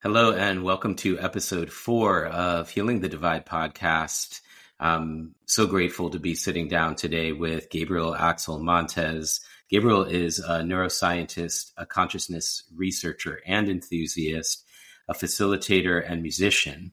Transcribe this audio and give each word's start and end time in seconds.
Hello, 0.00 0.32
and 0.32 0.62
welcome 0.62 0.94
to 0.94 1.18
episode 1.18 1.72
four 1.72 2.26
of 2.26 2.70
Healing 2.70 3.00
the 3.00 3.08
Divide 3.08 3.44
podcast. 3.44 4.42
I'm 4.78 5.34
so 5.44 5.66
grateful 5.66 6.10
to 6.10 6.20
be 6.20 6.36
sitting 6.36 6.68
down 6.68 6.94
today 6.94 7.32
with 7.32 7.68
Gabriel 7.68 8.14
Axel 8.14 8.60
Montes. 8.60 9.40
Gabriel 9.68 10.04
is 10.04 10.38
a 10.38 10.60
neuroscientist, 10.60 11.72
a 11.76 11.84
consciousness 11.84 12.62
researcher 12.76 13.40
and 13.44 13.68
enthusiast, 13.68 14.64
a 15.08 15.14
facilitator 15.14 16.00
and 16.08 16.22
musician. 16.22 16.92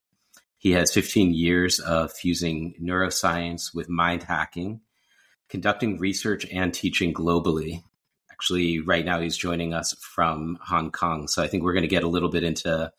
He 0.58 0.72
has 0.72 0.92
15 0.92 1.32
years 1.32 1.80
of 1.80 2.12
fusing 2.12 2.74
neuroscience 2.82 3.72
with 3.72 3.88
mind 3.88 4.24
hacking, 4.24 4.82
conducting 5.48 6.00
research 6.00 6.48
and 6.52 6.74
teaching 6.74 7.14
globally 7.14 7.84
actually 8.36 8.82
right 8.82 9.06
now 9.06 9.22
he's 9.22 9.38
joining 9.38 9.74
us 9.74 9.94
from 9.94 10.58
Hong 10.62 10.92
Kong. 10.92 11.30
So 11.30 11.42
I 11.42 11.48
think 11.48 11.64
we're 11.64 11.72
going 11.72 11.84
to 11.84 11.88
get 11.88 12.04
a 12.04 12.10
little 12.10 12.28
bit 12.28 12.44
into 12.44 12.92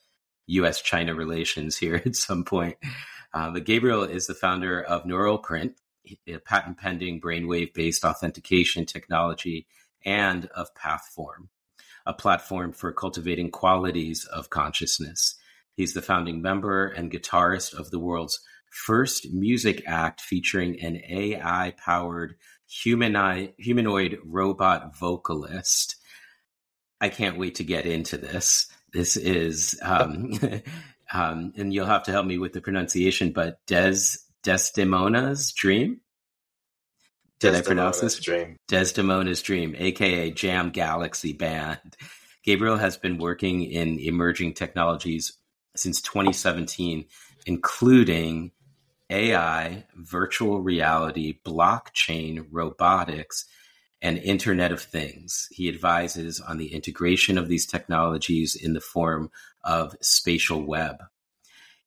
U.S. 0.47 0.81
China 0.81 1.15
relations 1.15 1.77
here 1.77 1.97
at 2.07 2.17
some 2.17 2.43
point. 2.43 2.77
Uh, 3.35 3.51
but 3.51 3.65
Gabriel 3.65 4.03
is 4.03 4.27
the 4.27 4.35
founder 4.35 4.83
of 4.83 5.05
Neuralprint, 5.05 5.75
a 6.27 6.39
patent 6.39 6.79
pending 6.79 7.21
brainwave 7.21 7.75
based 7.75 8.03
authentication 8.03 8.87
technology, 8.87 9.67
and 10.07 10.47
of 10.55 10.75
Pathform, 10.75 11.49
a 12.07 12.15
platform 12.15 12.73
for 12.73 12.93
cultivating 12.93 13.51
qualities 13.51 14.25
of 14.25 14.49
consciousness. 14.49 15.35
He's 15.75 15.93
the 15.93 16.01
founding 16.01 16.41
member 16.41 16.87
and 16.87 17.11
guitarist 17.11 17.79
of 17.79 17.91
the 17.91 17.99
world's 17.99 18.41
first 18.71 19.31
music 19.33 19.83
act 19.87 20.23
featuring 20.23 20.81
an 20.81 21.03
AI 21.07 21.75
powered 21.77 22.37
humanoid 22.67 24.19
robot 24.25 24.97
vocalist. 24.97 25.97
I 27.01 27.09
can't 27.09 27.39
wait 27.39 27.57
to 27.57 27.65
get 27.65 27.87
into 27.87 28.17
this. 28.17 28.67
This 28.93 29.17
is, 29.17 29.79
um, 29.83 30.33
um, 31.13 31.53
and 31.57 31.73
you'll 31.73 31.87
have 31.87 32.05
to 32.05 32.13
help 32.13 32.27
me 32.27 32.39
with 32.39 32.53
the 32.53 32.61
pronunciation, 32.61 33.33
but 33.33 33.59
Des 33.67 33.99
Desdemona's 34.43 35.53
Dream. 35.53 36.01
Did 37.39 37.55
I 37.55 37.61
pronounce 37.61 38.01
this? 38.01 38.19
Dream. 38.19 38.57
Desdemona's 38.67 39.43
Dream, 39.43 39.75
aka 39.77 40.31
Jam 40.31 40.71
Galaxy 40.71 41.35
Band. 41.35 41.97
Gabriel 42.45 42.79
has 42.79 42.97
been 42.97 43.19
working 43.19 43.65
in 43.65 43.99
emerging 43.99 44.55
technologies 44.55 45.37
since 45.75 46.01
2017, 46.01 47.05
including 47.45 48.53
AI, 49.11 49.85
virtual 49.95 50.61
reality, 50.61 51.39
blockchain, 51.45 52.47
robotics, 52.51 53.47
and 54.03 54.19
Internet 54.19 54.73
of 54.73 54.83
Things. 54.83 55.49
He 55.51 55.69
advises 55.69 56.41
on 56.41 56.59
the 56.59 56.73
integration 56.73 57.39
of 57.39 57.49
these 57.49 57.67
technologies 57.67 58.55
in 58.55 58.73
the 58.73 58.81
form 58.81 59.31
of 59.65 59.97
spatial 60.01 60.65
web 60.65 60.97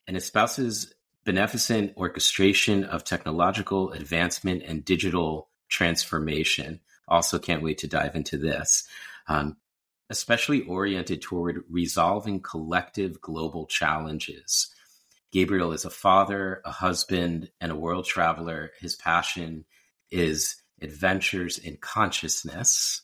and 0.07 0.17
espouses 0.17 0.93
beneficent 1.23 1.93
orchestration 1.95 2.83
of 2.83 3.03
technological 3.03 3.91
advancement 3.91 4.63
and 4.63 4.83
digital 4.83 5.49
transformation. 5.67 6.79
Also, 7.07 7.37
can't 7.37 7.61
wait 7.61 7.77
to 7.77 7.87
dive 7.87 8.15
into 8.15 8.35
this. 8.35 8.87
Um, 9.27 9.57
especially 10.09 10.63
oriented 10.63 11.21
toward 11.21 11.63
resolving 11.69 12.41
collective 12.41 13.21
global 13.21 13.67
challenges. 13.67 14.73
Gabriel 15.31 15.73
is 15.73 15.85
a 15.85 15.91
father, 15.91 16.61
a 16.65 16.71
husband, 16.71 17.51
and 17.61 17.71
a 17.71 17.75
world 17.75 18.05
traveler. 18.05 18.71
His 18.79 18.95
passion 18.95 19.65
is 20.09 20.55
adventures 20.81 21.59
in 21.59 21.77
consciousness, 21.77 23.03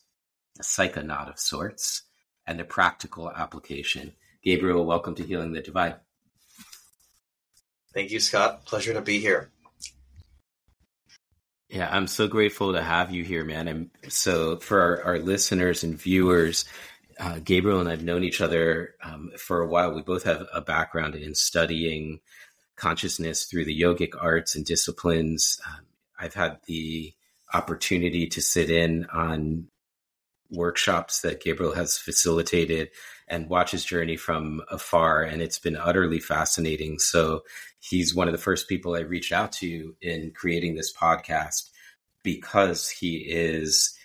a 0.59 0.63
psychonaut 0.63 1.29
of 1.29 1.39
sorts, 1.39 2.03
and 2.47 2.59
a 2.59 2.65
practical 2.65 3.29
application. 3.29 4.13
Gabriel, 4.43 4.85
welcome 4.85 5.13
to 5.15 5.23
Healing 5.23 5.53
the 5.53 5.61
Divide. 5.61 5.95
Thank 7.93 8.11
you, 8.11 8.19
Scott. 8.19 8.65
Pleasure 8.65 8.93
to 8.93 9.01
be 9.01 9.19
here. 9.19 9.51
Yeah, 11.69 11.89
I'm 11.91 12.07
so 12.07 12.27
grateful 12.27 12.73
to 12.73 12.81
have 12.81 13.11
you 13.11 13.23
here, 13.23 13.43
man. 13.43 13.67
And 13.67 13.89
so, 14.07 14.57
for 14.57 14.81
our, 14.81 15.03
our 15.03 15.19
listeners 15.19 15.83
and 15.83 15.99
viewers, 15.99 16.65
uh, 17.19 17.39
Gabriel 17.43 17.79
and 17.79 17.89
I've 17.89 18.03
known 18.03 18.23
each 18.23 18.41
other 18.41 18.95
um, 19.03 19.31
for 19.37 19.61
a 19.61 19.67
while. 19.67 19.93
We 19.93 20.01
both 20.01 20.23
have 20.23 20.47
a 20.53 20.61
background 20.61 21.15
in 21.15 21.35
studying 21.35 22.19
consciousness 22.75 23.45
through 23.45 23.65
the 23.65 23.79
yogic 23.79 24.13
arts 24.19 24.55
and 24.55 24.65
disciplines. 24.65 25.59
Um, 25.67 25.85
I've 26.19 26.33
had 26.33 26.59
the 26.65 27.13
opportunity 27.53 28.27
to 28.27 28.41
sit 28.41 28.69
in 28.69 29.05
on 29.05 29.67
workshops 30.51 31.21
that 31.21 31.41
Gabriel 31.41 31.73
has 31.73 31.97
facilitated 31.97 32.89
and 33.27 33.49
watch 33.49 33.71
his 33.71 33.83
journey 33.83 34.17
from 34.17 34.61
afar. 34.69 35.23
And 35.23 35.41
it's 35.41 35.59
been 35.59 35.75
utterly 35.75 36.19
fascinating. 36.19 36.99
So 36.99 37.43
he's 37.79 38.13
one 38.13 38.27
of 38.27 38.31
the 38.31 38.37
first 38.37 38.69
people 38.69 38.95
I 38.95 38.99
reached 38.99 39.31
out 39.31 39.51
to 39.53 39.95
in 40.01 40.31
creating 40.35 40.75
this 40.75 40.93
podcast 40.93 41.69
because 42.23 42.89
he 42.89 43.17
is 43.17 43.95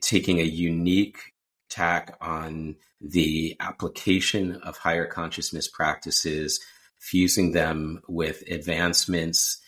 taking 0.00 0.40
a 0.40 0.44
unique 0.44 1.33
tack 1.74 2.16
on 2.20 2.76
the 3.00 3.56
application 3.58 4.56
of 4.62 4.76
higher 4.76 5.06
consciousness 5.06 5.68
practices, 5.68 6.60
fusing 6.98 7.52
them 7.52 8.00
with 8.08 8.42
advancements 8.48 9.60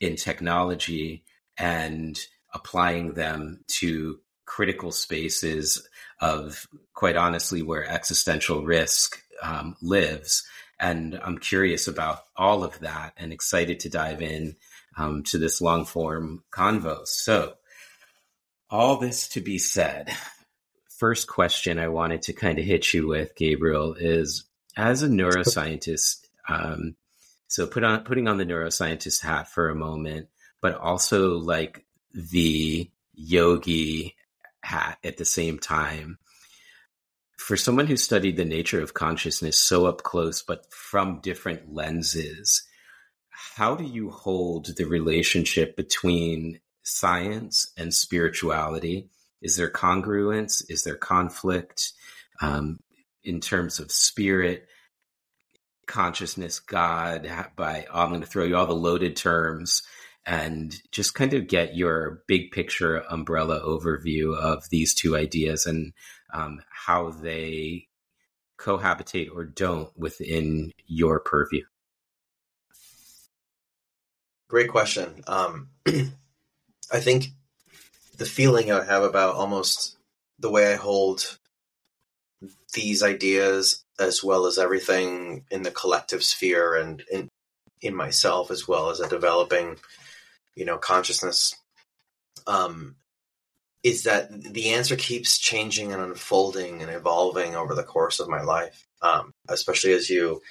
in 0.00 0.16
technology 0.16 1.22
and 1.58 2.18
applying 2.54 3.12
them 3.12 3.62
to 3.66 4.18
critical 4.46 4.90
spaces 4.90 5.86
of, 6.20 6.66
quite 6.94 7.16
honestly, 7.16 7.62
where 7.62 7.84
existential 7.86 8.64
risk 8.64 9.22
um, 9.42 9.76
lives. 9.82 10.42
And 10.80 11.20
I'm 11.22 11.38
curious 11.38 11.86
about 11.86 12.20
all 12.36 12.64
of 12.64 12.80
that 12.80 13.12
and 13.18 13.32
excited 13.32 13.80
to 13.80 13.90
dive 13.90 14.22
in 14.22 14.56
um, 14.96 15.22
to 15.24 15.38
this 15.38 15.60
long 15.60 15.84
form 15.84 16.42
convo. 16.50 17.06
So, 17.06 17.54
all 18.70 18.96
this 18.96 19.28
to 19.28 19.40
be 19.40 19.58
said, 19.58 20.10
first 21.00 21.26
question 21.26 21.78
I 21.78 21.88
wanted 21.88 22.20
to 22.22 22.34
kind 22.34 22.58
of 22.58 22.64
hit 22.66 22.92
you 22.92 23.08
with, 23.08 23.34
Gabriel, 23.34 23.94
is 23.98 24.44
as 24.76 25.02
a 25.02 25.08
neuroscientist, 25.08 26.26
um, 26.46 26.94
so 27.48 27.66
put 27.66 27.82
on 27.82 28.04
putting 28.04 28.28
on 28.28 28.36
the 28.36 28.44
neuroscientist 28.44 29.22
hat 29.22 29.48
for 29.50 29.70
a 29.70 29.74
moment, 29.74 30.28
but 30.60 30.76
also 30.76 31.38
like 31.38 31.86
the 32.12 32.90
yogi 33.14 34.14
hat 34.62 34.98
at 35.02 35.16
the 35.16 35.24
same 35.24 35.58
time. 35.58 36.18
For 37.38 37.56
someone 37.56 37.86
who 37.86 37.96
studied 37.96 38.36
the 38.36 38.44
nature 38.44 38.82
of 38.82 38.92
consciousness 38.92 39.58
so 39.58 39.86
up 39.86 40.02
close, 40.02 40.42
but 40.42 40.70
from 40.70 41.20
different 41.20 41.72
lenses, 41.72 42.62
how 43.30 43.74
do 43.74 43.84
you 43.84 44.10
hold 44.10 44.76
the 44.76 44.84
relationship 44.84 45.76
between 45.76 46.60
science 46.82 47.72
and 47.78 47.94
spirituality? 47.94 49.08
Is 49.42 49.56
there 49.56 49.70
congruence? 49.70 50.62
Is 50.68 50.82
there 50.82 50.96
conflict 50.96 51.92
um, 52.40 52.78
in 53.24 53.40
terms 53.40 53.78
of 53.78 53.90
spirit, 53.90 54.66
consciousness, 55.86 56.60
God? 56.60 57.30
By 57.56 57.86
I'm 57.92 58.10
going 58.10 58.20
to 58.20 58.26
throw 58.26 58.44
you 58.44 58.56
all 58.56 58.66
the 58.66 58.74
loaded 58.74 59.16
terms 59.16 59.82
and 60.26 60.74
just 60.92 61.14
kind 61.14 61.32
of 61.32 61.48
get 61.48 61.76
your 61.76 62.22
big 62.26 62.50
picture 62.50 62.98
umbrella 63.10 63.60
overview 63.60 64.36
of 64.36 64.68
these 64.70 64.94
two 64.94 65.16
ideas 65.16 65.66
and 65.66 65.92
um, 66.32 66.60
how 66.70 67.10
they 67.10 67.88
cohabitate 68.58 69.28
or 69.34 69.44
don't 69.44 69.90
within 69.98 70.72
your 70.86 71.18
purview. 71.20 71.64
Great 74.48 74.68
question. 74.68 75.22
Um, 75.26 75.68
I 75.86 77.00
think 77.00 77.28
the 78.20 78.26
feeling 78.26 78.70
I 78.70 78.84
have 78.84 79.02
about 79.02 79.36
almost 79.36 79.96
the 80.38 80.50
way 80.50 80.70
I 80.70 80.76
hold 80.76 81.38
these 82.74 83.02
ideas 83.02 83.82
as 83.98 84.22
well 84.22 84.44
as 84.44 84.58
everything 84.58 85.46
in 85.50 85.62
the 85.62 85.70
collective 85.70 86.22
sphere 86.22 86.76
and 86.76 87.02
in 87.10 87.28
in 87.80 87.94
myself 87.94 88.50
as 88.50 88.68
well 88.68 88.90
as 88.90 89.00
a 89.00 89.08
developing 89.08 89.76
you 90.54 90.66
know 90.66 90.76
consciousness 90.76 91.54
um 92.46 92.96
is 93.82 94.02
that 94.02 94.30
the 94.30 94.74
answer 94.74 94.96
keeps 94.96 95.38
changing 95.38 95.90
and 95.90 96.02
unfolding 96.02 96.82
and 96.82 96.90
evolving 96.90 97.56
over 97.56 97.74
the 97.74 97.82
course 97.82 98.20
of 98.20 98.28
my 98.28 98.42
life 98.42 98.86
um 99.00 99.32
especially 99.48 99.92
as 99.92 100.10
you 100.10 100.42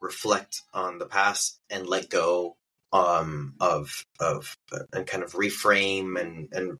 reflect 0.00 0.62
on 0.72 0.98
the 0.98 1.06
past 1.06 1.58
and 1.70 1.88
let 1.88 2.08
go 2.08 2.56
um 2.92 3.54
of 3.58 4.04
of 4.20 4.56
and 4.92 5.08
kind 5.08 5.24
of 5.24 5.32
reframe 5.32 6.20
and 6.20 6.48
and 6.52 6.78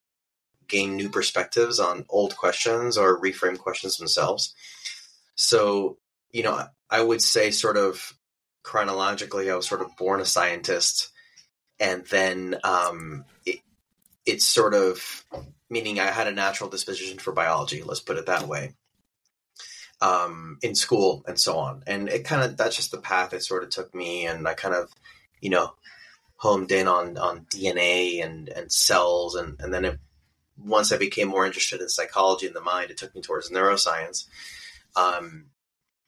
gain 0.67 0.95
new 0.95 1.09
perspectives 1.09 1.79
on 1.79 2.05
old 2.09 2.35
questions 2.37 2.97
or 2.97 3.21
reframe 3.21 3.57
questions 3.57 3.97
themselves. 3.97 4.53
So, 5.35 5.97
you 6.31 6.43
know, 6.43 6.65
I 6.89 7.01
would 7.01 7.21
say 7.21 7.51
sort 7.51 7.77
of 7.77 8.13
chronologically, 8.63 9.49
I 9.51 9.55
was 9.55 9.67
sort 9.67 9.81
of 9.81 9.95
born 9.97 10.21
a 10.21 10.25
scientist, 10.25 11.09
and 11.79 12.05
then 12.07 12.57
um, 12.63 13.25
it, 13.45 13.59
it's 14.25 14.45
sort 14.47 14.73
of 14.73 15.25
meaning 15.69 15.99
I 15.99 16.07
had 16.07 16.27
a 16.27 16.31
natural 16.31 16.69
disposition 16.69 17.19
for 17.19 17.33
biology. 17.33 17.83
Let's 17.83 17.99
put 18.01 18.17
it 18.17 18.25
that 18.27 18.47
way. 18.47 18.73
um, 20.01 20.59
in 20.61 20.75
school 20.75 21.23
and 21.27 21.39
so 21.39 21.57
on. 21.57 21.83
And 21.87 22.09
it 22.09 22.23
kind 22.25 22.43
of 22.43 22.57
that's 22.57 22.75
just 22.75 22.91
the 22.91 22.97
path 22.99 23.33
it 23.33 23.43
sort 23.43 23.63
of 23.63 23.69
took 23.69 23.93
me, 23.95 24.25
and 24.27 24.47
I 24.47 24.53
kind 24.53 24.75
of 24.75 24.91
you 25.41 25.49
know 25.49 25.73
homed 26.37 26.71
in 26.71 26.87
on 26.87 27.17
on 27.17 27.45
DNA 27.45 28.23
and 28.23 28.49
and 28.49 28.71
cells, 28.71 29.35
and 29.35 29.59
and 29.59 29.73
then 29.73 29.85
it, 29.85 29.99
once 30.63 30.91
I 30.91 30.97
became 30.97 31.27
more 31.27 31.45
interested 31.45 31.81
in 31.81 31.89
psychology 31.89 32.47
and 32.47 32.55
the 32.55 32.61
mind, 32.61 32.91
it 32.91 32.97
took 32.97 33.13
me 33.15 33.21
towards 33.21 33.51
neuroscience. 33.51 34.25
Um, 34.95 35.47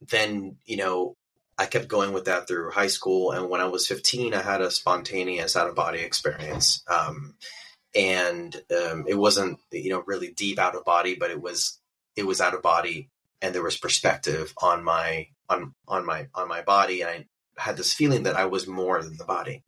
then 0.01 0.57
you 0.65 0.77
know 0.77 1.15
I 1.57 1.65
kept 1.65 1.87
going 1.87 2.13
with 2.13 2.25
that 2.25 2.47
through 2.47 2.71
high 2.71 2.87
school, 2.87 3.31
and 3.31 3.49
when 3.49 3.61
I 3.61 3.65
was 3.65 3.87
15, 3.87 4.33
I 4.33 4.41
had 4.41 4.61
a 4.61 4.71
spontaneous 4.71 5.55
out 5.55 5.67
of 5.67 5.75
body 5.75 5.99
experience. 5.99 6.83
Um, 6.87 7.35
and 7.95 8.55
um, 8.71 9.05
it 9.07 9.17
wasn't 9.17 9.59
you 9.71 9.89
know 9.89 10.03
really 10.05 10.31
deep 10.31 10.59
out 10.59 10.75
of 10.75 10.85
body, 10.85 11.15
but 11.15 11.31
it 11.31 11.41
was 11.41 11.79
it 12.15 12.25
was 12.25 12.41
out 12.41 12.53
of 12.53 12.61
body, 12.61 13.09
and 13.41 13.53
there 13.53 13.63
was 13.63 13.77
perspective 13.77 14.53
on 14.61 14.83
my 14.83 15.27
on 15.49 15.73
on 15.87 16.05
my 16.05 16.27
on 16.33 16.47
my 16.47 16.61
body, 16.61 17.01
and 17.01 17.09
I 17.09 17.25
had 17.61 17.77
this 17.77 17.93
feeling 17.93 18.23
that 18.23 18.35
I 18.35 18.45
was 18.45 18.67
more 18.67 19.01
than 19.01 19.17
the 19.17 19.25
body. 19.25 19.63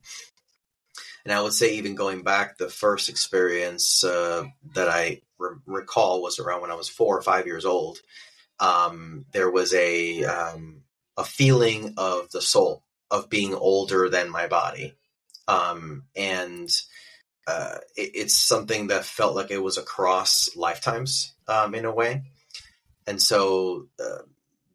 And 1.24 1.34
I 1.34 1.42
would 1.42 1.54
say, 1.54 1.76
even 1.76 1.96
going 1.96 2.24
back, 2.24 2.58
the 2.58 2.70
first 2.70 3.10
experience 3.10 4.04
uh, 4.04 4.46
that 4.74 4.90
I 4.90 5.22
re- 5.38 5.58
recall 5.66 6.22
was 6.22 6.40
around 6.40 6.62
when 6.62 6.72
I 6.72 6.76
was 6.76 6.90
four 6.90 7.18
or 7.18 7.22
five 7.22 7.46
years 7.46 7.66
old. 7.66 8.00
Um, 8.60 9.26
there 9.32 9.50
was 9.50 9.74
a 9.74 10.24
um, 10.24 10.82
a 11.18 11.24
feeling 11.24 11.94
of 11.98 12.30
the 12.32 12.42
soul 12.42 12.84
of 13.10 13.30
being 13.30 13.54
older 13.54 14.10
than 14.10 14.30
my 14.30 14.48
body, 14.48 14.96
um, 15.48 16.04
and 16.16 16.70
uh, 17.48 17.78
it, 17.96 18.12
it's 18.14 18.36
something 18.36 18.88
that 18.88 19.06
felt 19.06 19.36
like 19.36 19.52
it 19.52 19.62
was 19.62 19.78
across 19.78 20.56
lifetimes 20.56 21.34
um, 21.48 21.76
in 21.76 21.86
a 21.86 21.94
way. 21.94 22.24
And 23.08 23.22
so 23.22 23.88
uh, 24.00 24.24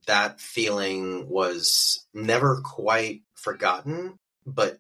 that 0.07 0.41
feeling 0.41 1.29
was 1.29 2.07
never 2.13 2.61
quite 2.63 3.23
forgotten, 3.35 4.19
but 4.45 4.79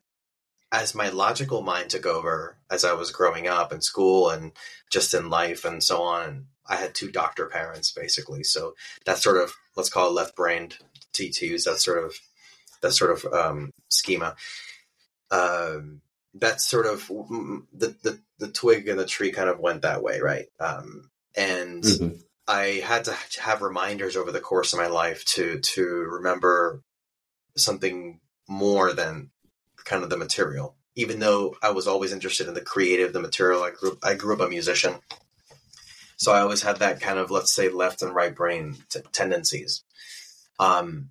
as 0.72 0.94
my 0.94 1.08
logical 1.08 1.62
mind 1.62 1.90
took 1.90 2.06
over 2.06 2.56
as 2.70 2.84
I 2.84 2.92
was 2.92 3.10
growing 3.10 3.46
up 3.46 3.72
in 3.72 3.80
school 3.80 4.30
and 4.30 4.52
just 4.90 5.14
in 5.14 5.30
life 5.30 5.64
and 5.64 5.82
so 5.82 6.02
on, 6.02 6.46
I 6.68 6.76
had 6.76 6.94
two 6.94 7.10
doctor 7.10 7.46
parents 7.46 7.92
basically. 7.92 8.42
So 8.42 8.74
that 9.04 9.18
sort 9.18 9.36
of 9.36 9.54
let's 9.76 9.90
call 9.90 10.08
it 10.08 10.14
left 10.14 10.36
brained 10.36 10.78
T2s. 11.12 11.64
That 11.64 11.78
sort 11.78 12.04
of 12.04 12.14
that 12.82 12.92
sort 12.92 13.12
of 13.12 13.32
um, 13.32 13.70
schema. 13.88 14.36
Um, 15.30 16.02
that's 16.34 16.68
sort 16.68 16.86
of 16.86 17.06
the, 17.08 17.96
the, 18.02 18.20
the 18.38 18.48
twig 18.48 18.88
and 18.88 18.98
the 18.98 19.06
tree 19.06 19.32
kind 19.32 19.48
of 19.48 19.58
went 19.58 19.82
that 19.82 20.02
way, 20.02 20.20
right? 20.20 20.46
Um, 20.60 21.10
and 21.34 21.82
mm-hmm. 21.82 22.16
I 22.46 22.82
had 22.84 23.04
to 23.04 23.16
have 23.40 23.62
reminders 23.62 24.16
over 24.16 24.30
the 24.30 24.40
course 24.40 24.72
of 24.72 24.78
my 24.78 24.86
life 24.86 25.24
to 25.26 25.58
to 25.60 25.84
remember 25.84 26.82
something 27.56 28.20
more 28.48 28.92
than 28.92 29.30
kind 29.86 30.04
of 30.04 30.10
the 30.10 30.18
material. 30.18 30.76
Even 30.94 31.18
though 31.18 31.56
I 31.62 31.70
was 31.70 31.86
always 31.86 32.12
interested 32.12 32.48
in 32.48 32.54
the 32.54 32.60
creative, 32.60 33.12
the 33.12 33.20
material. 33.20 33.62
I 33.62 33.70
grew 33.70 33.98
I 34.02 34.14
grew 34.14 34.34
up 34.34 34.40
a 34.40 34.48
musician, 34.48 34.96
so 36.16 36.32
I 36.32 36.40
always 36.40 36.62
had 36.62 36.78
that 36.78 37.00
kind 37.00 37.18
of 37.18 37.30
let's 37.30 37.54
say 37.54 37.68
left 37.68 38.02
and 38.02 38.14
right 38.14 38.34
brain 38.34 38.76
t- 38.90 39.00
tendencies. 39.12 39.84
Um, 40.58 41.10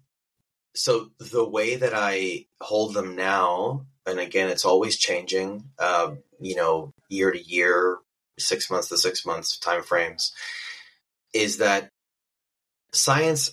so 0.76 1.12
the 1.20 1.48
way 1.48 1.76
that 1.76 1.94
I 1.96 2.46
hold 2.60 2.94
them 2.94 3.16
now 3.16 3.86
and 4.06 4.20
again, 4.20 4.50
it's 4.50 4.66
always 4.66 4.98
changing. 4.98 5.64
Uh, 5.80 6.16
you 6.40 6.56
know, 6.56 6.94
year 7.10 7.32
to 7.32 7.42
year, 7.42 7.98
six 8.38 8.70
months 8.70 8.90
to 8.90 8.98
six 8.98 9.26
months 9.26 9.58
time 9.58 9.84
frames. 9.84 10.32
Is 11.34 11.58
that 11.58 11.90
science? 12.92 13.52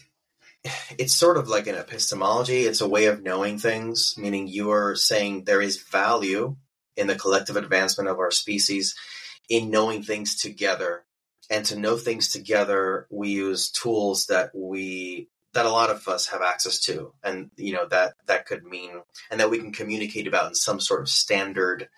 It's 0.99 1.15
sort 1.15 1.37
of 1.37 1.49
like 1.49 1.67
an 1.67 1.75
epistemology. 1.75 2.61
It's 2.61 2.81
a 2.81 2.89
way 2.89 3.07
of 3.07 3.23
knowing 3.23 3.59
things, 3.59 4.15
meaning 4.17 4.47
you 4.47 4.71
are 4.71 4.95
saying 4.95 5.45
there 5.45 5.61
is 5.61 5.83
value 5.83 6.57
in 6.97 7.07
the 7.07 7.17
collective 7.17 7.57
advancement 7.57 8.09
of 8.09 8.19
our 8.19 8.31
species 8.31 8.95
in 9.49 9.71
knowing 9.71 10.03
things 10.03 10.37
together. 10.37 11.05
And 11.51 11.65
to 11.67 11.79
know 11.79 11.97
things 11.97 12.33
together, 12.33 13.07
we 13.11 13.31
use 13.31 13.71
tools 13.71 14.27
that 14.27 14.51
we 14.55 15.29
that 15.53 15.67
a 15.67 15.71
lot 15.71 15.91
of 15.91 16.09
us 16.09 16.29
have 16.29 16.43
access 16.43 16.81
to 16.81 17.13
and 17.23 17.51
you 17.57 17.75
know 17.75 17.87
that 17.87 18.15
that 18.27 18.47
could 18.47 18.65
mean 18.65 19.03
and 19.31 19.41
that 19.41 19.51
we 19.51 19.59
can 19.59 19.73
communicate 19.73 20.27
about 20.27 20.49
in 20.49 20.55
some 20.55 20.81
sort 20.81 21.03
of 21.03 21.09
standard 21.09 21.89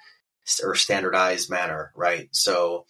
or 0.62 0.74
standardized 0.74 1.48
manner 1.48 1.92
right 1.94 2.28
so 2.32 2.84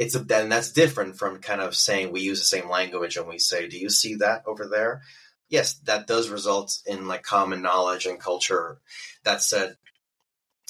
it's 0.00 0.14
a, 0.14 0.26
and 0.34 0.50
that's 0.50 0.72
different 0.72 1.16
from 1.16 1.38
kind 1.38 1.60
of 1.60 1.76
saying 1.76 2.10
we 2.10 2.20
use 2.20 2.40
the 2.40 2.46
same 2.46 2.68
language 2.68 3.16
and 3.16 3.28
we 3.28 3.38
say 3.38 3.68
do 3.68 3.78
you 3.78 3.90
see 3.90 4.16
that 4.16 4.42
over 4.46 4.66
there 4.66 5.02
yes 5.48 5.74
that 5.84 6.06
does 6.06 6.28
result 6.28 6.78
in 6.86 7.06
like 7.06 7.22
common 7.22 7.62
knowledge 7.62 8.06
and 8.06 8.18
culture 8.18 8.78
that 9.24 9.42
said 9.42 9.76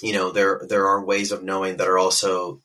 you 0.03 0.13
know 0.13 0.31
there 0.31 0.63
there 0.69 0.89
are 0.89 1.05
ways 1.05 1.33
of 1.33 1.43
knowing 1.43 1.77
that 1.77 1.89
are 1.89 1.99
also 1.99 2.61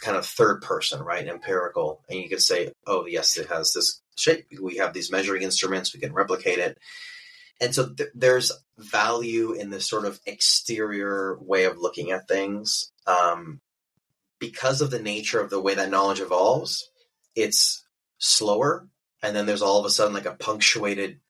kind 0.00 0.16
of 0.16 0.26
third 0.26 0.62
person 0.62 1.00
right 1.00 1.28
empirical 1.28 2.02
and 2.08 2.18
you 2.18 2.28
could 2.28 2.42
say 2.42 2.72
oh 2.86 3.06
yes 3.06 3.36
it 3.36 3.46
has 3.48 3.72
this 3.72 4.02
shape. 4.16 4.46
We 4.60 4.76
have 4.76 4.92
these 4.92 5.12
measuring 5.12 5.42
instruments, 5.42 5.94
we 5.94 6.00
can 6.00 6.12
replicate 6.12 6.58
it. 6.58 6.78
And 7.60 7.74
so 7.74 7.88
th- 7.88 8.10
there's 8.14 8.52
value 8.76 9.52
in 9.52 9.70
this 9.70 9.88
sort 9.88 10.04
of 10.04 10.20
exterior 10.26 11.38
way 11.40 11.64
of 11.64 11.78
looking 11.78 12.10
at 12.10 12.28
things. 12.28 12.90
Um, 13.06 13.60
because 14.38 14.80
of 14.80 14.90
the 14.90 15.02
nature 15.02 15.40
of 15.40 15.50
the 15.50 15.60
way 15.60 15.74
that 15.74 15.90
knowledge 15.90 16.20
evolves, 16.20 16.88
it's 17.34 17.84
slower. 18.18 18.88
And 19.22 19.34
then 19.34 19.46
there's 19.46 19.62
all 19.62 19.78
of 19.78 19.86
a 19.86 19.90
sudden 19.90 20.14
like 20.14 20.26
a 20.26 20.34
punctuated 20.34 21.20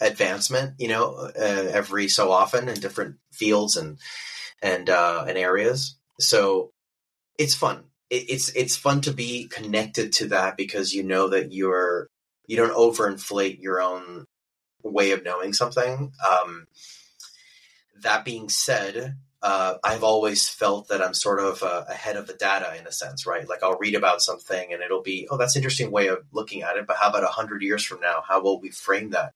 advancement, 0.00 0.74
you 0.78 0.88
know, 0.88 1.14
uh, 1.14 1.30
every 1.38 2.08
so 2.08 2.30
often 2.30 2.68
in 2.68 2.80
different 2.80 3.16
fields 3.32 3.76
and 3.76 3.98
and 4.62 4.88
uh, 4.88 5.24
and 5.28 5.36
areas. 5.38 5.96
So 6.18 6.72
it's 7.38 7.54
fun 7.54 7.84
it's 8.10 8.50
it's 8.50 8.76
fun 8.76 9.00
to 9.02 9.12
be 9.12 9.48
connected 9.48 10.12
to 10.12 10.28
that 10.28 10.56
because 10.56 10.92
you 10.92 11.02
know 11.02 11.28
that 11.28 11.52
you're 11.52 12.08
you 12.46 12.56
don't 12.56 12.76
overinflate 12.76 13.60
your 13.60 13.80
own 13.80 14.26
way 14.82 15.10
of 15.10 15.24
knowing 15.24 15.52
something. 15.52 16.12
Um, 16.28 16.66
that 18.02 18.24
being 18.24 18.48
said, 18.48 19.16
uh, 19.46 19.78
I've 19.84 20.02
always 20.02 20.48
felt 20.48 20.88
that 20.88 21.00
I'm 21.00 21.14
sort 21.14 21.38
of 21.38 21.62
uh, 21.62 21.84
ahead 21.88 22.16
of 22.16 22.26
the 22.26 22.34
data 22.34 22.76
in 22.76 22.84
a 22.88 22.90
sense, 22.90 23.26
right? 23.28 23.48
Like 23.48 23.62
I'll 23.62 23.78
read 23.78 23.94
about 23.94 24.20
something 24.20 24.72
and 24.72 24.82
it'll 24.82 25.04
be, 25.04 25.28
oh, 25.30 25.36
that's 25.36 25.54
an 25.54 25.60
interesting 25.60 25.92
way 25.92 26.08
of 26.08 26.24
looking 26.32 26.62
at 26.62 26.76
it. 26.76 26.84
But 26.84 26.96
how 26.96 27.10
about 27.10 27.22
a 27.22 27.28
hundred 27.28 27.62
years 27.62 27.84
from 27.84 28.00
now? 28.00 28.24
How 28.26 28.42
will 28.42 28.60
we 28.60 28.70
frame 28.70 29.10
that? 29.10 29.34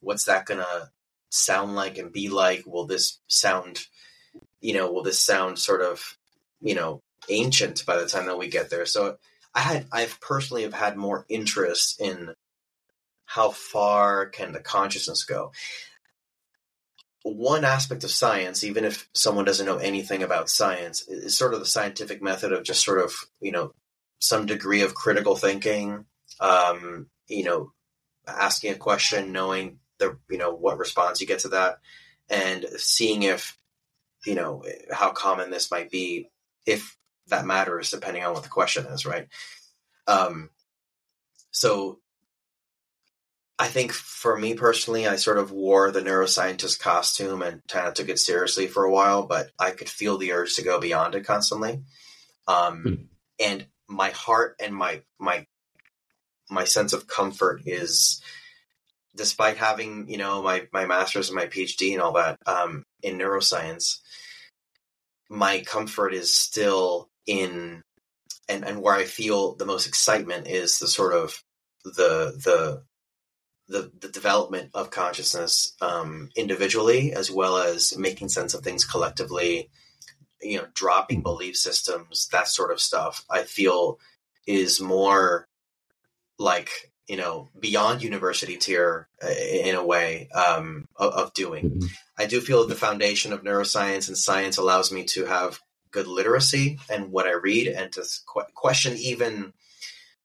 What's 0.00 0.24
that 0.24 0.46
gonna 0.46 0.90
sound 1.28 1.76
like 1.76 1.96
and 1.96 2.12
be 2.12 2.28
like? 2.28 2.64
Will 2.66 2.86
this 2.86 3.20
sound, 3.28 3.86
you 4.60 4.74
know, 4.74 4.90
will 4.90 5.04
this 5.04 5.20
sound 5.20 5.60
sort 5.60 5.80
of, 5.80 6.18
you 6.60 6.74
know, 6.74 7.00
ancient 7.28 7.86
by 7.86 7.98
the 7.98 8.08
time 8.08 8.26
that 8.26 8.38
we 8.38 8.48
get 8.48 8.68
there. 8.68 8.84
So 8.84 9.16
I 9.54 9.60
had 9.60 9.86
I've 9.92 10.20
personally 10.20 10.64
have 10.64 10.74
had 10.74 10.96
more 10.96 11.24
interest 11.28 12.00
in 12.00 12.34
how 13.26 13.50
far 13.50 14.26
can 14.26 14.50
the 14.50 14.60
consciousness 14.60 15.22
go. 15.22 15.52
One 17.28 17.64
aspect 17.64 18.04
of 18.04 18.10
science, 18.10 18.62
even 18.62 18.84
if 18.84 19.08
someone 19.12 19.44
doesn't 19.44 19.66
know 19.66 19.78
anything 19.78 20.22
about 20.22 20.48
science, 20.48 21.06
is 21.08 21.36
sort 21.36 21.54
of 21.54 21.60
the 21.60 21.66
scientific 21.66 22.22
method 22.22 22.52
of 22.52 22.62
just 22.62 22.84
sort 22.84 23.00
of 23.00 23.14
you 23.40 23.50
know 23.50 23.72
some 24.20 24.46
degree 24.46 24.82
of 24.82 24.94
critical 24.94 25.34
thinking. 25.34 26.04
Um, 26.38 27.08
you 27.26 27.44
know, 27.44 27.72
asking 28.28 28.72
a 28.72 28.76
question, 28.76 29.32
knowing 29.32 29.80
the 29.98 30.18
you 30.30 30.38
know 30.38 30.54
what 30.54 30.78
response 30.78 31.20
you 31.20 31.26
get 31.26 31.40
to 31.40 31.48
that, 31.48 31.78
and 32.28 32.64
seeing 32.76 33.24
if 33.24 33.58
you 34.24 34.36
know 34.36 34.62
how 34.92 35.10
common 35.10 35.50
this 35.50 35.70
might 35.70 35.90
be 35.90 36.30
if 36.64 36.96
that 37.28 37.46
matters 37.46 37.90
depending 37.90 38.24
on 38.24 38.34
what 38.34 38.42
the 38.44 38.48
question 38.48 38.86
is, 38.86 39.04
right? 39.04 39.26
Um, 40.06 40.50
so 41.50 41.98
I 43.58 43.68
think 43.68 43.92
for 43.92 44.36
me 44.36 44.54
personally, 44.54 45.06
I 45.06 45.16
sort 45.16 45.38
of 45.38 45.50
wore 45.50 45.90
the 45.90 46.02
neuroscientist 46.02 46.78
costume 46.78 47.40
and 47.40 47.62
kind 47.68 47.88
of 47.88 47.94
took 47.94 48.10
it 48.10 48.18
seriously 48.18 48.66
for 48.66 48.84
a 48.84 48.92
while, 48.92 49.26
but 49.26 49.50
I 49.58 49.70
could 49.70 49.88
feel 49.88 50.18
the 50.18 50.32
urge 50.32 50.56
to 50.56 50.62
go 50.62 50.78
beyond 50.78 51.14
it 51.14 51.24
constantly. 51.24 51.82
Um, 52.46 52.84
mm. 52.84 53.06
And 53.40 53.66
my 53.88 54.10
heart 54.10 54.56
and 54.60 54.74
my 54.74 55.02
my 55.18 55.46
my 56.50 56.64
sense 56.64 56.92
of 56.92 57.06
comfort 57.06 57.62
is, 57.64 58.20
despite 59.14 59.56
having 59.56 60.08
you 60.08 60.18
know 60.18 60.42
my 60.42 60.68
my 60.72 60.84
master's 60.84 61.30
and 61.30 61.36
my 61.36 61.46
PhD 61.46 61.92
and 61.92 62.02
all 62.02 62.12
that 62.12 62.38
um, 62.46 62.84
in 63.02 63.16
neuroscience, 63.18 64.00
my 65.30 65.60
comfort 65.60 66.12
is 66.12 66.32
still 66.32 67.08
in 67.26 67.82
and 68.48 68.64
and 68.64 68.82
where 68.82 68.94
I 68.94 69.04
feel 69.04 69.54
the 69.54 69.66
most 69.66 69.86
excitement 69.86 70.46
is 70.46 70.78
the 70.78 70.88
sort 70.88 71.14
of 71.14 71.42
the 71.84 72.38
the 72.44 72.82
the, 73.68 73.90
the 74.00 74.08
development 74.08 74.70
of 74.74 74.90
consciousness 74.90 75.74
um, 75.80 76.30
individually 76.36 77.12
as 77.12 77.30
well 77.30 77.58
as 77.58 77.96
making 77.98 78.28
sense 78.28 78.54
of 78.54 78.62
things 78.62 78.84
collectively 78.84 79.70
you 80.42 80.58
know 80.58 80.66
dropping 80.74 81.22
belief 81.22 81.56
systems 81.56 82.28
that 82.28 82.48
sort 82.48 82.70
of 82.70 82.80
stuff 82.80 83.24
i 83.30 83.42
feel 83.42 83.98
is 84.46 84.80
more 84.80 85.48
like 86.38 86.70
you 87.06 87.16
know 87.16 87.48
beyond 87.58 88.02
university 88.02 88.56
tier 88.56 89.08
uh, 89.22 89.28
in 89.28 89.74
a 89.74 89.84
way 89.84 90.28
um, 90.34 90.88
of, 90.96 91.12
of, 91.12 91.34
doing. 91.34 91.70
Mm-hmm. 91.70 91.86
I 92.18 92.26
do 92.26 92.40
feel 92.40 92.60
that 92.60 92.68
the 92.68 92.80
foundation 92.80 93.32
of 93.32 93.42
neuroscience 93.42 94.08
and 94.08 94.18
science 94.18 94.56
allows 94.56 94.90
me 94.90 95.04
to 95.04 95.26
have 95.26 95.60
good 95.90 96.06
literacy 96.06 96.78
and 96.90 97.10
what 97.10 97.26
I 97.26 97.32
read 97.32 97.68
and 97.68 97.92
to 97.92 98.04
question 98.54 98.96
even 98.98 99.52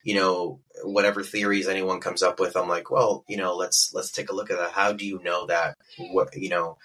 you 0.04 0.16
know 0.16 0.60
whatever 0.84 1.24
theories 1.24 1.68
anyone 1.68 2.00
comes 2.00 2.24
up 2.24 2.40
with 2.40 2.56
i'm 2.56 2.68
like 2.68 2.90
well 2.90 3.24
you 3.28 3.38
know 3.38 3.56
let's 3.56 3.92
let's 3.94 4.12
take 4.12 4.30
a 4.30 4.36
look 4.36 4.50
at 4.52 4.58
that. 4.58 4.72
How 4.72 4.94
do 4.94 5.06
you 5.06 5.22
know 5.24 5.46
that? 5.48 5.78
What 5.98 6.36
you 6.36 6.50
know 6.50 6.78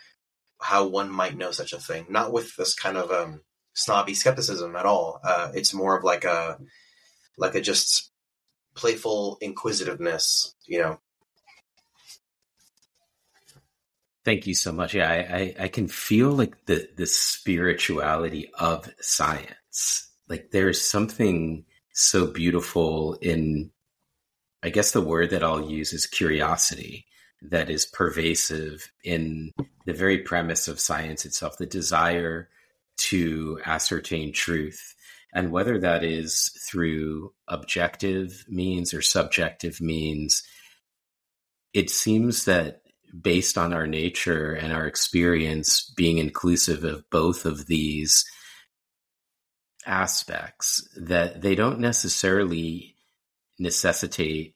how 0.61 0.87
one 0.87 1.11
might 1.11 1.37
know 1.37 1.51
such 1.51 1.73
a 1.73 1.79
thing? 1.79 2.07
Not 2.09 2.33
with 2.33 2.57
this 2.57 2.75
kind 2.75 2.97
of 2.97 3.11
um 3.11 3.41
snobby 3.75 4.15
skepticism 4.15 4.77
at 4.77 4.87
all. 4.87 5.21
Uh 5.25 5.51
it's 5.55 5.75
more 5.75 5.97
of 5.97 6.05
like 6.05 6.25
a 6.25 6.59
like 7.37 7.55
a 7.55 7.61
just 7.61 8.11
playful 8.75 9.39
inquisitiveness 9.41 10.55
you 10.67 10.81
know? 10.81 10.99
Thank 14.25 14.47
you 14.47 14.55
so 14.55 14.73
much. 14.73 14.95
Yeah 14.95 15.11
i 15.11 15.17
i, 15.17 15.55
I 15.65 15.69
can 15.69 15.89
feel 15.89 16.31
like 16.31 16.67
the 16.67 16.89
the 16.97 17.07
spirituality 17.07 18.51
of 18.59 18.89
science. 19.01 20.11
Like 20.29 20.51
there's 20.51 20.81
something 20.81 21.65
so 21.97 22.26
beautiful 22.26 23.15
in 23.23 23.71
I 24.62 24.69
guess 24.71 24.93
the 24.93 25.00
word 25.00 25.31
that 25.31 25.45
I'll 25.45 25.71
use 25.71 25.93
is 25.93 26.07
curiosity 26.07 27.07
that 27.43 27.71
is 27.71 27.87
pervasive 27.87 28.91
in 29.05 29.53
the 29.85 29.93
very 29.93 30.19
premise 30.19 30.67
of 30.69 30.81
science 30.81 31.25
itself, 31.25 31.57
the 31.59 31.67
desire 31.67 32.49
to 32.97 33.61
ascertain 33.65 34.33
truth. 34.33 34.95
And 35.33 35.53
whether 35.53 35.79
that 35.79 36.03
is 36.03 36.50
through 36.69 37.33
objective 37.47 38.45
means 38.49 38.93
or 38.93 39.03
subjective 39.03 39.81
means, 39.81 40.43
it 41.73 41.91
seems 41.91 42.47
that 42.47 42.81
based 43.21 43.57
on 43.57 43.73
our 43.73 43.87
nature 43.87 44.53
and 44.53 44.73
our 44.73 44.87
experience 44.87 45.93
being 45.97 46.19
inclusive 46.19 46.85
of 46.85 47.09
both 47.11 47.45
of 47.45 47.67
these 47.67 48.25
aspects 49.87 50.87
that 50.97 51.40
they 51.40 51.55
don't 51.55 51.81
necessarily 51.81 52.97
necessitate 53.59 54.55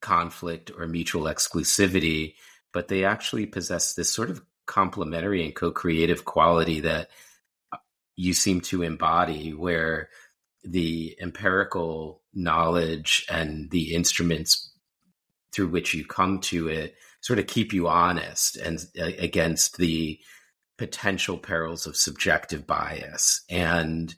conflict 0.00 0.70
or 0.76 0.86
mutual 0.86 1.24
exclusivity, 1.24 2.34
but 2.72 2.88
they 2.88 3.04
actually 3.04 3.46
possess 3.46 3.94
this 3.94 4.12
sort 4.12 4.30
of 4.30 4.42
complementary 4.66 5.44
and 5.44 5.54
co 5.54 5.70
creative 5.70 6.24
quality 6.24 6.80
that 6.80 7.08
you 8.14 8.32
seem 8.32 8.60
to 8.60 8.82
embody, 8.82 9.52
where 9.52 10.08
the 10.64 11.16
empirical 11.20 12.22
knowledge 12.34 13.24
and 13.30 13.70
the 13.70 13.94
instruments 13.94 14.72
through 15.52 15.68
which 15.68 15.94
you 15.94 16.04
come 16.04 16.40
to 16.40 16.68
it 16.68 16.94
sort 17.20 17.38
of 17.38 17.46
keep 17.46 17.72
you 17.72 17.88
honest 17.88 18.56
and 18.56 18.84
uh, 19.00 19.04
against 19.18 19.78
the 19.78 20.18
potential 20.78 21.38
perils 21.38 21.86
of 21.86 21.96
subjective 21.96 22.66
bias 22.66 23.42
and 23.48 24.14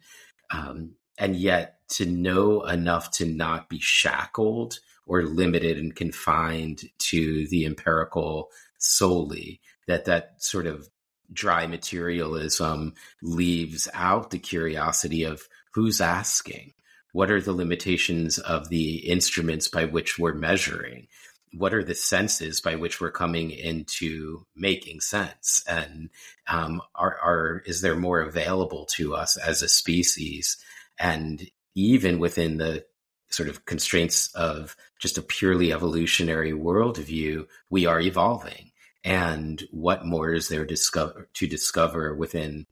um, 0.51 0.95
and 1.19 1.37
yet 1.37 1.81
to 1.89 2.07
know 2.07 2.65
enough 2.65 3.11
to 3.11 3.27
not 3.27 3.69
be 3.69 3.79
shackled 3.81 4.79
or 5.07 5.23
limited 5.23 5.79
and 5.79 5.97
confined 5.97 6.83
to 6.99 7.47
the 7.49 7.65
empirical 7.65 8.49
solely 8.79 9.61
that 9.87 10.05
that 10.05 10.43
sort 10.43 10.67
of 10.67 10.89
dry 11.33 11.67
materialism 11.67 12.95
leaves 13.23 13.89
out 13.95 14.31
the 14.31 14.39
curiosity 14.39 15.25
of 15.25 15.43
who's 15.75 16.01
asking? 16.01 16.73
What 17.13 17.31
are 17.31 17.41
the 17.41 17.53
limitations 17.53 18.39
of 18.39 18.69
the 18.69 18.97
instruments 19.09 19.69
by 19.69 19.87
which 19.87 20.19
we're 20.19 20.35
measuring 20.35 21.09
what 21.53 21.75
are 21.75 21.85
the 21.85 21.95
senses 21.95 22.61
by 22.61 22.77
which 22.77 23.01
we're 23.01 23.11
coming 23.11 23.51
into 23.51 24.45
making 24.57 25.01
sense? 25.01 25.63
And 25.69 26.11
um, 26.47 26.83
are, 26.95 27.19
are 27.23 27.63
is 27.67 27.81
there 27.81 27.97
more 27.97 28.21
available 28.21 28.87
to 28.97 29.15
us 29.15 29.37
as 29.37 29.63
a 29.63 29.69
species? 29.69 30.57
And 30.99 31.51
even 31.75 32.19
within 32.19 32.59
the 32.59 32.85
sort 33.31 33.49
of 33.49 33.65
constraints 33.67 34.35
of 34.35 34.77
just 34.99 35.19
a 35.19 35.23
purely 35.23 35.73
evolutionary 35.73 36.53
worldview 36.53 37.47
we 37.71 37.87
are 37.87 38.01
evolving. 38.01 38.71
And 39.05 39.63
what 39.71 40.05
more 40.05 40.33
is 40.33 40.49
there 40.49 40.65
discover, 40.65 41.29
to 41.35 41.47
discover 41.47 42.15
within 42.15 42.67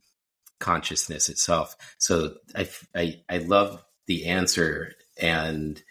consciousness 0.59 1.28
itself? 1.28 1.76
So 1.99 2.35
I, 2.54 2.68
I 2.95 3.21
i 3.28 3.38
love 3.38 3.85
the 4.06 4.26
answer 4.26 4.92
and 5.18 5.83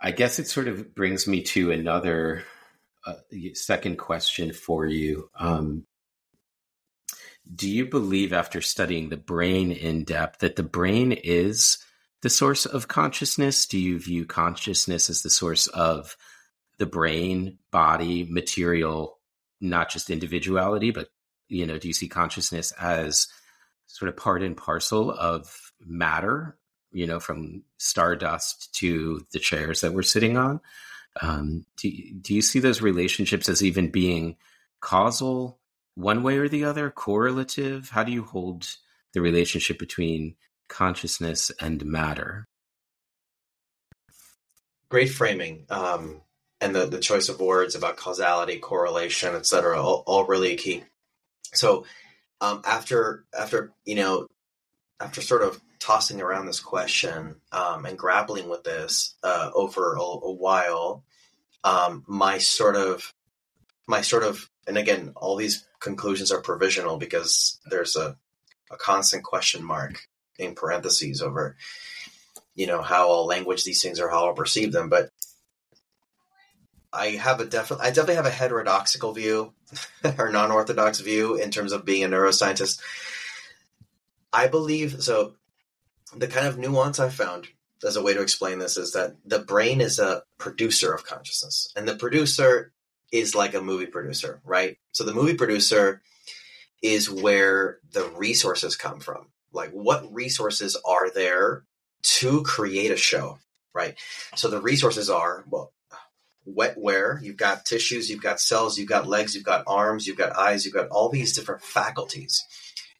I 0.00 0.10
guess 0.10 0.38
it 0.38 0.48
sort 0.48 0.68
of 0.68 0.94
brings 0.94 1.26
me 1.26 1.42
to 1.42 1.70
another 1.70 2.44
uh, 3.06 3.14
second 3.54 3.96
question 3.96 4.52
for 4.52 4.86
you. 4.86 5.30
Um, 5.38 5.86
do 7.54 7.68
you 7.68 7.86
believe, 7.86 8.32
after 8.32 8.60
studying 8.60 9.08
the 9.08 9.16
brain 9.16 9.70
in 9.70 10.04
depth, 10.04 10.40
that 10.40 10.56
the 10.56 10.62
brain 10.62 11.12
is 11.12 11.78
the 12.22 12.30
source 12.30 12.66
of 12.66 12.88
consciousness? 12.88 13.66
Do 13.66 13.78
you 13.78 14.00
view 14.00 14.26
consciousness 14.26 15.08
as 15.08 15.22
the 15.22 15.30
source 15.30 15.68
of 15.68 16.16
the 16.78 16.86
brain, 16.86 17.58
body, 17.70 18.26
material, 18.28 19.18
not 19.60 19.90
just 19.90 20.10
individuality, 20.10 20.90
but 20.90 21.08
you 21.48 21.66
know, 21.66 21.78
do 21.78 21.88
you 21.88 21.94
see 21.94 22.08
consciousness 22.08 22.72
as 22.72 23.28
sort 23.86 24.08
of 24.08 24.16
part 24.16 24.42
and 24.42 24.56
parcel 24.56 25.10
of 25.10 25.72
matter 25.80 26.58
you 26.92 27.06
know, 27.06 27.20
from 27.20 27.62
stardust 27.78 28.74
to 28.76 29.24
the 29.32 29.38
chairs 29.38 29.80
that 29.80 29.92
we're 29.92 30.02
sitting 30.02 30.36
on. 30.36 30.60
Um, 31.20 31.64
do, 31.76 31.90
do 32.20 32.34
you 32.34 32.42
see 32.42 32.58
those 32.58 32.82
relationships 32.82 33.48
as 33.48 33.62
even 33.62 33.90
being 33.90 34.36
causal 34.80 35.58
one 35.94 36.22
way 36.22 36.38
or 36.38 36.48
the 36.48 36.64
other, 36.64 36.90
correlative? 36.90 37.90
How 37.90 38.04
do 38.04 38.12
you 38.12 38.22
hold 38.22 38.66
the 39.12 39.20
relationship 39.20 39.78
between 39.78 40.36
consciousness 40.68 41.50
and 41.60 41.84
matter? 41.84 42.46
Great 44.88 45.10
framing. 45.10 45.64
Um, 45.70 46.20
and 46.60 46.74
the, 46.74 46.86
the 46.86 47.00
choice 47.00 47.28
of 47.28 47.40
words 47.40 47.74
about 47.74 47.96
causality, 47.96 48.58
correlation, 48.58 49.34
etc., 49.34 49.80
all, 49.80 50.04
all 50.06 50.24
really 50.24 50.56
key. 50.56 50.84
So 51.52 51.86
um, 52.40 52.62
after 52.64 53.24
after 53.38 53.72
you 53.84 53.94
know 53.94 54.26
after 55.00 55.20
sort 55.20 55.42
of 55.42 55.60
tossing 55.78 56.20
around 56.20 56.46
this 56.46 56.60
question 56.60 57.36
um, 57.52 57.86
and 57.86 57.98
grappling 57.98 58.48
with 58.48 58.64
this 58.64 59.14
uh, 59.22 59.50
over 59.54 59.94
a, 59.94 60.00
a 60.00 60.32
while, 60.32 61.04
um, 61.64 62.04
my 62.06 62.38
sort 62.38 62.76
of 62.76 63.12
my 63.86 64.00
sort 64.00 64.22
of 64.22 64.50
and 64.66 64.76
again, 64.76 65.12
all 65.16 65.36
these 65.36 65.66
conclusions 65.80 66.32
are 66.32 66.40
provisional 66.40 66.96
because 66.96 67.60
there's 67.66 67.94
a, 67.96 68.16
a 68.70 68.76
constant 68.76 69.22
question 69.22 69.62
mark 69.62 70.00
in 70.38 70.54
parentheses 70.54 71.22
over 71.22 71.56
you 72.54 72.66
know 72.66 72.82
how 72.82 73.08
all 73.08 73.26
language 73.26 73.64
these 73.64 73.82
things 73.82 74.00
are 74.00 74.08
how 74.08 74.26
I'll 74.26 74.34
perceive 74.34 74.72
them, 74.72 74.88
but 74.88 75.10
I 76.92 77.10
have 77.10 77.40
a 77.40 77.44
definite 77.44 77.82
I 77.82 77.88
definitely 77.88 78.16
have 78.16 78.26
a 78.26 78.30
heterodoxical 78.30 79.12
view 79.12 79.52
or 80.18 80.30
non-orthodox 80.30 81.00
view 81.00 81.36
in 81.36 81.50
terms 81.50 81.72
of 81.72 81.84
being 81.84 82.02
a 82.02 82.08
neuroscientist. 82.08 82.80
I 84.32 84.48
believe 84.48 85.02
so 85.02 85.34
the 86.14 86.28
kind 86.28 86.46
of 86.46 86.58
nuance 86.58 87.00
I 87.00 87.08
found 87.08 87.48
as 87.84 87.96
a 87.96 88.02
way 88.02 88.14
to 88.14 88.22
explain 88.22 88.58
this 88.58 88.76
is 88.76 88.92
that 88.92 89.16
the 89.24 89.38
brain 89.38 89.80
is 89.80 89.98
a 89.98 90.22
producer 90.38 90.92
of 90.92 91.04
consciousness, 91.04 91.72
and 91.76 91.86
the 91.86 91.96
producer 91.96 92.72
is 93.12 93.34
like 93.34 93.54
a 93.54 93.60
movie 93.60 93.86
producer, 93.86 94.40
right? 94.44 94.78
So 94.92 95.04
the 95.04 95.14
movie 95.14 95.34
producer 95.34 96.02
is 96.82 97.10
where 97.10 97.78
the 97.92 98.08
resources 98.16 98.76
come 98.76 99.00
from. 99.00 99.28
Like, 99.52 99.70
what 99.70 100.12
resources 100.12 100.76
are 100.84 101.10
there 101.10 101.64
to 102.02 102.42
create 102.42 102.90
a 102.90 102.96
show, 102.96 103.38
right? 103.74 103.96
So 104.34 104.48
the 104.48 104.60
resources 104.60 105.08
are, 105.08 105.44
well, 105.48 105.72
wetware, 106.48 107.20
you've 107.22 107.36
got 107.36 107.64
tissues, 107.64 108.08
you've 108.08 108.22
got 108.22 108.40
cells, 108.40 108.78
you've 108.78 108.88
got 108.88 109.08
legs, 109.08 109.34
you've 109.34 109.44
got 109.44 109.64
arms, 109.66 110.06
you've 110.06 110.18
got 110.18 110.36
eyes, 110.36 110.64
you've 110.64 110.74
got 110.74 110.88
all 110.88 111.08
these 111.08 111.34
different 111.34 111.62
faculties 111.62 112.44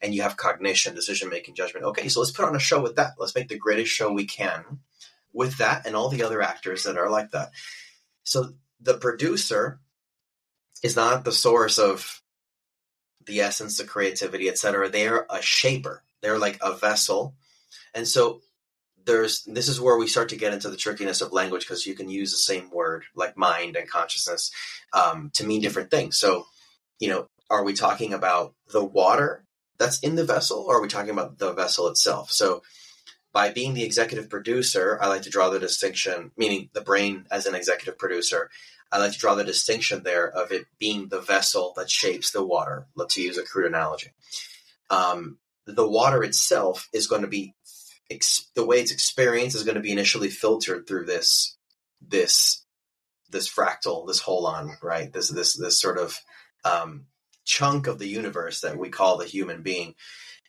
and 0.01 0.15
you 0.15 0.23
have 0.23 0.37
cognition, 0.37 0.95
decision 0.95 1.29
making, 1.29 1.55
judgment. 1.55 1.87
Okay, 1.87 2.09
so 2.09 2.21
let's 2.21 2.33
put 2.33 2.45
on 2.45 2.57
a 2.57 2.61
show 2.61 2.81
with 2.81 2.97
that. 2.97 3.13
Let's 3.19 3.35
make 3.35 3.49
the 3.49 3.59
greatest 3.59 3.91
show 3.91 4.13
we 4.13 4.27
can 4.27 4.81
with 5.33 5.59
that 5.59 5.87
and 5.87 5.95
all 5.95 6.09
the 6.09 6.23
other 6.23 6.43
actors 6.43 6.85
that 6.85 6.99
are 6.99 7.11
like 7.11 7.31
that. 7.33 7.51
So 8.25 8.55
the 8.81 8.95
producer 8.95 9.81
is 10.83 10.97
not 10.97 11.25
the 11.25 11.33
source 11.33 11.79
of 11.79 12.23
the 13.27 13.41
essence, 13.41 13.79
the 13.79 13.85
creativity, 13.85 14.49
etc. 14.49 14.89
They're 14.89 15.27
a 15.29 15.43
shaper. 15.43 16.03
They're 16.23 16.39
like 16.39 16.59
a 16.63 16.75
vessel. 16.75 17.35
And 17.95 18.07
so 18.07 18.41
there's 19.05 19.45
this 19.45 19.69
is 19.69 19.81
where 19.81 19.97
we 19.97 20.09
start 20.09 20.31
to 20.31 20.37
get 20.37 20.53
into 20.53 20.69
the 20.69 20.77
trickiness 20.77 21.21
of 21.21 21.33
language 21.33 21.63
because 21.63 21.87
you 21.87 21.95
can 21.95 22.09
use 22.09 22.33
the 22.33 22.39
same 22.39 22.71
word 22.71 23.05
like 23.15 23.37
mind 23.37 23.77
and 23.77 23.89
consciousness 23.89 24.51
um, 24.93 25.31
to 25.35 25.47
mean 25.47 25.61
different 25.61 25.91
things. 25.91 26.19
So, 26.19 26.47
you 26.99 27.09
know, 27.09 27.29
are 27.49 27.65
we 27.65 27.73
talking 27.73 28.13
about 28.13 28.55
the 28.73 28.85
water 28.85 29.45
that's 29.79 30.01
in 30.01 30.17
the 30.17 30.25
vessel, 30.25 30.65
or 30.67 30.79
are 30.79 30.83
we 30.83 30.89
talking 30.89 31.11
about 31.11 31.39
the 31.39 31.53
vessel 31.53 31.89
itself? 31.89 32.31
So, 32.31 32.63
by 33.33 33.51
being 33.51 33.75
the 33.75 33.85
executive 33.85 34.31
producer, 34.31 34.99
I 35.01 35.09
like 35.09 35.23
to 35.23 35.31
draw 35.31 35.51
the 35.51 35.59
distinction, 35.59 36.31
meaning 36.37 36.71
the 36.73 36.81
brain 36.81 37.27
as 37.31 37.47
an 37.47 37.55
executive 37.55 37.99
producer. 37.99 38.51
I 38.91 38.99
like 38.99 39.13
to 39.13 39.19
draw 39.19 39.35
the 39.35 39.45
distinction 39.45 40.05
there 40.05 40.29
of 40.29 40.53
it 40.53 40.67
being 40.79 41.09
the 41.09 41.21
vessel 41.21 41.75
that 41.77 41.91
shapes 41.91 42.31
the 42.31 42.45
water. 42.45 42.87
Let's 42.95 43.17
use 43.17 43.37
a 43.37 43.43
crude 43.43 43.67
analogy. 43.67 44.13
Um, 44.89 45.39
the 45.67 45.87
water 45.87 46.23
itself 46.23 46.89
is 46.93 47.09
going 47.09 47.23
to 47.23 47.29
be 47.29 47.55
the 48.55 48.65
way 48.65 48.79
it's 48.79 48.93
experienced 48.93 49.57
is 49.57 49.65
going 49.65 49.75
to 49.75 49.81
be 49.81 49.91
initially 49.91 50.31
filtered 50.31 50.87
through 50.87 51.05
this 51.05 51.57
this 52.01 52.65
this 53.31 53.53
fractal, 53.53 54.07
this 54.07 54.23
holon, 54.23 54.81
right? 54.83 55.13
This 55.13 55.29
this 55.29 55.57
this 55.57 55.81
sort 55.81 55.99
of 55.99 56.19
um, 56.65 57.07
chunk 57.47 57.87
of 57.87 57.99
the 57.99 58.09
universe 58.09 58.61
that 58.61 58.77
we 58.77 58.91
call 58.91 59.17
the 59.17 59.25
human 59.25 59.63
being. 59.63 59.95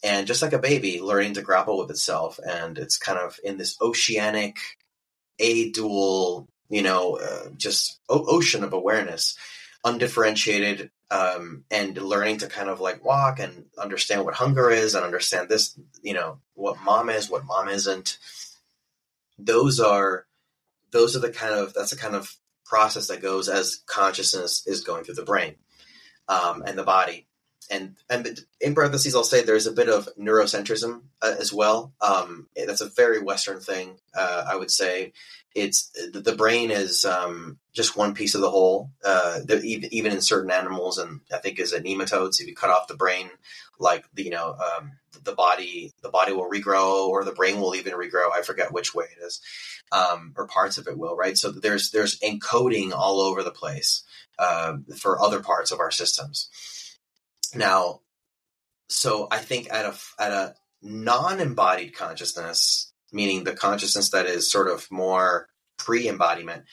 And 0.04 0.28
just 0.28 0.42
like 0.42 0.54
a 0.54 0.60
baby 0.60 1.00
learning 1.00 1.36
to 1.36 1.42
grapple 1.42 1.78
with 1.78 1.90
itself, 1.90 2.40
and 2.46 2.78
it's 2.78 2.98
kind 2.98 3.18
of 3.18 3.40
in 3.44 3.58
this 3.58 3.78
oceanic, 3.82 4.58
a 5.40 5.72
dual, 5.72 6.48
you 6.70 6.84
know, 6.84 7.18
uh, 7.18 7.50
just 7.56 8.00
o- 8.10 8.26
ocean 8.28 8.64
of 8.64 8.74
awareness, 8.74 9.38
undifferentiated, 9.84 10.92
um, 11.10 11.64
and 11.72 11.98
learning 11.98 12.38
to 12.40 12.48
kind 12.48 12.70
of 12.70 12.80
like 12.80 13.04
walk 13.04 13.40
and 13.40 13.66
understand 13.78 14.24
what 14.24 14.36
hunger 14.36 14.70
is 14.70 14.94
and 14.94 15.06
understand 15.06 15.50
this, 15.50 15.80
you 16.04 16.14
know, 16.14 16.40
what 16.54 16.80
mom 16.84 17.10
is, 17.10 17.30
what 17.30 17.46
mom 17.46 17.70
isn't. 17.70 18.18
Those 19.40 19.80
are 19.80 20.26
those 20.92 21.16
are 21.16 21.20
the 21.20 21.32
kind 21.32 21.54
of 21.54 21.74
that's 21.74 21.92
the 21.92 21.96
kind 21.96 22.16
of 22.16 22.36
process 22.66 23.08
that 23.08 23.22
goes 23.22 23.50
as 23.50 23.82
consciousness 23.88 24.68
is 24.68 24.84
going 24.84 25.04
through 25.04 25.16
the 25.16 25.24
brain 25.24 25.56
um, 26.28 26.64
and 26.66 26.78
the 26.78 26.84
body. 26.84 27.26
And 27.70 27.96
and 28.10 28.40
in 28.62 28.76
parentheses, 28.76 29.14
I'll 29.14 29.24
say 29.24 29.44
there's 29.44 29.68
a 29.68 29.74
bit 29.74 29.90
of 29.90 30.08
neurocentrism 30.18 31.02
uh, 31.22 31.36
as 31.38 31.52
well. 31.52 31.92
Um, 32.00 32.48
that's 32.56 32.82
a 32.82 32.90
very 32.90 33.22
Western 33.22 33.60
thing, 33.60 33.98
uh, 34.16 34.46
I 34.50 34.56
would 34.56 34.72
say. 34.72 35.12
It's 35.54 35.92
the 36.14 36.36
brain 36.38 36.72
is 36.72 37.04
um, 37.04 37.58
just 37.74 37.98
one 37.98 38.14
piece 38.14 38.36
of 38.36 38.42
the 38.42 38.52
whole. 38.52 38.92
Uh, 39.04 39.40
the, 39.44 39.60
even 39.92 40.14
in 40.14 40.22
certain 40.22 40.52
animals, 40.52 40.98
and 40.98 41.22
I 41.34 41.40
think 41.40 41.60
as 41.60 41.74
a 41.74 41.82
nematodes, 41.82 42.40
if 42.40 42.48
you 42.48 42.56
cut 42.56 42.70
off 42.70 42.88
the 42.88 42.96
brain, 42.96 43.30
like 43.80 44.06
the, 44.14 44.24
you 44.24 44.30
know, 44.30 44.56
um, 44.56 44.94
the 45.24 45.34
body, 45.34 45.94
the 46.04 46.10
body 46.10 46.32
will 46.32 46.50
regrow, 46.50 47.08
or 47.08 47.26
the 47.26 47.32
brain 47.32 47.60
will 47.60 47.76
even 47.76 47.94
regrow. 47.94 48.32
I 48.32 48.44
forget 48.44 48.72
which 48.72 48.94
way 48.94 49.06
it 49.06 49.26
is, 49.26 49.42
um, 49.92 50.34
or 50.38 50.48
parts 50.48 50.78
of 50.78 50.88
it 50.88 50.98
will. 50.98 51.18
Right. 51.18 51.38
So 51.38 51.52
there's 51.52 51.92
there's 51.92 52.20
encoding 52.20 52.94
all 52.94 53.20
over 53.20 53.44
the 53.44 53.52
place 53.52 54.04
uh, 54.40 54.78
for 54.98 55.22
other 55.22 55.42
parts 55.42 55.72
of 55.72 55.80
our 55.80 55.92
systems. 55.92 56.50
Now, 57.56 58.02
so 58.90 59.28
I 59.32 59.38
think 59.38 59.72
at 59.72 59.86
a 59.86 59.98
at 60.20 60.32
a 60.32 60.56
non-embodied 60.82 61.96
consciousness, 61.96 62.92
meaning 63.12 63.44
the 63.44 63.56
consciousness 63.56 64.12
that 64.12 64.26
is 64.26 64.52
sort 64.52 64.70
of 64.70 64.90
more 64.92 65.48
pre-embodiment, 65.78 66.64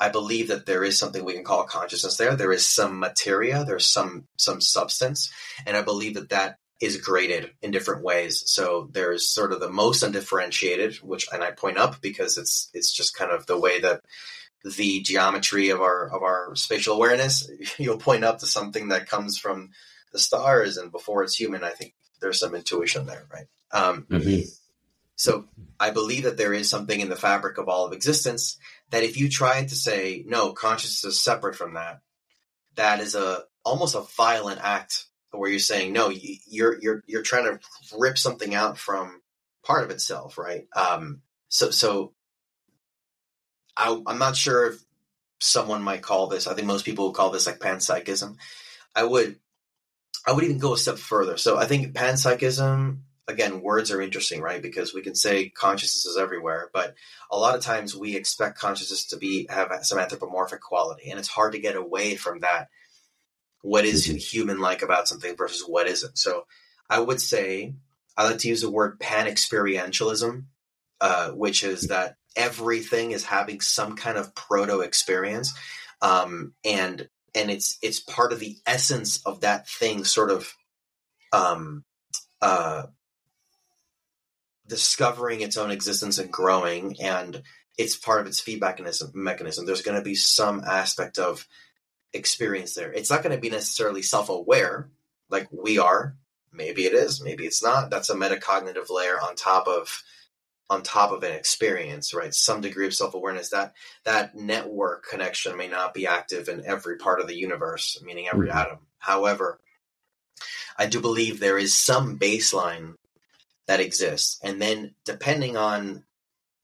I 0.00 0.08
believe 0.08 0.48
that 0.48 0.66
there 0.66 0.84
is 0.84 0.98
something 0.98 1.24
we 1.24 1.34
can 1.34 1.44
call 1.44 1.64
consciousness 1.64 2.16
there. 2.16 2.36
There 2.36 2.52
is 2.52 2.66
some 2.66 2.98
materia, 2.98 3.64
there's 3.64 3.86
some 3.86 4.26
some 4.38 4.60
substance, 4.60 5.32
and 5.66 5.76
I 5.76 5.82
believe 5.82 6.14
that 6.14 6.30
that 6.30 6.58
is 6.80 6.96
graded 7.00 7.52
in 7.62 7.70
different 7.70 8.02
ways. 8.02 8.42
So 8.46 8.88
there's 8.92 9.28
sort 9.28 9.52
of 9.52 9.60
the 9.60 9.70
most 9.70 10.02
undifferentiated, 10.02 10.96
which 10.96 11.26
and 11.32 11.42
I 11.42 11.52
point 11.52 11.78
up 11.78 12.00
because 12.00 12.36
it's 12.36 12.70
it's 12.74 12.92
just 12.92 13.16
kind 13.16 13.30
of 13.30 13.46
the 13.46 13.58
way 13.58 13.80
that 13.80 14.00
the 14.64 15.02
geometry 15.02 15.68
of 15.68 15.80
our 15.80 16.08
of 16.08 16.22
our 16.22 16.54
spatial 16.56 16.96
awareness. 16.96 17.48
You'll 17.78 17.98
point 17.98 18.24
up 18.24 18.38
to 18.38 18.46
something 18.46 18.88
that 18.88 19.08
comes 19.08 19.38
from 19.38 19.70
the 20.12 20.18
stars 20.18 20.76
and 20.76 20.90
before 20.90 21.22
it's 21.22 21.36
human. 21.36 21.62
I 21.62 21.70
think 21.70 21.94
there's 22.20 22.40
some 22.40 22.54
intuition 22.54 23.06
there, 23.06 23.26
right? 23.32 23.46
Um, 23.70 24.06
mm-hmm. 24.08 24.48
So 25.16 25.46
I 25.78 25.90
believe 25.90 26.24
that 26.24 26.36
there 26.36 26.52
is 26.52 26.68
something 26.68 26.98
in 26.98 27.08
the 27.08 27.16
fabric 27.16 27.58
of 27.58 27.68
all 27.68 27.86
of 27.86 27.92
existence 27.92 28.58
that 28.90 29.04
if 29.04 29.16
you 29.16 29.28
try 29.28 29.64
to 29.64 29.76
say 29.76 30.24
no, 30.26 30.52
consciousness 30.52 31.04
is 31.04 31.20
separate 31.20 31.54
from 31.54 31.74
that, 31.74 32.00
that 32.76 33.00
is 33.00 33.14
a 33.14 33.44
almost 33.64 33.94
a 33.94 34.06
violent 34.16 34.60
act 34.62 35.06
where 35.30 35.50
you're 35.50 35.58
saying 35.58 35.92
no, 35.92 36.10
you're 36.10 36.80
you're 36.80 37.04
you're 37.06 37.22
trying 37.22 37.44
to 37.44 37.60
rip 37.98 38.16
something 38.16 38.54
out 38.54 38.78
from 38.78 39.20
part 39.62 39.84
of 39.84 39.90
itself, 39.90 40.38
right? 40.38 40.66
Um, 40.74 41.20
so 41.48 41.70
so 41.70 42.13
I, 43.76 44.00
I'm 44.06 44.18
not 44.18 44.36
sure 44.36 44.66
if 44.66 44.84
someone 45.40 45.82
might 45.82 46.02
call 46.02 46.26
this. 46.26 46.46
I 46.46 46.54
think 46.54 46.66
most 46.66 46.84
people 46.84 47.06
would 47.06 47.16
call 47.16 47.30
this 47.30 47.46
like 47.46 47.58
panpsychism. 47.58 48.36
I 48.94 49.04
would 49.04 49.38
I 50.26 50.32
would 50.32 50.44
even 50.44 50.58
go 50.58 50.72
a 50.72 50.78
step 50.78 50.96
further. 50.96 51.36
So 51.36 51.58
I 51.58 51.66
think 51.66 51.92
panpsychism, 51.92 53.00
again, 53.28 53.60
words 53.60 53.90
are 53.90 54.00
interesting, 54.00 54.40
right? 54.40 54.62
Because 54.62 54.94
we 54.94 55.02
can 55.02 55.14
say 55.14 55.50
consciousness 55.50 56.06
is 56.06 56.16
everywhere, 56.16 56.70
but 56.72 56.94
a 57.30 57.36
lot 57.36 57.54
of 57.54 57.62
times 57.62 57.94
we 57.94 58.16
expect 58.16 58.58
consciousness 58.58 59.06
to 59.06 59.18
be 59.18 59.46
have 59.50 59.70
some 59.82 59.98
anthropomorphic 59.98 60.62
quality, 60.62 61.10
and 61.10 61.18
it's 61.18 61.28
hard 61.28 61.52
to 61.52 61.58
get 61.58 61.76
away 61.76 62.16
from 62.16 62.40
that. 62.40 62.68
What 63.60 63.84
is 63.84 64.04
human 64.04 64.60
like 64.60 64.82
about 64.82 65.08
something 65.08 65.36
versus 65.36 65.64
what 65.66 65.86
isn't? 65.86 66.18
So 66.18 66.46
I 66.88 67.00
would 67.00 67.20
say 67.20 67.74
I 68.16 68.24
like 68.24 68.38
to 68.38 68.48
use 68.48 68.60
the 68.60 68.70
word 68.70 69.00
pan 69.00 69.26
experientialism, 69.26 70.44
uh, 71.00 71.30
which 71.30 71.64
is 71.64 71.88
that 71.88 72.16
everything 72.36 73.12
is 73.12 73.24
having 73.24 73.60
some 73.60 73.96
kind 73.96 74.18
of 74.18 74.34
proto 74.34 74.80
experience. 74.80 75.54
Um, 76.02 76.54
and 76.64 77.08
and 77.34 77.50
it's 77.50 77.78
it's 77.82 78.00
part 78.00 78.32
of 78.32 78.40
the 78.40 78.56
essence 78.66 79.22
of 79.24 79.40
that 79.40 79.68
thing 79.68 80.04
sort 80.04 80.30
of 80.30 80.54
um 81.32 81.84
uh 82.40 82.84
discovering 84.66 85.40
its 85.40 85.56
own 85.56 85.70
existence 85.70 86.18
and 86.18 86.30
growing 86.30 86.96
and 87.00 87.42
it's 87.76 87.96
part 87.96 88.20
of 88.20 88.26
its 88.26 88.40
feedback 88.40 88.80
mechanism 89.14 89.66
there's 89.66 89.82
going 89.82 89.98
to 89.98 90.04
be 90.04 90.14
some 90.14 90.62
aspect 90.64 91.18
of 91.18 91.46
experience 92.14 92.74
there. 92.74 92.92
It's 92.92 93.10
not 93.10 93.22
going 93.22 93.34
to 93.34 93.40
be 93.40 93.50
necessarily 93.50 94.02
self-aware 94.02 94.88
like 95.28 95.48
we 95.50 95.78
are. 95.78 96.16
Maybe 96.52 96.86
it 96.86 96.94
is 96.94 97.20
maybe 97.20 97.44
it's 97.44 97.62
not. 97.62 97.90
That's 97.90 98.10
a 98.10 98.14
metacognitive 98.14 98.88
layer 98.88 99.20
on 99.20 99.34
top 99.34 99.66
of 99.66 100.02
on 100.70 100.82
top 100.82 101.12
of 101.12 101.22
an 101.22 101.32
experience, 101.32 102.14
right? 102.14 102.34
Some 102.34 102.60
degree 102.60 102.86
of 102.86 102.94
self 102.94 103.14
awareness. 103.14 103.50
That 103.50 103.74
that 104.04 104.34
network 104.34 105.06
connection 105.08 105.56
may 105.56 105.68
not 105.68 105.94
be 105.94 106.06
active 106.06 106.48
in 106.48 106.64
every 106.64 106.96
part 106.96 107.20
of 107.20 107.26
the 107.26 107.36
universe, 107.36 108.00
meaning 108.04 108.28
every 108.28 108.48
mm-hmm. 108.48 108.58
atom. 108.58 108.78
However, 108.98 109.60
I 110.78 110.86
do 110.86 111.00
believe 111.00 111.38
there 111.38 111.58
is 111.58 111.76
some 111.76 112.18
baseline 112.18 112.94
that 113.66 113.80
exists, 113.80 114.38
and 114.42 114.60
then 114.60 114.94
depending 115.04 115.56
on 115.56 116.04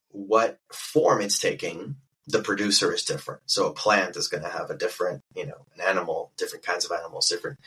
what 0.08 0.58
form 0.72 1.20
it's 1.20 1.38
taking, 1.38 1.96
the 2.26 2.42
producer 2.42 2.92
is 2.92 3.04
different. 3.04 3.42
So 3.46 3.68
a 3.68 3.72
plant 3.72 4.16
is 4.16 4.28
going 4.28 4.42
to 4.42 4.50
have 4.50 4.70
a 4.70 4.76
different, 4.76 5.22
you 5.34 5.46
know, 5.46 5.66
an 5.76 5.82
animal, 5.86 6.32
different 6.36 6.64
kinds 6.64 6.84
of 6.84 6.92
animals, 6.92 7.28
different, 7.28 7.58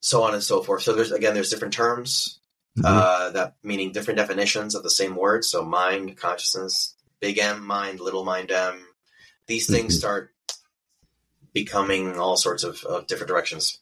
so 0.00 0.22
on 0.22 0.34
and 0.34 0.42
so 0.42 0.62
forth. 0.62 0.82
So 0.82 0.94
there's 0.94 1.12
again, 1.12 1.34
there's 1.34 1.50
different 1.50 1.74
terms 1.74 2.38
Mm-hmm. 2.76 2.84
Uh, 2.84 3.30
that 3.30 3.56
meaning 3.62 3.92
different 3.92 4.18
definitions 4.18 4.74
of 4.74 4.82
the 4.82 4.90
same 4.90 5.16
word. 5.16 5.46
So 5.46 5.64
mind, 5.64 6.18
consciousness, 6.18 6.94
big 7.20 7.38
M 7.38 7.64
mind, 7.66 8.00
little 8.00 8.24
mind 8.24 8.50
M. 8.50 8.86
These 9.46 9.66
things 9.66 9.94
mm-hmm. 9.94 9.98
start 9.98 10.34
becoming 11.54 12.18
all 12.18 12.36
sorts 12.36 12.64
of, 12.64 12.84
of 12.84 13.06
different 13.06 13.28
directions. 13.28 13.78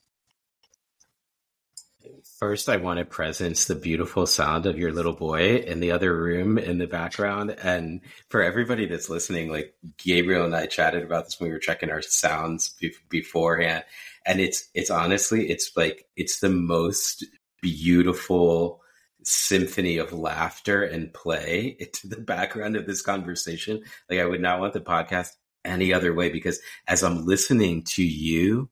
First, 2.38 2.68
I 2.68 2.76
want 2.76 2.98
to 3.00 3.04
presence 3.04 3.64
the 3.64 3.74
beautiful 3.74 4.26
sound 4.26 4.66
of 4.66 4.78
your 4.78 4.92
little 4.92 5.12
boy 5.12 5.56
in 5.56 5.80
the 5.80 5.90
other 5.90 6.16
room 6.16 6.56
in 6.56 6.78
the 6.78 6.86
background. 6.86 7.56
And 7.62 8.00
for 8.28 8.42
everybody 8.42 8.86
that's 8.86 9.08
listening, 9.08 9.50
like 9.50 9.74
Gabriel 9.96 10.44
and 10.44 10.54
I 10.54 10.66
chatted 10.66 11.02
about 11.02 11.24
this 11.24 11.40
when 11.40 11.48
we 11.48 11.52
were 11.52 11.58
checking 11.58 11.90
our 11.90 12.02
sounds 12.02 12.68
be- 12.80 12.94
beforehand. 13.08 13.84
And 14.24 14.40
it's, 14.40 14.68
it's 14.72 14.90
honestly, 14.90 15.50
it's 15.50 15.76
like, 15.76 16.06
it's 16.16 16.38
the 16.38 16.48
most 16.48 17.24
beautiful 17.60 18.82
symphony 19.24 19.98
of 19.98 20.12
laughter 20.12 20.82
and 20.82 21.12
play 21.12 21.76
into 21.78 22.08
the 22.08 22.20
background 22.20 22.76
of 22.76 22.86
this 22.86 23.02
conversation. 23.02 23.82
Like 24.08 24.20
I 24.20 24.26
would 24.26 24.40
not 24.40 24.60
want 24.60 24.72
the 24.72 24.80
podcast 24.80 25.30
any 25.64 25.92
other 25.92 26.12
way 26.12 26.28
because 26.28 26.60
as 26.86 27.02
I'm 27.02 27.24
listening 27.24 27.82
to 27.84 28.04
you 28.04 28.68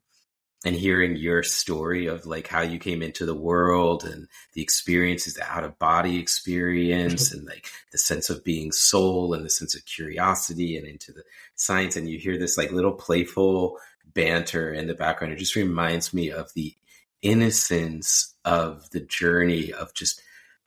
and 0.64 0.76
hearing 0.76 1.16
your 1.16 1.42
story 1.42 2.06
of 2.06 2.24
like 2.24 2.46
how 2.46 2.60
you 2.60 2.78
came 2.78 3.02
into 3.02 3.26
the 3.26 3.34
world 3.34 4.04
and 4.04 4.28
the 4.52 4.62
experiences, 4.62 5.34
the 5.34 5.44
out 5.50 5.64
of 5.64 5.78
body 5.78 6.18
experience 6.18 7.32
and 7.32 7.44
like 7.46 7.68
the 7.90 7.98
sense 7.98 8.30
of 8.30 8.44
being 8.44 8.70
soul 8.70 9.34
and 9.34 9.44
the 9.44 9.50
sense 9.50 9.74
of 9.74 9.84
curiosity 9.86 10.76
and 10.76 10.86
into 10.86 11.12
the 11.12 11.24
science. 11.56 11.96
And 11.96 12.08
you 12.08 12.18
hear 12.18 12.38
this 12.38 12.56
like 12.56 12.70
little 12.70 12.92
playful 12.92 13.78
banter 14.06 14.72
in 14.72 14.86
the 14.86 14.94
background. 14.94 15.32
It 15.32 15.38
just 15.38 15.56
reminds 15.56 16.14
me 16.14 16.30
of 16.30 16.52
the 16.54 16.74
innocence 17.22 18.34
of 18.44 18.90
the 18.90 19.00
journey 19.00 19.72
of 19.72 19.94
just 19.94 20.21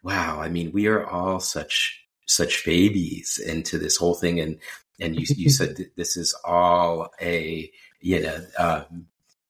wow, 0.05 0.39
I 0.39 0.49
mean, 0.49 0.71
we 0.71 0.85
are 0.85 1.03
all 1.03 1.39
such 1.39 2.05
such 2.27 2.63
babies 2.63 3.39
into 3.43 3.79
this 3.79 3.97
whole 3.97 4.13
thing, 4.13 4.39
and 4.39 4.59
and 4.99 5.15
you 5.15 5.25
you 5.35 5.49
said 5.49 5.77
this 5.97 6.15
is 6.15 6.35
all 6.45 7.09
a 7.19 7.71
you 7.99 8.21
know, 8.21 8.39
um, 8.59 9.07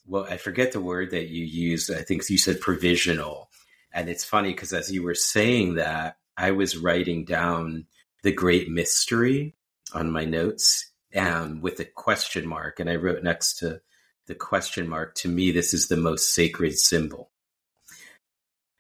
well, 0.08 0.26
I 0.30 0.38
forget 0.38 0.72
the 0.72 0.80
word 0.80 1.12
that 1.12 1.28
you 1.28 1.44
used. 1.44 1.92
I 1.92 2.04
think 2.04 2.28
you 2.30 2.38
said 2.38 2.62
provisional, 2.62 3.50
and 3.94 4.08
it's 4.08 4.24
funny 4.24 4.52
because 4.52 4.72
as 4.72 4.90
you 4.92 5.04
were 5.04 5.14
saying 5.14 5.76
that, 5.76 6.18
I 6.38 6.52
was 6.52 6.78
writing 6.78 7.26
down 7.26 7.86
the 8.24 8.32
great 8.32 8.70
mystery 8.70 9.56
on 9.94 10.10
my 10.10 10.24
notes 10.24 10.90
and 11.12 11.62
with 11.62 11.80
a 11.82 11.86
question 11.86 12.48
mark. 12.48 12.80
And 12.80 12.90
I 12.90 12.96
wrote 12.96 13.24
next 13.24 13.60
to 13.60 13.82
the 14.28 14.36
question 14.36 14.88
mark, 14.88 15.16
to 15.16 15.30
me, 15.30 15.52
this 15.52 15.74
is 15.74 15.88
the 15.88 15.98
most 15.98 16.34
sacred 16.34 16.78
symbol 16.78 17.30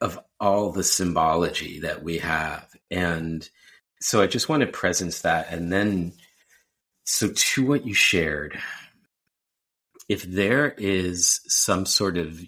of 0.05 0.19
all 0.39 0.71
the 0.71 0.83
symbology 0.83 1.79
that 1.79 2.03
we 2.03 2.19
have. 2.19 2.69
And 2.91 3.47
so 3.99 4.21
I 4.21 4.27
just 4.27 4.47
want 4.47 4.61
to 4.61 4.67
presence 4.67 5.21
that. 5.21 5.51
And 5.51 5.73
then, 5.73 6.13
so 7.05 7.29
to 7.33 7.65
what 7.65 7.87
you 7.87 7.95
shared, 7.95 8.59
if 10.07 10.21
there 10.21 10.75
is 10.77 11.41
some 11.47 11.87
sort 11.87 12.17
of 12.17 12.39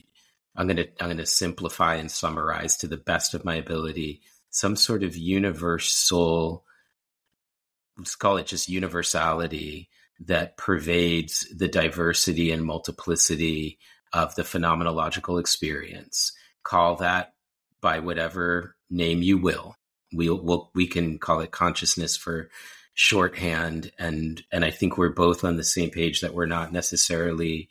I'm 0.55 0.67
going 0.67 0.77
to 0.77 0.87
I'm 0.99 1.07
going 1.07 1.17
to 1.17 1.25
simplify 1.25 1.95
and 1.95 2.11
summarize 2.11 2.77
to 2.77 2.87
the 2.87 2.97
best 2.97 3.33
of 3.33 3.45
my 3.45 3.55
ability 3.55 4.21
some 4.49 4.75
sort 4.75 5.03
of 5.03 5.15
universal 5.15 6.63
let's 7.97 8.15
call 8.15 8.37
it 8.37 8.47
just 8.47 8.69
universality 8.69 9.89
that 10.19 10.57
pervades 10.57 11.47
the 11.55 11.67
diversity 11.67 12.51
and 12.51 12.63
multiplicity 12.63 13.79
of 14.13 14.33
the 14.35 14.43
phenomenological 14.43 15.39
experience. 15.39 16.31
Call 16.63 16.95
that 16.97 17.33
by 17.81 17.99
whatever 17.99 18.75
name 18.89 19.21
you 19.21 19.37
will. 19.37 19.75
We'll, 20.13 20.41
we'll, 20.41 20.71
we 20.73 20.87
can 20.87 21.19
call 21.19 21.41
it 21.41 21.51
consciousness 21.51 22.15
for 22.15 22.49
shorthand, 22.93 23.91
and 23.99 24.41
and 24.51 24.65
I 24.65 24.71
think 24.71 24.97
we're 24.97 25.09
both 25.09 25.43
on 25.43 25.57
the 25.57 25.63
same 25.63 25.91
page 25.91 26.21
that 26.21 26.33
we're 26.33 26.45
not 26.45 26.73
necessarily 26.73 27.69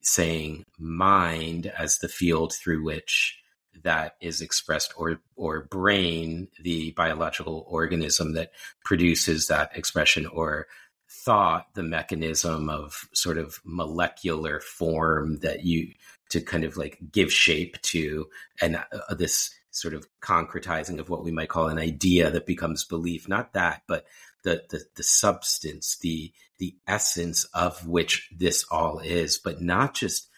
saying 0.00 0.64
mind 0.78 1.66
as 1.66 1.98
the 1.98 2.08
field 2.08 2.54
through 2.54 2.84
which 2.84 3.38
that 3.82 4.14
is 4.20 4.40
expressed 4.40 4.92
or 4.96 5.20
or 5.36 5.64
brain 5.64 6.48
the 6.62 6.92
biological 6.92 7.66
organism 7.68 8.34
that 8.34 8.50
produces 8.84 9.48
that 9.48 9.76
expression 9.76 10.26
or 10.26 10.66
thought 11.10 11.66
the 11.74 11.82
mechanism 11.82 12.68
of 12.68 13.08
sort 13.14 13.38
of 13.38 13.60
molecular 13.64 14.60
form 14.60 15.38
that 15.38 15.64
you 15.64 15.92
to 16.30 16.40
kind 16.40 16.64
of 16.64 16.76
like 16.76 16.98
give 17.10 17.32
shape 17.32 17.80
to 17.82 18.26
and 18.60 18.76
uh, 18.76 19.14
this 19.14 19.50
sort 19.70 19.94
of 19.94 20.06
concretizing 20.20 20.98
of 20.98 21.08
what 21.08 21.24
we 21.24 21.30
might 21.30 21.48
call 21.48 21.68
an 21.68 21.78
idea 21.78 22.30
that 22.30 22.46
becomes 22.46 22.84
belief. 22.84 23.28
Not 23.28 23.52
that 23.54 23.82
but 23.86 24.04
the 24.44 24.62
the, 24.70 24.84
the 24.96 25.02
substance 25.02 25.98
the 26.00 26.32
the 26.58 26.76
essence 26.86 27.44
of 27.54 27.86
which 27.86 28.28
this 28.36 28.64
all 28.70 28.98
is. 28.98 29.38
But 29.38 29.60
not 29.60 29.94
just 29.94 30.28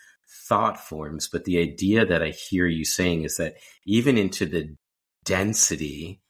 thought 0.48 0.80
forms 0.80 1.28
but 1.28 1.44
the 1.44 1.58
idea 1.60 2.04
that 2.04 2.22
i 2.22 2.28
hear 2.30 2.66
you 2.66 2.84
saying 2.84 3.22
is 3.22 3.36
that 3.36 3.54
even 3.84 4.18
into 4.18 4.46
the 4.46 4.74
density 5.24 6.20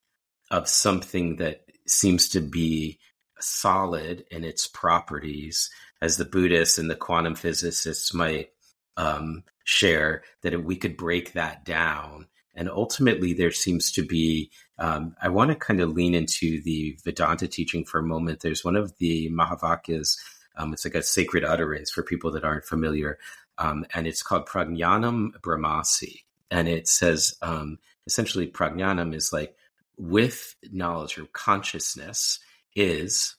of 0.50 0.68
something 0.68 1.36
that 1.36 1.62
seems 1.86 2.28
to 2.28 2.40
be 2.40 2.98
solid 3.40 4.24
in 4.30 4.44
its 4.44 4.66
properties, 4.66 5.70
as 6.02 6.16
the 6.16 6.24
Buddhists 6.24 6.78
and 6.78 6.90
the 6.90 6.96
quantum 6.96 7.34
physicists 7.34 8.14
might 8.14 8.50
um, 9.00 9.44
share, 9.64 10.22
that 10.42 10.64
we 10.64 10.76
could 10.76 10.96
break 10.96 11.32
that 11.32 11.64
down. 11.64 12.26
And 12.54 12.68
ultimately, 12.68 13.32
there 13.32 13.50
seems 13.52 13.90
to 13.92 14.04
be, 14.04 14.50
um, 14.78 15.16
I 15.22 15.28
want 15.28 15.50
to 15.50 15.54
kind 15.54 15.80
of 15.80 15.92
lean 15.92 16.14
into 16.14 16.60
the 16.62 16.98
Vedanta 17.02 17.48
teaching 17.48 17.84
for 17.84 17.98
a 17.98 18.02
moment. 18.02 18.40
There's 18.40 18.64
one 18.64 18.76
of 18.76 18.98
the 18.98 19.30
Mahavakyas, 19.30 20.18
um, 20.56 20.72
it's 20.72 20.84
like 20.84 20.96
a 20.96 21.02
sacred 21.02 21.44
utterance 21.44 21.90
for 21.90 22.02
people 22.02 22.30
that 22.32 22.44
aren't 22.44 22.64
familiar, 22.64 23.18
um, 23.56 23.86
and 23.94 24.06
it's 24.06 24.22
called 24.22 24.46
Prajnanam 24.46 25.30
Brahmasi. 25.40 26.24
And 26.50 26.68
it 26.68 26.86
says 26.86 27.38
um, 27.40 27.78
essentially, 28.06 28.48
Prajnanam 28.48 29.14
is 29.14 29.32
like 29.32 29.54
with 29.96 30.56
knowledge 30.70 31.16
or 31.18 31.26
consciousness 31.32 32.40
is 32.74 33.36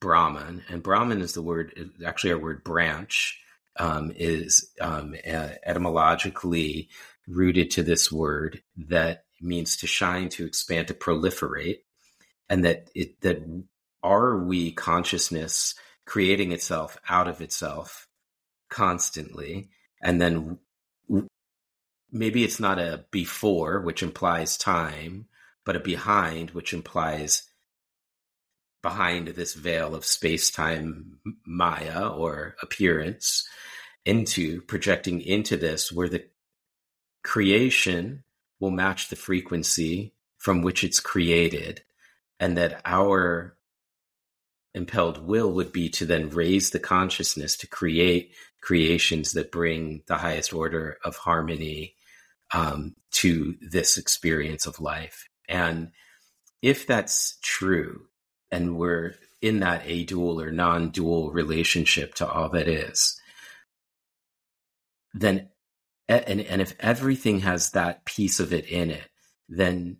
Brahman, 0.00 0.62
and 0.70 0.82
Brahman 0.82 1.20
is 1.20 1.34
the 1.34 1.42
word, 1.42 1.90
actually, 2.06 2.32
our 2.32 2.38
word 2.38 2.64
branch 2.64 3.41
um, 3.76 4.12
is 4.16 4.70
um, 4.80 5.14
etymologically 5.24 6.88
rooted 7.26 7.70
to 7.70 7.82
this 7.82 8.10
word 8.10 8.62
that 8.76 9.24
means 9.40 9.76
to 9.76 9.86
shine, 9.86 10.28
to 10.30 10.46
expand, 10.46 10.88
to 10.88 10.94
proliferate, 10.94 11.80
and 12.48 12.64
that 12.64 12.90
it 12.94 13.20
that 13.22 13.42
are 14.02 14.38
we 14.38 14.72
consciousness 14.72 15.74
creating 16.04 16.52
itself 16.52 16.98
out 17.08 17.28
of 17.28 17.40
itself 17.40 18.08
constantly, 18.68 19.68
and 20.02 20.20
then 20.20 20.58
maybe 22.10 22.44
it's 22.44 22.60
not 22.60 22.78
a 22.78 23.04
before, 23.10 23.80
which 23.80 24.02
implies 24.02 24.56
time, 24.56 25.26
but 25.64 25.76
a 25.76 25.80
behind, 25.80 26.50
which 26.50 26.72
implies 26.72 27.44
behind 28.82 29.28
this 29.28 29.54
veil 29.54 29.94
of 29.94 30.04
space 30.04 30.50
time 30.50 31.18
Maya 31.46 32.08
or 32.08 32.56
appearance 32.62 33.48
into 34.04 34.60
projecting 34.62 35.20
into 35.20 35.56
this 35.56 35.92
where 35.92 36.08
the 36.08 36.24
creation 37.22 38.24
will 38.58 38.70
match 38.70 39.08
the 39.08 39.16
frequency 39.16 40.12
from 40.38 40.62
which 40.62 40.82
it's 40.82 41.00
created 41.00 41.82
and 42.40 42.56
that 42.56 42.80
our 42.84 43.56
impelled 44.74 45.24
will 45.24 45.52
would 45.52 45.72
be 45.72 45.88
to 45.88 46.06
then 46.06 46.30
raise 46.30 46.70
the 46.70 46.80
consciousness 46.80 47.56
to 47.56 47.66
create 47.66 48.34
creations 48.60 49.32
that 49.32 49.52
bring 49.52 50.02
the 50.06 50.16
highest 50.16 50.52
order 50.52 50.98
of 51.04 51.16
harmony 51.16 51.94
um, 52.52 52.94
to 53.10 53.54
this 53.60 53.96
experience 53.98 54.66
of 54.66 54.80
life. 54.80 55.28
And 55.48 55.92
if 56.62 56.86
that's 56.86 57.38
true 57.42 58.06
and 58.52 58.76
we're 58.76 59.16
in 59.40 59.60
that 59.60 59.82
a 59.86 60.04
dual 60.04 60.40
or 60.40 60.52
non 60.52 60.90
dual 60.90 61.32
relationship 61.32 62.14
to 62.16 62.28
all 62.28 62.50
that 62.50 62.68
is, 62.68 63.20
then, 65.14 65.48
and, 66.08 66.40
and 66.42 66.62
if 66.62 66.74
everything 66.80 67.40
has 67.40 67.70
that 67.70 68.04
piece 68.04 68.40
of 68.40 68.52
it 68.52 68.66
in 68.66 68.90
it, 68.90 69.08
then 69.48 69.98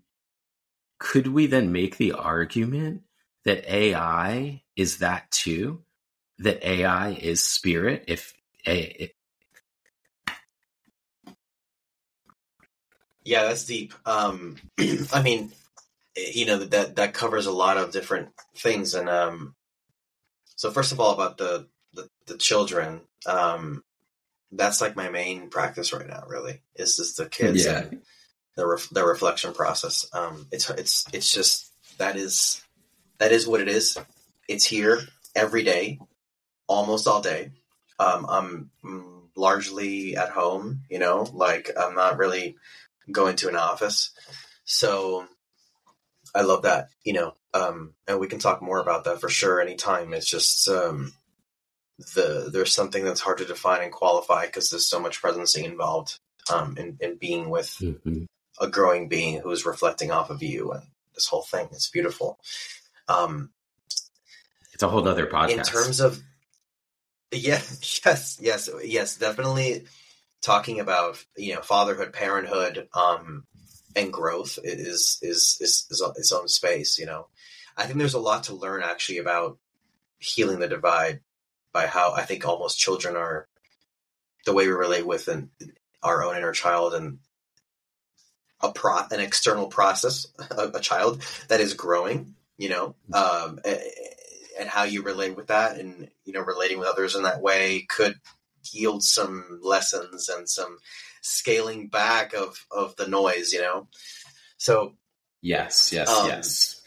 could 1.01 1.29
we 1.29 1.47
then 1.47 1.73
make 1.73 1.97
the 1.97 2.13
argument 2.13 3.03
that 3.45 3.69
AI 3.73 4.63
is 4.77 4.99
that 4.99 5.31
too? 5.31 5.83
That 6.39 6.67
AI 6.67 7.11
is 7.11 7.43
spirit? 7.43 8.05
If 8.09 8.35
a, 8.67 9.13
yeah, 13.25 13.45
that's 13.45 13.65
deep. 13.65 13.95
Um, 14.07 14.57
I 15.13 15.23
mean, 15.23 15.53
you 16.17 16.47
know 16.47 16.59
that 16.59 16.97
that 16.97 17.15
covers 17.15 17.47
a 17.47 17.53
lot 17.53 17.77
of 17.77 17.93
different 17.93 18.31
things. 18.57 18.95
And 18.95 19.09
um 19.09 19.55
so 20.57 20.71
first 20.71 20.93
of 20.93 21.01
all 21.01 21.13
about 21.13 21.39
the 21.39 21.69
the, 21.95 22.09
the 22.27 22.37
children 22.37 23.03
um 23.27 23.83
that's 24.53 24.81
like 24.81 24.97
my 24.97 25.09
main 25.09 25.49
practice 25.49 25.93
right 25.93 26.07
now 26.07 26.25
really 26.29 26.61
is 26.77 26.97
just 26.97 27.17
the 27.17 27.27
kids 27.27 27.65
yeah. 27.65 27.79
and 27.79 28.03
the 28.57 28.67
ref, 28.67 28.89
the 28.91 29.05
reflection 29.05 29.53
process. 29.55 30.07
Um 30.13 30.47
it's 30.51 30.69
it's 30.71 31.07
it's 31.13 31.33
just 31.33 31.71
that 31.99 32.17
is 32.17 32.63
that 33.19 33.33
is 33.33 33.47
what 33.47 33.61
it 33.61 33.69
is. 33.69 33.99
It's 34.49 34.65
here 34.65 35.01
every 35.35 35.63
day 35.63 35.99
almost 36.67 37.07
all 37.07 37.23
day. 37.23 37.51
Um 37.99 38.27
i'm 38.29 38.71
largely 39.35 40.15
at 40.15 40.29
home 40.29 40.83
you 40.91 40.99
know 40.99 41.27
like 41.33 41.71
i'm 41.75 41.95
not 41.95 42.19
really 42.19 42.55
going 43.11 43.37
to 43.37 43.49
an 43.49 43.57
office. 43.57 44.11
So 44.65 45.27
I 46.35 46.43
love 46.43 46.63
that, 46.63 46.89
you 47.05 47.13
know, 47.13 47.35
um, 47.55 47.95
and 48.09 48.19
we 48.19 48.29
can 48.29 48.39
talk 48.39 48.63
more 48.63 48.81
about 48.81 49.05
that 49.05 49.21
for 49.21 49.29
sure 49.29 49.61
anytime. 49.61 50.15
It's 50.15 50.29
just 50.29 50.69
um, 50.69 51.13
the 52.15 52.49
there's 52.53 52.75
something 52.75 53.05
that's 53.05 53.21
hard 53.21 53.39
to 53.39 53.45
define 53.45 53.83
and 53.83 53.93
qualify 53.93 54.47
because 54.47 54.71
there's 54.71 54.89
so 54.89 55.01
much 55.01 55.21
presencing 55.21 55.65
involved 55.65 56.19
um, 56.53 56.77
in, 56.79 56.97
in 57.01 57.17
being 57.17 57.51
with 57.51 57.69
mm-hmm. 57.81 58.25
a 58.61 58.69
growing 58.69 59.09
being 59.09 59.41
who 59.41 59.51
is 59.51 59.67
reflecting 59.67 60.11
off 60.11 60.31
of 60.31 60.43
you 60.43 60.73
and 60.73 60.85
this 61.15 61.27
whole 61.27 61.43
thing. 61.43 61.69
It's 61.73 61.91
beautiful. 61.91 62.39
Um, 63.09 63.51
it's 64.73 64.83
a 64.83 64.89
whole 64.89 65.07
other 65.07 65.27
podcast. 65.27 65.51
In 65.51 65.63
terms 65.65 66.01
of 66.01 66.23
yeah, 67.31 67.61
yes, 68.05 68.39
yes, 68.41 68.71
yes, 68.83 69.17
definitely 69.17 69.85
talking 70.41 70.81
about 70.81 71.25
you 71.37 71.55
know 71.55 71.61
fatherhood, 71.61 72.13
parenthood, 72.13 72.89
um, 72.95 73.45
and 73.97 74.13
growth 74.13 74.59
is 74.63 75.19
is 75.23 75.59
is, 75.61 75.87
is 75.91 76.03
its 76.17 76.33
own 76.33 76.49
space. 76.49 76.99
You 76.99 77.07
know, 77.07 77.29
I 77.77 77.85
think 77.85 77.99
there's 77.99 78.15
a 78.15 78.21
lot 78.21 78.45
to 78.45 78.55
learn 78.55 78.83
actually 78.83 79.19
about 79.19 79.59
healing 80.19 80.61
the 80.61 80.69
divide 80.69 81.21
by 81.73 81.87
how 81.87 82.13
I 82.13 82.23
think 82.23 82.47
almost 82.47 82.79
children 82.79 83.17
are 83.17 83.49
the 84.45 84.53
way 84.53 84.67
we 84.67 84.73
relate 84.73 85.07
with 85.07 85.29
an, 85.29 85.51
our 86.03 86.25
own 86.25 86.37
inner 86.37 86.53
child 86.53 86.95
and 86.95 87.19
a 88.61 88.73
pro 88.73 88.99
an 89.11 89.21
external 89.21 89.69
process 89.69 90.27
a, 90.51 90.71
a 90.75 90.81
child 90.81 91.23
that 91.49 91.61
is 91.61 91.75
growing. 91.75 92.35
You 92.59 92.69
know, 92.69 92.95
um, 93.13 93.59
and 94.59 94.69
how 94.69 94.85
you 94.85 95.03
relate 95.03 95.35
with 95.35 95.49
that, 95.49 95.79
and 95.79 96.09
you 96.25 96.33
know, 96.33 96.43
relating 96.43 96.79
with 96.79 96.87
others 96.87 97.17
in 97.17 97.25
that 97.25 97.41
way 97.41 97.85
could 97.89 98.15
yield 98.71 99.03
some 99.03 99.61
lessons 99.63 100.29
and 100.29 100.49
some 100.49 100.79
scaling 101.23 101.89
back 101.89 102.35
of 102.35 102.67
of 102.71 102.95
the 102.97 103.07
noise, 103.07 103.53
you 103.53 103.61
know. 103.61 103.89
So 104.57 104.95
Yes, 105.41 105.93
yes, 105.93 106.09
um, 106.09 106.29
yes. 106.29 106.83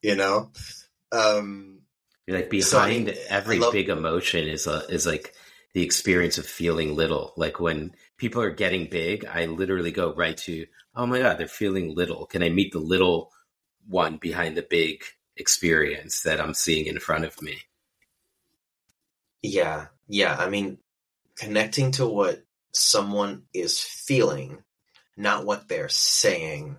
You 0.00 0.16
know, 0.16 0.50
um, 1.12 1.80
You're 2.26 2.38
like 2.38 2.50
behind 2.50 3.08
so 3.08 3.22
every 3.28 3.58
love- 3.58 3.72
big 3.72 3.88
emotion 3.90 4.48
is 4.48 4.66
a 4.66 4.86
is 4.88 5.06
like 5.06 5.34
the 5.74 5.82
experience 5.82 6.38
of 6.38 6.46
feeling 6.46 6.96
little. 6.96 7.34
Like 7.36 7.60
when 7.60 7.94
people 8.16 8.40
are 8.40 8.50
getting 8.50 8.86
big, 8.88 9.26
I 9.26 9.46
literally 9.46 9.90
go 9.90 10.14
right 10.14 10.36
to, 10.38 10.66
oh 10.96 11.06
my 11.06 11.18
god, 11.18 11.38
they're 11.38 11.48
feeling 11.48 11.94
little. 11.94 12.26
Can 12.26 12.42
I 12.42 12.48
meet 12.48 12.72
the 12.72 12.78
little 12.78 13.32
one 13.86 14.16
behind 14.16 14.56
the 14.56 14.62
big 14.62 15.04
experience 15.36 16.22
that 16.22 16.40
I'm 16.40 16.54
seeing 16.54 16.86
in 16.86 16.98
front 16.98 17.24
of 17.24 17.40
me? 17.42 17.58
Yeah, 19.42 19.86
yeah. 20.08 20.36
I 20.36 20.48
mean, 20.48 20.78
connecting 21.36 21.92
to 21.92 22.06
what 22.06 22.42
someone 22.72 23.42
is 23.54 23.78
feeling, 23.78 24.58
not 25.16 25.44
what 25.44 25.68
they're 25.68 25.88
saying. 25.88 26.76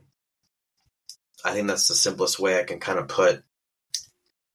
I 1.45 1.53
think 1.53 1.67
that's 1.67 1.87
the 1.87 1.95
simplest 1.95 2.39
way 2.39 2.59
I 2.59 2.63
can 2.63 2.79
kind 2.79 2.99
of 2.99 3.07
put, 3.07 3.43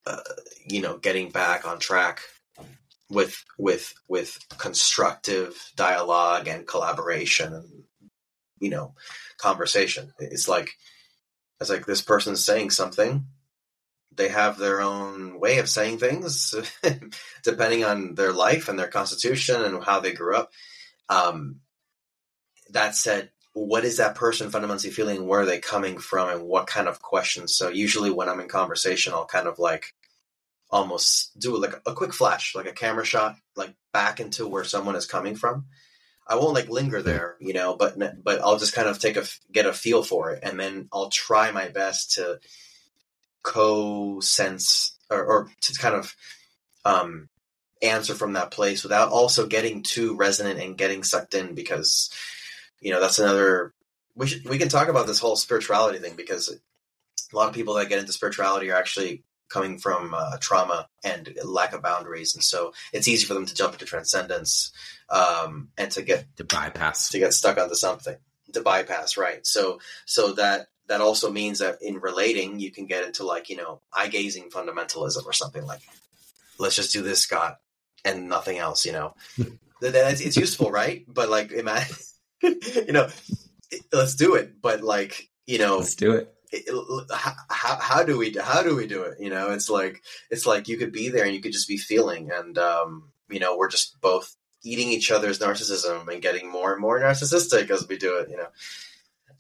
uh, 0.07 0.21
you 0.67 0.83
know, 0.83 0.99
getting 0.99 1.31
back 1.31 1.67
on 1.67 1.79
track 1.79 2.21
with 3.11 3.43
with 3.59 3.95
with 4.09 4.39
constructive 4.59 5.73
dialogue 5.77 6.49
and 6.49 6.67
collaboration 6.67 7.53
and 7.53 7.85
you 8.59 8.71
know 8.71 8.95
conversation. 9.39 10.13
It's 10.19 10.49
like 10.49 10.71
it's 11.61 11.71
like 11.71 11.87
this 11.87 12.03
person's 12.03 12.45
saying 12.45 12.71
something 12.71 13.27
they 14.17 14.29
have 14.29 14.59
their 14.59 14.81
own 14.81 15.41
way 15.41 15.59
of 15.59 15.69
saying 15.69 15.99
things 15.99 16.55
depending 17.43 17.85
on 17.85 18.15
their 18.15 18.33
life 18.33 18.69
and 18.69 18.79
their 18.79 18.89
constitution 18.89 19.63
and 19.63 19.83
how 19.83 20.01
they 20.01 20.13
grew 20.13 20.37
up. 20.37 20.53
Um, 21.09 21.61
that 22.71 22.95
said, 22.95 23.31
what 23.53 23.85
is 23.85 23.99
that 23.99 24.17
person 24.17 24.51
fundamentally 24.51 24.91
feeling? 24.91 25.27
Where 25.27 25.41
are 25.41 25.47
they 25.47 25.61
coming 25.61 25.99
from? 25.99 26.29
And 26.29 26.43
what 26.43 26.67
kind 26.67 26.89
of 26.89 27.01
questions? 27.01 27.57
So 27.57 27.69
usually 27.69 28.11
when 28.11 28.29
I'm 28.29 28.41
in 28.41 28.49
conversation, 28.49 29.13
I'll 29.13 29.27
kind 29.27 29.47
of 29.47 29.59
like 29.59 29.95
almost 30.71 31.39
do 31.39 31.57
like 31.57 31.81
a 31.87 31.95
quick 31.95 32.13
flash, 32.13 32.55
like 32.55 32.67
a 32.67 32.73
camera 32.73 33.05
shot, 33.05 33.37
like 33.55 33.75
back 33.93 34.19
into 34.19 34.47
where 34.47 34.65
someone 34.65 34.97
is 34.97 35.07
coming 35.07 35.37
from. 35.37 35.67
I 36.27 36.37
won't 36.37 36.55
like 36.55 36.69
linger 36.69 37.03
there, 37.03 37.37
you 37.39 37.53
know, 37.53 37.77
but 37.77 37.97
but 38.25 38.41
I'll 38.41 38.59
just 38.59 38.73
kind 38.73 38.89
of 38.89 38.99
take 38.99 39.17
a 39.17 39.25
get 39.53 39.67
a 39.67 39.73
feel 39.73 40.03
for 40.03 40.31
it, 40.33 40.41
and 40.43 40.59
then 40.59 40.89
I'll 40.91 41.11
try 41.11 41.51
my 41.51 41.69
best 41.69 42.15
to 42.15 42.41
co-sense 43.45 44.97
or, 45.09 45.25
or 45.25 45.51
to 45.61 45.75
kind 45.75 45.95
of 45.95 46.17
um, 46.85 47.29
answer 47.81 48.15
from 48.15 48.33
that 48.33 48.51
place 48.51 48.83
without 48.83 49.11
also 49.11 49.47
getting 49.47 49.85
too 49.85 50.17
resonant 50.17 50.59
and 50.59 50.77
getting 50.77 51.05
sucked 51.05 51.35
in 51.35 51.55
because 51.55 52.11
you 52.81 52.91
know 52.91 53.01
that's 53.01 53.21
another 53.21 53.73
we 54.17 54.27
should, 54.27 54.49
we 54.49 54.59
can 54.59 54.69
talk 54.69 54.89
about 54.89 55.07
this 55.07 55.19
whole 55.19 55.37
spirituality 55.37 55.99
thing 55.99 56.17
because 56.17 56.49
a 57.33 57.37
lot 57.37 57.49
of 57.49 57.55
people 57.55 57.75
that 57.75 57.89
get 57.89 57.99
into 57.99 58.13
spirituality 58.13 58.71
are 58.71 58.77
actually 58.77 59.23
coming 59.49 59.79
from 59.79 60.15
uh, 60.15 60.37
trauma 60.41 60.89
and 61.05 61.37
lack 61.45 61.73
of 61.73 61.83
boundaries. 61.83 62.35
And 62.35 62.43
so 62.43 62.73
it's 62.93 63.09
easy 63.09 63.27
for 63.27 63.35
them 63.35 63.47
to 63.47 63.55
jump 63.55 63.75
into 63.75 63.85
transcendence 63.85 64.73
um, 65.11 65.69
and 65.77 65.91
to 65.93 66.03
get 66.03 66.25
to 66.37 66.45
bypass. 66.45 67.11
to 67.11 67.19
get 67.19 67.35
stuck 67.35 67.59
onto 67.59 67.75
something 67.75 68.17
to 68.53 68.61
bypass 68.63 69.17
right. 69.17 69.47
So 69.47 69.81
so 70.07 70.33
that 70.35 70.69
that 70.89 71.01
also 71.01 71.31
means 71.31 71.59
that 71.61 71.79
in 71.81 71.99
relating, 71.99 72.61
you 72.61 72.71
can 72.71 72.87
get 72.87 73.05
into 73.05 73.25
like, 73.25 73.49
you 73.49 73.57
know, 73.57 73.81
eye 73.93 74.09
gazing 74.09 74.51
fundamentalism 74.51 75.25
or 75.25 75.33
something 75.33 75.65
like, 75.65 75.81
let's 76.59 76.77
just 76.77 76.93
do 76.93 77.03
this, 77.03 77.21
Scott, 77.21 77.59
and 78.05 78.29
nothing 78.29 78.59
else, 78.59 78.85
you 78.85 78.93
know. 78.93 79.15
it's, 79.81 80.21
it's 80.21 80.37
useful, 80.37 80.71
right? 80.71 81.05
But 81.09 81.29
like, 81.29 81.53
imagine, 81.53 81.97
you 82.43 82.93
know, 82.93 83.09
let's 83.93 84.15
do 84.15 84.35
it. 84.35 84.61
But 84.61 84.83
like, 84.83 85.29
you 85.47 85.59
know, 85.59 85.79
let's 85.79 85.95
do 85.95 86.13
it. 86.13 86.31
how, 87.11 87.35
how 87.81 88.05
do 88.05 88.17
we 88.17 88.37
how 88.41 88.63
do 88.63 88.77
we 88.77 88.87
do 88.87 89.03
it 89.03 89.19
you 89.19 89.29
know 89.29 89.51
it's 89.51 89.69
like 89.69 90.05
it's 90.31 90.47
like 90.47 90.69
you 90.69 90.77
could 90.77 90.93
be 90.93 91.09
there 91.09 91.25
and 91.25 91.35
you 91.35 91.41
could 91.41 91.53
just 91.53 91.67
be 91.67 91.77
feeling 91.77 92.31
and 92.31 92.59
um 92.59 93.11
you 93.29 93.41
know 93.41 93.57
we're 93.57 93.69
just 93.69 94.01
both 94.01 94.37
eating 94.63 94.89
each 94.89 95.11
other's 95.11 95.41
narcissism 95.41 96.07
and 96.07 96.23
getting 96.23 96.49
more 96.49 96.73
and 96.73 96.81
more 96.81 97.01
narcissistic 97.01 97.71
as 97.71 97.89
we 97.89 97.99
do 97.99 98.19
it 98.19 98.31
you 98.31 98.37
know 98.37 98.47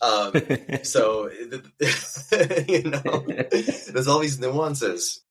um, 0.00 0.33
so, 0.83 1.30
you 2.68 2.83
know, 2.83 3.24
there's 3.26 4.09
all 4.09 4.20
these 4.20 4.40
nuances. 4.40 5.22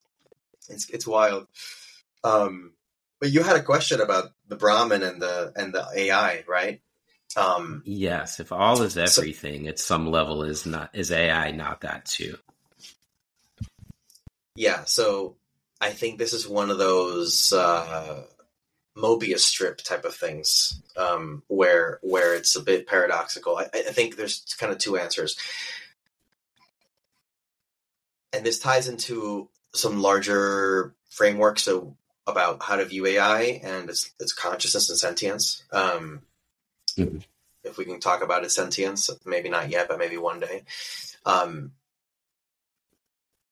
It's 0.70 0.90
it's 0.90 1.08
wild. 1.08 1.48
Um, 2.24 2.74
but 3.20 3.32
you 3.32 3.44
had 3.44 3.56
a 3.56 3.64
question 3.64 4.02
about 4.02 4.32
the 4.48 4.56
Brahman 4.56 5.04
and 5.04 5.22
the 5.22 5.52
and 5.56 5.74
the 5.74 5.88
AI, 5.96 6.44
right? 6.48 6.82
Um, 7.36 7.82
yes, 7.86 8.40
if 8.40 8.52
all 8.52 8.82
is 8.82 8.98
everything, 8.98 9.64
so, 9.64 9.70
at 9.70 9.80
some 9.80 10.08
level, 10.08 10.44
is 10.44 10.66
not 10.66 10.90
is 10.94 11.12
AI 11.12 11.52
not 11.52 11.82
that 11.82 12.06
too? 12.06 12.38
Yeah, 14.56 14.84
so 14.86 15.38
I 15.82 15.90
think 15.90 16.20
this 16.20 16.34
is 16.34 16.48
one 16.48 16.70
of 16.70 16.78
those 16.78 17.52
uh, 17.52 18.24
Mobius 18.98 19.40
strip 19.40 19.78
type 19.78 20.06
of 20.06 20.16
things, 20.16 20.82
um, 20.96 21.44
where 21.48 22.00
where 22.02 22.36
it's 22.36 22.56
a 22.56 22.62
bit 22.62 22.88
paradoxical. 22.88 23.58
I, 23.58 23.68
I 23.74 23.82
think 23.82 24.16
there's 24.16 24.46
kind 24.60 24.72
of 24.72 24.78
two 24.78 24.98
answers, 24.98 25.36
and 28.32 28.46
this 28.46 28.60
ties 28.60 28.88
into 28.88 29.50
some 29.74 30.02
larger 30.02 30.94
frameworks 31.10 31.64
so 31.64 31.96
about 32.26 32.64
how 32.64 32.76
to 32.76 32.86
view 32.86 33.06
AI 33.06 33.62
and 33.64 33.90
its, 33.90 34.12
its 34.20 34.34
consciousness 34.34 34.90
and 34.90 34.98
sentience. 34.98 35.64
Um, 35.72 36.22
mm-hmm. 36.98 37.18
If 37.64 37.78
we 37.78 37.86
can 37.86 38.00
talk 38.00 38.24
about 38.24 38.44
its 38.44 38.56
sentience, 38.56 39.10
maybe 39.26 39.50
not 39.50 39.70
yet, 39.70 39.88
but 39.88 40.00
maybe 40.00 40.18
one 40.18 40.40
day. 40.40 40.64
Um, 41.26 41.72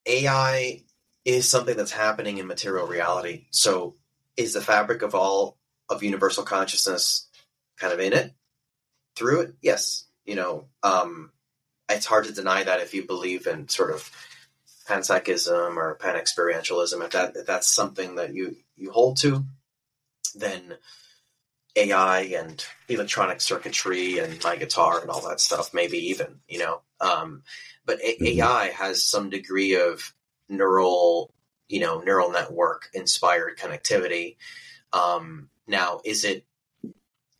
AI 0.05 0.83
is 1.23 1.49
something 1.49 1.77
that's 1.77 1.91
happening 1.91 2.37
in 2.37 2.47
material 2.47 2.87
reality. 2.87 3.45
So 3.51 3.95
is 4.37 4.53
the 4.53 4.61
fabric 4.61 5.01
of 5.01 5.15
all 5.15 5.57
of 5.89 6.03
universal 6.03 6.43
consciousness 6.43 7.27
kind 7.77 7.93
of 7.93 7.99
in 7.99 8.13
it? 8.13 8.33
Through 9.15 9.41
it? 9.41 9.55
Yes. 9.61 10.05
You 10.25 10.35
know 10.35 10.65
um 10.83 11.31
it's 11.89 12.05
hard 12.05 12.25
to 12.25 12.33
deny 12.33 12.63
that 12.63 12.79
if 12.79 12.93
you 12.93 13.05
believe 13.05 13.47
in 13.47 13.67
sort 13.67 13.91
of 13.91 14.09
panpsychism 14.87 15.75
or 15.77 15.97
panexperientialism 15.97 17.03
if 17.03 17.11
that 17.11 17.35
if 17.35 17.45
that's 17.45 17.67
something 17.67 18.15
that 18.15 18.33
you 18.33 18.55
you 18.75 18.91
hold 18.91 19.17
to 19.17 19.45
then 20.35 20.75
ai 21.77 22.21
and 22.21 22.65
electronic 22.89 23.39
circuitry 23.39 24.19
and 24.19 24.43
my 24.43 24.55
guitar 24.55 24.99
and 24.99 25.09
all 25.09 25.27
that 25.27 25.39
stuff 25.39 25.73
maybe 25.73 25.97
even 25.97 26.39
you 26.47 26.59
know 26.59 26.81
um 26.99 27.43
but 27.85 27.99
A- 28.01 28.23
ai 28.29 28.69
mm-hmm. 28.69 28.83
has 28.83 29.03
some 29.03 29.29
degree 29.29 29.75
of 29.75 30.13
neural 30.49 31.33
you 31.71 31.79
know 31.79 32.01
neural 32.01 32.31
network 32.31 32.89
inspired 32.93 33.57
connectivity. 33.57 34.37
Um, 34.93 35.49
now, 35.67 36.01
is 36.03 36.25
it 36.25 36.45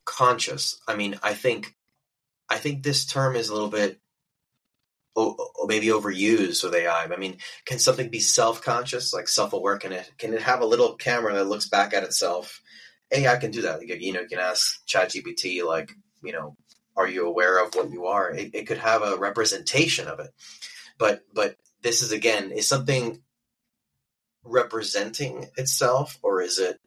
conscious? 0.05 0.79
I 0.87 0.95
mean, 0.95 1.19
I 1.21 1.33
think 1.33 1.75
I 2.49 2.57
think 2.57 2.83
this 2.83 3.05
term 3.05 3.35
is 3.35 3.49
a 3.49 3.53
little 3.53 3.69
bit 3.69 3.99
oh, 5.15 5.35
maybe 5.67 5.87
overused 5.87 6.63
with 6.63 6.73
AI. 6.73 7.03
I 7.03 7.17
mean, 7.17 7.37
can 7.65 7.79
something 7.79 8.09
be 8.09 8.19
self-conscious, 8.19 9.13
like 9.13 9.27
self-aware? 9.27 9.77
Can 9.77 9.91
it 9.91 10.11
can 10.17 10.33
it 10.33 10.41
have 10.41 10.61
a 10.61 10.65
little 10.65 10.95
camera 10.95 11.33
that 11.35 11.47
looks 11.47 11.67
back 11.67 11.93
at 11.93 12.03
itself? 12.03 12.61
AI 13.11 13.35
can 13.37 13.51
do 13.51 13.63
that. 13.63 13.85
You 13.85 14.13
know, 14.13 14.21
you 14.21 14.27
can 14.27 14.39
ask 14.39 14.85
ChatGPT, 14.87 15.65
like, 15.65 15.91
you 16.23 16.31
know, 16.31 16.55
are 16.95 17.07
you 17.07 17.27
aware 17.27 17.63
of 17.63 17.75
what 17.75 17.91
you 17.91 18.05
are? 18.05 18.31
It, 18.31 18.55
it 18.55 18.67
could 18.67 18.77
have 18.77 19.01
a 19.01 19.17
representation 19.17 20.07
of 20.07 20.19
it, 20.19 20.31
but 20.97 21.21
but 21.33 21.57
this 21.81 22.01
is 22.01 22.11
again 22.11 22.51
is 22.51 22.67
something 22.67 23.21
representing 24.43 25.47
itself, 25.57 26.17
or 26.21 26.41
is 26.41 26.59
it 26.59 26.79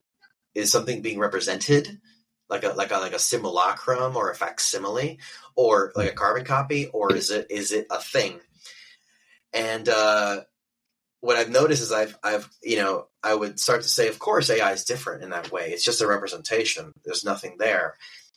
is 0.55 0.71
something 0.71 1.03
being 1.03 1.19
represented, 1.19 2.01
like 2.49 2.65
a 2.65 2.71
like 2.71 2.93
a 2.93 2.99
like 2.99 3.13
a 3.13 3.19
simulacrum 3.19 4.17
or 4.17 4.31
a 4.31 4.35
facsimile, 4.35 5.19
or 5.57 5.93
like 5.95 6.11
a 6.11 6.15
carbon 6.15 6.45
copy, 6.45 6.87
or 6.89 7.15
is 7.15 7.31
it 7.31 7.47
is 7.51 7.73
it 7.73 7.87
a 7.91 8.01
thing? 8.01 8.41
And 9.53 9.89
uh, 9.89 10.41
what 11.21 11.37
I've 11.37 11.51
noticed 11.51 11.83
is 11.83 11.93
I've 11.93 12.19
I've 12.23 12.49
you 12.63 12.77
know 12.77 13.07
I 13.23 13.35
would 13.35 13.59
start 13.59 13.83
to 13.83 13.89
say, 13.89 14.09
of 14.09 14.19
course, 14.19 14.51
AI 14.51 14.73
is 14.73 14.85
different 14.85 15.23
in 15.23 15.31
that 15.31 15.51
way. 15.51 15.71
It's 15.71 15.85
just 15.85 16.03
a 16.03 16.07
representation. 16.07 16.93
There's 17.05 17.25
nothing 17.25 17.57
there, 17.59 17.97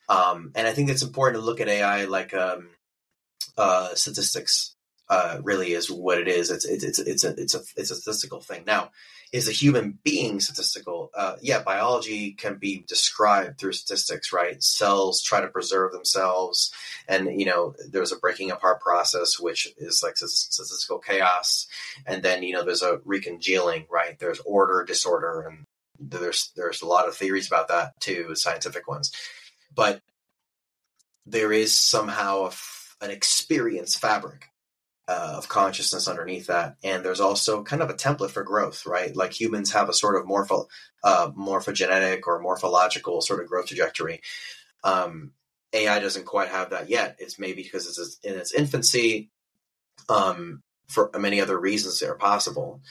um, 0.10 0.52
and 0.56 0.68
I 0.68 0.74
think 0.74 0.90
it's 0.90 1.04
important 1.04 1.42
to 1.42 1.46
look 1.46 1.60
at 1.60 1.68
AI 1.68 2.06
like 2.06 2.34
um, 2.34 2.70
uh, 3.58 3.94
statistics 3.96 4.77
uh, 5.10 5.40
really 5.42 5.72
is 5.72 5.90
what 5.90 6.18
it 6.18 6.28
is. 6.28 6.52
It's 6.52 6.66
it's 6.66 6.84
it's 6.84 7.00
it's 7.00 7.24
a 7.24 7.30
it's 7.42 7.56
a 7.56 7.62
it's 7.78 7.92
a 7.92 7.96
statistical 7.96 8.42
thing. 8.42 8.64
Now, 8.66 8.92
is 9.32 9.48
a 9.48 9.54
human 9.54 10.00
being 10.04 10.40
statistical? 10.40 11.12
Uh, 11.16 11.36
yeah, 11.42 11.62
biology 11.62 12.34
can 12.34 12.58
be 12.58 12.84
described 12.88 13.58
through 13.58 13.74
statistics, 13.74 14.34
right? 14.34 14.62
Cells 14.62 15.22
try 15.22 15.40
to 15.40 15.48
preserve 15.48 15.94
themselves, 15.94 16.74
and 17.08 17.40
you 17.40 17.46
know 17.46 17.74
there's 17.90 18.12
a 18.12 18.18
breaking 18.18 18.52
apart 18.52 18.82
process, 18.82 19.40
which 19.40 19.74
is 19.78 20.02
like 20.04 20.18
statistical 20.18 21.00
chaos, 21.00 21.68
and 22.06 22.22
then 22.22 22.44
you 22.44 22.54
know 22.54 22.64
there's 22.64 22.84
a 22.84 22.98
recongealing, 22.98 23.86
right? 23.90 24.20
There's 24.20 24.40
order, 24.42 24.84
disorder, 24.84 25.42
and 25.48 25.64
there's 26.00 26.52
there's 26.58 26.82
a 26.82 26.88
lot 26.88 27.08
of 27.08 27.16
theories 27.16 27.48
about 27.48 27.70
that 27.70 28.00
too, 28.02 28.36
scientific 28.36 28.90
ones, 28.90 29.14
but 29.74 30.02
there 31.26 31.54
is 31.54 31.76
somehow 31.76 32.50
an 33.02 33.12
experience 33.12 33.96
fabric 33.96 34.46
uh, 35.08 35.36
of 35.38 35.48
consciousness 35.48 36.08
underneath 36.08 36.48
that, 36.48 36.76
and 36.84 37.04
there's 37.04 37.20
also 37.20 37.64
kind 37.64 37.82
of 37.82 37.90
a 37.90 37.94
template 37.94 38.32
for 38.32 38.44
growth, 38.44 38.86
right? 38.86 39.16
Like 39.16 39.40
humans 39.40 39.72
have 39.72 39.90
a 39.90 39.94
sort 39.94 40.16
of 40.16 40.28
morpho 40.28 40.68
uh, 41.04 41.32
morphogenetic 41.32 42.22
or 42.28 42.40
morphological 42.40 43.22
sort 43.22 43.42
of 43.42 43.48
growth 43.48 43.68
trajectory. 43.68 44.22
Um, 44.84 45.32
AI 45.74 46.00
doesn't 46.00 46.26
quite 46.26 46.50
have 46.50 46.72
that 46.72 46.90
yet. 46.90 47.18
It's 47.20 47.40
maybe 47.40 47.64
because 47.64 47.88
it's 47.88 48.18
in 48.24 48.38
its 48.38 48.54
infancy, 48.54 49.30
um, 50.10 50.62
for 50.88 51.12
many 51.18 51.42
other 51.42 51.60
reasons 51.60 52.00
that 52.00 52.10
are 52.10 52.16
possible. 52.16 52.82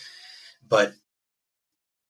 But 0.67 0.93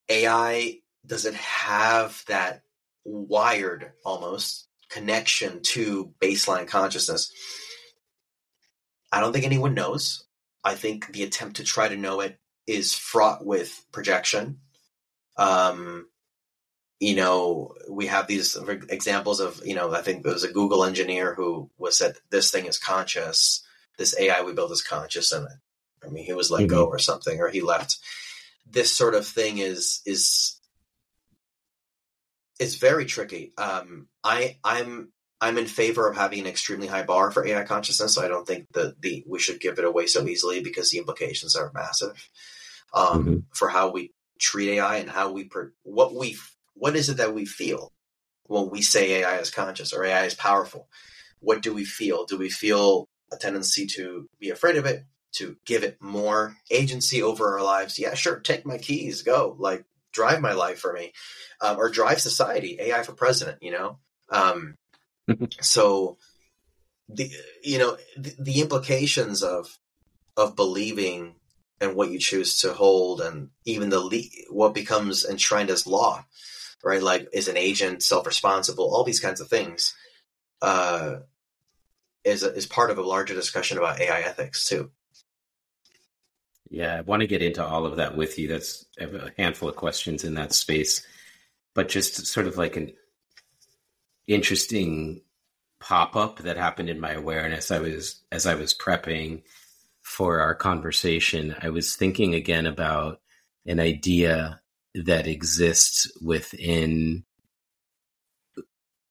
AI 0.09 0.81
does 1.05 1.25
it 1.25 1.35
have 1.35 2.23
that 2.29 2.63
wired 3.05 3.93
almost 4.05 4.69
connection 4.89 5.61
to 5.63 6.13
baseline 6.21 6.67
consciousness? 6.67 7.33
I 9.13 9.21
don't 9.21 9.33
think 9.33 9.45
anyone 9.45 9.75
knows. 9.75 10.25
I 10.65 10.75
think 10.75 11.13
the 11.13 11.23
attempt 11.23 11.57
to 11.57 11.65
try 11.65 11.89
to 11.89 11.97
know 11.97 12.21
it 12.21 12.39
is 12.67 12.95
fraught 12.95 13.45
with 13.47 13.85
projection. 13.93 14.59
Um, 15.37 16.09
you 16.99 17.15
know, 17.15 17.75
we 17.89 18.07
have 18.07 18.27
these 18.27 18.57
examples 18.89 19.41
of, 19.41 19.61
you 19.65 19.75
know, 19.75 19.93
I 19.93 20.03
think 20.03 20.23
there 20.23 20.33
was 20.33 20.45
a 20.45 20.53
Google 20.53 20.85
engineer 20.85 21.35
who 21.35 21.71
was 21.79 21.99
said 21.99 22.17
this 22.31 22.51
thing 22.51 22.67
is 22.67 22.79
conscious. 22.79 23.63
This 23.99 24.19
AI 24.19 24.43
we 24.43 24.53
built 24.53 24.73
is 24.73 24.83
conscious, 24.83 25.33
and 25.33 25.47
I 26.05 26.09
mean, 26.09 26.25
he 26.25 26.33
was 26.33 26.51
let 26.51 26.63
mm-hmm. 26.63 26.69
go 26.69 26.87
or 26.87 26.99
something, 26.99 27.41
or 27.41 27.49
he 27.49 27.61
left. 27.61 27.99
This 28.69 28.91
sort 28.91 29.15
of 29.15 29.27
thing 29.27 29.59
is 29.59 30.01
is 30.05 30.61
it's 32.59 32.77
very 32.77 33.05
tricky. 33.05 33.53
Um, 33.57 34.09
I 34.25 34.59
I'm 34.65 35.13
I'm 35.41 35.59
in 35.59 35.67
favor 35.67 36.09
of 36.09 36.17
having 36.17 36.41
an 36.41 36.47
extremely 36.47 36.87
high 36.87 37.03
bar 37.03 37.31
for 37.31 37.47
AI 37.47 37.65
consciousness. 37.65 38.15
So 38.15 38.23
I 38.23 38.29
don't 38.29 38.47
think 38.47 38.69
that 38.73 39.01
the 39.03 39.25
we 39.27 39.39
should 39.39 39.61
give 39.61 39.79
it 39.79 39.85
away 39.85 40.07
so 40.07 40.27
easily 40.27 40.61
because 40.63 40.91
the 40.91 40.99
implications 40.99 41.55
are 41.55 41.71
massive 41.75 42.29
um, 42.95 43.25
mm-hmm. 43.25 43.37
for 43.53 43.69
how 43.69 43.91
we 43.91 44.13
treat 44.39 44.71
AI 44.77 44.97
and 44.97 45.11
how 45.11 45.33
we 45.33 45.45
per, 45.45 45.73
what 45.83 46.15
we 46.15 46.37
what 46.75 46.97
is 46.97 47.09
it 47.09 47.19
that 47.19 47.35
we 47.35 47.45
feel 47.45 47.93
when 48.45 48.71
we 48.71 48.83
say 48.83 49.21
AI 49.21 49.39
is 49.39 49.51
conscious 49.51 49.93
or 49.93 50.05
AI 50.05 50.25
is 50.25 50.35
powerful. 50.35 50.89
What 51.41 51.63
do 51.63 51.75
we 51.75 51.85
feel? 51.85 52.25
Do 52.25 52.39
we 52.39 52.49
feel 52.49 53.09
a 53.33 53.37
tendency 53.37 53.87
to 53.87 54.29
be 54.39 54.51
afraid 54.51 54.77
of 54.77 54.87
it? 54.87 55.05
To 55.35 55.57
give 55.67 55.85
it 55.85 56.01
more 56.01 56.57
agency 56.71 57.23
over 57.23 57.55
our 57.55 57.63
lives? 57.63 57.99
Yeah, 57.99 58.15
sure. 58.15 58.41
Take 58.41 58.65
my 58.65 58.79
keys, 58.79 59.21
go. 59.21 59.55
Like 59.59 59.85
drive 60.13 60.41
my 60.41 60.53
life 60.53 60.79
for 60.79 60.95
me, 60.95 61.13
um, 61.61 61.77
or 61.77 61.91
drive 61.91 62.23
society. 62.23 62.79
AI 62.81 63.03
for 63.03 63.13
president. 63.13 63.59
You 63.61 63.73
know. 63.73 63.99
Um, 64.31 64.77
so 65.61 66.19
the 67.09 67.31
you 67.63 67.79
know 67.79 67.97
the, 68.17 68.35
the, 68.39 68.61
implications 68.61 69.43
of 69.43 69.79
of 70.37 70.57
believing 70.57 71.35
and 71.81 71.95
what 71.95 72.11
you 72.11 72.19
choose 72.19 72.59
to 72.61 72.73
hold 72.73 73.21
and 73.21 73.51
even 73.65 73.91
the 73.91 74.01
le- 74.01 74.51
what 74.51 74.75
becomes 74.75 75.25
enshrined 75.25 75.71
as 75.71 75.87
law 75.87 76.25
right? 76.87 77.03
Like 77.03 77.29
is 77.33 77.49
an 77.49 77.57
agent 77.57 78.03
self-responsible? 78.03 78.85
All 78.85 79.05
these 79.05 79.21
kinds 79.21 79.41
of 79.41 79.49
things 79.49 79.95
uh 80.63 81.17
is 82.25 82.43
is 82.43 82.67
part 82.67 82.91
of 82.91 82.97
a 82.97 83.03
larger 83.03 83.35
discussion 83.35 83.77
about 83.77 84.01
ai 84.01 84.21
ethics 84.21 84.65
too. 84.65 84.91
Yeah 86.71 86.97
i 86.97 87.01
want 87.03 87.21
to 87.21 87.27
get 87.27 87.43
into 87.43 87.65
all 87.65 87.85
of 87.85 87.97
that 87.97 88.17
with 88.17 88.39
you. 88.39 88.49
That's 88.49 88.87
a 88.99 89.33
handful 89.37 89.69
of 89.69 89.77
questions 89.77 90.25
in 90.25 90.35
that 90.35 90.53
space. 90.53 91.05
But 91.75 91.89
just 91.89 92.27
sort 92.27 92.47
of 92.47 92.57
like 92.57 92.77
an 92.77 92.93
interesting 94.27 95.23
pop 95.81 96.17
up 96.17 96.39
that 96.39 96.57
happened 96.57 96.89
in 96.89 97.01
my 97.01 97.13
awareness. 97.13 97.71
I 97.71 97.79
was 97.79 98.23
as 98.33 98.47
I 98.47 98.55
was 98.55 98.75
prepping 98.75 99.43
for 100.03 100.41
our 100.41 100.55
conversation, 100.55 101.57
I 101.61 101.71
was 101.71 101.97
thinking 101.97 102.35
again 102.35 102.67
about 102.67 103.21
an 103.67 103.81
idea 103.81 104.61
that 104.95 105.27
exists 105.27 106.11
within 106.23 107.25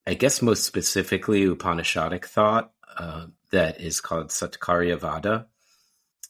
I 0.07 0.13
guess 0.13 0.41
most 0.41 0.63
specifically 0.63 1.45
Upanishadic 1.45 2.25
thought 2.25 2.71
uh, 2.97 3.27
that 3.51 3.81
is 3.81 4.01
called 4.01 4.27
Satkarya 4.27 4.99
Vada. 4.99 5.47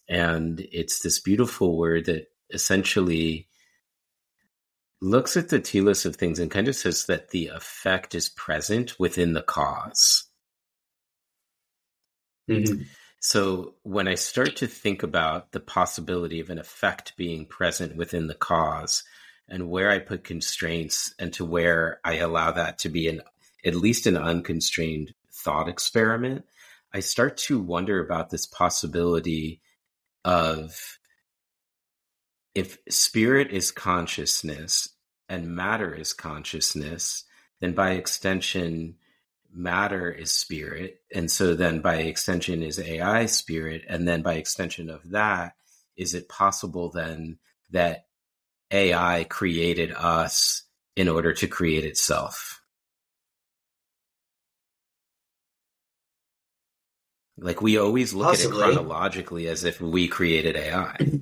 And 0.08 0.66
it's 0.72 1.00
this 1.00 1.20
beautiful 1.20 1.78
word 1.78 2.06
that 2.06 2.28
essentially 2.52 3.48
looks 5.06 5.38
at 5.38 5.50
the 5.50 5.60
tea 5.60 5.82
list 5.82 6.06
of 6.06 6.16
things 6.16 6.40
and 6.40 6.50
kind 6.50 6.68
of 6.68 6.76
says 6.76 7.06
that 7.06 7.30
the 7.30 7.48
effect 7.48 8.16
is 8.16 8.28
present 8.30 9.00
within 9.00 9.34
the 9.34 9.42
cause. 9.44 10.24
Mm-hmm. 12.50 12.82
So 13.20 13.76
when 13.84 14.08
I 14.08 14.16
start 14.16 14.56
to 14.58 14.68
think 14.68 15.04
about 15.04 15.52
the 15.52 15.60
possibility 15.60 16.40
of 16.40 16.50
an 16.50 16.58
effect 16.58 17.16
being 17.18 17.46
present 17.46 17.96
within 17.96 18.28
the 18.28 18.36
cause 18.36 19.04
and 19.48 19.70
where 19.70 19.92
I 19.92 20.00
put 20.00 20.24
constraints 20.24 21.14
and 21.20 21.32
to 21.34 21.46
where 21.46 22.00
I 22.04 22.16
allow 22.16 22.52
that 22.52 22.80
to 22.80 22.90
be 22.90 23.08
an 23.08 23.22
at 23.64 23.76
least 23.76 24.06
an 24.06 24.18
unconstrained 24.18 25.14
thought 25.34 25.68
experiment, 25.68 26.46
I 26.94 27.00
start 27.00 27.38
to 27.38 27.60
wonder 27.60 28.04
about 28.04 28.30
this 28.30 28.46
possibility 28.46 29.62
of 30.24 31.00
if 32.54 32.78
spirit 32.90 33.52
is 33.52 33.72
consciousness 33.72 34.95
and 35.30 35.56
matter 35.56 35.94
is 35.94 36.14
consciousness, 36.14 37.24
then 37.60 37.74
by 37.74 37.92
extension, 37.92 38.96
matter 39.54 40.12
is 40.12 40.32
spirit. 40.32 41.02
And 41.14 41.30
so 41.32 41.56
then 41.56 41.80
by 41.82 41.98
extension 41.98 42.62
is 42.62 42.80
AI 42.80 43.26
spirit. 43.26 43.84
And 43.88 44.08
then 44.08 44.22
by 44.22 44.36
extension 44.36 44.90
of 44.90 45.10
that, 45.12 45.56
is 45.96 46.14
it 46.14 46.30
possible 46.30 46.90
then 46.90 47.38
that 47.72 48.06
AI 48.72 49.26
created 49.30 49.92
us 49.92 50.64
in 50.96 51.08
order 51.08 51.34
to 51.34 51.48
create 51.48 51.86
itself? 51.86 52.62
Like 57.38 57.62
we 57.62 57.78
always 57.78 58.14
look 58.14 58.28
Possibly. 58.28 58.62
at 58.64 58.70
it 58.70 58.74
chronologically 58.76 59.48
as 59.48 59.64
if 59.64 59.82
we 59.82 60.08
created 60.08 60.56
AI. 60.56 60.98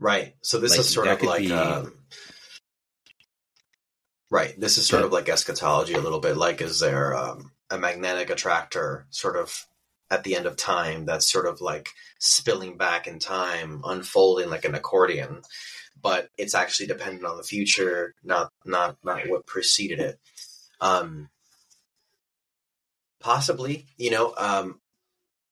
Right. 0.00 0.34
So 0.42 0.60
this 0.60 0.72
like, 0.72 0.80
is 0.80 0.90
sort 0.90 1.08
of 1.08 1.22
like 1.22 1.40
be... 1.40 1.52
um, 1.52 1.92
right. 4.30 4.58
This 4.58 4.78
is 4.78 4.86
sort 4.86 5.04
of 5.04 5.12
like 5.12 5.28
eschatology 5.28 5.94
a 5.94 6.00
little 6.00 6.20
bit. 6.20 6.36
Like, 6.36 6.60
is 6.60 6.80
there 6.80 7.16
um, 7.16 7.52
a 7.70 7.78
magnetic 7.78 8.30
attractor 8.30 9.06
sort 9.10 9.36
of 9.36 9.66
at 10.10 10.24
the 10.24 10.36
end 10.36 10.46
of 10.46 10.56
time 10.56 11.04
that's 11.04 11.30
sort 11.30 11.46
of 11.46 11.60
like 11.60 11.90
spilling 12.18 12.76
back 12.76 13.06
in 13.06 13.18
time, 13.18 13.82
unfolding 13.84 14.50
like 14.50 14.64
an 14.64 14.74
accordion, 14.74 15.42
but 16.00 16.28
it's 16.38 16.54
actually 16.54 16.86
dependent 16.86 17.24
on 17.24 17.36
the 17.36 17.42
future, 17.42 18.14
not 18.22 18.52
not 18.64 18.96
not 19.04 19.28
what 19.28 19.46
preceded 19.46 20.00
it. 20.00 20.18
Um, 20.80 21.28
possibly, 23.20 23.86
you 23.96 24.10
know, 24.10 24.34
um, 24.36 24.80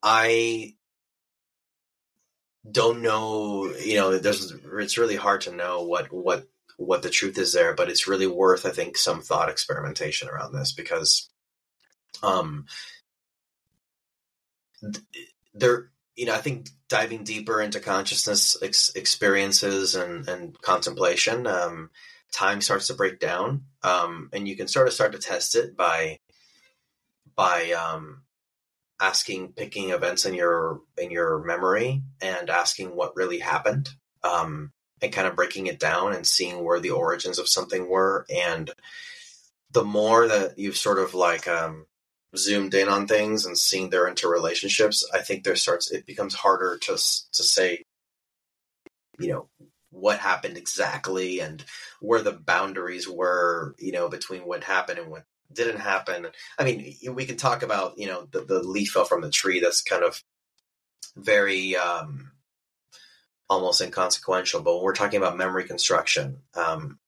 I 0.02 0.74
don't 2.68 3.00
know 3.00 3.72
you 3.84 3.94
know 3.94 4.18
there's 4.18 4.52
it's 4.80 4.98
really 4.98 5.14
hard 5.14 5.42
to 5.42 5.54
know 5.54 5.84
what 5.84 6.12
what 6.12 6.48
what 6.76 7.02
the 7.02 7.10
truth 7.10 7.38
is 7.38 7.52
there 7.52 7.74
but 7.74 7.88
it's 7.88 8.06
really 8.06 8.26
worth 8.26 8.66
i 8.66 8.70
think 8.70 8.96
some 8.96 9.20
thought 9.22 9.48
experimentation 9.48 10.28
around 10.28 10.52
this 10.52 10.72
because 10.72 11.28
um 12.22 12.66
there 15.54 15.90
you 16.14 16.26
know 16.26 16.34
i 16.34 16.38
think 16.38 16.68
diving 16.88 17.24
deeper 17.24 17.60
into 17.60 17.80
consciousness 17.80 18.56
ex- 18.62 18.94
experiences 18.94 19.94
and 19.94 20.28
and 20.28 20.60
contemplation 20.60 21.46
um 21.46 21.90
time 22.32 22.60
starts 22.60 22.88
to 22.88 22.94
break 22.94 23.18
down 23.18 23.62
um 23.82 24.28
and 24.32 24.46
you 24.46 24.56
can 24.56 24.68
sort 24.68 24.86
of 24.86 24.92
start 24.92 25.12
to 25.12 25.18
test 25.18 25.54
it 25.54 25.76
by 25.76 26.18
by 27.34 27.70
um 27.72 28.22
asking 29.00 29.52
picking 29.52 29.90
events 29.90 30.24
in 30.24 30.34
your 30.34 30.80
in 30.96 31.10
your 31.10 31.44
memory 31.44 32.02
and 32.22 32.48
asking 32.48 32.96
what 32.96 33.16
really 33.16 33.38
happened 33.38 33.90
um, 34.22 34.72
and 35.02 35.12
kind 35.12 35.26
of 35.26 35.36
breaking 35.36 35.66
it 35.66 35.78
down 35.78 36.12
and 36.12 36.26
seeing 36.26 36.64
where 36.64 36.80
the 36.80 36.90
origins 36.90 37.38
of 37.38 37.48
something 37.48 37.88
were 37.88 38.26
and 38.34 38.70
the 39.72 39.84
more 39.84 40.26
that 40.28 40.58
you've 40.58 40.76
sort 40.76 40.98
of 40.98 41.12
like 41.14 41.46
um, 41.48 41.86
zoomed 42.36 42.74
in 42.74 42.88
on 42.88 43.06
things 43.06 43.44
and 43.44 43.58
seeing 43.58 43.90
their 43.90 44.10
interrelationships 44.10 45.02
i 45.12 45.18
think 45.18 45.44
there 45.44 45.56
starts 45.56 45.90
it 45.90 46.06
becomes 46.06 46.34
harder 46.34 46.78
to 46.78 46.92
to 46.92 47.42
say 47.42 47.84
you 49.18 49.28
know 49.28 49.48
what 49.90 50.18
happened 50.18 50.56
exactly 50.56 51.40
and 51.40 51.64
where 52.00 52.22
the 52.22 52.32
boundaries 52.32 53.08
were 53.08 53.74
you 53.78 53.92
know 53.92 54.08
between 54.08 54.42
what 54.42 54.64
happened 54.64 54.98
and 54.98 55.10
what 55.10 55.24
didn't 55.52 55.80
happen. 55.80 56.28
I 56.58 56.64
mean, 56.64 56.96
we 57.14 57.24
can 57.24 57.36
talk 57.36 57.62
about 57.62 57.98
you 57.98 58.06
know 58.06 58.26
the, 58.30 58.40
the 58.40 58.62
leaf 58.62 58.90
fell 58.90 59.04
from 59.04 59.22
the 59.22 59.30
tree. 59.30 59.60
That's 59.60 59.82
kind 59.82 60.04
of 60.04 60.22
very 61.16 61.76
um, 61.76 62.32
almost 63.48 63.80
inconsequential. 63.80 64.62
But 64.62 64.74
when 64.74 64.84
we're 64.84 64.94
talking 64.94 65.18
about 65.18 65.36
memory 65.36 65.64
construction, 65.64 66.38
um, 66.54 66.98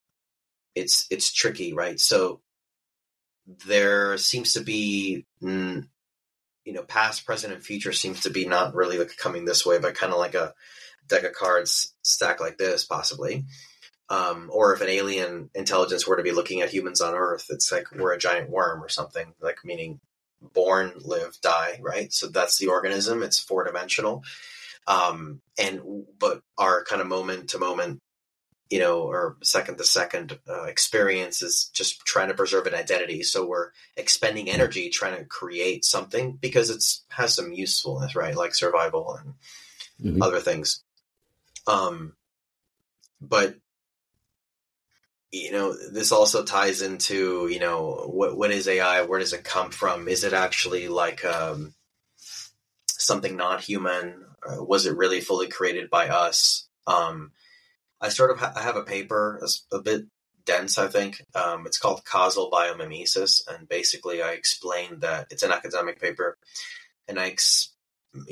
it's 0.75 1.07
it's 1.11 1.33
tricky, 1.33 1.73
right? 1.73 1.99
So 2.01 2.41
there 3.67 4.19
seems 4.19 4.53
to 4.53 4.61
be, 4.61 5.27
you 5.41 5.85
know, 6.67 6.83
past, 6.83 7.25
present, 7.25 7.53
and 7.53 7.63
future 7.63 7.93
seems 7.93 8.23
to 8.23 8.31
be 8.31 8.47
not 8.47 8.75
really 8.75 8.99
like 8.99 9.17
coming 9.17 9.45
this 9.45 9.65
way, 9.65 9.79
but 9.79 9.95
kind 9.95 10.13
of 10.13 10.19
like 10.19 10.35
a 10.35 10.55
deck 11.07 11.25
of 11.25 11.33
cards 11.33 11.95
stacked 12.03 12.41
like 12.41 12.59
this, 12.59 12.85
possibly. 12.85 13.45
Um, 14.11 14.51
or 14.53 14.75
if 14.75 14.81
an 14.81 14.89
alien 14.89 15.51
intelligence 15.55 16.07
were 16.07 16.17
to 16.17 16.23
be 16.23 16.33
looking 16.33 16.63
at 16.63 16.71
humans 16.71 17.01
on 17.01 17.15
Earth, 17.15 17.47
it's 17.51 17.71
like 17.73 17.91
we're 17.93 18.15
a 18.15 18.19
giant 18.19 18.49
worm 18.49 18.83
or 18.83 18.89
something, 18.89 19.35
like 19.41 19.59
meaning 19.65 20.01
born, 20.41 20.93
live, 20.97 21.39
die, 21.43 21.79
right? 21.83 22.13
So 22.13 22.29
that's 22.29 22.59
the 22.59 22.69
organism. 22.69 23.23
It's 23.23 23.39
four 23.39 23.65
dimensional. 23.65 24.23
Um, 24.89 25.41
and 25.57 25.83
but 26.19 26.43
our 26.57 26.83
kind 26.85 27.01
of 27.01 27.07
moment 27.07 27.51
to 27.51 27.59
moment 27.59 28.01
you 28.71 28.79
know, 28.79 29.01
or 29.01 29.37
second 29.43 29.79
to 29.79 29.85
second 29.85 30.39
uh, 30.49 30.65
experience 30.65 31.41
is 31.41 31.71
just 31.73 32.01
trying 32.05 32.29
to 32.29 32.35
preserve 32.35 32.67
an 32.67 32.75
identity. 32.75 33.23
So 33.23 33.47
we're 33.47 33.71
expending 33.97 34.51
energy 34.51 34.91
trying 34.91 35.17
to 35.17 35.25
create 35.25 35.85
something 35.85 36.37
because 36.37 36.69
it's 36.69 37.05
has 37.09 37.35
some 37.35 37.53
usefulness, 37.53 38.15
right? 38.15 38.37
Like 38.37 38.55
survival 38.55 39.17
and 39.17 39.35
mm-hmm. 40.13 40.23
other 40.23 40.41
things. 40.41 40.83
Um, 41.67 42.15
but 43.21 43.57
you 45.31 45.53
know, 45.53 45.75
this 45.91 46.13
also 46.13 46.45
ties 46.45 46.83
into 46.83 47.49
you 47.49 47.61
know 47.61 48.05
what 48.07 48.37
what 48.37 48.51
is 48.51 48.69
AI? 48.69 49.03
Where 49.03 49.21
does 49.21 49.33
it 49.33 49.45
come 49.45 49.71
from? 49.71 50.09
Is 50.09 50.25
it 50.25 50.35
actually 50.35 50.89
like 50.89 51.25
um, 51.25 51.75
something 52.87 53.35
not 53.35 53.63
human? 53.63 54.27
Uh, 54.47 54.63
was 54.63 54.87
it 54.87 54.97
really 54.97 55.21
fully 55.21 55.49
created 55.49 55.91
by 55.91 56.09
us? 56.09 56.69
Um, 56.87 57.33
I 58.01 58.09
sort 58.09 58.31
of 58.31 58.39
ha- 58.39 58.53
I 58.57 58.63
have 58.63 58.77
a 58.77 58.83
paper, 58.85 59.41
it's 59.43 59.67
a 59.73 59.81
bit 59.81 60.07
dense, 60.45 60.79
I 60.79 60.89
think. 60.89 61.23
Um, 61.35 61.67
it's 61.67 61.79
called 61.79 62.05
Causal 62.05 62.51
Biomimesis, 62.51 63.43
and 63.49 63.69
basically 63.69 64.23
I 64.23 64.31
explained 64.31 65.03
that 65.03 65.27
it's 65.31 65.43
an 65.43 65.53
academic 65.53 66.01
paper, 66.01 66.39
and 67.07 67.19
I 67.19 67.29
ex- 67.29 67.75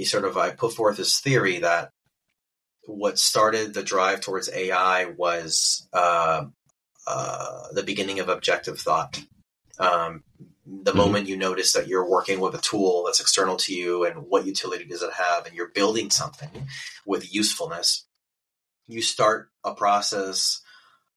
sort 0.05 0.25
of 0.25 0.37
I 0.37 0.51
put 0.51 0.73
forth 0.73 0.97
this 0.97 1.21
theory 1.21 1.59
that 1.59 1.91
what 2.87 3.19
started 3.19 3.75
the 3.75 3.83
drive 3.83 4.21
towards 4.21 4.51
AI 4.51 5.07
was 5.07 5.89
uh, 5.93 6.45
uh, 7.07 7.63
the 7.73 7.83
beginning 7.83 8.21
of 8.21 8.29
objective 8.29 8.79
thought. 8.79 9.21
Um, 9.79 10.23
the 10.67 10.91
mm-hmm. 10.91 10.99
moment 10.99 11.29
you 11.29 11.37
notice 11.37 11.73
that 11.73 11.87
you're 11.87 12.09
working 12.09 12.41
with 12.41 12.55
a 12.55 12.61
tool 12.61 13.05
that's 13.05 13.21
external 13.21 13.57
to 13.57 13.75
you 13.75 14.05
and 14.05 14.27
what 14.29 14.47
utility 14.47 14.85
does 14.85 15.03
it 15.03 15.13
have, 15.13 15.47
and 15.47 15.55
you're 15.55 15.69
building 15.69 16.11
something 16.11 16.67
with 17.05 17.33
usefulness, 17.33 18.05
you 18.87 19.01
start 19.01 19.51
a 19.65 19.75
process 19.75 20.61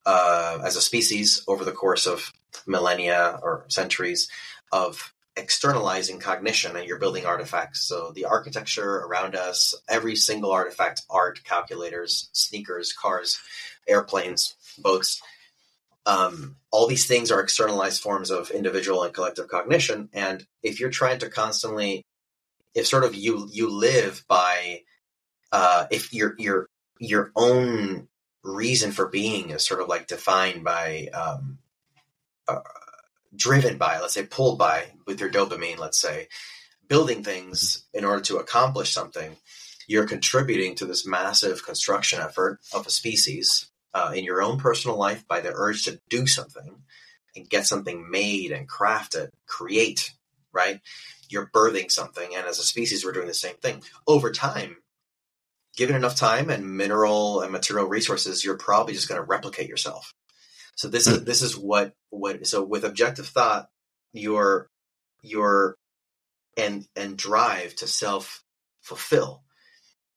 uh, 0.05 0.59
as 0.63 0.75
a 0.75 0.81
species 0.81 1.43
over 1.47 1.65
the 1.65 1.71
course 1.71 2.07
of 2.07 2.31
millennia 2.65 3.39
or 3.41 3.65
centuries 3.67 4.29
of 4.71 5.13
externalizing 5.35 6.19
cognition 6.19 6.75
and 6.75 6.87
you're 6.87 6.99
building 6.99 7.25
artifacts. 7.25 7.81
So 7.81 8.11
the 8.11 8.25
architecture 8.25 8.97
around 8.97 9.35
us, 9.35 9.73
every 9.87 10.15
single 10.15 10.51
artifact, 10.51 11.03
art, 11.09 11.43
calculators, 11.43 12.29
sneakers, 12.33 12.93
cars, 12.93 13.39
airplanes, 13.87 14.55
boats, 14.77 15.21
um, 16.05 16.55
all 16.71 16.87
these 16.87 17.07
things 17.07 17.31
are 17.31 17.41
externalized 17.41 18.01
forms 18.01 18.31
of 18.31 18.51
individual 18.51 19.03
and 19.03 19.13
collective 19.13 19.47
cognition. 19.47 20.09
And 20.13 20.45
if 20.63 20.79
you're 20.79 20.89
trying 20.89 21.19
to 21.19 21.29
constantly, 21.29 22.05
if 22.73 22.87
sort 22.87 23.03
of 23.03 23.15
you 23.15 23.47
you 23.51 23.69
live 23.69 24.23
by, 24.27 24.81
uh, 25.51 25.87
if 25.91 26.13
you're 26.13 26.35
you're 26.37 26.69
your 26.99 27.31
own 27.35 28.07
reason 28.43 28.91
for 28.91 29.07
being 29.07 29.49
is 29.49 29.65
sort 29.65 29.81
of 29.81 29.87
like 29.87 30.07
defined 30.07 30.63
by 30.63 31.09
um, 31.13 31.57
uh, 32.47 32.59
driven 33.35 33.77
by 33.77 33.99
let's 33.99 34.13
say 34.13 34.25
pulled 34.25 34.57
by 34.57 34.85
with 35.05 35.19
your 35.19 35.29
dopamine 35.29 35.77
let's 35.77 35.99
say 35.99 36.27
building 36.87 37.23
things 37.23 37.85
in 37.93 38.05
order 38.05 38.21
to 38.21 38.37
accomplish 38.37 38.91
something 38.91 39.37
you're 39.87 40.07
contributing 40.07 40.75
to 40.75 40.85
this 40.85 41.05
massive 41.05 41.65
construction 41.65 42.19
effort 42.19 42.59
of 42.73 42.87
a 42.87 42.89
species 42.89 43.68
uh, 43.93 44.11
in 44.15 44.23
your 44.23 44.41
own 44.41 44.57
personal 44.57 44.97
life 44.97 45.27
by 45.27 45.41
the 45.41 45.51
urge 45.53 45.85
to 45.85 45.99
do 46.09 46.27
something 46.27 46.81
and 47.35 47.49
get 47.49 47.65
something 47.65 48.09
made 48.09 48.51
and 48.51 48.69
crafted 48.69 49.29
create 49.47 50.11
right 50.51 50.79
you're 51.29 51.49
birthing 51.53 51.91
something 51.91 52.35
and 52.35 52.45
as 52.47 52.59
a 52.59 52.63
species 52.63 53.05
we're 53.05 53.11
doing 53.11 53.27
the 53.27 53.33
same 53.33 53.55
thing 53.55 53.81
over 54.07 54.31
time 54.31 54.77
given 55.79 55.95
enough 55.95 56.15
time 56.17 56.49
and 56.49 56.75
mineral 56.75 57.39
and 57.39 57.53
material 57.53 57.87
resources, 57.87 58.43
you're 58.43 58.57
probably 58.57 58.93
just 58.93 59.07
going 59.07 59.19
to 59.19 59.25
replicate 59.25 59.69
yourself. 59.69 60.13
So 60.75 60.89
this 60.89 61.07
is 61.07 61.19
hmm. 61.19 61.23
this 61.23 61.41
is 61.41 61.57
what 61.57 61.93
what 62.09 62.45
so 62.45 62.63
with 62.63 62.83
objective 62.83 63.27
thought, 63.27 63.69
your 64.11 64.69
your 65.21 65.77
and 66.57 66.85
and 66.97 67.17
drive 67.17 67.75
to 67.77 67.87
self 67.87 68.43
fulfill, 68.81 69.43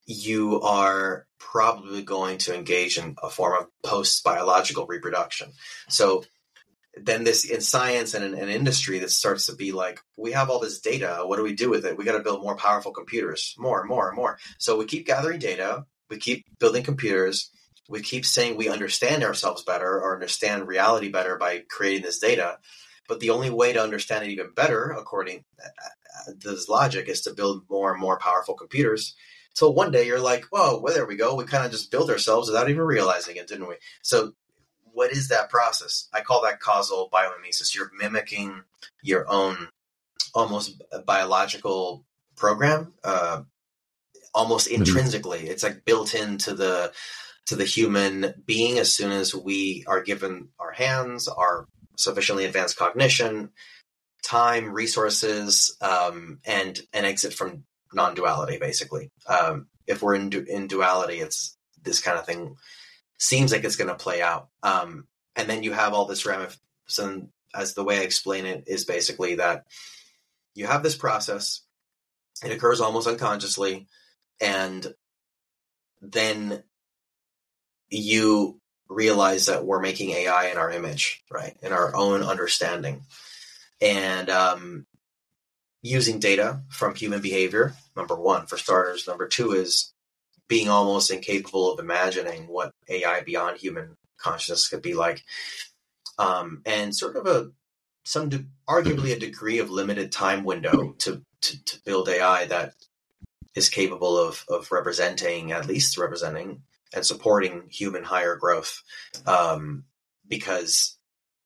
you 0.06 0.60
are 0.62 1.26
probably 1.38 2.02
going 2.02 2.38
to 2.38 2.54
engage 2.54 2.98
in 2.98 3.16
a 3.22 3.30
form 3.30 3.60
of 3.60 3.68
post 3.82 4.24
biological 4.24 4.86
reproduction. 4.86 5.50
So 5.88 6.24
then 6.94 7.24
this 7.24 7.44
in 7.44 7.60
science 7.60 8.14
and 8.14 8.24
in, 8.24 8.34
in 8.34 8.48
industry 8.48 8.98
that 8.98 9.10
starts 9.10 9.46
to 9.46 9.56
be 9.56 9.72
like 9.72 10.00
we 10.16 10.32
have 10.32 10.50
all 10.50 10.60
this 10.60 10.80
data. 10.80 11.22
What 11.24 11.36
do 11.36 11.42
we 11.42 11.54
do 11.54 11.70
with 11.70 11.86
it? 11.86 11.96
We 11.96 12.04
got 12.04 12.16
to 12.16 12.22
build 12.22 12.42
more 12.42 12.56
powerful 12.56 12.92
computers 12.92 13.54
more 13.58 13.80
and 13.80 13.88
more 13.88 14.08
and 14.08 14.16
more. 14.16 14.38
So 14.58 14.76
we 14.76 14.84
keep 14.84 15.06
gathering 15.06 15.38
data. 15.38 15.86
We 16.10 16.18
keep 16.18 16.46
building 16.58 16.82
computers. 16.82 17.50
We 17.88 18.02
keep 18.02 18.26
saying 18.26 18.56
we 18.56 18.68
understand 18.68 19.24
ourselves 19.24 19.64
better 19.64 19.88
or 19.88 20.14
understand 20.14 20.68
reality 20.68 21.10
better 21.10 21.36
by 21.36 21.64
creating 21.68 22.02
this 22.02 22.18
data. 22.18 22.58
But 23.08 23.20
the 23.20 23.30
only 23.30 23.50
way 23.50 23.72
to 23.72 23.82
understand 23.82 24.24
it 24.24 24.30
even 24.30 24.52
better 24.54 24.90
according 24.90 25.44
to 26.40 26.48
this 26.48 26.68
logic 26.68 27.08
is 27.08 27.22
to 27.22 27.34
build 27.34 27.64
more 27.68 27.92
and 27.92 28.00
more 28.00 28.18
powerful 28.18 28.54
computers 28.54 29.14
till 29.54 29.74
one 29.74 29.90
day 29.90 30.06
you're 30.06 30.20
like 30.20 30.44
whoa 30.46 30.78
well 30.78 30.94
there 30.94 31.06
we 31.06 31.16
go 31.16 31.34
we 31.34 31.44
kind 31.44 31.64
of 31.64 31.70
just 31.70 31.90
built 31.90 32.10
ourselves 32.10 32.48
without 32.48 32.70
even 32.70 32.82
realizing 32.82 33.36
it 33.36 33.46
didn't 33.46 33.68
we 33.68 33.76
so 34.02 34.32
what 34.92 35.12
is 35.12 35.28
that 35.28 35.50
process? 35.50 36.08
I 36.12 36.20
call 36.20 36.42
that 36.42 36.60
causal 36.60 37.08
biomimesis. 37.12 37.74
You're 37.74 37.90
mimicking 37.98 38.62
your 39.02 39.28
own 39.28 39.68
almost 40.34 40.82
biological 41.06 42.04
program, 42.36 42.92
uh, 43.04 43.42
almost 44.34 44.68
mm-hmm. 44.68 44.82
intrinsically. 44.82 45.40
Mm-hmm. 45.40 45.50
It's 45.50 45.62
like 45.62 45.84
built 45.84 46.14
into 46.14 46.54
the 46.54 46.92
to 47.46 47.56
the 47.56 47.64
human 47.64 48.34
being 48.46 48.78
as 48.78 48.92
soon 48.92 49.10
as 49.10 49.34
we 49.34 49.84
are 49.88 50.00
given 50.00 50.48
our 50.60 50.70
hands, 50.70 51.26
our 51.26 51.66
sufficiently 51.96 52.44
advanced 52.44 52.76
cognition, 52.76 53.50
time, 54.24 54.72
resources, 54.72 55.76
um, 55.80 56.38
and 56.44 56.80
an 56.92 57.04
exit 57.04 57.32
from 57.32 57.64
non-duality. 57.94 58.58
Basically, 58.58 59.10
um, 59.28 59.68
if 59.86 60.02
we're 60.02 60.14
in, 60.14 60.30
du- 60.30 60.44
in 60.44 60.66
duality, 60.66 61.20
it's 61.20 61.56
this 61.82 62.00
kind 62.00 62.18
of 62.18 62.26
thing 62.26 62.56
seems 63.18 63.52
like 63.52 63.64
it's 63.64 63.76
going 63.76 63.88
to 63.88 63.94
play 63.94 64.22
out. 64.22 64.48
Um, 64.62 65.06
and 65.36 65.48
then 65.48 65.62
you 65.62 65.72
have 65.72 65.92
all 65.94 66.06
this 66.06 66.26
ramification. 66.26 67.30
As 67.54 67.74
the 67.74 67.84
way 67.84 67.98
I 67.98 68.02
explain 68.02 68.46
it 68.46 68.64
is 68.66 68.86
basically 68.86 69.34
that 69.36 69.66
you 70.54 70.66
have 70.66 70.82
this 70.82 70.96
process. 70.96 71.60
It 72.44 72.50
occurs 72.50 72.80
almost 72.80 73.06
unconsciously, 73.06 73.86
and 74.40 74.86
then 76.00 76.62
you 77.88 78.58
realize 78.88 79.46
that 79.46 79.64
we're 79.64 79.80
making 79.80 80.10
AI 80.10 80.48
in 80.48 80.58
our 80.58 80.70
image, 80.70 81.22
right, 81.30 81.56
in 81.62 81.72
our 81.72 81.94
own 81.94 82.22
understanding, 82.22 83.02
and 83.80 84.28
um, 84.28 84.86
using 85.82 86.20
data 86.20 86.62
from 86.68 86.94
human 86.94 87.20
behavior. 87.20 87.74
Number 87.96 88.14
one, 88.14 88.46
for 88.46 88.56
starters. 88.56 89.06
Number 89.06 89.28
two 89.28 89.52
is 89.52 89.92
being 90.48 90.68
almost 90.68 91.10
incapable 91.10 91.72
of 91.72 91.80
imagining 91.80 92.46
what 92.46 92.72
AI 92.88 93.22
beyond 93.22 93.58
human 93.58 93.96
consciousness 94.18 94.68
could 94.68 94.82
be 94.82 94.94
like, 94.94 95.22
um, 96.18 96.62
and 96.64 96.94
sort 96.94 97.16
of 97.16 97.26
a 97.26 97.50
some 98.04 98.28
de- 98.28 98.44
arguably 98.68 99.12
a 99.12 99.18
degree 99.18 99.58
of 99.58 99.70
limited 99.70 100.10
time 100.10 100.44
window 100.44 100.94
to, 100.98 101.22
to, 101.40 101.64
to 101.64 101.80
build 101.84 102.08
AI 102.08 102.46
that 102.46 102.74
is 103.54 103.68
capable 103.68 104.18
of 104.18 104.44
of 104.48 104.70
representing 104.72 105.52
at 105.52 105.66
least 105.66 105.98
representing 105.98 106.62
and 106.94 107.06
supporting 107.06 107.64
human 107.70 108.04
higher 108.04 108.36
growth, 108.36 108.82
um, 109.26 109.84
because 110.28 110.98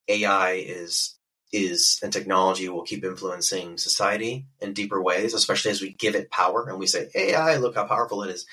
AI 0.09 0.53
is 0.53 1.15
is 1.53 2.01
and 2.03 2.12
technology 2.12 2.68
will 2.68 2.82
keep 2.82 3.05
influencing 3.05 3.78
society 3.78 4.47
in 4.61 4.72
deeper 4.72 5.01
ways, 5.01 5.34
especially 5.34 5.70
as 5.70 5.80
we 5.80 5.92
give 5.92 6.14
it 6.14 6.30
power 6.30 6.68
and 6.68 6.78
we 6.78 6.86
say 6.86 7.09
AI, 7.14 7.57
look 7.57 7.76
how 7.76 7.84
powerful 7.84 8.22
it 8.22 8.30
is 8.30 8.47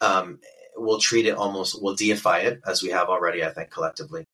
um, 0.00 0.40
we'll 0.76 0.98
treat 0.98 1.26
it 1.26 1.36
almost, 1.36 1.80
we'll 1.80 1.94
deify 1.94 2.40
it 2.40 2.60
as 2.66 2.82
we 2.82 2.90
have 2.90 3.08
already, 3.08 3.44
I 3.44 3.50
think, 3.50 3.70
collectively. 3.70 4.26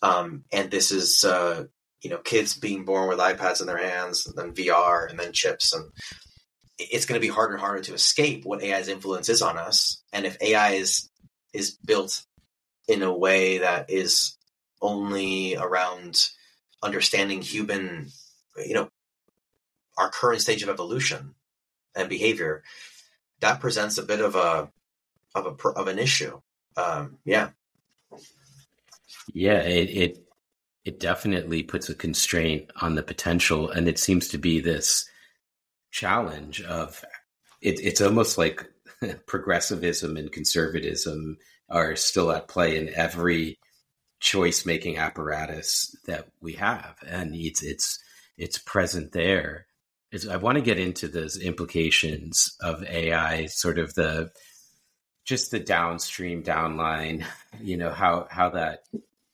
Um, 0.00 0.44
and 0.52 0.70
this 0.70 0.90
is, 0.90 1.24
uh, 1.24 1.64
you 2.02 2.10
know, 2.10 2.18
kids 2.18 2.54
being 2.54 2.84
born 2.84 3.08
with 3.08 3.18
iPads 3.18 3.60
in 3.60 3.66
their 3.66 3.78
hands, 3.78 4.26
and 4.26 4.36
then 4.36 4.52
VR, 4.52 5.08
and 5.08 5.18
then 5.18 5.32
chips, 5.32 5.72
and 5.72 5.84
it's 6.78 7.06
going 7.06 7.20
to 7.20 7.24
be 7.26 7.32
harder 7.32 7.54
and 7.54 7.60
harder 7.60 7.82
to 7.82 7.94
escape 7.94 8.44
what 8.44 8.62
AI's 8.62 8.88
influence 8.88 9.28
is 9.28 9.42
on 9.42 9.56
us. 9.56 10.02
And 10.12 10.26
if 10.26 10.36
AI 10.40 10.72
is 10.72 11.08
is 11.52 11.70
built 11.70 12.24
in 12.88 13.02
a 13.02 13.16
way 13.16 13.58
that 13.58 13.90
is 13.90 14.36
only 14.80 15.54
around 15.54 16.28
understanding 16.82 17.42
human, 17.42 18.10
you 18.56 18.74
know, 18.74 18.88
our 19.98 20.10
current 20.10 20.40
stage 20.40 20.62
of 20.62 20.68
evolution 20.68 21.34
and 21.94 22.08
behavior, 22.08 22.62
that 23.40 23.60
presents 23.60 23.98
a 23.98 24.02
bit 24.02 24.20
of 24.20 24.34
a 24.34 24.70
of 25.34 25.46
a 25.46 25.68
of 25.68 25.88
an 25.88 25.98
issue. 25.98 26.40
Um, 26.76 27.18
yeah, 27.24 27.50
yeah, 29.32 29.60
it, 29.60 29.90
it 29.90 30.26
it 30.84 31.00
definitely 31.00 31.62
puts 31.62 31.88
a 31.88 31.94
constraint 31.94 32.70
on 32.80 32.94
the 32.94 33.02
potential, 33.02 33.70
and 33.70 33.88
it 33.88 33.98
seems 33.98 34.28
to 34.28 34.38
be 34.38 34.60
this 34.60 35.08
challenge 35.90 36.62
of 36.62 37.04
it, 37.60 37.78
it's 37.80 38.00
almost 38.00 38.38
like 38.38 38.66
progressivism 39.26 40.16
and 40.16 40.32
conservatism 40.32 41.36
are 41.68 41.96
still 41.96 42.32
at 42.32 42.48
play 42.48 42.76
in 42.76 42.92
every 42.94 43.58
choice 44.22 44.64
making 44.64 44.96
apparatus 44.96 45.96
that 46.06 46.28
we 46.40 46.54
have 46.54 46.96
and 47.06 47.34
it's 47.34 47.62
it's 47.62 47.98
it's 48.38 48.56
present 48.56 49.12
there. 49.12 49.66
It's, 50.10 50.26
i 50.26 50.36
want 50.36 50.56
to 50.56 50.62
get 50.62 50.78
into 50.78 51.08
those 51.08 51.38
implications 51.38 52.56
of 52.60 52.84
ai 52.84 53.46
sort 53.46 53.78
of 53.78 53.94
the 53.94 54.30
just 55.24 55.50
the 55.50 55.58
downstream 55.58 56.42
downline 56.42 57.24
you 57.60 57.76
know 57.76 57.90
how 57.90 58.26
how 58.30 58.50
that 58.50 58.84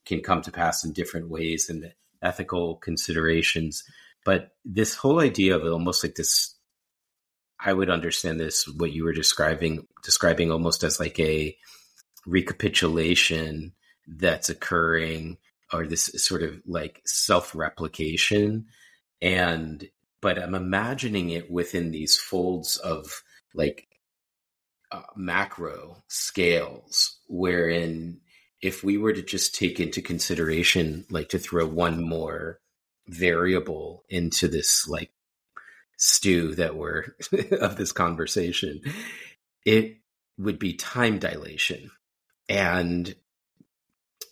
can 0.08 0.20
come 0.22 0.40
to 0.42 0.50
pass 0.50 0.84
in 0.84 0.92
different 0.92 1.28
ways 1.28 1.68
and 1.68 1.92
ethical 2.22 2.76
considerations. 2.76 3.84
But 4.24 4.52
this 4.64 4.94
whole 4.94 5.20
idea 5.20 5.56
of 5.56 5.64
almost 5.64 6.02
like 6.02 6.14
this 6.14 6.54
I 7.60 7.72
would 7.72 7.90
understand 7.90 8.38
this 8.40 8.66
what 8.66 8.92
you 8.92 9.04
were 9.04 9.12
describing 9.12 9.86
describing 10.02 10.50
almost 10.50 10.82
as 10.82 10.98
like 10.98 11.18
a 11.20 11.56
recapitulation 12.26 13.72
that's 14.08 14.48
occurring 14.48 15.38
or 15.72 15.86
this 15.86 16.10
sort 16.16 16.42
of 16.42 16.60
like 16.66 17.02
self-replication 17.04 18.66
and 19.20 19.88
but 20.20 20.38
I'm 20.38 20.54
imagining 20.54 21.30
it 21.30 21.50
within 21.50 21.92
these 21.92 22.16
folds 22.16 22.76
of 22.76 23.22
like 23.54 23.86
uh, 24.90 25.02
macro 25.14 26.02
scales 26.08 27.18
wherein 27.28 28.20
if 28.60 28.82
we 28.82 28.98
were 28.98 29.12
to 29.12 29.22
just 29.22 29.54
take 29.54 29.78
into 29.78 30.02
consideration 30.02 31.04
like 31.10 31.28
to 31.28 31.38
throw 31.38 31.66
one 31.66 32.02
more 32.02 32.60
variable 33.08 34.04
into 34.08 34.48
this 34.48 34.86
like 34.88 35.10
stew 35.98 36.54
that 36.54 36.76
we're 36.76 37.14
of 37.60 37.76
this 37.76 37.92
conversation, 37.92 38.80
it 39.66 39.98
would 40.38 40.58
be 40.58 40.72
time 40.74 41.18
dilation. 41.18 41.90
And 42.48 43.14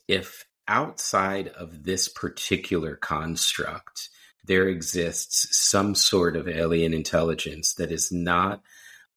if 0.09 0.47
outside 0.69 1.49
of 1.49 1.85
this 1.85 2.09
particular 2.09 2.97
construct, 2.97 4.09
there 4.45 4.69
exists 4.69 5.49
some 5.57 5.95
sort 5.95 6.37
of 6.37 6.49
alien 6.49 6.95
intelligence 6.95 7.75
that 7.75 7.91
is 7.91 8.13
not 8.13 8.63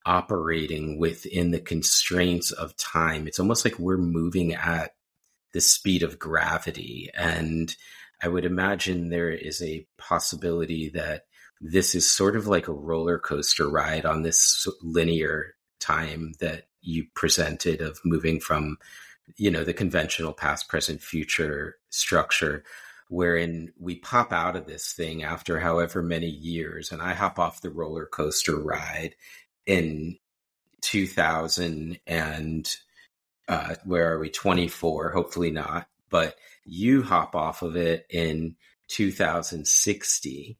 operating 0.06 0.98
within 0.98 1.50
the 1.50 1.60
constraints 1.60 2.50
of 2.50 2.76
time. 2.76 3.26
It's 3.26 3.38
almost 3.38 3.64
like 3.64 3.78
we're 3.78 3.98
moving 3.98 4.54
at 4.54 4.94
the 5.52 5.60
speed 5.60 6.02
of 6.02 6.18
gravity. 6.18 7.10
And 7.14 7.74
I 8.22 8.28
would 8.28 8.44
imagine 8.44 9.08
there 9.08 9.30
is 9.30 9.62
a 9.62 9.86
possibility 9.98 10.90
that 10.90 11.24
this 11.60 11.94
is 11.94 12.10
sort 12.10 12.36
of 12.36 12.46
like 12.46 12.68
a 12.68 12.72
roller 12.72 13.18
coaster 13.18 13.68
ride 13.68 14.06
on 14.06 14.22
this 14.22 14.66
linear 14.82 15.54
time 15.78 16.32
that 16.40 16.64
you 16.80 17.04
presented 17.14 17.80
of 17.82 18.00
moving 18.04 18.40
from 18.40 18.78
you 19.36 19.50
know 19.50 19.64
the 19.64 19.74
conventional 19.74 20.32
past 20.32 20.68
present 20.68 21.02
future 21.02 21.76
structure 21.90 22.64
wherein 23.08 23.72
we 23.78 23.96
pop 23.96 24.32
out 24.32 24.56
of 24.56 24.66
this 24.66 24.92
thing 24.92 25.22
after 25.22 25.58
however 25.58 26.02
many 26.02 26.28
years 26.28 26.92
and 26.92 27.02
i 27.02 27.12
hop 27.12 27.38
off 27.38 27.60
the 27.60 27.70
roller 27.70 28.06
coaster 28.06 28.56
ride 28.56 29.14
in 29.66 30.16
2000 30.82 31.98
and 32.06 32.76
uh, 33.48 33.74
where 33.84 34.14
are 34.14 34.18
we? 34.18 34.30
24 34.30 35.10
hopefully 35.10 35.50
not 35.50 35.86
but 36.08 36.36
you 36.64 37.02
hop 37.02 37.34
off 37.34 37.62
of 37.62 37.76
it 37.76 38.06
in 38.10 38.56
2060 38.88 40.58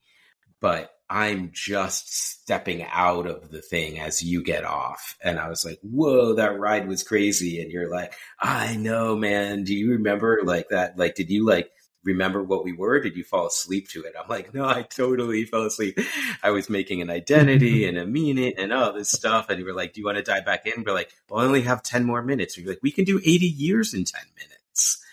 but 0.60 0.90
I'm 1.10 1.50
just 1.52 2.14
stepping 2.14 2.84
out 2.84 3.26
of 3.26 3.50
the 3.50 3.60
thing 3.60 3.98
as 3.98 4.22
you 4.22 4.44
get 4.44 4.64
off. 4.64 5.16
And 5.20 5.40
I 5.40 5.48
was 5.48 5.64
like, 5.64 5.80
whoa, 5.82 6.34
that 6.34 6.56
ride 6.56 6.86
was 6.86 7.02
crazy. 7.02 7.60
And 7.60 7.72
you're 7.72 7.90
like, 7.90 8.14
I 8.38 8.76
know, 8.76 9.16
man. 9.16 9.64
Do 9.64 9.74
you 9.74 9.90
remember 9.90 10.38
like 10.44 10.68
that? 10.68 10.96
Like, 10.96 11.16
did 11.16 11.28
you 11.28 11.44
like 11.44 11.72
remember 12.04 12.44
what 12.44 12.64
we 12.64 12.72
were? 12.72 13.00
Did 13.00 13.16
you 13.16 13.24
fall 13.24 13.48
asleep 13.48 13.88
to 13.88 14.04
it? 14.04 14.14
I'm 14.16 14.28
like, 14.28 14.54
no, 14.54 14.64
I 14.64 14.82
totally 14.82 15.44
fell 15.46 15.64
asleep. 15.64 15.98
I 16.44 16.52
was 16.52 16.70
making 16.70 17.02
an 17.02 17.10
identity 17.10 17.84
and 17.88 17.98
a 17.98 18.06
meaning 18.06 18.52
and 18.56 18.72
all 18.72 18.92
this 18.92 19.10
stuff. 19.10 19.50
And 19.50 19.58
you 19.58 19.64
were 19.64 19.74
like, 19.74 19.94
do 19.94 20.00
you 20.00 20.06
want 20.06 20.18
to 20.18 20.22
dive 20.22 20.46
back 20.46 20.64
in? 20.64 20.84
We're 20.84 20.94
like, 20.94 21.12
well, 21.28 21.40
I 21.40 21.44
only 21.44 21.62
have 21.62 21.82
10 21.82 22.04
more 22.04 22.22
minutes. 22.22 22.56
And 22.56 22.64
you're 22.64 22.74
like, 22.74 22.84
we 22.84 22.92
can 22.92 23.04
do 23.04 23.18
80 23.18 23.46
years 23.46 23.94
in 23.94 24.04
10 24.04 24.20
minutes. 24.36 25.04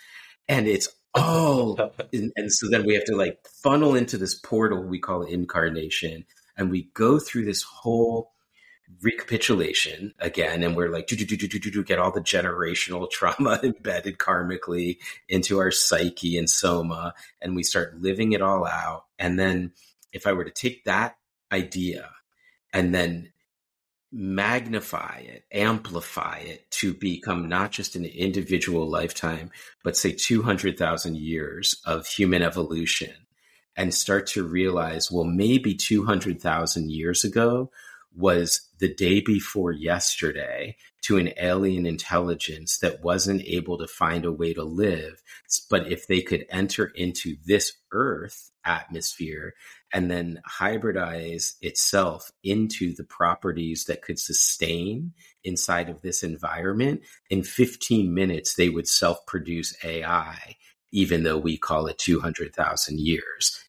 And 0.47 0.67
it's 0.67 0.89
oh. 1.18 1.91
And, 2.13 2.32
and, 2.36 2.51
so 2.51 2.70
then 2.70 2.86
we 2.86 2.93
have 2.93 3.05
to 3.05 3.15
like 3.15 3.39
funnel 3.63 3.95
into 3.95 4.18
this 4.18 4.36
portal 4.36 4.84
we 4.84 4.99
call 4.99 5.24
incarnation 5.24 6.26
and 6.57 6.72
we 6.72 6.89
go 6.93 7.20
through 7.20 7.45
this 7.45 7.63
whole 7.63 8.32
recapitulation 9.01 10.13
again 10.20 10.63
and 10.63 10.76
we're 10.76 10.89
like 10.89 11.07
do, 11.07 11.15
do, 11.15 11.26
do, 11.26 11.36
do, 11.36 11.47
do, 11.47 11.59
do, 11.59 11.84
get 11.84 11.99
all 11.99 12.11
the 12.11 12.22
generational 12.22 13.09
trauma 13.11 13.59
embedded 13.61 14.18
karmically 14.18 14.97
into 15.28 15.59
our 15.59 15.72
psyche 15.72 16.38
and 16.38 16.49
soma 16.49 17.13
and 17.41 17.55
we 17.55 17.63
start 17.63 17.99
living 17.99 18.32
it 18.32 18.41
all 18.41 18.65
out. 18.65 19.05
And 19.20 19.38
then 19.39 19.72
if 20.13 20.26
i 20.26 20.32
were 20.32 20.45
to 20.45 20.51
take 20.51 20.86
that 20.86 21.18
idea 21.51 22.09
and 22.74 22.93
then 22.93 23.32
magnify 24.11 25.23
it, 25.25 25.43
amplify 25.51 26.37
it 26.37 26.69
to 26.71 26.93
become 26.93 27.49
not 27.49 27.71
just 27.71 27.95
an 27.95 28.05
individual 28.05 28.89
lifetime, 28.89 29.51
but 29.83 29.97
say 29.97 30.11
200,000 30.11 31.17
years 31.17 31.75
of 31.85 32.07
human 32.07 32.41
evolution 32.41 33.13
and 33.75 33.93
start 33.93 34.27
to 34.27 34.43
realize, 34.43 35.11
well, 35.11 35.25
maybe 35.25 35.75
200,000 35.75 36.89
years 36.89 37.23
ago 37.23 37.69
was 38.15 38.69
the 38.79 38.93
day 38.93 39.21
before 39.21 39.71
yesterday 39.71 40.75
to 41.07 41.17
an 41.17 41.31
alien 41.37 41.85
intelligence 41.85 42.79
that 42.79 43.01
wasn't 43.01 43.41
able 43.45 43.77
to 43.77 43.87
find 43.87 44.25
a 44.25 44.31
way 44.31 44.53
to 44.53 44.63
live. 44.63 45.23
But 45.69 45.89
if 45.89 46.05
they 46.05 46.21
could 46.21 46.45
enter 46.49 46.91
into 46.95 47.37
this 47.45 47.71
Earth 47.93 48.51
atmosphere 48.65 49.53
and 49.93 50.11
then 50.11 50.41
hybridize 50.45 51.53
itself 51.61 52.29
into 52.43 52.93
the 52.93 53.05
properties 53.05 53.85
that 53.85 54.01
could 54.01 54.19
sustain 54.19 55.13
inside 55.45 55.87
of 55.87 56.01
this 56.01 56.23
environment, 56.23 57.03
in 57.29 57.41
15 57.41 58.13
minutes, 58.13 58.55
they 58.55 58.67
would 58.67 58.89
self 58.89 59.25
produce 59.25 59.77
AI, 59.85 60.57
even 60.91 61.23
though 61.23 61.37
we 61.37 61.57
call 61.57 61.87
it 61.87 61.97
200,000 61.99 62.99
years. 62.99 63.63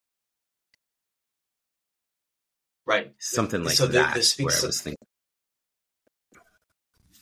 Right. 2.84 3.12
Something 3.20 3.62
like 3.62 3.76
so 3.76 3.86
that. 3.86 4.14
This 4.14 4.36
where 4.38 4.52
I 4.52 4.66
was 4.66 4.80
thinking. 4.80 5.07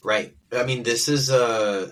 Right. 0.07 0.33
I 0.53 0.63
mean, 0.63 0.83
this 0.83 1.09
is 1.09 1.29
uh, 1.29 1.91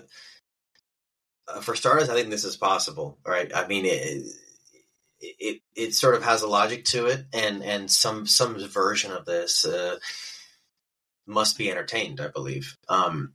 uh, 1.46 1.60
for 1.60 1.74
starters. 1.74 2.08
I 2.08 2.14
think 2.14 2.30
this 2.30 2.44
is 2.44 2.56
possible. 2.56 3.18
Right. 3.26 3.54
I 3.54 3.66
mean, 3.66 3.84
it, 3.84 4.24
it 5.20 5.60
it 5.74 5.94
sort 5.94 6.14
of 6.14 6.24
has 6.24 6.40
a 6.40 6.48
logic 6.48 6.86
to 6.86 7.08
it, 7.08 7.26
and 7.34 7.62
and 7.62 7.90
some 7.90 8.26
some 8.26 8.58
version 8.70 9.12
of 9.12 9.26
this 9.26 9.66
uh, 9.66 9.98
must 11.26 11.58
be 11.58 11.70
entertained. 11.70 12.22
I 12.22 12.28
believe. 12.28 12.78
Um, 12.88 13.34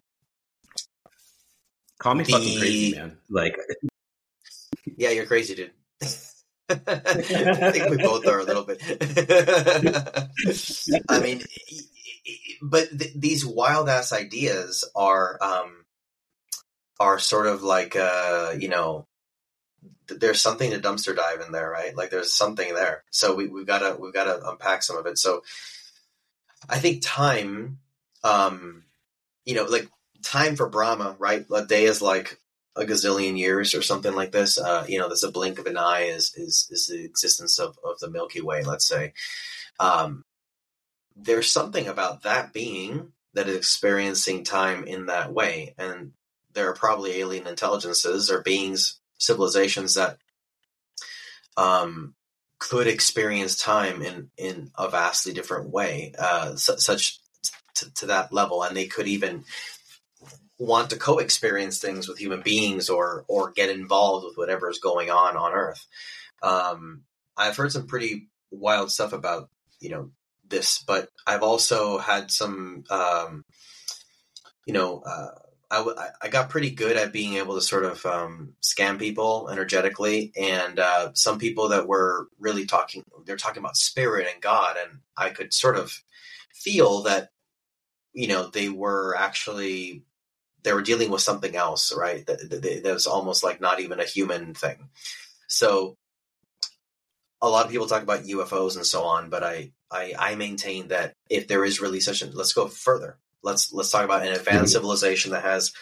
Call 1.99 2.15
me 2.15 2.23
the, 2.23 2.31
fucking 2.31 2.59
crazy, 2.59 2.95
man. 2.95 3.17
Like, 3.29 3.55
yeah, 4.97 5.11
you're 5.11 5.27
crazy, 5.27 5.53
dude. 5.53 5.73
I 6.01 6.07
think 7.71 7.87
we 7.87 7.97
both 7.97 8.25
are 8.25 8.39
a 8.39 8.45
little 8.45 8.63
bit. 8.63 8.81
I 11.07 11.19
mean, 11.19 11.43
but 12.61 12.89
th- 12.97 13.13
these 13.15 13.45
wild 13.45 13.89
ass 13.89 14.13
ideas 14.13 14.89
are 14.95 15.37
um, 15.41 15.85
are 16.99 17.19
sort 17.19 17.47
of 17.47 17.63
like 17.63 17.95
uh, 17.95 18.53
you 18.57 18.67
know 18.67 19.07
there's 20.19 20.41
something 20.41 20.71
to 20.71 20.79
dumpster 20.79 21.15
dive 21.15 21.41
in 21.45 21.51
there, 21.51 21.69
right? 21.69 21.95
Like 21.95 22.09
there's 22.09 22.33
something 22.33 22.73
there. 22.73 23.03
So 23.11 23.35
we, 23.35 23.47
we've 23.47 23.65
got 23.65 23.79
to, 23.79 23.97
we've 23.99 24.13
got 24.13 24.25
to 24.25 24.49
unpack 24.49 24.83
some 24.83 24.97
of 24.97 25.05
it. 25.05 25.17
So 25.17 25.43
I 26.69 26.79
think 26.79 27.01
time, 27.01 27.79
um, 28.23 28.83
you 29.45 29.55
know, 29.55 29.65
like 29.65 29.87
time 30.23 30.55
for 30.55 30.69
Brahma, 30.69 31.15
right? 31.19 31.45
A 31.53 31.65
day 31.65 31.85
is 31.85 32.01
like 32.01 32.39
a 32.75 32.83
gazillion 32.83 33.37
years 33.37 33.75
or 33.75 33.81
something 33.81 34.13
like 34.13 34.31
this. 34.31 34.57
Uh, 34.57 34.85
you 34.87 34.99
know, 34.99 35.07
there's 35.07 35.23
a 35.23 35.31
blink 35.31 35.59
of 35.59 35.65
an 35.65 35.77
eye 35.77 36.03
is, 36.03 36.33
is, 36.35 36.67
is 36.71 36.87
the 36.87 37.03
existence 37.03 37.59
of, 37.59 37.77
of 37.83 37.99
the 37.99 38.09
Milky 38.09 38.41
Way, 38.41 38.63
let's 38.63 38.87
say. 38.87 39.13
Um, 39.79 40.23
there's 41.15 41.51
something 41.51 41.87
about 41.87 42.23
that 42.23 42.53
being 42.53 43.11
that 43.33 43.47
is 43.47 43.55
experiencing 43.55 44.43
time 44.43 44.83
in 44.85 45.07
that 45.07 45.33
way. 45.33 45.73
And 45.77 46.13
there 46.53 46.69
are 46.69 46.75
probably 46.75 47.19
alien 47.19 47.47
intelligences 47.47 48.29
or 48.29 48.41
beings 48.41 48.99
civilizations 49.17 49.95
that 49.95 50.17
um, 51.55 52.15
could 52.59 52.87
experience 52.87 53.55
time 53.55 54.01
in 54.01 54.29
in 54.37 54.71
a 54.77 54.89
vastly 54.89 55.33
different 55.33 55.69
way, 55.69 56.13
uh, 56.17 56.55
su- 56.55 56.79
such 56.79 57.19
to, 57.75 57.93
to 57.93 58.05
that 58.07 58.33
level, 58.33 58.63
and 58.63 58.75
they 58.75 58.87
could 58.87 59.07
even 59.07 59.43
want 60.57 60.91
to 60.91 60.97
co-experience 60.97 61.79
things 61.79 62.07
with 62.07 62.19
human 62.19 62.41
beings 62.41 62.89
or 62.89 63.25
or 63.27 63.51
get 63.51 63.69
involved 63.69 64.25
with 64.25 64.37
whatever 64.37 64.69
is 64.69 64.79
going 64.79 65.09
on 65.09 65.35
on 65.35 65.53
Earth. 65.53 65.85
Um, 66.43 67.03
I've 67.37 67.57
heard 67.57 67.71
some 67.71 67.87
pretty 67.87 68.27
wild 68.51 68.91
stuff 68.91 69.13
about 69.13 69.49
you 69.79 69.89
know 69.89 70.11
this, 70.51 70.83
but 70.85 71.09
I've 71.25 71.43
also 71.43 71.97
had 71.97 72.31
some 72.31 72.83
um, 72.89 73.45
you 74.65 74.73
know. 74.73 75.01
Uh, 75.01 75.31
I, 75.73 76.09
I 76.23 76.27
got 76.27 76.49
pretty 76.49 76.71
good 76.71 76.97
at 76.97 77.13
being 77.13 77.35
able 77.35 77.55
to 77.55 77.61
sort 77.61 77.85
of 77.85 78.05
um, 78.05 78.55
scam 78.61 78.99
people 78.99 79.47
energetically, 79.49 80.33
and 80.35 80.77
uh, 80.77 81.11
some 81.13 81.39
people 81.39 81.69
that 81.69 81.87
were 81.87 82.27
really 82.39 82.65
talking, 82.65 83.05
they're 83.25 83.37
talking 83.37 83.61
about 83.61 83.77
spirit 83.77 84.27
and 84.29 84.41
God, 84.41 84.75
and 84.77 84.99
I 85.15 85.29
could 85.29 85.53
sort 85.53 85.77
of 85.77 85.97
feel 86.53 87.03
that, 87.03 87.29
you 88.11 88.27
know, 88.27 88.49
they 88.49 88.67
were 88.67 89.15
actually 89.17 90.03
they 90.63 90.73
were 90.73 90.81
dealing 90.81 91.09
with 91.09 91.21
something 91.21 91.55
else, 91.55 91.93
right? 91.95 92.25
That, 92.27 92.49
that, 92.49 92.81
that 92.83 92.93
was 92.93 93.07
almost 93.07 93.43
like 93.43 93.61
not 93.61 93.79
even 93.79 93.99
a 93.99 94.05
human 94.05 94.53
thing. 94.53 94.89
So, 95.47 95.97
a 97.41 97.49
lot 97.49 97.65
of 97.65 97.71
people 97.71 97.87
talk 97.87 98.03
about 98.03 98.25
UFOs 98.25 98.75
and 98.75 98.85
so 98.85 99.03
on, 99.03 99.29
but 99.29 99.43
I 99.43 99.71
I, 99.91 100.13
I 100.17 100.35
maintain 100.35 100.87
that 100.87 101.13
if 101.29 101.47
there 101.47 101.65
is 101.65 101.81
really 101.81 101.99
such 101.99 102.21
a 102.21 102.27
let's 102.27 102.53
go 102.53 102.67
further 102.67 103.17
let's 103.43 103.73
let's 103.73 103.89
talk 103.89 104.05
about 104.05 104.21
an 104.21 104.29
advanced 104.29 104.47
mm-hmm. 104.49 104.65
civilization 104.67 105.31
that 105.31 105.43
has 105.43 105.73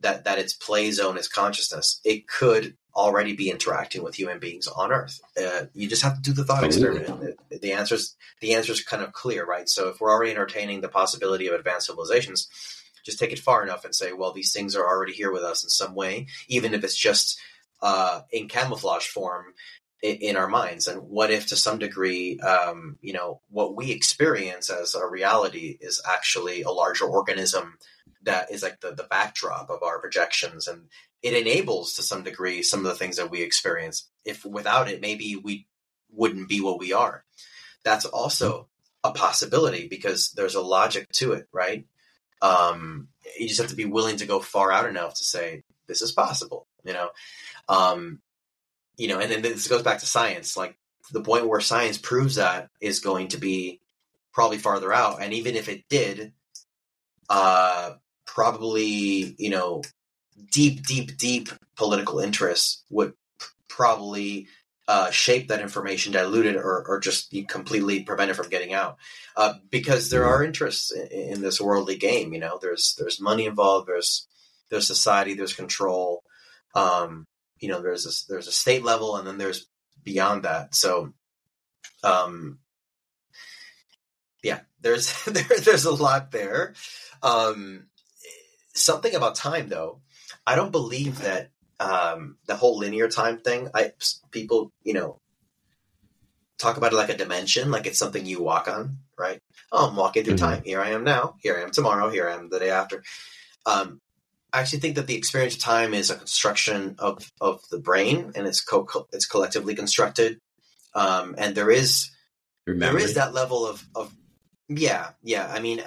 that 0.00 0.24
that 0.24 0.38
its 0.38 0.52
play 0.52 0.90
zone 0.90 1.18
is 1.18 1.28
consciousness. 1.28 2.00
It 2.04 2.26
could 2.26 2.76
already 2.94 3.34
be 3.34 3.50
interacting 3.50 4.02
with 4.02 4.16
human 4.16 4.38
beings 4.38 4.66
on 4.66 4.90
Earth. 4.90 5.20
Uh, 5.40 5.66
you 5.74 5.88
just 5.88 6.02
have 6.02 6.16
to 6.16 6.22
do 6.22 6.32
the 6.32 6.44
thought 6.44 6.64
experiment. 6.64 7.38
The, 7.50 7.58
the 7.58 7.72
answers 7.72 8.16
the 8.40 8.54
answer's 8.54 8.82
kind 8.82 9.02
of 9.02 9.12
clear, 9.12 9.44
right? 9.44 9.68
So 9.68 9.88
if 9.88 10.00
we're 10.00 10.10
already 10.10 10.32
entertaining 10.32 10.80
the 10.80 10.88
possibility 10.88 11.46
of 11.46 11.54
advanced 11.54 11.86
civilizations, 11.86 12.48
just 13.04 13.18
take 13.18 13.32
it 13.32 13.38
far 13.38 13.62
enough 13.62 13.84
and 13.84 13.94
say, 13.94 14.12
well, 14.12 14.32
these 14.32 14.52
things 14.52 14.74
are 14.74 14.86
already 14.86 15.12
here 15.12 15.32
with 15.32 15.42
us 15.42 15.62
in 15.62 15.70
some 15.70 15.94
way, 15.94 16.26
even 16.48 16.74
if 16.74 16.84
it's 16.84 16.96
just 16.96 17.38
uh, 17.82 18.22
in 18.30 18.48
camouflage 18.48 19.06
form 19.06 19.54
in 20.02 20.36
our 20.36 20.48
minds. 20.48 20.88
And 20.88 21.02
what 21.08 21.30
if 21.30 21.48
to 21.48 21.56
some 21.56 21.78
degree 21.78 22.38
um, 22.40 22.96
you 23.02 23.12
know 23.12 23.40
what 23.50 23.76
we 23.76 23.90
experience 23.92 24.70
as 24.70 24.94
a 24.94 25.06
reality 25.06 25.76
is 25.80 26.02
actually 26.08 26.62
a 26.62 26.70
larger 26.70 27.04
organism 27.04 27.78
that 28.22 28.50
is 28.50 28.62
like 28.62 28.80
the, 28.80 28.92
the 28.92 29.06
backdrop 29.10 29.70
of 29.70 29.82
our 29.82 29.98
projections. 29.98 30.68
And 30.68 30.88
it 31.22 31.34
enables 31.34 31.94
to 31.94 32.02
some 32.02 32.22
degree 32.22 32.62
some 32.62 32.80
of 32.80 32.86
the 32.86 32.94
things 32.94 33.16
that 33.16 33.30
we 33.30 33.42
experience. 33.42 34.08
If 34.24 34.44
without 34.44 34.90
it 34.90 35.00
maybe 35.00 35.36
we 35.36 35.66
wouldn't 36.10 36.48
be 36.48 36.60
what 36.60 36.78
we 36.78 36.92
are. 36.92 37.24
That's 37.84 38.04
also 38.04 38.68
a 39.02 39.12
possibility 39.12 39.88
because 39.88 40.32
there's 40.32 40.54
a 40.54 40.60
logic 40.60 41.10
to 41.12 41.32
it 41.32 41.48
right? 41.52 41.86
Um, 42.42 43.08
you 43.38 43.48
just 43.48 43.60
have 43.60 43.70
to 43.70 43.76
be 43.76 43.84
willing 43.84 44.16
to 44.18 44.26
go 44.26 44.40
far 44.40 44.72
out 44.72 44.88
enough 44.88 45.14
to 45.14 45.24
say 45.24 45.62
this 45.86 46.00
is 46.00 46.12
possible 46.12 46.66
you 46.84 46.92
know? 46.92 47.10
Um, 47.68 48.20
you 49.00 49.08
know, 49.08 49.18
and 49.18 49.32
then 49.32 49.40
this 49.40 49.66
goes 49.66 49.82
back 49.82 50.00
to 50.00 50.06
science. 50.06 50.58
Like 50.58 50.76
the 51.10 51.22
point 51.22 51.48
where 51.48 51.60
science 51.60 51.96
proves 51.96 52.34
that 52.34 52.68
is 52.82 53.00
going 53.00 53.28
to 53.28 53.38
be 53.38 53.80
probably 54.30 54.58
farther 54.58 54.92
out, 54.92 55.22
and 55.22 55.32
even 55.32 55.56
if 55.56 55.70
it 55.70 55.84
did, 55.88 56.34
uh, 57.30 57.92
probably 58.26 59.34
you 59.38 59.48
know, 59.48 59.82
deep, 60.52 60.82
deep, 60.82 61.16
deep 61.16 61.48
political 61.76 62.20
interests 62.20 62.84
would 62.90 63.14
probably 63.68 64.48
uh, 64.86 65.10
shape 65.10 65.48
that 65.48 65.62
information, 65.62 66.12
dilute 66.12 66.44
it, 66.44 66.56
or, 66.56 66.84
or 66.86 67.00
just 67.00 67.34
completely 67.48 68.02
prevent 68.02 68.30
it 68.30 68.34
from 68.34 68.50
getting 68.50 68.74
out. 68.74 68.98
Uh, 69.34 69.54
because 69.70 70.10
there 70.10 70.26
are 70.26 70.44
interests 70.44 70.90
in, 70.90 71.06
in, 71.06 71.40
this 71.40 71.58
worldly 71.58 71.96
game. 71.96 72.34
You 72.34 72.40
know, 72.40 72.58
there's 72.60 72.96
there's 72.98 73.18
money 73.18 73.46
involved. 73.46 73.88
There's 73.88 74.26
there's 74.68 74.86
society. 74.86 75.32
There's 75.32 75.54
control. 75.54 76.22
Um, 76.74 77.26
you 77.60 77.68
know 77.68 77.80
there's 77.80 78.06
a, 78.06 78.32
there's 78.32 78.48
a 78.48 78.52
state 78.52 78.82
level 78.82 79.16
and 79.16 79.26
then 79.26 79.38
there's 79.38 79.66
beyond 80.02 80.44
that. 80.44 80.74
So 80.74 81.12
um 82.02 82.58
yeah 84.42 84.60
there's 84.80 85.24
there, 85.26 85.44
there's 85.62 85.84
a 85.84 85.94
lot 85.94 86.30
there. 86.30 86.74
Um 87.22 87.86
something 88.74 89.14
about 89.14 89.34
time 89.34 89.68
though. 89.68 90.00
I 90.46 90.56
don't 90.56 90.72
believe 90.72 91.20
that 91.20 91.50
um 91.78 92.36
the 92.46 92.56
whole 92.56 92.76
linear 92.76 93.08
time 93.08 93.38
thing 93.38 93.70
i 93.74 93.92
people 94.30 94.70
you 94.82 94.92
know 94.92 95.18
talk 96.58 96.76
about 96.76 96.92
it 96.92 96.96
like 96.96 97.08
a 97.08 97.16
dimension 97.16 97.70
like 97.70 97.86
it's 97.86 97.98
something 97.98 98.26
you 98.26 98.42
walk 98.42 98.68
on 98.68 98.98
right? 99.20 99.40
Oh 99.70 99.88
i'm 99.88 99.96
walking 99.96 100.24
through 100.24 100.34
mm-hmm. 100.34 100.46
time. 100.46 100.62
Here 100.64 100.80
i 100.80 100.90
am 100.90 101.04
now. 101.04 101.36
Here 101.40 101.56
i 101.56 101.62
am 101.62 101.70
tomorrow. 101.70 102.08
Here 102.08 102.28
i 102.28 102.34
am 102.34 102.48
the 102.48 102.58
day 102.58 102.70
after. 102.70 103.04
Um 103.66 104.00
I 104.52 104.60
actually 104.60 104.80
think 104.80 104.96
that 104.96 105.06
the 105.06 105.16
experience 105.16 105.54
of 105.54 105.60
time 105.60 105.94
is 105.94 106.10
a 106.10 106.16
construction 106.16 106.96
of, 106.98 107.30
of 107.40 107.62
the 107.70 107.78
brain, 107.78 108.32
and 108.34 108.46
it's 108.46 108.60
co- 108.60 109.06
it's 109.12 109.26
collectively 109.26 109.74
constructed. 109.74 110.40
Um, 110.94 111.34
and 111.38 111.54
there 111.54 111.70
is 111.70 112.10
there 112.66 112.98
is 112.98 113.14
that 113.14 113.34
level 113.34 113.66
of, 113.66 113.84
of 113.94 114.14
yeah 114.68 115.10
yeah. 115.22 115.50
I 115.52 115.60
mean, 115.60 115.80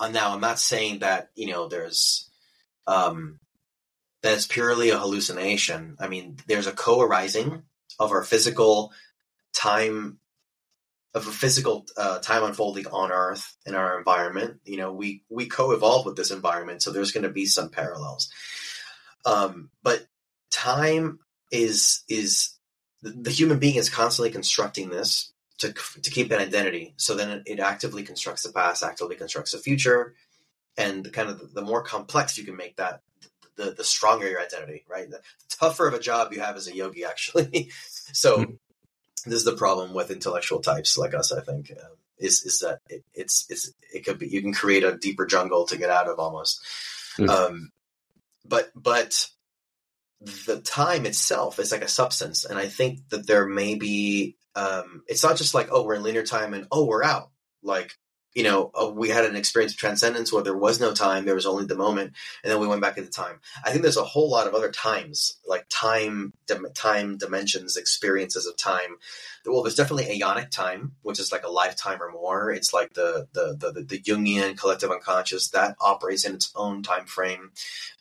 uh, 0.00 0.08
now 0.08 0.32
I'm 0.34 0.40
not 0.40 0.58
saying 0.58 1.00
that 1.00 1.30
you 1.34 1.48
know 1.48 1.68
there's 1.68 2.30
um, 2.86 3.40
that's 4.22 4.46
purely 4.46 4.90
a 4.90 4.98
hallucination. 4.98 5.96
I 5.98 6.08
mean, 6.08 6.36
there's 6.46 6.66
a 6.66 6.72
co-arising 6.72 7.62
of 7.98 8.12
our 8.12 8.22
physical 8.22 8.92
time 9.54 10.18
of 11.14 11.26
a 11.26 11.32
physical 11.32 11.86
uh, 11.96 12.20
time 12.20 12.44
unfolding 12.44 12.86
on 12.86 13.10
Earth 13.10 13.56
in 13.66 13.74
our 13.74 13.98
environment. 13.98 14.60
You 14.64 14.76
know, 14.76 14.92
we 14.92 15.24
we 15.28 15.46
co-evolve 15.46 16.06
with 16.06 16.16
this 16.16 16.30
environment, 16.30 16.82
so 16.82 16.92
there's 16.92 17.12
going 17.12 17.24
to 17.24 17.30
be 17.30 17.46
some 17.46 17.70
parallels. 17.70 18.30
Um, 19.24 19.70
but 19.82 20.06
time 20.50 21.18
is 21.50 22.02
is 22.08 22.50
the 23.02 23.30
human 23.30 23.58
being 23.58 23.76
is 23.76 23.88
constantly 23.88 24.30
constructing 24.30 24.90
this 24.90 25.32
to 25.58 25.72
to 25.72 26.10
keep 26.10 26.30
an 26.30 26.40
identity. 26.40 26.94
So 26.96 27.14
then 27.14 27.42
it, 27.46 27.60
actively 27.60 28.02
constructs 28.02 28.42
the 28.42 28.52
past, 28.52 28.82
actively 28.82 29.16
constructs 29.16 29.52
the 29.52 29.58
future, 29.58 30.14
and 30.76 31.10
kind 31.12 31.28
of 31.28 31.40
the, 31.40 31.46
the 31.46 31.62
more 31.62 31.82
complex 31.82 32.38
you 32.38 32.44
can 32.44 32.56
make 32.56 32.76
that, 32.76 33.00
the 33.56 33.72
the 33.72 33.84
stronger 33.84 34.28
your 34.28 34.40
identity. 34.40 34.84
Right, 34.88 35.10
the 35.10 35.20
tougher 35.48 35.88
of 35.88 35.94
a 35.94 36.00
job 36.00 36.32
you 36.32 36.40
have 36.40 36.56
as 36.56 36.68
a 36.68 36.74
yogi, 36.74 37.04
actually. 37.04 37.70
so. 38.12 38.58
This 39.26 39.34
is 39.40 39.44
the 39.44 39.56
problem 39.56 39.92
with 39.92 40.10
intellectual 40.10 40.60
types 40.60 40.96
like 40.96 41.14
us. 41.14 41.32
I 41.32 41.40
think 41.40 41.72
uh, 41.72 41.94
is 42.18 42.44
is 42.44 42.60
that 42.60 42.80
it, 42.88 43.04
it's 43.14 43.46
it's 43.48 43.72
it 43.92 44.04
could 44.04 44.18
be 44.18 44.28
you 44.28 44.42
can 44.42 44.52
create 44.52 44.84
a 44.84 44.96
deeper 44.96 45.26
jungle 45.26 45.66
to 45.66 45.76
get 45.76 45.90
out 45.90 46.08
of 46.08 46.18
almost. 46.18 46.60
Mm. 47.18 47.28
Um, 47.28 47.70
but 48.44 48.70
but 48.74 49.28
the 50.46 50.60
time 50.60 51.06
itself 51.06 51.58
is 51.58 51.72
like 51.72 51.82
a 51.82 51.88
substance, 51.88 52.44
and 52.44 52.58
I 52.58 52.66
think 52.66 53.08
that 53.10 53.26
there 53.26 53.46
may 53.46 53.74
be. 53.74 54.36
Um, 54.56 55.04
it's 55.06 55.22
not 55.22 55.36
just 55.36 55.54
like 55.54 55.68
oh 55.70 55.84
we're 55.84 55.94
in 55.94 56.02
linear 56.02 56.24
time 56.24 56.54
and 56.54 56.66
oh 56.70 56.86
we're 56.86 57.04
out. 57.04 57.30
Like 57.62 57.92
you 58.34 58.44
know, 58.44 58.70
uh, 58.74 58.90
we 58.94 59.08
had 59.08 59.24
an 59.24 59.34
experience 59.34 59.72
of 59.72 59.78
transcendence 59.78 60.32
where 60.32 60.42
there 60.42 60.56
was 60.56 60.80
no 60.80 60.94
time, 60.94 61.24
there 61.24 61.34
was 61.34 61.46
only 61.46 61.64
the 61.64 61.74
moment, 61.74 62.12
and 62.44 62.52
then 62.52 62.60
we 62.60 62.68
went 62.68 62.80
back 62.80 62.96
into 62.96 63.10
time. 63.10 63.40
I 63.64 63.70
think 63.70 63.82
there's 63.82 63.96
a 63.96 64.04
whole 64.04 64.30
lot 64.30 64.46
of 64.46 64.54
other 64.54 64.70
times, 64.70 65.38
like 65.46 65.66
time, 65.68 66.32
time 66.74 67.18
dimensions, 67.18 67.76
experiences 67.76 68.46
of 68.46 68.56
time. 68.56 68.98
Well, 69.44 69.62
there's 69.62 69.74
definitely 69.74 70.20
aeonic 70.20 70.50
time, 70.50 70.92
which 71.02 71.18
is 71.18 71.32
like 71.32 71.44
a 71.44 71.50
lifetime 71.50 72.00
or 72.00 72.12
more. 72.12 72.52
It's 72.52 72.72
like 72.72 72.92
the 72.92 73.26
the 73.32 73.56
the, 73.58 73.82
the 73.82 73.98
Jungian 73.98 74.56
collective 74.56 74.90
unconscious 74.90 75.48
that 75.50 75.76
operates 75.80 76.24
in 76.24 76.34
its 76.34 76.52
own 76.54 76.82
time 76.82 77.06
frame. 77.06 77.50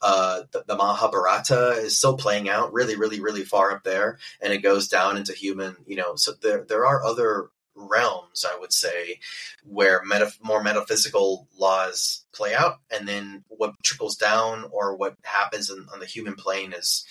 Uh, 0.02 0.44
the, 0.52 0.64
the 0.68 0.76
Mahabharata 0.76 1.72
is 1.78 1.98
still 1.98 2.18
playing 2.18 2.50
out, 2.50 2.74
really, 2.74 2.98
really, 2.98 3.22
really 3.22 3.44
far 3.44 3.72
up 3.72 3.84
there, 3.84 4.20
and 4.42 4.52
it 4.54 4.62
goes 4.62 4.90
down 4.90 5.18
into 5.18 5.34
human. 5.34 5.78
You 5.88 5.96
know, 5.96 6.16
so 6.16 6.34
there 6.34 6.66
there 6.66 6.86
are 6.86 7.04
other 7.04 7.50
realms, 7.80 8.46
I 8.46 8.58
would 8.60 8.74
say, 8.74 9.20
where 9.64 10.02
meta- 10.06 10.34
more 10.42 10.62
metaphysical 10.62 11.48
laws 11.58 12.26
play 12.34 12.54
out, 12.54 12.80
and 12.92 13.08
then 13.08 13.44
what 13.48 13.74
trickles 13.84 14.16
down 14.16 14.66
or 14.72 14.96
what 14.96 15.16
happens 15.24 15.70
in, 15.70 15.86
on 15.94 16.00
the 16.00 16.06
human 16.06 16.36
plane 16.36 16.74
is, 16.74 17.06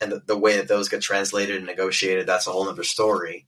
and 0.00 0.12
the, 0.12 0.22
the, 0.26 0.38
way 0.38 0.56
that 0.56 0.68
those 0.68 0.88
get 0.88 1.02
translated 1.02 1.56
and 1.56 1.66
negotiated, 1.66 2.26
that's 2.26 2.46
a 2.46 2.50
whole 2.50 2.68
other 2.68 2.84
story. 2.84 3.46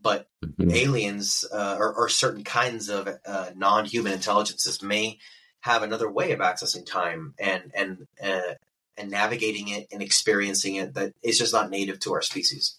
But 0.00 0.28
mm-hmm. 0.44 0.70
aliens 0.70 1.44
uh, 1.50 1.76
or, 1.78 1.94
or, 1.94 2.08
certain 2.10 2.44
kinds 2.44 2.90
of 2.90 3.08
uh, 3.24 3.50
non-human 3.56 4.12
intelligences 4.12 4.82
may 4.82 5.18
have 5.60 5.82
another 5.82 6.10
way 6.10 6.32
of 6.32 6.40
accessing 6.40 6.84
time 6.84 7.32
and 7.38 7.72
and 7.74 8.06
uh, 8.22 8.54
and 8.98 9.10
navigating 9.10 9.68
it 9.68 9.86
and 9.90 10.02
experiencing 10.02 10.76
it 10.76 10.94
that 10.94 11.14
is 11.22 11.38
just 11.38 11.54
not 11.54 11.70
native 11.70 11.98
to 12.00 12.12
our 12.12 12.20
species. 12.22 12.76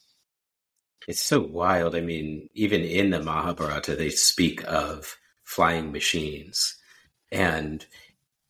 It's 1.08 1.22
so 1.22 1.42
wild. 1.42 1.96
I 1.96 2.02
mean, 2.02 2.50
even 2.54 2.82
in 2.82 3.12
the 3.12 3.22
Mahabharata, 3.22 3.96
they 3.96 4.10
speak 4.10 4.64
of 4.68 5.18
flying 5.44 5.92
machines, 5.92 6.76
and 7.32 7.86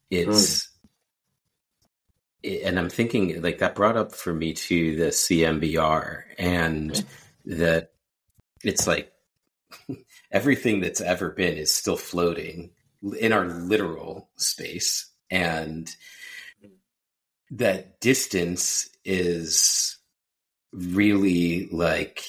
it's. 0.09 0.69
Mm. 2.43 2.67
and 2.67 2.79
I'm 2.79 2.89
thinking 2.89 3.41
like 3.41 3.59
that 3.59 3.75
brought 3.75 3.97
up 3.97 4.13
for 4.13 4.33
me 4.33 4.53
to 4.53 4.95
the 4.95 5.07
CMBR 5.07 6.23
and 6.37 7.05
that 7.45 7.91
it's 8.63 8.87
like 8.87 9.11
everything 10.31 10.79
that's 10.79 11.01
ever 11.01 11.29
been 11.29 11.57
is 11.57 11.73
still 11.73 11.97
floating 11.97 12.71
in 13.19 13.33
our 13.33 13.47
literal 13.47 14.29
space 14.37 15.11
and 15.29 15.93
that 17.51 17.99
distance 17.99 18.89
is 19.03 19.97
really 20.71 21.67
like 21.71 22.25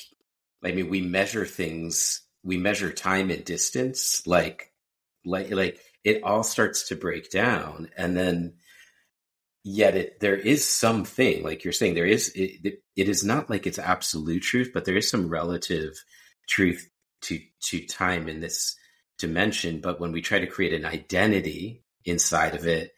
i 0.66 0.72
mean 0.72 0.88
we 0.88 1.00
measure 1.00 1.46
things 1.46 2.22
we 2.42 2.56
measure 2.56 2.92
time 2.92 3.30
and 3.30 3.44
distance 3.44 4.26
like 4.26 4.72
like 5.24 5.50
like 5.50 5.80
it 6.04 6.22
all 6.22 6.42
starts 6.42 6.88
to 6.88 6.96
break 6.96 7.30
down 7.30 7.88
and 7.96 8.16
then 8.16 8.54
yet 9.64 9.96
it 9.96 10.20
there 10.20 10.36
is 10.36 10.66
something 10.68 11.42
like 11.42 11.64
you're 11.64 11.72
saying 11.72 11.94
there 11.94 12.06
is 12.06 12.30
it, 12.34 12.80
it 12.94 13.08
is 13.08 13.24
not 13.24 13.50
like 13.50 13.66
it's 13.66 13.78
absolute 13.78 14.42
truth 14.42 14.70
but 14.72 14.84
there 14.84 14.96
is 14.96 15.10
some 15.10 15.28
relative 15.28 15.92
truth 16.48 16.88
to 17.20 17.40
to 17.60 17.84
time 17.86 18.28
in 18.28 18.40
this 18.40 18.76
dimension. 19.18 19.80
But 19.80 20.00
when 20.00 20.12
we 20.12 20.20
try 20.20 20.38
to 20.38 20.46
create 20.46 20.72
an 20.72 20.84
identity 20.84 21.82
inside 22.04 22.54
of 22.54 22.66
it 22.66 22.92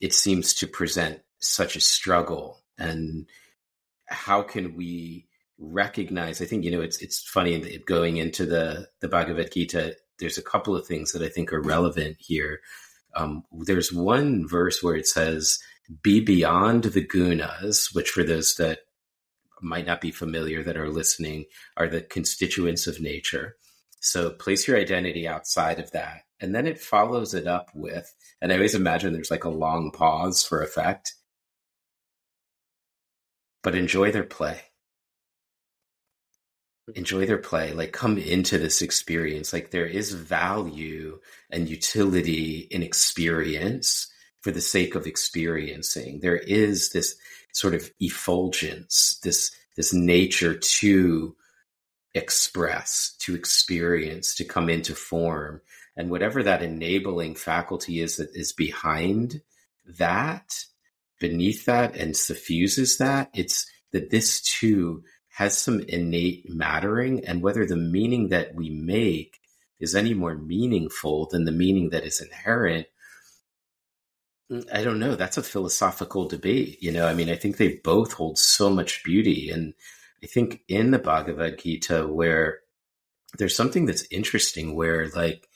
it 0.00 0.12
seems 0.12 0.54
to 0.54 0.66
present 0.66 1.20
such 1.40 1.76
a 1.76 1.80
struggle. 1.80 2.60
And 2.76 3.26
how 4.06 4.42
can 4.42 4.76
we 4.76 5.28
recognize 5.62 6.42
i 6.42 6.44
think 6.44 6.64
you 6.64 6.70
know 6.70 6.80
it's 6.80 7.00
it's 7.00 7.22
funny 7.22 7.78
going 7.86 8.16
into 8.16 8.44
the 8.44 8.88
the 9.00 9.08
bhagavad 9.08 9.52
gita 9.52 9.94
there's 10.18 10.38
a 10.38 10.42
couple 10.42 10.76
of 10.76 10.86
things 10.86 11.12
that 11.12 11.22
i 11.22 11.28
think 11.28 11.52
are 11.52 11.60
relevant 11.60 12.16
here. 12.18 12.60
Um, 13.14 13.44
there's 13.52 13.92
one 13.92 14.48
verse 14.48 14.82
where 14.82 14.96
it 14.96 15.06
says 15.06 15.58
be 16.02 16.20
beyond 16.20 16.84
the 16.84 17.06
gunas 17.06 17.94
which 17.94 18.08
for 18.08 18.24
those 18.24 18.54
that 18.54 18.78
might 19.60 19.86
not 19.86 20.00
be 20.00 20.10
familiar 20.10 20.62
that 20.62 20.78
are 20.78 20.88
listening 20.88 21.44
are 21.76 21.88
the 21.88 22.00
constituents 22.00 22.86
of 22.86 23.00
nature. 23.00 23.56
So 24.00 24.30
place 24.30 24.66
your 24.66 24.78
identity 24.78 25.28
outside 25.28 25.78
of 25.78 25.90
that. 25.92 26.22
And 26.40 26.54
then 26.54 26.66
it 26.66 26.80
follows 26.80 27.34
it 27.34 27.46
up 27.46 27.70
with 27.74 28.14
and 28.40 28.50
i 28.50 28.54
always 28.54 28.74
imagine 28.74 29.12
there's 29.12 29.30
like 29.30 29.44
a 29.44 29.50
long 29.50 29.90
pause 29.90 30.42
for 30.42 30.62
effect. 30.62 31.14
But 33.62 33.74
enjoy 33.74 34.10
their 34.10 34.24
play. 34.24 34.71
Enjoy 36.94 37.26
their 37.26 37.38
play. 37.38 37.72
Like, 37.72 37.92
come 37.92 38.18
into 38.18 38.58
this 38.58 38.82
experience. 38.82 39.52
Like, 39.52 39.70
there 39.70 39.86
is 39.86 40.12
value 40.12 41.20
and 41.50 41.68
utility 41.68 42.66
in 42.70 42.82
experience 42.82 44.08
for 44.40 44.50
the 44.50 44.60
sake 44.60 44.94
of 44.94 45.06
experiencing. 45.06 46.20
There 46.20 46.36
is 46.36 46.90
this 46.90 47.16
sort 47.52 47.74
of 47.74 47.90
effulgence, 48.00 49.18
this 49.22 49.52
this 49.76 49.94
nature 49.94 50.54
to 50.54 51.34
express, 52.14 53.14
to 53.20 53.34
experience, 53.34 54.34
to 54.34 54.44
come 54.44 54.68
into 54.68 54.94
form. 54.94 55.62
And 55.96 56.10
whatever 56.10 56.42
that 56.42 56.62
enabling 56.62 57.36
faculty 57.36 58.00
is 58.00 58.16
that 58.16 58.34
is 58.34 58.52
behind 58.52 59.40
that, 59.98 60.64
beneath 61.20 61.64
that 61.66 61.96
and 61.96 62.16
suffuses 62.16 62.98
that. 62.98 63.30
It's 63.34 63.66
that 63.92 64.10
this 64.10 64.40
too 64.40 65.04
has 65.32 65.56
some 65.56 65.80
innate 65.80 66.48
mattering, 66.48 67.24
and 67.24 67.42
whether 67.42 67.64
the 67.64 67.76
meaning 67.76 68.28
that 68.28 68.54
we 68.54 68.70
make 68.70 69.40
is 69.80 69.94
any 69.94 70.14
more 70.14 70.34
meaningful 70.34 71.26
than 71.26 71.44
the 71.44 71.52
meaning 71.52 71.90
that 71.90 72.04
is 72.04 72.20
inherent. 72.20 72.86
Mm, 74.50 74.68
I 74.72 74.84
don't 74.84 75.00
know. 75.00 75.16
That's 75.16 75.38
a 75.38 75.42
philosophical 75.42 76.28
debate. 76.28 76.82
You 76.82 76.92
know, 76.92 77.06
I 77.06 77.14
mean, 77.14 77.30
I 77.30 77.36
think 77.36 77.56
they 77.56 77.80
both 77.82 78.12
hold 78.12 78.38
so 78.38 78.70
much 78.70 79.02
beauty. 79.04 79.50
And 79.50 79.74
I 80.22 80.26
think 80.26 80.60
in 80.68 80.90
the 80.90 80.98
Bhagavad 80.98 81.58
Gita, 81.58 82.06
where 82.06 82.60
there's 83.38 83.56
something 83.56 83.86
that's 83.86 84.06
interesting, 84.10 84.76
where 84.76 85.08
like 85.08 85.48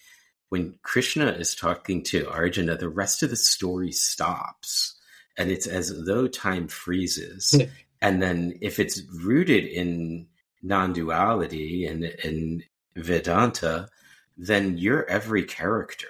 when 0.49 0.79
Krishna 0.83 1.33
is 1.33 1.55
talking 1.55 2.03
to 2.05 2.29
Arjuna, 2.31 2.77
the 2.77 2.89
rest 2.89 3.23
of 3.23 3.31
the 3.31 3.37
story 3.37 3.93
stops 3.93 4.97
and 5.37 5.51
it's 5.51 5.67
as 5.67 5.93
though 6.07 6.27
time 6.27 6.69
freezes. 6.69 7.51
Hmm. 7.51 7.71
And 8.01 8.23
then 8.23 8.59
if 8.61 8.79
it's 8.79 9.03
rooted 9.25 9.65
in 9.65 10.27
non-duality 10.63 11.87
and 11.87 12.05
in 12.05 12.63
Vedanta, 12.97 13.89
then 14.37 14.79
you're 14.79 15.09
every 15.09 15.45
character. 15.45 16.09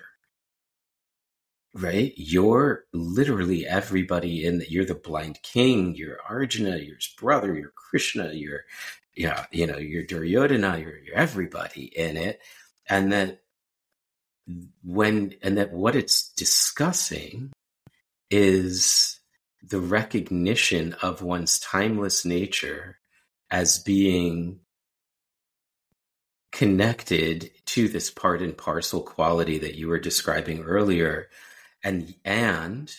Right? 1.75 2.15
You're 2.17 2.85
literally 2.95 3.67
everybody 3.67 4.47
in 4.47 4.59
the, 4.61 4.71
you're 4.71 4.87
the 4.87 4.95
blind 4.95 5.41
king, 5.43 5.95
you're 5.95 6.19
Arjuna, 6.27 6.79
you're 6.79 6.97
his 6.97 7.15
brother, 7.19 7.55
you're 7.55 7.73
Krishna, 7.75 8.33
you're 8.33 8.65
yeah, 9.15 9.47
you 9.51 9.67
know, 9.67 9.79
you're 9.79 10.05
Duryodhana, 10.05 10.79
you're, 10.79 10.99
you're 10.99 11.17
everybody 11.17 11.85
in 11.85 12.17
it. 12.17 12.41
And 12.89 13.13
that 13.13 13.41
when 14.85 15.35
and 15.43 15.59
that 15.59 15.73
what 15.73 15.97
it's 15.97 16.29
discussing 16.31 17.53
is 18.31 19.16
the 19.69 19.81
recognition 19.81 20.95
of 21.03 21.23
one's 21.23 21.59
timeless 21.59 22.25
nature 22.25 22.99
as 23.51 23.79
being 23.79 24.61
connected 26.53 27.51
to 27.67 27.89
this 27.89 28.11
part 28.11 28.41
and 28.41 28.57
parcel 28.57 29.03
quality 29.03 29.59
that 29.59 29.75
you 29.75 29.89
were 29.89 29.99
describing 29.99 30.63
earlier 30.63 31.29
and 31.83 32.15
and 32.25 32.95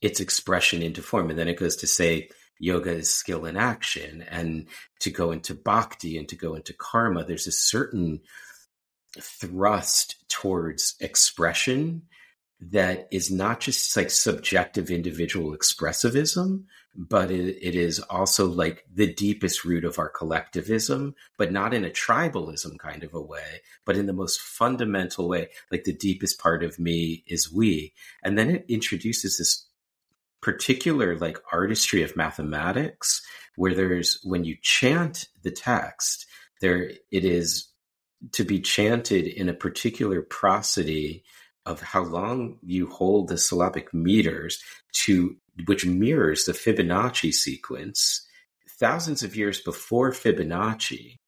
its 0.00 0.20
expression 0.20 0.82
into 0.82 1.02
form. 1.02 1.30
And 1.30 1.38
then 1.38 1.48
it 1.48 1.58
goes 1.58 1.76
to 1.76 1.86
say 1.86 2.28
yoga 2.58 2.90
is 2.90 3.12
skill 3.12 3.46
in 3.46 3.56
action 3.56 4.24
and 4.28 4.66
to 5.00 5.10
go 5.10 5.30
into 5.30 5.54
bhakti 5.54 6.18
and 6.18 6.28
to 6.28 6.36
go 6.36 6.54
into 6.54 6.72
karma 6.72 7.24
there's 7.24 7.46
a 7.46 7.52
certain 7.52 8.20
thrust 9.20 10.16
towards 10.28 10.96
expression 11.00 12.02
that 12.60 13.08
is 13.12 13.30
not 13.30 13.60
just 13.60 13.96
like 13.96 14.10
subjective 14.10 14.90
individual 14.90 15.56
expressivism, 15.56 16.64
but 16.94 17.30
it, 17.30 17.56
it 17.62 17.76
is 17.76 18.00
also 18.00 18.46
like 18.46 18.84
the 18.92 19.12
deepest 19.12 19.64
root 19.64 19.84
of 19.84 19.98
our 19.98 20.08
collectivism, 20.08 21.14
but 21.36 21.52
not 21.52 21.72
in 21.72 21.84
a 21.84 21.90
tribalism 21.90 22.76
kind 22.78 23.04
of 23.04 23.14
a 23.14 23.20
way, 23.20 23.60
but 23.84 23.96
in 23.96 24.06
the 24.06 24.12
most 24.12 24.40
fundamental 24.40 25.28
way. 25.28 25.48
Like 25.70 25.84
the 25.84 25.94
deepest 25.94 26.40
part 26.40 26.64
of 26.64 26.78
me 26.78 27.22
is 27.28 27.52
we. 27.52 27.92
And 28.24 28.36
then 28.36 28.50
it 28.50 28.64
introduces 28.68 29.38
this 29.38 29.66
particular 30.40 31.16
like 31.16 31.38
artistry 31.52 32.02
of 32.02 32.16
mathematics 32.16 33.22
where 33.54 33.74
there's 33.74 34.20
when 34.24 34.44
you 34.44 34.56
chant 34.62 35.28
the 35.42 35.50
text, 35.50 36.26
there 36.60 36.90
it 37.12 37.24
is 37.24 37.68
to 38.32 38.44
be 38.44 38.60
chanted 38.60 39.26
in 39.26 39.48
a 39.48 39.54
particular 39.54 40.22
prosody 40.22 41.22
of 41.68 41.82
how 41.82 42.02
long 42.02 42.58
you 42.62 42.86
hold 42.86 43.28
the 43.28 43.36
syllabic 43.36 43.92
meters 43.92 44.58
to 44.90 45.36
which 45.66 45.84
mirrors 45.84 46.46
the 46.46 46.52
Fibonacci 46.52 47.32
sequence 47.32 48.26
thousands 48.80 49.22
of 49.22 49.36
years 49.36 49.60
before 49.60 50.10
Fibonacci 50.10 51.18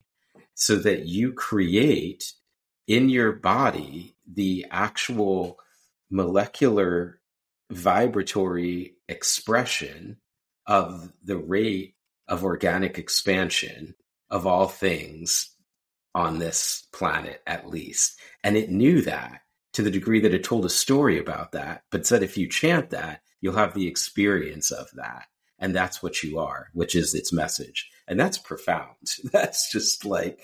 so 0.54 0.76
that 0.76 1.04
you 1.06 1.34
create 1.34 2.32
in 2.86 3.10
your 3.10 3.32
body 3.32 4.16
the 4.26 4.64
actual 4.70 5.58
molecular 6.10 7.20
vibratory 7.70 8.94
expression 9.08 10.16
of 10.66 11.12
the 11.22 11.36
rate 11.36 11.96
of 12.28 12.44
organic 12.44 12.98
expansion 12.98 13.94
of 14.30 14.46
all 14.46 14.68
things 14.68 15.54
on 16.14 16.38
this 16.38 16.86
planet 16.94 17.42
at 17.46 17.68
least. 17.68 18.18
And 18.42 18.56
it 18.56 18.70
knew 18.70 19.02
that 19.02 19.42
to 19.72 19.82
the 19.82 19.90
degree 19.90 20.20
that 20.20 20.34
it 20.34 20.44
told 20.44 20.64
a 20.64 20.70
story 20.70 21.18
about 21.18 21.52
that, 21.52 21.82
but 21.90 22.06
said 22.06 22.22
if 22.22 22.36
you 22.36 22.48
chant 22.48 22.90
that, 22.90 23.22
you'll 23.40 23.54
have 23.54 23.74
the 23.74 23.86
experience 23.86 24.70
of 24.70 24.88
that. 24.94 25.26
And 25.58 25.74
that's 25.74 26.02
what 26.02 26.22
you 26.22 26.38
are, 26.38 26.68
which 26.72 26.94
is 26.94 27.14
its 27.14 27.32
message. 27.32 27.90
And 28.08 28.18
that's 28.18 28.38
profound. 28.38 28.96
That's 29.32 29.70
just 29.70 30.04
like, 30.04 30.40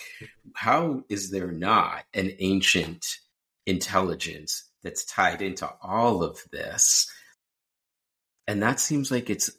how 0.54 1.02
is 1.08 1.32
there 1.32 1.50
not 1.50 2.04
an 2.14 2.30
ancient 2.38 3.04
intelligence 3.66 4.62
that's 4.84 5.04
tied 5.04 5.42
into 5.42 5.68
all 5.82 6.22
of 6.22 6.44
this? 6.52 7.10
And 8.46 8.62
that 8.62 8.78
seems 8.78 9.10
like 9.10 9.30
it's 9.30 9.50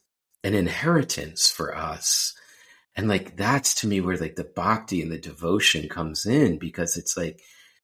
an 0.44 0.54
inheritance 0.54 1.50
for 1.50 1.76
us. 1.76 2.34
And 2.96 3.10
like, 3.10 3.36
that's 3.36 3.76
to 3.82 3.88
me 3.88 4.00
where 4.00 4.16
like 4.16 4.36
the 4.38 4.46
bhakti 4.46 5.02
and 5.02 5.12
the 5.12 5.18
devotion 5.18 5.90
comes 5.90 6.26
in 6.26 6.58
because 6.60 6.96
it's 6.96 7.18
like, 7.18 7.42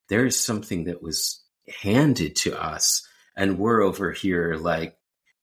there 0.10 0.26
is 0.26 0.40
something 0.40 0.86
that 0.86 1.04
was 1.04 1.43
handed 1.82 2.36
to 2.36 2.62
us 2.62 3.08
and 3.36 3.58
we're 3.58 3.82
over 3.82 4.12
here 4.12 4.56
like 4.56 4.98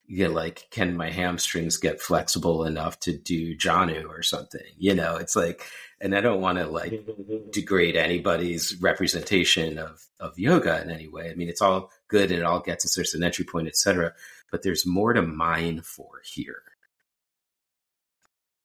you 0.06 0.26
know, 0.26 0.34
like 0.34 0.66
can 0.70 0.96
my 0.96 1.10
hamstrings 1.10 1.76
get 1.76 2.00
flexible 2.00 2.64
enough 2.64 2.98
to 3.00 3.16
do 3.16 3.56
janu 3.56 4.08
or 4.08 4.22
something 4.22 4.60
you 4.76 4.94
know 4.94 5.16
it's 5.16 5.36
like 5.36 5.64
and 6.00 6.14
i 6.14 6.20
don't 6.20 6.40
want 6.40 6.58
to 6.58 6.66
like 6.66 7.08
degrade 7.52 7.96
anybody's 7.96 8.76
representation 8.80 9.78
of 9.78 10.06
of 10.18 10.38
yoga 10.38 10.82
in 10.82 10.90
any 10.90 11.08
way 11.08 11.30
i 11.30 11.34
mean 11.34 11.48
it's 11.48 11.62
all 11.62 11.90
good 12.08 12.30
and 12.30 12.40
it 12.40 12.44
all 12.44 12.60
gets 12.60 12.84
us 12.84 12.94
there's 12.94 13.14
an 13.14 13.22
entry 13.22 13.44
point 13.44 13.68
etc 13.68 14.12
but 14.50 14.62
there's 14.62 14.84
more 14.84 15.12
to 15.12 15.22
mine 15.22 15.80
for 15.80 16.20
here 16.24 16.62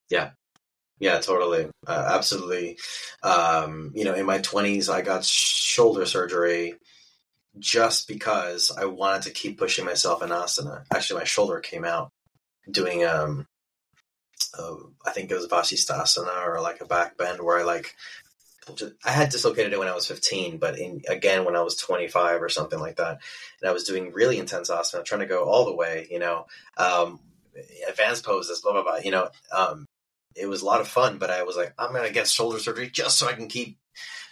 yeah 0.10 0.32
Yeah, 1.00 1.20
totally. 1.20 1.68
Uh, 1.86 2.10
absolutely. 2.14 2.78
Um, 3.22 3.92
you 3.94 4.06
know, 4.06 4.14
in 4.14 4.26
my 4.26 4.40
20s, 4.40 4.88
I 4.88 5.02
got 5.02 5.26
shoulder 5.26 6.06
surgery 6.06 6.76
just 7.60 8.08
because 8.08 8.72
I 8.76 8.86
wanted 8.86 9.24
to 9.24 9.32
keep 9.32 9.58
pushing 9.58 9.86
myself 9.86 10.22
in 10.22 10.30
asana. 10.30 10.84
Actually, 10.94 11.22
my 11.22 11.26
shoulder 11.26 11.60
came 11.60 11.86
out 11.86 12.12
doing, 12.70 13.06
um, 13.06 13.48
uh, 14.58 14.76
I 15.06 15.12
think 15.12 15.32
it 15.32 15.36
was 15.36 15.48
Vasisthasana 15.48 16.46
or 16.46 16.62
like 16.62 16.82
a 16.82 16.86
back 16.86 17.18
bend 17.18 17.42
where 17.42 17.60
I 17.60 17.64
like, 17.64 17.96
I 19.06 19.12
had 19.12 19.30
dislocated 19.30 19.74
it 19.74 19.80
when 19.80 19.88
I 19.88 19.94
was 19.94 20.08
15, 20.08 20.58
but 20.58 20.80
in, 20.80 21.04
again, 21.08 21.46
when 21.46 21.56
I 21.56 21.62
was 21.62 21.76
25 21.76 22.42
or 22.42 22.50
something 22.50 22.80
like 22.80 22.96
that, 22.96 23.20
and 23.62 23.70
I 23.70 23.74
was 23.74 23.84
doing 23.84 24.12
really 24.12 24.40
intense 24.40 24.70
asana, 24.72 25.06
trying 25.06 25.22
to 25.22 25.28
go 25.28 25.46
all 25.46 25.66
the 25.66 25.76
way, 25.76 26.08
you 26.10 26.20
know, 26.20 26.48
um, 26.78 27.20
advanced 27.88 28.26
poses, 28.26 28.62
blah, 28.62 28.74
blah, 28.74 28.84
blah, 28.84 28.98
you 28.98 29.12
know, 29.12 29.30
um, 29.56 29.86
it 30.36 30.48
was 30.48 30.62
a 30.62 30.66
lot 30.66 30.82
of 30.82 30.88
fun, 30.88 31.18
but 31.18 31.30
I 31.30 31.44
was 31.44 31.56
like, 31.56 31.74
I'm 31.78 31.94
to 31.94 32.12
get 32.12 32.28
shoulder 32.28 32.60
surgery 32.60 32.90
just 32.90 33.18
so 33.18 33.28
I 33.28 33.34
can 33.34 33.48
keep, 33.48 33.78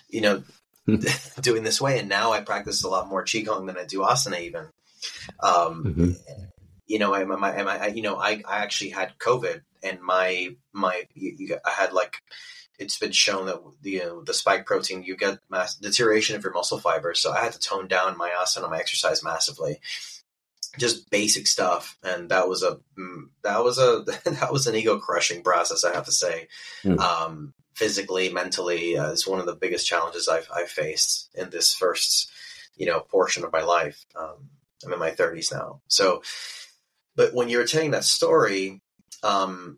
you 0.09 0.21
know, 0.21 0.43
doing 1.41 1.63
this 1.63 1.81
way. 1.81 1.99
And 1.99 2.09
now 2.09 2.31
I 2.31 2.41
practice 2.41 2.84
a 2.84 2.89
lot 2.89 3.07
more 3.07 3.23
qigong 3.23 3.67
than 3.67 3.77
I 3.77 3.86
do 3.86 3.99
asana 3.99 4.41
even. 4.41 4.67
Um, 5.39 5.84
mm-hmm. 5.84 6.11
You 6.88 6.99
know, 6.99 7.13
I, 7.13 7.23
my, 7.23 7.38
I, 7.38 7.88
you 7.88 8.01
know, 8.01 8.17
I, 8.17 8.41
I 8.47 8.59
actually 8.59 8.91
had 8.91 9.17
COVID 9.17 9.61
and 9.81 10.01
my, 10.01 10.55
my, 10.73 11.03
you, 11.13 11.36
you, 11.38 11.57
I 11.65 11.69
had 11.69 11.93
like, 11.93 12.17
it's 12.79 12.97
been 12.97 13.11
shown 13.11 13.45
that 13.45 13.61
the 13.81 14.01
uh, 14.01 14.15
the 14.25 14.34
spike 14.34 14.65
protein 14.65 15.03
you 15.03 15.15
get 15.15 15.39
mass 15.49 15.75
deterioration 15.75 16.36
of 16.36 16.43
your 16.43 16.53
muscle 16.53 16.79
fibers. 16.79 17.19
So 17.19 17.31
I 17.31 17.39
had 17.39 17.53
to 17.53 17.59
tone 17.59 17.88
down 17.88 18.17
my 18.17 18.29
asana, 18.29 18.69
my 18.69 18.79
exercise 18.79 19.23
massively, 19.23 19.79
just 20.79 21.09
basic 21.09 21.47
stuff, 21.47 21.97
and 22.03 22.29
that 22.29 22.47
was 22.47 22.63
a 22.63 22.79
mm, 22.97 23.29
that 23.43 23.63
was 23.63 23.77
a 23.77 24.03
that 24.25 24.51
was 24.51 24.67
an 24.67 24.75
ego 24.75 24.99
crushing 24.99 25.43
process. 25.43 25.84
I 25.84 25.93
have 25.93 26.05
to 26.05 26.11
say, 26.11 26.47
mm. 26.84 26.99
um, 26.99 27.53
physically, 27.76 28.30
mentally, 28.30 28.97
uh, 28.97 29.11
it's 29.11 29.28
one 29.28 29.39
of 29.39 29.45
the 29.45 29.55
biggest 29.55 29.88
challenges 29.88 30.28
I've 30.28 30.49
I've 30.53 30.69
faced 30.69 31.30
in 31.36 31.49
this 31.49 31.74
first 31.74 32.32
you 32.76 32.86
know 32.86 32.99
portion 32.99 33.43
of 33.43 33.51
my 33.51 33.61
life. 33.61 34.05
Um, 34.15 34.49
I'm 34.86 34.93
in 34.93 34.99
my 34.99 35.11
30s 35.11 35.51
now, 35.51 35.82
so. 35.88 36.21
But 37.15 37.36
when 37.36 37.47
you 37.47 37.59
were 37.59 37.65
telling 37.65 37.91
that 37.91 38.05
story, 38.05 38.82
um, 39.21 39.78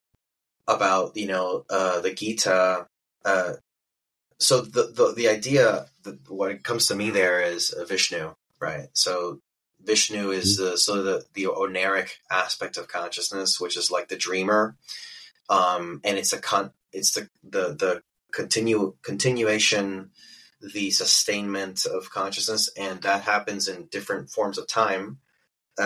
about 0.68 1.16
you 1.16 1.28
know 1.28 1.66
uh, 1.70 2.02
the 2.02 2.14
Gita. 2.14 2.88
Uh, 3.24 3.54
so 4.40 4.62
the, 4.62 4.92
the 4.94 5.14
the 5.16 5.28
idea, 5.30 5.88
that 6.04 6.30
what 6.30 6.64
comes 6.64 6.88
to 6.88 6.96
me 6.96 7.10
there 7.10 7.42
is 7.42 7.74
Vishnu, 7.88 8.36
right? 8.60 8.90
So 8.94 9.40
Vishnu 9.84 10.32
is 10.32 10.60
mm-hmm. 10.60 10.72
the 10.72 10.78
sort 10.78 11.00
of 11.00 11.06
the, 11.06 11.26
the 11.34 11.44
oneiric 11.46 12.10
aspect 12.30 12.78
of 12.78 12.88
consciousness, 12.88 13.60
which 13.60 13.78
is 13.78 13.92
like 13.92 14.10
the 14.10 14.18
dreamer, 14.18 14.76
um, 15.50 16.02
and 16.04 16.18
it's 16.18 16.34
a 16.34 16.42
con- 16.42 16.74
it's 16.96 17.12
the 17.12 17.30
the 17.44 17.76
the 17.76 18.02
continue 18.32 18.96
continuation, 19.04 20.12
the 20.74 20.92
sustainment 20.92 21.86
of 21.86 22.10
consciousness, 22.10 22.70
and 22.78 23.02
that 23.02 23.24
happens 23.24 23.68
in 23.68 23.88
different 23.88 24.30
forms 24.30 24.58
of 24.58 24.68
time, 24.68 25.20
uh, 25.78 25.84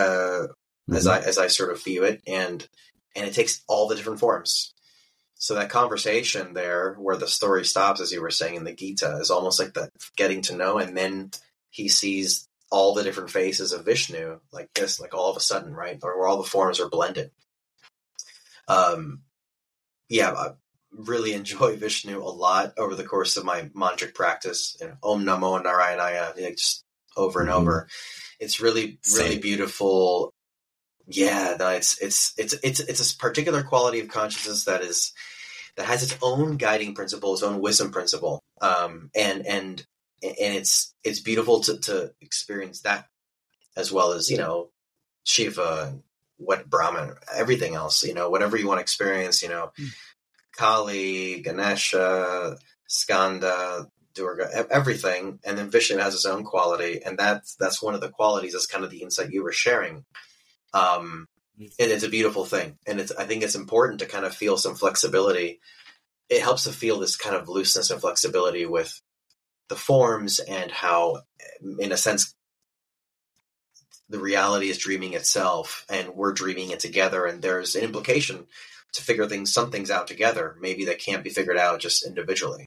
mm-hmm. 0.48 0.94
as 0.94 1.06
I 1.06 1.20
as 1.20 1.38
I 1.38 1.48
sort 1.48 1.72
of 1.72 1.82
view 1.82 2.04
it, 2.04 2.22
and 2.26 2.66
and 3.14 3.26
it 3.26 3.34
takes 3.34 3.62
all 3.68 3.88
the 3.88 3.96
different 3.96 4.20
forms. 4.20 4.74
So 5.34 5.54
that 5.54 5.70
conversation 5.70 6.52
there, 6.52 6.94
where 6.94 7.16
the 7.16 7.26
story 7.26 7.64
stops, 7.64 8.00
as 8.00 8.12
you 8.12 8.20
were 8.20 8.30
saying 8.30 8.56
in 8.56 8.64
the 8.64 8.74
Gita, 8.74 9.16
is 9.20 9.30
almost 9.30 9.58
like 9.58 9.72
that 9.74 9.90
getting 10.16 10.42
to 10.42 10.56
know, 10.56 10.78
and 10.78 10.96
then 10.96 11.30
he 11.70 11.88
sees 11.88 12.46
all 12.70 12.94
the 12.94 13.02
different 13.02 13.30
faces 13.30 13.72
of 13.72 13.84
Vishnu 13.84 14.38
like 14.52 14.72
this, 14.74 15.00
like 15.00 15.14
all 15.14 15.30
of 15.30 15.36
a 15.36 15.40
sudden, 15.40 15.74
right, 15.74 15.98
or 16.02 16.18
where 16.18 16.28
all 16.28 16.36
the 16.36 16.48
forms 16.48 16.78
are 16.78 16.88
blended. 16.88 17.30
Um, 18.68 19.22
yeah, 20.08 20.32
I 20.32 20.50
really 20.92 21.32
enjoy 21.32 21.76
Vishnu 21.76 22.22
a 22.22 22.24
lot 22.24 22.74
over 22.78 22.94
the 22.94 23.04
course 23.04 23.36
of 23.36 23.44
my 23.44 23.70
mantric 23.74 24.14
practice. 24.14 24.76
You 24.80 24.88
know, 24.88 24.94
Om 25.02 25.24
Namo 25.24 25.62
Narayanaya, 25.62 26.36
you 26.36 26.42
know, 26.42 26.50
just 26.50 26.84
over 27.16 27.40
and 27.40 27.48
mm-hmm. 27.48 27.58
over. 27.58 27.88
It's 28.38 28.60
really, 28.60 28.98
really 29.12 29.32
Same. 29.32 29.40
beautiful 29.40 30.32
yeah, 31.10 31.56
no, 31.58 31.70
it's 31.70 32.00
it's 32.00 32.32
it's 32.38 32.54
it's 32.62 32.80
it's 32.80 33.12
a 33.12 33.16
particular 33.16 33.62
quality 33.62 34.00
of 34.00 34.08
consciousness 34.08 34.64
that 34.64 34.82
is 34.82 35.12
that 35.76 35.86
has 35.86 36.02
its 36.02 36.16
own 36.22 36.56
guiding 36.56 36.94
principle, 36.94 37.34
its 37.34 37.42
own 37.42 37.60
wisdom 37.60 37.90
principle, 37.90 38.44
um, 38.60 39.10
and 39.16 39.44
and 39.44 39.84
and 40.22 40.54
it's 40.54 40.94
it's 41.02 41.20
beautiful 41.20 41.60
to 41.60 41.78
to 41.80 42.12
experience 42.20 42.82
that 42.82 43.06
as 43.76 43.90
well 43.90 44.12
as 44.12 44.30
you 44.30 44.38
know 44.38 44.70
Shiva, 45.24 45.88
and 45.88 46.02
what 46.36 46.70
Brahman, 46.70 47.14
everything 47.34 47.74
else, 47.74 48.02
you 48.04 48.14
know, 48.14 48.30
whatever 48.30 48.56
you 48.56 48.68
want 48.68 48.78
to 48.78 48.82
experience, 48.82 49.42
you 49.42 49.48
know, 49.48 49.72
mm. 49.78 49.88
Kali, 50.60 51.40
Ganesha, 51.40 52.56
Skanda, 52.86 53.86
Durga, 54.14 54.66
everything, 54.70 55.38
and 55.44 55.56
then 55.56 55.70
Vishnu 55.70 55.96
has 55.98 56.14
its 56.14 56.26
own 56.26 56.44
quality, 56.44 57.00
and 57.04 57.18
that's 57.18 57.54
that's 57.56 57.82
one 57.82 57.94
of 57.94 58.00
the 58.00 58.10
qualities. 58.10 58.52
That's 58.52 58.66
kind 58.66 58.84
of 58.84 58.90
the 58.90 59.02
insight 59.02 59.32
you 59.32 59.42
were 59.42 59.52
sharing 59.52 60.04
um, 60.72 61.26
and 61.58 61.90
it's 61.90 62.04
a 62.04 62.08
beautiful 62.08 62.44
thing. 62.44 62.78
And 62.86 63.00
it's, 63.00 63.12
I 63.12 63.24
think 63.24 63.42
it's 63.42 63.54
important 63.54 64.00
to 64.00 64.06
kind 64.06 64.24
of 64.24 64.34
feel 64.34 64.56
some 64.56 64.74
flexibility. 64.74 65.60
It 66.28 66.42
helps 66.42 66.64
to 66.64 66.72
feel 66.72 66.98
this 66.98 67.16
kind 67.16 67.36
of 67.36 67.48
looseness 67.48 67.90
and 67.90 68.00
flexibility 68.00 68.66
with 68.66 69.00
the 69.68 69.76
forms 69.76 70.38
and 70.38 70.70
how, 70.70 71.22
in 71.78 71.92
a 71.92 71.96
sense, 71.96 72.34
the 74.08 74.18
reality 74.18 74.70
is 74.70 74.78
dreaming 74.78 75.14
itself 75.14 75.84
and 75.88 76.10
we're 76.14 76.32
dreaming 76.32 76.70
it 76.70 76.80
together. 76.80 77.26
And 77.26 77.42
there's 77.42 77.74
an 77.74 77.84
implication 77.84 78.46
to 78.92 79.02
figure 79.02 79.26
things, 79.26 79.52
some 79.52 79.70
things 79.70 79.90
out 79.90 80.06
together, 80.06 80.56
maybe 80.60 80.84
that 80.86 80.98
can't 80.98 81.24
be 81.24 81.30
figured 81.30 81.56
out 81.56 81.80
just 81.80 82.06
individually. 82.06 82.66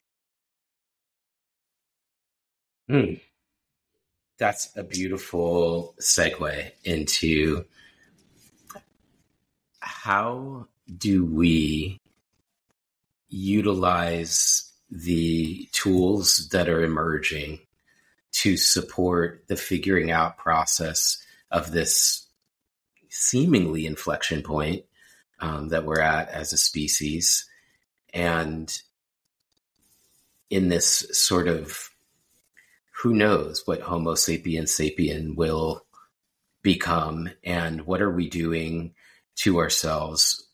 Hmm. 2.88 3.14
That's 4.38 4.76
a 4.76 4.82
beautiful 4.82 5.94
segue 6.00 6.70
into 6.84 7.64
how 9.80 10.66
do 10.98 11.24
we 11.24 11.98
utilize 13.28 14.72
the 14.90 15.68
tools 15.72 16.48
that 16.52 16.68
are 16.68 16.82
emerging 16.82 17.60
to 18.32 18.56
support 18.56 19.44
the 19.48 19.56
figuring 19.56 20.10
out 20.10 20.36
process 20.36 21.18
of 21.50 21.70
this 21.72 22.26
seemingly 23.08 23.86
inflection 23.86 24.42
point 24.42 24.84
um, 25.40 25.68
that 25.68 25.84
we're 25.84 26.00
at 26.00 26.28
as 26.28 26.52
a 26.52 26.58
species. 26.58 27.48
And 28.12 28.72
in 30.50 30.68
this 30.68 31.06
sort 31.12 31.48
of 31.48 31.90
who 33.02 33.14
knows 33.14 33.66
what 33.66 33.80
homo 33.80 34.14
sapiens 34.14 34.70
sapien 34.72 35.36
will 35.36 35.84
become 36.62 37.28
and 37.42 37.82
what 37.82 38.00
are 38.00 38.10
we 38.10 38.28
doing 38.28 38.94
to 39.36 39.58
ourselves? 39.58 40.48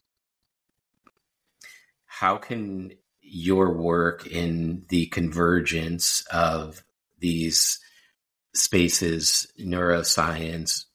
How 2.06 2.36
can 2.36 2.92
your 3.20 3.72
work 3.72 4.26
in 4.26 4.84
the 4.88 5.06
convergence 5.06 6.24
of 6.32 6.82
these 7.20 7.78
spaces 8.54 9.46
neuroscience 9.60 10.86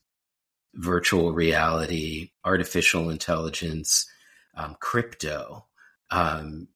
virtual 0.75 1.33
reality 1.33 2.31
artificial 2.43 3.09
intelligence 3.09 4.07
um, 4.55 4.75
crypto. 4.79 5.65
Um, 6.11 6.67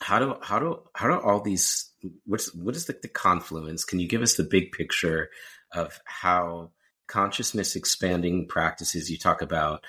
how 0.00 0.18
do 0.18 0.36
how 0.42 0.58
do 0.58 0.82
how 0.94 1.08
do 1.08 1.20
all 1.20 1.40
these 1.40 1.90
what's 2.24 2.54
what 2.54 2.76
is 2.76 2.86
the, 2.86 2.98
the 3.00 3.08
confluence? 3.08 3.84
Can 3.84 3.98
you 3.98 4.08
give 4.08 4.22
us 4.22 4.34
the 4.34 4.44
big 4.44 4.72
picture 4.72 5.30
of 5.72 5.98
how 6.04 6.70
consciousness 7.06 7.76
expanding 7.76 8.46
practices 8.48 9.10
you 9.10 9.18
talk 9.18 9.42
about 9.42 9.84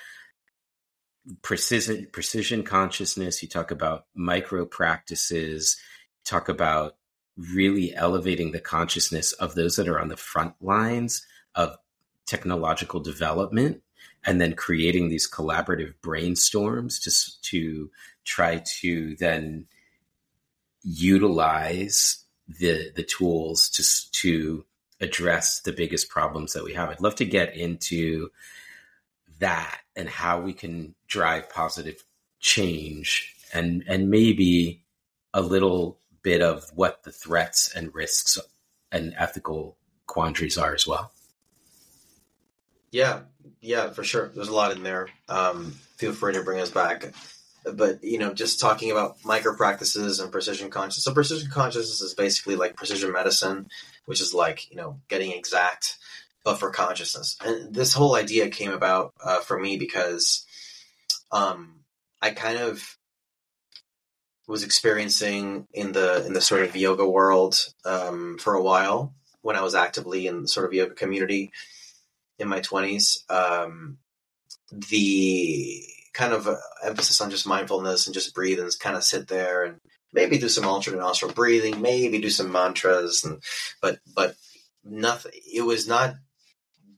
precision 1.42 2.06
precision 2.12 2.62
consciousness 2.62 3.42
you 3.42 3.48
talk 3.48 3.70
about 3.70 4.06
micro 4.14 4.64
practices 4.64 5.76
talk 6.24 6.48
about 6.48 6.96
really 7.36 7.94
elevating 7.94 8.52
the 8.52 8.60
consciousness 8.60 9.32
of 9.32 9.54
those 9.54 9.76
that 9.76 9.88
are 9.88 10.00
on 10.00 10.08
the 10.08 10.16
front 10.16 10.54
lines 10.60 11.24
of 11.54 11.76
technological 12.28 13.00
development 13.00 13.82
and 14.24 14.40
then 14.40 14.54
creating 14.54 15.08
these 15.08 15.28
collaborative 15.28 15.94
brainstorms 16.02 17.02
to 17.02 17.40
to 17.42 17.90
try 18.24 18.62
to 18.80 19.16
then 19.16 19.66
utilize 20.82 22.24
the 22.46 22.92
the 22.94 23.02
tools 23.02 23.68
to 23.70 23.82
to 24.12 24.64
address 25.00 25.60
the 25.60 25.72
biggest 25.72 26.08
problems 26.08 26.52
that 26.52 26.64
we 26.64 26.74
have. 26.74 26.90
I'd 26.90 27.00
love 27.00 27.14
to 27.16 27.24
get 27.24 27.56
into 27.56 28.30
that 29.38 29.80
and 29.94 30.08
how 30.08 30.40
we 30.40 30.52
can 30.52 30.94
drive 31.06 31.50
positive 31.50 32.04
change 32.40 33.34
and 33.52 33.84
and 33.88 34.10
maybe 34.10 34.84
a 35.32 35.40
little 35.40 35.98
bit 36.22 36.42
of 36.42 36.70
what 36.74 37.04
the 37.04 37.12
threats 37.12 37.72
and 37.74 37.94
risks 37.94 38.38
and 38.90 39.14
ethical 39.16 39.76
quandaries 40.06 40.58
are 40.58 40.74
as 40.74 40.86
well. 40.86 41.12
Yeah, 42.90 43.20
yeah, 43.60 43.90
for 43.90 44.04
sure. 44.04 44.30
There's 44.34 44.48
a 44.48 44.54
lot 44.54 44.72
in 44.72 44.82
there. 44.82 45.08
Um, 45.28 45.72
feel 45.96 46.12
free 46.12 46.34
to 46.34 46.42
bring 46.42 46.60
us 46.60 46.70
back. 46.70 47.12
but 47.74 48.02
you 48.02 48.18
know, 48.18 48.32
just 48.32 48.60
talking 48.60 48.90
about 48.90 49.16
micro 49.24 49.54
practices 49.54 50.20
and 50.20 50.32
precision 50.32 50.70
consciousness. 50.70 51.04
So 51.04 51.12
precision 51.12 51.50
consciousness 51.50 52.00
is 52.00 52.14
basically 52.14 52.56
like 52.56 52.76
precision 52.76 53.12
medicine, 53.12 53.68
which 54.06 54.20
is 54.20 54.32
like 54.32 54.70
you 54.70 54.76
know 54.76 55.00
getting 55.08 55.32
exact, 55.32 55.96
but 56.44 56.58
for 56.58 56.70
consciousness. 56.70 57.36
And 57.44 57.74
this 57.74 57.92
whole 57.92 58.14
idea 58.14 58.48
came 58.48 58.70
about 58.70 59.12
uh, 59.22 59.40
for 59.40 59.58
me 59.58 59.76
because 59.76 60.46
um, 61.30 61.80
I 62.22 62.30
kind 62.30 62.58
of 62.58 62.96
was 64.46 64.62
experiencing 64.64 65.66
in 65.74 65.92
the 65.92 66.24
in 66.26 66.32
the 66.32 66.40
sort 66.40 66.62
of 66.62 66.74
yoga 66.74 67.06
world 67.06 67.66
um, 67.84 68.38
for 68.38 68.54
a 68.54 68.62
while 68.62 69.14
when 69.42 69.56
I 69.56 69.62
was 69.62 69.74
actively 69.74 70.26
in 70.26 70.42
the 70.42 70.48
sort 70.48 70.66
of 70.66 70.72
yoga 70.72 70.94
community 70.94 71.52
in 72.38 72.48
my 72.48 72.60
twenties. 72.60 73.24
Um, 73.28 73.98
the 74.70 75.82
kind 76.12 76.32
of 76.32 76.46
uh, 76.46 76.56
emphasis 76.84 77.20
on 77.20 77.30
just 77.30 77.46
mindfulness 77.46 78.06
and 78.06 78.14
just 78.14 78.34
breathe 78.34 78.58
and 78.60 78.70
kind 78.80 78.96
of 78.96 79.04
sit 79.04 79.28
there 79.28 79.64
and 79.64 79.80
maybe 80.12 80.38
do 80.38 80.48
some 80.48 80.64
alternate 80.64 80.98
nostril 80.98 81.32
breathing, 81.32 81.80
maybe 81.80 82.18
do 82.20 82.30
some 82.30 82.50
mantras, 82.50 83.24
and 83.24 83.42
but 83.80 83.98
but 84.14 84.34
nothing. 84.84 85.32
It 85.52 85.62
was 85.62 85.86
not 85.86 86.14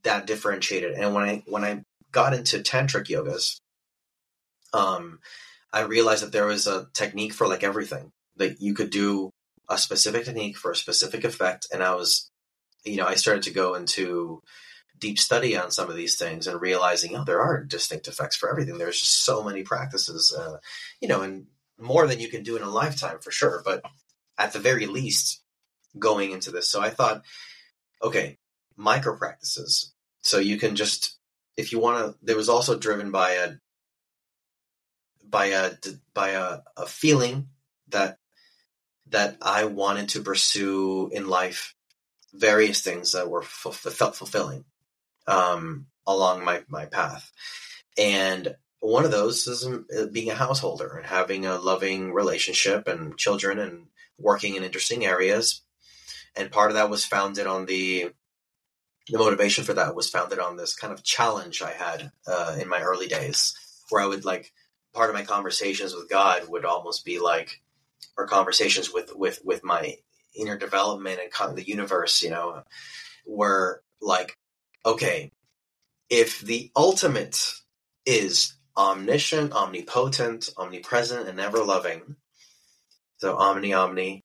that 0.02 0.26
differentiated. 0.26 0.92
And 0.94 1.14
when 1.14 1.24
I 1.24 1.42
when 1.46 1.64
I 1.64 1.82
got 2.12 2.34
into 2.34 2.58
tantric 2.58 3.06
yogas, 3.06 3.60
um, 4.72 5.20
I 5.72 5.82
realized 5.82 6.24
that 6.24 6.32
there 6.32 6.46
was 6.46 6.66
a 6.66 6.88
technique 6.94 7.32
for 7.32 7.46
like 7.46 7.62
everything 7.62 8.12
that 8.36 8.60
you 8.60 8.74
could 8.74 8.90
do 8.90 9.30
a 9.68 9.78
specific 9.78 10.24
technique 10.24 10.56
for 10.56 10.70
a 10.70 10.76
specific 10.76 11.24
effect. 11.24 11.66
And 11.72 11.82
I 11.82 11.94
was, 11.94 12.30
you 12.84 12.96
know, 12.96 13.06
I 13.06 13.14
started 13.14 13.44
to 13.44 13.52
go 13.52 13.74
into 13.74 14.42
deep 15.00 15.18
study 15.18 15.56
on 15.56 15.70
some 15.70 15.90
of 15.90 15.96
these 15.96 16.16
things 16.16 16.46
and 16.46 16.60
realizing, 16.60 17.16
oh, 17.16 17.24
there 17.24 17.40
are 17.40 17.64
distinct 17.64 18.06
effects 18.06 18.36
for 18.36 18.50
everything. 18.50 18.78
There's 18.78 19.00
just 19.00 19.24
so 19.24 19.42
many 19.42 19.62
practices, 19.62 20.34
uh, 20.36 20.58
you 21.00 21.08
know, 21.08 21.22
and 21.22 21.46
more 21.78 22.06
than 22.06 22.20
you 22.20 22.28
can 22.28 22.42
do 22.42 22.56
in 22.56 22.62
a 22.62 22.70
lifetime 22.70 23.18
for 23.20 23.30
sure. 23.30 23.62
But 23.64 23.82
at 24.38 24.52
the 24.52 24.58
very 24.58 24.86
least, 24.86 25.42
going 25.98 26.30
into 26.30 26.50
this. 26.50 26.68
So 26.68 26.80
I 26.80 26.90
thought, 26.90 27.24
okay, 28.02 28.38
micro 28.76 29.16
practices. 29.16 29.92
So 30.22 30.38
you 30.38 30.56
can 30.56 30.76
just, 30.76 31.18
if 31.56 31.72
you 31.72 31.80
want 31.80 31.98
to, 31.98 32.18
there 32.22 32.36
was 32.36 32.48
also 32.48 32.78
driven 32.78 33.10
by 33.10 33.32
a, 33.32 33.54
by 35.28 35.46
a, 35.46 35.72
by 36.14 36.30
a, 36.30 36.58
a 36.76 36.86
feeling 36.86 37.48
that, 37.88 38.18
that 39.08 39.36
I 39.42 39.64
wanted 39.64 40.10
to 40.10 40.22
pursue 40.22 41.10
in 41.12 41.26
life 41.26 41.74
various 42.32 42.80
things 42.80 43.12
that 43.12 43.28
were 43.28 43.42
felt 43.42 44.14
fulfilling 44.14 44.64
um, 45.30 45.86
along 46.06 46.44
my, 46.44 46.62
my 46.68 46.86
path. 46.86 47.30
And 47.98 48.56
one 48.80 49.04
of 49.04 49.10
those 49.10 49.46
is 49.46 49.66
um, 49.66 49.86
being 50.12 50.30
a 50.30 50.34
householder 50.34 50.96
and 50.96 51.06
having 51.06 51.46
a 51.46 51.58
loving 51.58 52.12
relationship 52.12 52.88
and 52.88 53.16
children 53.16 53.58
and 53.58 53.86
working 54.18 54.56
in 54.56 54.64
interesting 54.64 55.04
areas. 55.04 55.62
And 56.36 56.50
part 56.50 56.70
of 56.70 56.76
that 56.76 56.90
was 56.90 57.04
founded 57.04 57.46
on 57.46 57.66
the 57.66 58.10
the 59.08 59.18
motivation 59.18 59.64
for 59.64 59.74
that 59.74 59.96
was 59.96 60.08
founded 60.08 60.38
on 60.38 60.56
this 60.56 60.76
kind 60.76 60.92
of 60.92 61.02
challenge 61.02 61.62
I 61.62 61.72
had 61.72 62.12
uh, 62.28 62.56
in 62.60 62.68
my 62.68 62.80
early 62.80 63.08
days, 63.08 63.54
where 63.88 64.02
I 64.02 64.06
would 64.06 64.24
like 64.24 64.52
part 64.94 65.10
of 65.10 65.16
my 65.16 65.24
conversations 65.24 65.94
with 65.94 66.08
God 66.08 66.48
would 66.48 66.64
almost 66.64 67.04
be 67.04 67.18
like, 67.18 67.60
or 68.16 68.26
conversations 68.26 68.92
with 68.92 69.12
with 69.16 69.40
with 69.44 69.64
my 69.64 69.96
inner 70.36 70.56
development 70.56 71.18
and 71.20 71.32
kind 71.32 71.50
of 71.50 71.56
the 71.56 71.66
universe, 71.66 72.22
you 72.22 72.30
know, 72.30 72.62
were 73.26 73.82
like, 74.00 74.38
okay, 74.84 75.32
if 76.08 76.40
the 76.40 76.70
ultimate 76.74 77.38
is 78.06 78.54
omniscient, 78.76 79.52
omnipotent, 79.52 80.50
omnipresent, 80.56 81.28
and 81.28 81.38
ever 81.40 81.62
loving, 81.62 82.16
so 83.18 83.36
omni, 83.36 83.74
omni, 83.74 84.24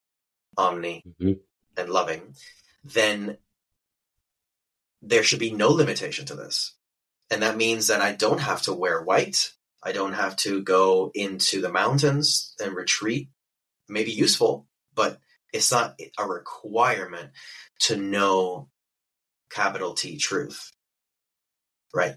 omni, 0.58 1.04
mm-hmm. 1.08 1.34
and 1.78 1.90
loving, 1.90 2.36
then 2.84 3.38
there 5.02 5.24
should 5.24 5.40
be 5.40 5.52
no 5.52 5.70
limitation 5.70 6.26
to 6.26 6.36
this. 6.36 6.74
And 7.30 7.42
that 7.42 7.58
means 7.58 7.88
that 7.88 8.02
I 8.02 8.14
don't 8.14 8.40
have 8.40 8.62
to 8.64 8.74
wear 8.74 9.02
white. 9.02 9.52
I 9.84 9.92
don't 9.92 10.14
have 10.14 10.36
to 10.38 10.62
go 10.62 11.12
into 11.14 11.62
the 11.62 11.72
mountains 11.72 12.56
and 12.64 12.76
retreat. 12.76 13.30
Maybe 13.88 14.12
useful, 14.12 14.68
but 14.96 15.20
it's 15.54 15.72
not 15.72 16.00
a 16.18 16.26
requirement 16.26 17.32
to 17.82 17.96
know 17.96 18.70
capital 19.56 19.94
T 19.94 20.18
truth. 20.18 20.72
Right. 21.94 22.16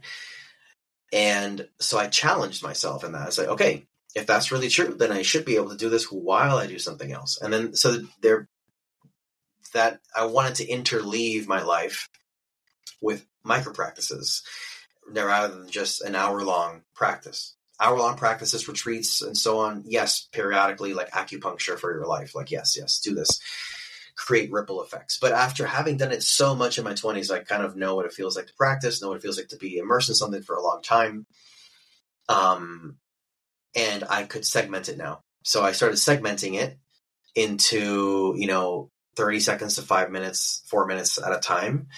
And 1.12 1.68
so 1.80 1.98
I 1.98 2.08
challenged 2.08 2.62
myself 2.62 3.04
in 3.04 3.12
that. 3.12 3.28
I 3.28 3.30
said, 3.30 3.48
okay, 3.50 3.86
if 4.14 4.26
that's 4.26 4.50
really 4.52 4.68
true, 4.68 4.94
then 4.98 5.12
I 5.12 5.22
should 5.22 5.44
be 5.44 5.56
able 5.56 5.70
to 5.70 5.76
do 5.76 5.88
this 5.88 6.10
while 6.10 6.56
I 6.56 6.66
do 6.66 6.78
something 6.78 7.12
else. 7.12 7.40
And 7.40 7.52
then 7.52 7.74
so 7.74 7.98
there 8.20 8.48
that 9.74 10.00
I 10.16 10.24
wanted 10.26 10.56
to 10.56 10.66
interleave 10.66 11.46
my 11.46 11.62
life 11.62 12.08
with 13.00 13.24
micro 13.44 13.72
practices 13.72 14.42
rather 15.10 15.54
than 15.54 15.70
just 15.70 16.02
an 16.02 16.14
hour 16.14 16.42
long 16.42 16.82
practice. 16.94 17.54
Hour 17.80 17.98
long 17.98 18.16
practices, 18.16 18.66
retreats, 18.66 19.22
and 19.22 19.36
so 19.36 19.60
on. 19.60 19.84
Yes, 19.86 20.26
periodically, 20.32 20.94
like 20.94 21.10
acupuncture 21.10 21.78
for 21.78 21.94
your 21.94 22.06
life. 22.06 22.34
Like, 22.34 22.50
yes, 22.50 22.76
yes, 22.76 22.98
do 22.98 23.14
this. 23.14 23.40
Create 24.18 24.52
ripple 24.52 24.82
effects. 24.82 25.18
But 25.18 25.32
after 25.32 25.66
having 25.66 25.96
done 25.96 26.12
it 26.12 26.22
so 26.22 26.54
much 26.54 26.76
in 26.76 26.84
my 26.84 26.92
20s, 26.92 27.30
I 27.30 27.38
kind 27.40 27.62
of 27.62 27.76
know 27.76 27.94
what 27.94 28.06
it 28.06 28.12
feels 28.12 28.36
like 28.36 28.48
to 28.48 28.54
practice, 28.54 29.00
know 29.00 29.08
what 29.08 29.16
it 29.16 29.22
feels 29.22 29.38
like 29.38 29.48
to 29.48 29.56
be 29.56 29.78
immersed 29.78 30.08
in 30.08 30.14
something 30.14 30.42
for 30.42 30.56
a 30.56 30.62
long 30.62 30.82
time. 30.82 31.26
Um, 32.28 32.96
and 33.74 34.04
I 34.10 34.24
could 34.24 34.44
segment 34.44 34.88
it 34.88 34.98
now. 34.98 35.22
So 35.44 35.62
I 35.62 35.72
started 35.72 35.96
segmenting 35.96 36.54
it 36.54 36.78
into, 37.34 38.34
you 38.36 38.48
know, 38.48 38.90
30 39.16 39.40
seconds 39.40 39.76
to 39.76 39.82
five 39.82 40.10
minutes, 40.10 40.62
four 40.66 40.86
minutes 40.86 41.18
at 41.18 41.32
a 41.32 41.38
time 41.38 41.88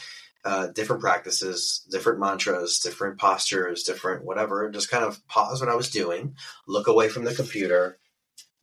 uh, 0.44 0.68
different 0.68 1.02
practices, 1.02 1.86
different 1.90 2.18
mantras, 2.18 2.78
different 2.78 3.18
postures, 3.18 3.82
different 3.82 4.24
whatever. 4.24 4.70
Just 4.70 4.90
kind 4.90 5.04
of 5.04 5.26
pause 5.26 5.60
what 5.60 5.70
I 5.70 5.74
was 5.74 5.90
doing, 5.90 6.36
look 6.66 6.88
away 6.88 7.08
from 7.08 7.24
the 7.24 7.34
computer, 7.34 7.98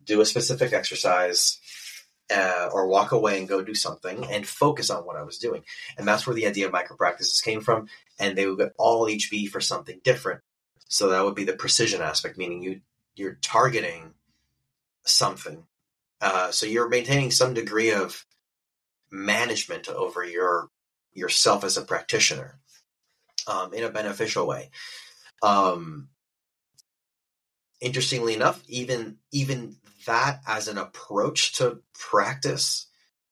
do 0.03 0.22
a 0.22 0.26
specific 0.26 0.74
exercise, 0.74 1.60
uh, 2.34 2.69
or 2.71 2.88
walk 2.88 3.11
away 3.11 3.39
and 3.39 3.47
go 3.47 3.61
do 3.61 3.75
something 3.75 4.25
and 4.25 4.47
focus 4.47 4.89
on 4.89 5.05
what 5.05 5.15
I 5.15 5.23
was 5.23 5.38
doing. 5.38 5.63
And 5.97 6.07
that's 6.07 6.28
where 6.28 6.36
the 6.36 6.47
idea 6.47 6.65
of 6.65 6.73
micro 6.73 6.97
practices 6.97 7.41
came 7.41 7.61
from. 7.61 7.88
And 8.19 8.38
they 8.38 8.47
would 8.47 8.71
all 8.78 9.07
each 9.09 9.32
be 9.32 9.45
for 9.45 9.61
something 9.61 10.01
different. 10.03 10.41
So 10.89 11.09
that 11.09 11.23
would 11.23 11.36
be 11.36 11.43
the 11.43 11.53
precision 11.53 12.01
aspect, 12.01 12.38
meaning 12.38 12.63
you 12.63 12.82
you're 13.15 13.38
targeting 13.41 14.13
something. 15.05 15.63
Uh, 16.21 16.51
so 16.51 16.65
you're 16.65 16.89
maintaining 16.89 17.32
some 17.32 17.53
degree 17.53 17.91
of 17.91 18.25
management 19.11 19.88
over 19.88 20.23
your 20.23 20.69
yourself 21.13 21.63
as 21.63 21.78
a 21.78 21.82
practitioner 21.82 22.59
um, 23.47 23.73
in 23.73 23.84
a 23.84 23.89
beneficial 23.89 24.47
way. 24.47 24.69
Um, 25.41 26.09
interestingly 27.82 28.34
enough, 28.34 28.63
even 28.67 29.17
even 29.32 29.78
that 30.08 30.41
as 30.47 30.68
an 30.68 30.78
approach 30.78 31.53
to 31.58 31.80
practice 31.93 32.88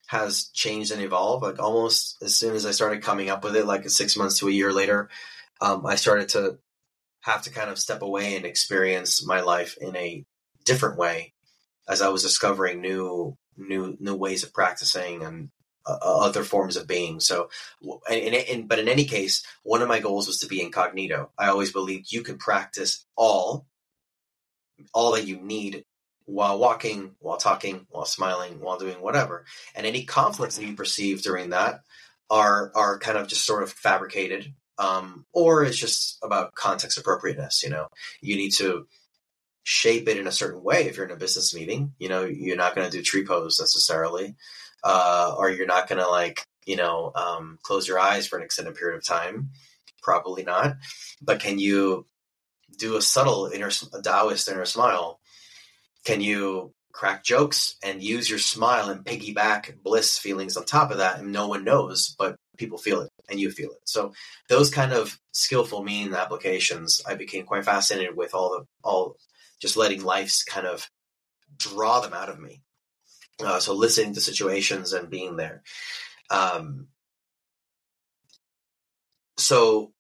has 0.08 0.50
changed 0.54 0.92
and 0.92 1.02
evolved. 1.02 1.44
Like 1.44 1.60
almost 1.60 2.18
as 2.22 2.36
soon 2.36 2.56
as 2.56 2.66
I 2.66 2.72
started 2.72 3.04
coming 3.04 3.30
up 3.30 3.44
with 3.44 3.56
it, 3.56 3.66
like 3.66 3.90
six 3.90 4.16
months 4.16 4.40
to 4.40 4.48
a 4.48 4.52
year 4.52 4.72
later, 4.72 5.10
um, 5.62 5.86
I 5.86 5.96
started 5.96 6.30
to 6.30 6.60
have 7.22 7.42
to 7.44 7.50
kind 7.50 7.70
of 7.70 7.80
step 7.80 8.02
away 8.02 8.36
and 8.36 8.46
experience 8.46 9.26
my 9.26 9.42
life 9.42 9.78
in 9.82 9.96
a 9.96 10.24
different 10.64 10.98
way 10.98 11.34
as 11.88 12.02
I 12.02 12.10
was 12.10 12.22
discovering 12.22 12.82
new 12.82 13.38
new 13.58 13.98
new 14.00 14.16
ways 14.16 14.44
of 14.44 14.54
practicing 14.54 15.24
and 15.24 15.50
uh, 15.88 15.98
other 16.02 16.44
forms 16.44 16.78
of 16.78 16.88
being. 16.88 17.20
So, 17.20 17.50
and, 18.10 18.36
and, 18.36 18.68
but 18.68 18.80
in 18.80 18.88
any 18.88 19.06
case, 19.06 19.46
one 19.64 19.82
of 19.82 19.88
my 19.88 20.00
goals 20.00 20.28
was 20.28 20.40
to 20.40 20.48
be 20.48 20.62
incognito. 20.62 21.32
I 21.38 21.48
always 21.48 21.72
believed 21.72 22.12
you 22.12 22.24
can 22.24 22.38
practice 22.38 23.06
all, 23.16 23.68
all 24.94 25.14
that 25.14 25.28
you 25.28 25.40
need 25.40 25.86
while 26.26 26.60
walking, 26.60 27.16
while 27.20 27.38
talking, 27.38 27.86
while 27.90 28.06
smiling, 28.06 28.60
while 28.60 28.78
doing 28.78 29.02
whatever. 29.02 29.46
And 29.76 29.86
any 29.86 30.04
conflicts 30.04 30.58
that 30.58 30.66
you 30.66 30.76
perceive 30.76 31.22
during 31.22 31.52
that 31.52 31.82
are 32.30 32.72
are 32.76 33.00
kind 33.00 33.18
of 33.18 33.28
just 33.28 33.46
sort 33.46 33.64
of 33.64 33.72
fabricated, 33.72 34.54
um, 34.78 35.26
or 35.34 35.64
it's 35.64 35.78
just 35.78 36.18
about 36.24 36.56
context 36.56 36.98
appropriateness. 36.98 37.64
You 37.64 37.70
know, 37.70 37.88
you 38.22 38.36
need 38.36 38.52
to 38.58 38.88
shape 39.64 40.08
it 40.08 40.18
in 40.18 40.28
a 40.28 40.32
certain 40.32 40.64
way. 40.64 40.86
If 40.86 40.98
you're 40.98 41.06
in 41.06 41.12
a 41.12 41.18
business 41.18 41.54
meeting, 41.56 41.94
you 42.00 42.10
know, 42.10 42.26
you're 42.26 42.58
not 42.58 42.76
going 42.76 42.90
to 42.90 42.96
do 42.96 43.04
tree 43.04 43.26
pose 43.26 43.60
necessarily 43.60 44.36
uh, 44.86 45.34
or 45.38 45.50
you're 45.50 45.66
not 45.66 45.90
going 45.90 46.00
to 46.00 46.08
like 46.08 46.46
you 46.66 46.78
know 46.78 47.12
um, 47.16 47.58
close 47.64 47.88
your 47.88 48.00
eyes 48.00 48.28
for 48.28 48.38
an 48.38 48.44
extended 48.44 48.76
period 48.76 48.98
of 48.98 49.06
time. 49.06 49.50
Probably 50.02 50.44
not. 50.44 50.78
But 51.22 51.40
can 51.40 51.58
you 51.58 52.06
do 52.78 52.96
a 52.96 53.02
subtle 53.02 53.48
inner 53.48 53.72
a 53.94 54.02
Taoist 54.02 54.48
inner 54.48 54.66
smile? 54.66 55.20
Can 56.06 56.22
you 56.22 56.72
crack 56.94 57.26
jokes 57.26 57.76
and 57.84 58.02
use 58.02 58.30
your 58.30 58.40
smile 58.40 58.90
and 58.90 59.04
piggyback 59.04 59.84
bliss 59.84 60.18
feelings 60.18 60.56
on 60.56 60.64
top 60.64 60.92
of 60.92 61.00
that 61.00 61.20
and 61.20 61.34
no 61.34 61.46
one 61.46 61.66
knows 61.66 62.16
but 62.18 62.38
people 62.56 62.78
feel 62.78 63.02
it 63.02 63.10
and 63.30 63.38
you 63.38 63.52
feel 63.52 63.70
it 63.70 63.82
so 63.84 64.14
those 64.48 64.70
kind 64.70 64.94
of 64.94 65.20
skillful 65.34 65.84
mean 65.84 66.14
applications 66.14 67.04
i 67.06 67.14
became 67.14 67.46
quite 67.46 67.66
fascinated 67.66 68.16
with 68.16 68.34
all 68.34 68.50
the 68.52 68.66
all 68.82 69.18
just 69.60 69.76
letting 69.76 70.04
life's 70.04 70.44
kind 70.44 70.68
of 70.68 70.88
draw 71.58 72.00
them 72.00 72.14
out 72.14 72.30
of 72.30 72.40
me. 72.40 72.62
Uh, 73.40 73.60
so 73.60 73.74
listening 73.74 74.14
to 74.14 74.22
situations 74.22 74.94
and 74.94 75.10
being 75.10 75.36
there. 75.36 75.64
Um, 76.30 76.88
so 79.38 79.92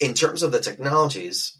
in 0.00 0.14
terms 0.14 0.42
of 0.42 0.52
the 0.52 0.60
technologies 0.60 1.58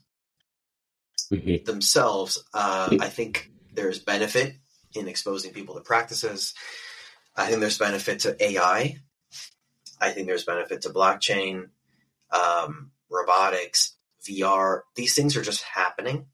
mm-hmm. 1.32 1.64
themselves, 1.64 2.42
uh, 2.52 2.96
I 3.00 3.08
think 3.08 3.50
there's 3.72 3.98
benefit 3.98 4.56
in 4.94 5.08
exposing 5.08 5.52
people 5.52 5.74
to 5.74 5.80
practices. 5.80 6.54
I 7.36 7.46
think 7.46 7.60
there's 7.60 7.78
benefit 7.78 8.20
to 8.20 8.42
AI. 8.42 8.98
I 10.00 10.10
think 10.10 10.26
there's 10.26 10.44
benefit 10.44 10.82
to 10.82 10.90
blockchain, 10.90 11.68
um, 12.30 12.90
robotics, 13.10 13.96
VR. 14.28 14.82
These 14.96 15.14
things 15.14 15.36
are 15.36 15.42
just 15.42 15.62
happening, 15.62 16.26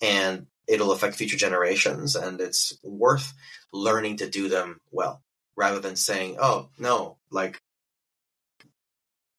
and 0.00 0.46
it'll 0.66 0.92
affect 0.92 1.16
future 1.16 1.36
generations. 1.36 2.16
And 2.16 2.40
it's 2.40 2.78
worth 2.82 3.32
learning 3.72 4.18
to 4.18 4.28
do 4.28 4.48
them 4.48 4.80
well, 4.90 5.22
rather 5.56 5.80
than 5.80 5.96
saying, 5.96 6.36
"Oh 6.40 6.70
no, 6.78 7.18
like, 7.30 7.62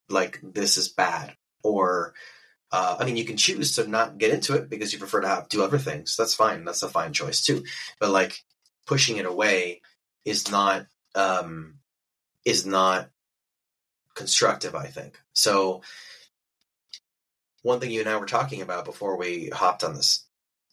like 0.10 0.40
this 0.42 0.78
is 0.78 0.90
bad," 0.90 1.36
or 1.64 2.14
uh, 2.74 2.98
I 3.00 3.06
mean, 3.06 3.18
you 3.18 3.24
can 3.24 3.38
choose 3.38 3.76
to 3.76 3.88
not 3.88 4.18
get 4.18 4.34
into 4.34 4.56
it 4.56 4.68
because 4.68 4.92
you 4.92 4.98
prefer 4.98 5.22
to 5.22 5.28
have 5.28 5.48
do 5.48 5.64
other 5.64 5.78
things. 5.78 6.18
That's 6.18 6.34
fine. 6.34 6.66
That's 6.66 6.82
a 6.82 6.90
fine 6.90 7.14
choice 7.14 7.46
too. 7.46 7.64
But 8.00 8.10
like 8.10 8.44
pushing 8.88 9.18
it 9.18 9.28
away 9.28 9.82
is 10.26 10.50
not 10.50 10.88
um, 11.14 11.76
is 12.46 12.66
not 12.66 13.12
constructive. 14.16 14.74
I 14.74 14.88
think 14.88 15.20
so. 15.34 15.84
One 17.62 17.80
thing 17.80 17.92
you 17.92 18.00
and 18.00 18.10
I 18.10 18.18
were 18.18 18.26
talking 18.26 18.64
about 18.64 18.86
before 18.86 19.18
we 19.18 19.50
hopped 19.54 19.84
on 19.84 19.94
this 19.94 20.26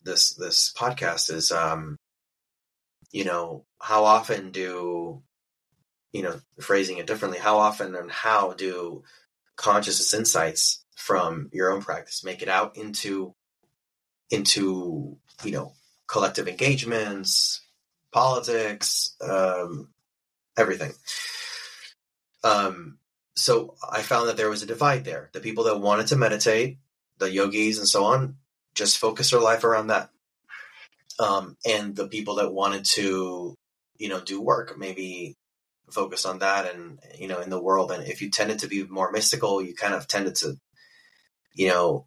this 0.02 0.32
this 0.36 0.72
podcast 0.74 1.30
is, 1.30 1.52
um, 1.52 1.98
you 3.12 3.24
know, 3.24 3.66
how 3.78 4.06
often 4.06 4.52
do 4.52 5.22
you 6.14 6.22
know 6.22 6.40
phrasing 6.62 6.96
it 6.96 7.06
differently? 7.06 7.38
How 7.38 7.58
often 7.58 7.94
and 7.94 8.10
how 8.10 8.54
do 8.54 9.02
consciousness 9.56 10.14
insights 10.14 10.79
from 11.00 11.48
your 11.52 11.72
own 11.72 11.80
practice 11.80 12.22
make 12.24 12.42
it 12.42 12.48
out 12.48 12.76
into 12.76 13.34
into 14.30 15.16
you 15.42 15.50
know 15.50 15.72
collective 16.06 16.48
engagements 16.48 17.62
politics 18.12 19.16
um, 19.20 19.88
everything. 20.56 20.92
Um, 22.42 22.98
so 23.36 23.74
i 23.90 24.02
found 24.02 24.28
that 24.28 24.36
there 24.36 24.50
was 24.50 24.62
a 24.62 24.66
divide 24.66 25.04
there. 25.04 25.30
The 25.32 25.40
people 25.40 25.64
that 25.64 25.80
wanted 25.80 26.08
to 26.08 26.16
meditate 26.16 26.78
the 27.18 27.30
yogis 27.30 27.78
and 27.78 27.88
so 27.88 28.04
on 28.04 28.36
just 28.74 28.98
focus 28.98 29.30
their 29.30 29.40
life 29.40 29.64
around 29.64 29.88
that. 29.88 30.10
Um, 31.18 31.56
and 31.66 31.94
the 31.94 32.08
people 32.08 32.36
that 32.36 32.52
wanted 32.52 32.84
to 32.96 33.54
you 33.98 34.08
know 34.08 34.20
do 34.20 34.40
work 34.40 34.78
maybe 34.78 35.36
focus 35.90 36.24
on 36.24 36.38
that 36.38 36.72
and 36.72 36.98
you 37.18 37.28
know 37.28 37.40
in 37.40 37.50
the 37.50 37.62
world. 37.62 37.92
And 37.92 38.06
if 38.06 38.22
you 38.22 38.30
tended 38.30 38.60
to 38.60 38.68
be 38.68 38.84
more 38.84 39.12
mystical 39.12 39.62
you 39.62 39.74
kind 39.74 39.94
of 39.94 40.06
tended 40.06 40.34
to 40.36 40.56
you 41.54 41.68
know, 41.68 42.06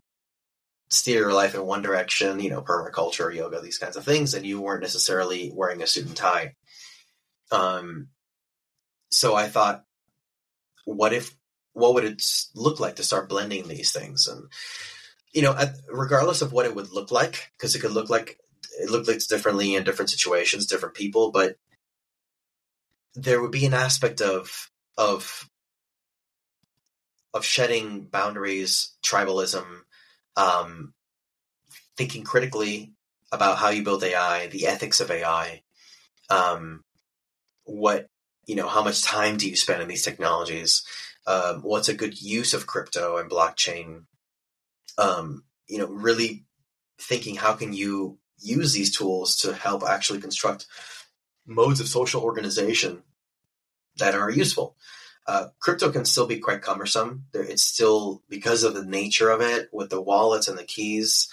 steer 0.90 1.22
your 1.22 1.34
life 1.34 1.56
in 1.56 1.66
one 1.66 1.82
direction, 1.82 2.40
you 2.40 2.50
know, 2.50 2.62
permaculture, 2.62 3.34
yoga, 3.34 3.60
these 3.62 3.78
kinds 3.78 3.98
of 3.98 4.06
things, 4.06 4.34
and 4.34 4.46
you 4.46 4.62
weren't 4.62 4.82
necessarily 4.82 5.52
wearing 5.54 5.82
a 5.82 5.88
suit 5.88 6.06
and 6.06 6.16
tie. 6.16 6.54
Um, 7.52 8.10
so 9.10 9.36
I 9.36 9.48
thought, 9.48 9.84
what 10.86 11.14
if, 11.14 11.36
what 11.74 11.96
would 11.96 12.04
it 12.04 12.24
look 12.56 12.80
like 12.80 12.98
to 12.98 13.04
start 13.04 13.30
blending 13.30 13.68
these 13.68 13.92
things? 13.92 14.28
And, 14.28 14.44
you 15.34 15.42
know, 15.42 15.58
regardless 15.88 16.42
of 16.42 16.52
what 16.52 16.66
it 16.66 16.76
would 16.76 16.92
look 16.92 17.12
like, 17.12 17.50
because 17.58 17.76
it 17.76 17.80
could 17.80 17.92
look 17.92 18.10
like, 18.10 18.38
it 18.80 18.90
looked 18.90 19.08
like 19.08 19.20
differently 19.28 19.76
in 19.76 19.84
different 19.84 20.10
situations, 20.10 20.68
different 20.68 20.96
people, 20.96 21.32
but 21.32 21.56
there 23.16 23.42
would 23.42 23.52
be 23.52 23.66
an 23.66 23.74
aspect 23.74 24.22
of, 24.22 24.70
of 24.98 25.50
of 27.34 27.46
shedding 27.46 28.06
boundaries, 28.06 28.96
tribalism, 29.04 29.66
um, 30.36 30.94
thinking 31.98 32.24
critically 32.24 32.94
about 33.32 33.58
how 33.58 33.70
you 33.70 33.84
build 33.84 34.04
AI, 34.04 34.48
the 34.48 34.68
ethics 34.68 35.00
of 35.00 35.10
AI, 35.10 35.64
um, 36.30 36.84
what 37.66 38.08
you 38.46 38.56
know, 38.56 38.68
how 38.68 38.84
much 38.84 39.02
time 39.02 39.38
do 39.38 39.50
you 39.50 39.56
spend 39.56 39.82
in 39.82 39.88
these 39.88 40.04
technologies? 40.04 40.84
Um, 41.26 41.62
what's 41.62 41.88
a 41.88 41.94
good 41.94 42.22
use 42.22 42.54
of 42.54 42.68
crypto 42.68 43.18
and 43.18 43.32
blockchain? 43.32 44.04
Um, 44.98 45.46
you 45.68 45.78
know, 45.78 45.88
really 45.88 46.44
thinking 47.00 47.36
how 47.36 47.54
can 47.54 47.72
you 47.72 48.18
use 48.40 48.74
these 48.74 48.96
tools 48.96 49.38
to 49.38 49.54
help 49.54 49.84
actually 49.84 50.20
construct 50.20 50.66
modes 51.46 51.80
of 51.80 51.88
social 51.88 52.22
organization 52.22 53.04
that 53.98 54.16
are 54.16 54.30
useful. 54.30 54.76
Uh, 55.26 55.48
crypto 55.60 55.92
can 55.92 56.06
still 56.06 56.28
be 56.28 56.40
quite 56.40 56.62
cumbersome. 56.62 57.26
It's 57.34 57.64
still 57.64 58.22
because 58.30 58.64
of 58.64 58.74
the 58.74 58.86
nature 58.86 59.30
of 59.30 59.42
it 59.42 59.70
with 59.72 59.90
the 59.90 60.02
wallets 60.02 60.48
and 60.48 60.58
the 60.58 60.64
keys 60.64 61.30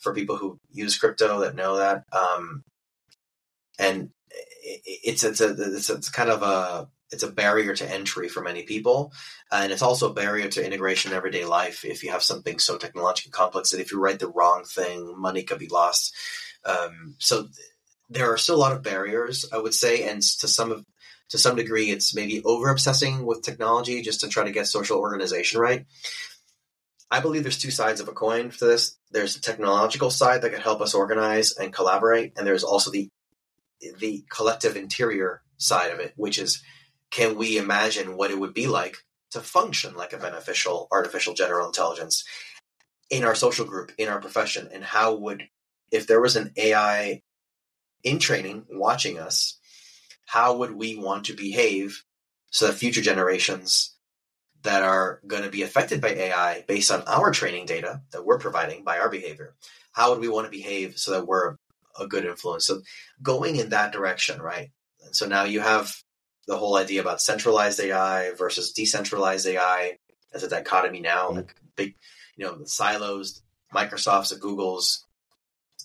for 0.00 0.14
people 0.14 0.36
who 0.36 0.58
use 0.70 0.98
crypto 0.98 1.40
that 1.40 1.54
know 1.54 1.76
that. 1.76 2.04
Um, 2.12 2.64
and 3.78 4.10
it's 4.62 5.24
it's 5.24 5.40
a, 5.40 5.74
it's 5.74 5.90
a, 5.90 5.94
it's 5.94 6.10
kind 6.10 6.30
of 6.30 6.42
a 6.42 6.88
it's 7.12 7.22
a 7.22 7.32
barrier 7.32 7.74
to 7.74 7.90
entry 7.90 8.28
for 8.28 8.40
many 8.40 8.62
people, 8.62 9.12
and 9.50 9.72
it's 9.72 9.82
also 9.82 10.10
a 10.10 10.14
barrier 10.14 10.48
to 10.48 10.64
integration 10.64 11.10
in 11.10 11.16
everyday 11.16 11.44
life. 11.44 11.84
If 11.84 12.04
you 12.04 12.12
have 12.12 12.22
something 12.22 12.58
so 12.58 12.76
technologically 12.76 13.32
complex 13.32 13.70
that 13.70 13.80
if 13.80 13.90
you 13.90 13.98
write 13.98 14.20
the 14.20 14.28
wrong 14.28 14.64
thing, 14.64 15.18
money 15.18 15.42
could 15.42 15.58
be 15.58 15.68
lost. 15.68 16.14
Um, 16.64 17.16
so 17.18 17.48
there 18.08 18.32
are 18.32 18.38
still 18.38 18.56
a 18.56 18.58
lot 18.58 18.72
of 18.72 18.82
barriers, 18.82 19.44
I 19.52 19.58
would 19.58 19.74
say, 19.74 20.08
and 20.08 20.22
to 20.22 20.46
some 20.46 20.70
of 20.70 20.84
to 21.30 21.38
some 21.38 21.56
degree, 21.56 21.90
it's 21.90 22.14
maybe 22.14 22.42
over 22.44 22.68
obsessing 22.68 23.24
with 23.24 23.42
technology 23.42 24.02
just 24.02 24.20
to 24.20 24.28
try 24.28 24.44
to 24.44 24.52
get 24.52 24.66
social 24.66 24.98
organization 24.98 25.60
right. 25.60 25.86
I 27.10 27.20
believe 27.20 27.42
there's 27.42 27.58
two 27.58 27.70
sides 27.70 28.00
of 28.00 28.08
a 28.08 28.12
coin 28.12 28.50
to 28.50 28.64
this. 28.64 28.96
There's 29.10 29.34
the 29.34 29.40
technological 29.40 30.10
side 30.10 30.42
that 30.42 30.52
can 30.52 30.60
help 30.60 30.80
us 30.80 30.94
organize 30.94 31.56
and 31.56 31.72
collaborate, 31.72 32.34
and 32.36 32.46
there's 32.46 32.64
also 32.64 32.90
the 32.90 33.08
the 33.98 34.24
collective 34.30 34.76
interior 34.76 35.42
side 35.56 35.90
of 35.90 36.00
it, 36.00 36.12
which 36.16 36.38
is 36.38 36.62
can 37.10 37.36
we 37.36 37.58
imagine 37.58 38.16
what 38.16 38.30
it 38.30 38.38
would 38.38 38.54
be 38.54 38.66
like 38.66 38.98
to 39.30 39.40
function 39.40 39.94
like 39.96 40.12
a 40.12 40.18
beneficial 40.18 40.86
artificial 40.92 41.34
general 41.34 41.66
intelligence 41.66 42.24
in 43.08 43.24
our 43.24 43.34
social 43.34 43.64
group, 43.64 43.92
in 43.98 44.08
our 44.08 44.20
profession, 44.20 44.68
and 44.72 44.84
how 44.84 45.14
would 45.14 45.48
if 45.90 46.06
there 46.06 46.20
was 46.20 46.36
an 46.36 46.52
AI 46.56 47.22
in 48.04 48.18
training 48.18 48.66
watching 48.70 49.18
us 49.18 49.59
how 50.30 50.56
would 50.58 50.70
we 50.70 50.94
want 50.94 51.24
to 51.24 51.32
behave 51.32 52.04
so 52.52 52.68
that 52.68 52.74
future 52.74 53.00
generations 53.00 53.96
that 54.62 54.84
are 54.84 55.20
going 55.26 55.42
to 55.42 55.50
be 55.50 55.62
affected 55.62 56.00
by 56.00 56.10
AI 56.10 56.64
based 56.68 56.92
on 56.92 57.02
our 57.08 57.32
training 57.32 57.66
data 57.66 58.02
that 58.12 58.24
we're 58.24 58.38
providing 58.38 58.84
by 58.84 59.00
our 59.00 59.08
behavior, 59.08 59.54
how 59.90 60.10
would 60.10 60.20
we 60.20 60.28
want 60.28 60.46
to 60.46 60.56
behave 60.56 60.96
so 60.98 61.10
that 61.10 61.26
we're 61.26 61.56
a 61.98 62.06
good 62.06 62.24
influence? 62.24 62.64
So 62.68 62.82
going 63.20 63.56
in 63.56 63.70
that 63.70 63.90
direction, 63.92 64.40
right? 64.40 64.70
And 65.04 65.16
so 65.16 65.26
now 65.26 65.42
you 65.42 65.58
have 65.58 65.92
the 66.46 66.56
whole 66.56 66.76
idea 66.76 67.00
about 67.00 67.20
centralized 67.20 67.80
AI 67.80 68.30
versus 68.38 68.72
decentralized 68.72 69.48
AI 69.48 69.98
as 70.32 70.44
a 70.44 70.48
dichotomy 70.48 71.00
now, 71.00 71.26
mm-hmm. 71.26 71.38
like 71.38 71.56
big, 71.74 71.96
you 72.36 72.46
know, 72.46 72.54
the 72.54 72.68
silos, 72.68 73.42
Microsofts, 73.74 74.28
the 74.28 74.36
Googles, 74.36 74.98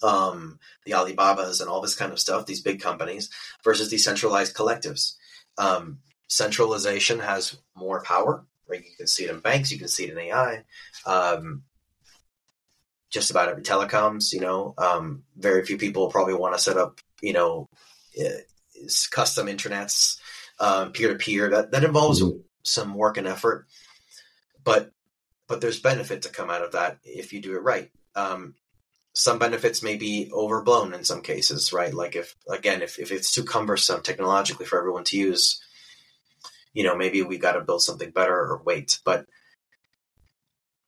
um, 0.03 0.59
the 0.85 0.93
Alibabas 0.93 1.61
and 1.61 1.69
all 1.69 1.81
this 1.81 1.95
kind 1.95 2.11
of 2.11 2.19
stuff, 2.19 2.45
these 2.45 2.61
big 2.61 2.81
companies, 2.81 3.29
versus 3.63 3.89
these 3.89 4.01
decentralized 4.01 4.55
collectives. 4.55 5.15
Um, 5.57 5.99
centralization 6.27 7.19
has 7.19 7.57
more 7.75 8.01
power. 8.03 8.45
Right? 8.67 8.83
You 8.83 8.95
can 8.97 9.07
see 9.07 9.25
it 9.25 9.29
in 9.29 9.39
banks, 9.39 9.71
you 9.71 9.77
can 9.77 9.87
see 9.87 10.05
it 10.05 10.11
in 10.11 10.17
AI. 10.17 10.63
Um, 11.05 11.63
just 13.11 13.31
about 13.31 13.47
every 13.47 13.63
telecoms, 13.63 14.33
you 14.33 14.41
know, 14.41 14.73
um, 14.77 15.23
very 15.37 15.63
few 15.63 15.77
people 15.77 16.09
probably 16.09 16.33
want 16.33 16.55
to 16.55 16.61
set 16.61 16.77
up, 16.77 16.99
you 17.21 17.31
know, 17.31 17.69
uh, 18.19 18.29
custom 19.11 19.47
internets, 19.47 20.17
peer 20.93 21.09
to 21.09 21.15
peer. 21.15 21.49
That 21.49 21.71
that 21.71 21.83
involves 21.83 22.21
mm-hmm. 22.21 22.39
some 22.63 22.93
work 22.93 23.17
and 23.17 23.27
effort, 23.27 23.67
but 24.63 24.91
but 25.47 25.61
there's 25.61 25.79
benefit 25.79 26.23
to 26.23 26.29
come 26.29 26.49
out 26.49 26.63
of 26.63 26.73
that 26.73 26.97
if 27.03 27.31
you 27.31 27.41
do 27.41 27.55
it 27.55 27.63
right. 27.63 27.91
Um, 28.15 28.55
some 29.15 29.39
benefits 29.39 29.81
may 29.81 29.95
be 29.95 30.29
overblown 30.33 30.93
in 30.93 31.05
some 31.05 31.21
cases, 31.21 31.71
right? 31.71 31.93
Like 31.93 32.15
if 32.15 32.35
again, 32.49 32.81
if, 32.81 32.99
if 32.99 33.11
it's 33.11 33.33
too 33.33 33.45
cumbersome 33.45 34.01
technologically 34.01 34.65
for 34.65 34.77
everyone 34.77 35.05
to 35.05 35.17
use, 35.17 35.61
you 36.73 36.83
know, 36.83 36.97
maybe 36.97 37.21
we 37.21 37.37
got 37.37 37.53
to 37.53 37.61
build 37.61 37.81
something 37.81 38.11
better 38.11 38.35
or 38.35 38.61
wait. 38.63 38.99
But 39.05 39.25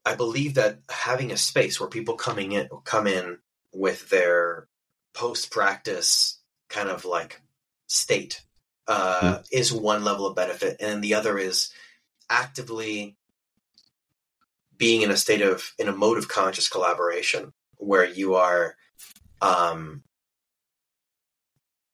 I 0.04 0.14
believe 0.14 0.54
that 0.54 0.80
having 0.90 1.32
a 1.32 1.38
space 1.38 1.80
where 1.80 1.88
people 1.88 2.16
coming 2.16 2.52
in 2.52 2.68
come 2.84 3.06
in 3.06 3.38
with 3.72 4.10
their 4.10 4.68
post 5.14 5.50
practice 5.50 6.38
kind 6.68 6.90
of 6.90 7.06
like 7.06 7.40
state 7.86 8.42
uh, 8.86 9.38
mm. 9.38 9.48
is 9.50 9.72
one 9.72 10.04
level 10.04 10.26
of 10.26 10.36
benefit, 10.36 10.76
and 10.80 11.02
the 11.02 11.14
other 11.14 11.38
is 11.38 11.70
actively 12.28 13.16
being 14.76 15.00
in 15.00 15.10
a 15.10 15.16
state 15.16 15.40
of 15.40 15.72
in 15.78 15.88
a 15.88 15.96
mode 15.96 16.18
of 16.18 16.28
conscious 16.28 16.68
collaboration 16.68 17.54
where 17.78 18.04
you 18.04 18.34
are 18.34 18.76
um, 19.40 20.02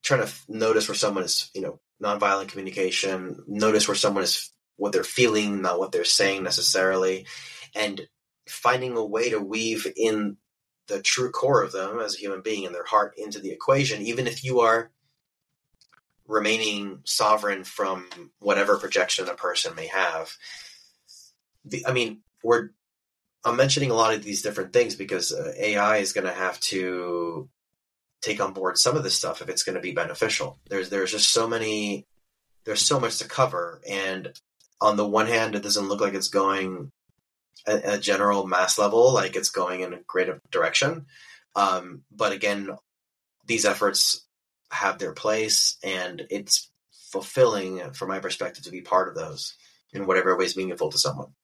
trying 0.02 0.20
to 0.20 0.26
f- 0.26 0.44
notice 0.48 0.88
where 0.88 0.94
someone 0.94 1.24
is, 1.24 1.50
you 1.54 1.62
know, 1.62 1.80
nonviolent 2.02 2.48
communication, 2.48 3.42
notice 3.46 3.88
where 3.88 3.94
someone 3.94 4.24
is, 4.24 4.50
what 4.76 4.92
they're 4.92 5.04
feeling, 5.04 5.62
not 5.62 5.78
what 5.78 5.92
they're 5.92 6.04
saying 6.04 6.42
necessarily, 6.42 7.26
and 7.74 8.08
finding 8.48 8.96
a 8.96 9.04
way 9.04 9.30
to 9.30 9.38
weave 9.38 9.86
in 9.96 10.36
the 10.88 11.00
true 11.00 11.30
core 11.30 11.62
of 11.62 11.72
them 11.72 12.00
as 12.00 12.14
a 12.14 12.18
human 12.18 12.42
being 12.42 12.66
and 12.66 12.74
their 12.74 12.84
heart 12.84 13.14
into 13.16 13.38
the 13.38 13.50
equation, 13.50 14.02
even 14.02 14.26
if 14.26 14.44
you 14.44 14.60
are 14.60 14.90
remaining 16.26 17.00
sovereign 17.04 17.64
from 17.64 18.08
whatever 18.38 18.78
projection 18.78 19.28
a 19.28 19.34
person 19.34 19.74
may 19.74 19.86
have. 19.86 20.32
The, 21.64 21.86
I 21.86 21.92
mean, 21.92 22.20
we're 22.42 22.70
I'm 23.44 23.56
mentioning 23.56 23.90
a 23.90 23.94
lot 23.94 24.14
of 24.14 24.22
these 24.24 24.42
different 24.42 24.72
things 24.72 24.96
because 24.96 25.32
uh, 25.32 25.52
AI 25.58 25.98
is 25.98 26.12
going 26.12 26.26
to 26.26 26.32
have 26.32 26.58
to 26.60 27.48
take 28.22 28.40
on 28.40 28.54
board 28.54 28.78
some 28.78 28.96
of 28.96 29.02
this 29.02 29.14
stuff 29.14 29.42
if 29.42 29.50
it's 29.50 29.62
going 29.62 29.74
to 29.74 29.82
be 29.82 29.92
beneficial. 29.92 30.58
There's 30.70 30.88
there's 30.88 31.12
just 31.12 31.30
so 31.30 31.46
many 31.46 32.06
there's 32.64 32.80
so 32.80 32.98
much 32.98 33.18
to 33.18 33.28
cover 33.28 33.82
and 33.88 34.32
on 34.80 34.96
the 34.96 35.06
one 35.06 35.26
hand 35.26 35.54
it 35.54 35.62
doesn't 35.62 35.88
look 35.88 36.00
like 36.00 36.14
it's 36.14 36.28
going 36.28 36.90
at 37.66 37.82
a 37.84 37.98
general 37.98 38.46
mass 38.46 38.78
level 38.78 39.12
like 39.12 39.36
it's 39.36 39.50
going 39.50 39.80
in 39.80 39.92
a 39.92 40.00
greater 40.06 40.40
direction. 40.50 41.06
Um, 41.54 42.02
but 42.10 42.32
again 42.32 42.70
these 43.46 43.66
efforts 43.66 44.26
have 44.70 44.98
their 44.98 45.12
place 45.12 45.76
and 45.84 46.26
it's 46.30 46.70
fulfilling 47.12 47.92
from 47.92 48.08
my 48.08 48.20
perspective 48.20 48.64
to 48.64 48.70
be 48.70 48.80
part 48.80 49.08
of 49.08 49.14
those 49.14 49.54
in 49.92 50.06
whatever 50.06 50.34
way 50.36 50.46
is 50.46 50.56
meaningful 50.56 50.90
to 50.90 50.98
someone. 50.98 51.34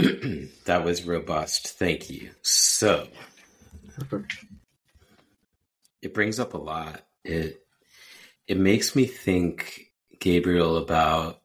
that 0.64 0.84
was 0.84 1.04
robust. 1.04 1.78
Thank 1.78 2.10
you. 2.10 2.30
So 2.42 3.08
it 6.02 6.14
brings 6.14 6.40
up 6.40 6.54
a 6.54 6.58
lot. 6.58 7.02
It 7.24 7.64
it 8.46 8.58
makes 8.58 8.96
me 8.96 9.06
think, 9.06 9.92
Gabriel, 10.20 10.76
about 10.78 11.40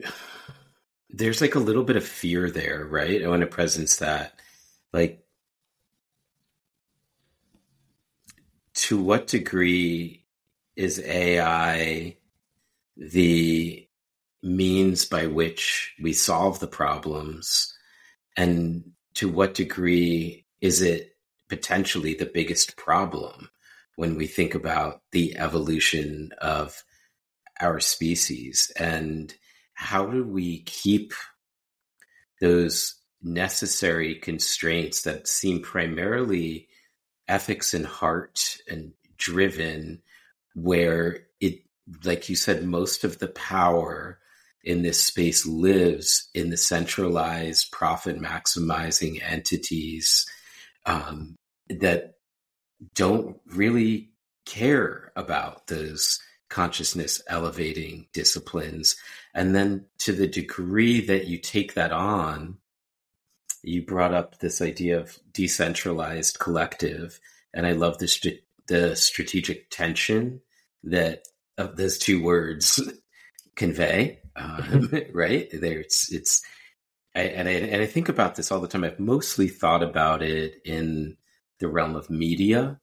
there's 1.10 1.40
like 1.40 1.54
a 1.54 1.60
little 1.60 1.84
bit 1.84 1.96
of 1.96 2.04
fear 2.04 2.50
there, 2.50 2.86
right? 2.86 3.22
I 3.22 3.28
want 3.28 3.42
a 3.42 3.46
presence 3.46 3.96
that 3.96 4.38
like 4.92 5.24
to 8.74 9.02
what 9.02 9.26
degree 9.26 10.24
is 10.76 11.00
AI 11.00 12.16
the 12.96 13.81
means 14.42 15.04
by 15.04 15.26
which 15.26 15.94
we 16.02 16.12
solve 16.12 16.58
the 16.58 16.66
problems 16.66 17.74
and 18.36 18.92
to 19.14 19.28
what 19.28 19.54
degree 19.54 20.46
is 20.60 20.80
it 20.80 21.16
potentially 21.48 22.14
the 22.14 22.30
biggest 22.32 22.76
problem 22.76 23.50
when 23.96 24.16
we 24.16 24.26
think 24.26 24.54
about 24.54 25.02
the 25.12 25.36
evolution 25.36 26.30
of 26.40 26.82
our 27.60 27.78
species? 27.78 28.72
And 28.76 29.34
how 29.74 30.06
do 30.06 30.24
we 30.24 30.62
keep 30.62 31.12
those 32.40 32.94
necessary 33.22 34.16
constraints 34.16 35.02
that 35.02 35.28
seem 35.28 35.60
primarily 35.60 36.68
ethics 37.28 37.72
and 37.74 37.86
heart 37.86 38.58
and 38.68 38.92
driven 39.16 40.02
where 40.54 41.20
it 41.40 41.60
like 42.04 42.28
you 42.28 42.34
said 42.34 42.64
most 42.64 43.04
of 43.04 43.18
the 43.18 43.28
power 43.28 44.18
in 44.64 44.82
this 44.82 45.02
space 45.02 45.46
lives 45.46 46.28
in 46.34 46.50
the 46.50 46.56
centralized 46.56 47.70
profit 47.72 48.20
maximizing 48.20 49.20
entities 49.22 50.26
um, 50.86 51.34
that 51.68 52.14
don't 52.94 53.38
really 53.46 54.10
care 54.46 55.12
about 55.16 55.66
those 55.66 56.20
consciousness 56.48 57.22
elevating 57.28 58.06
disciplines. 58.12 58.96
And 59.34 59.54
then 59.54 59.86
to 59.98 60.12
the 60.12 60.26
degree 60.26 61.00
that 61.06 61.26
you 61.26 61.38
take 61.38 61.74
that 61.74 61.92
on, 61.92 62.58
you 63.62 63.84
brought 63.84 64.12
up 64.12 64.38
this 64.38 64.60
idea 64.60 64.98
of 64.98 65.18
decentralized 65.32 66.38
collective. 66.38 67.18
And 67.54 67.66
I 67.66 67.72
love 67.72 67.98
the, 67.98 68.08
st- 68.08 68.42
the 68.66 68.94
strategic 68.96 69.70
tension 69.70 70.40
that 70.84 71.22
of 71.56 71.76
those 71.76 71.98
two 71.98 72.22
words 72.22 72.82
convey 73.56 74.21
um, 74.36 74.90
right 75.12 75.48
there 75.52 75.80
it's 75.80 76.12
it's 76.12 76.42
I, 77.14 77.22
and 77.22 77.48
I 77.48 77.52
and 77.52 77.82
I 77.82 77.86
think 77.86 78.08
about 78.08 78.36
this 78.36 78.50
all 78.50 78.60
the 78.60 78.68
time. 78.68 78.84
I've 78.84 78.98
mostly 78.98 79.48
thought 79.48 79.82
about 79.82 80.22
it 80.22 80.60
in 80.64 81.16
the 81.58 81.68
realm 81.68 81.94
of 81.94 82.10
media, 82.10 82.80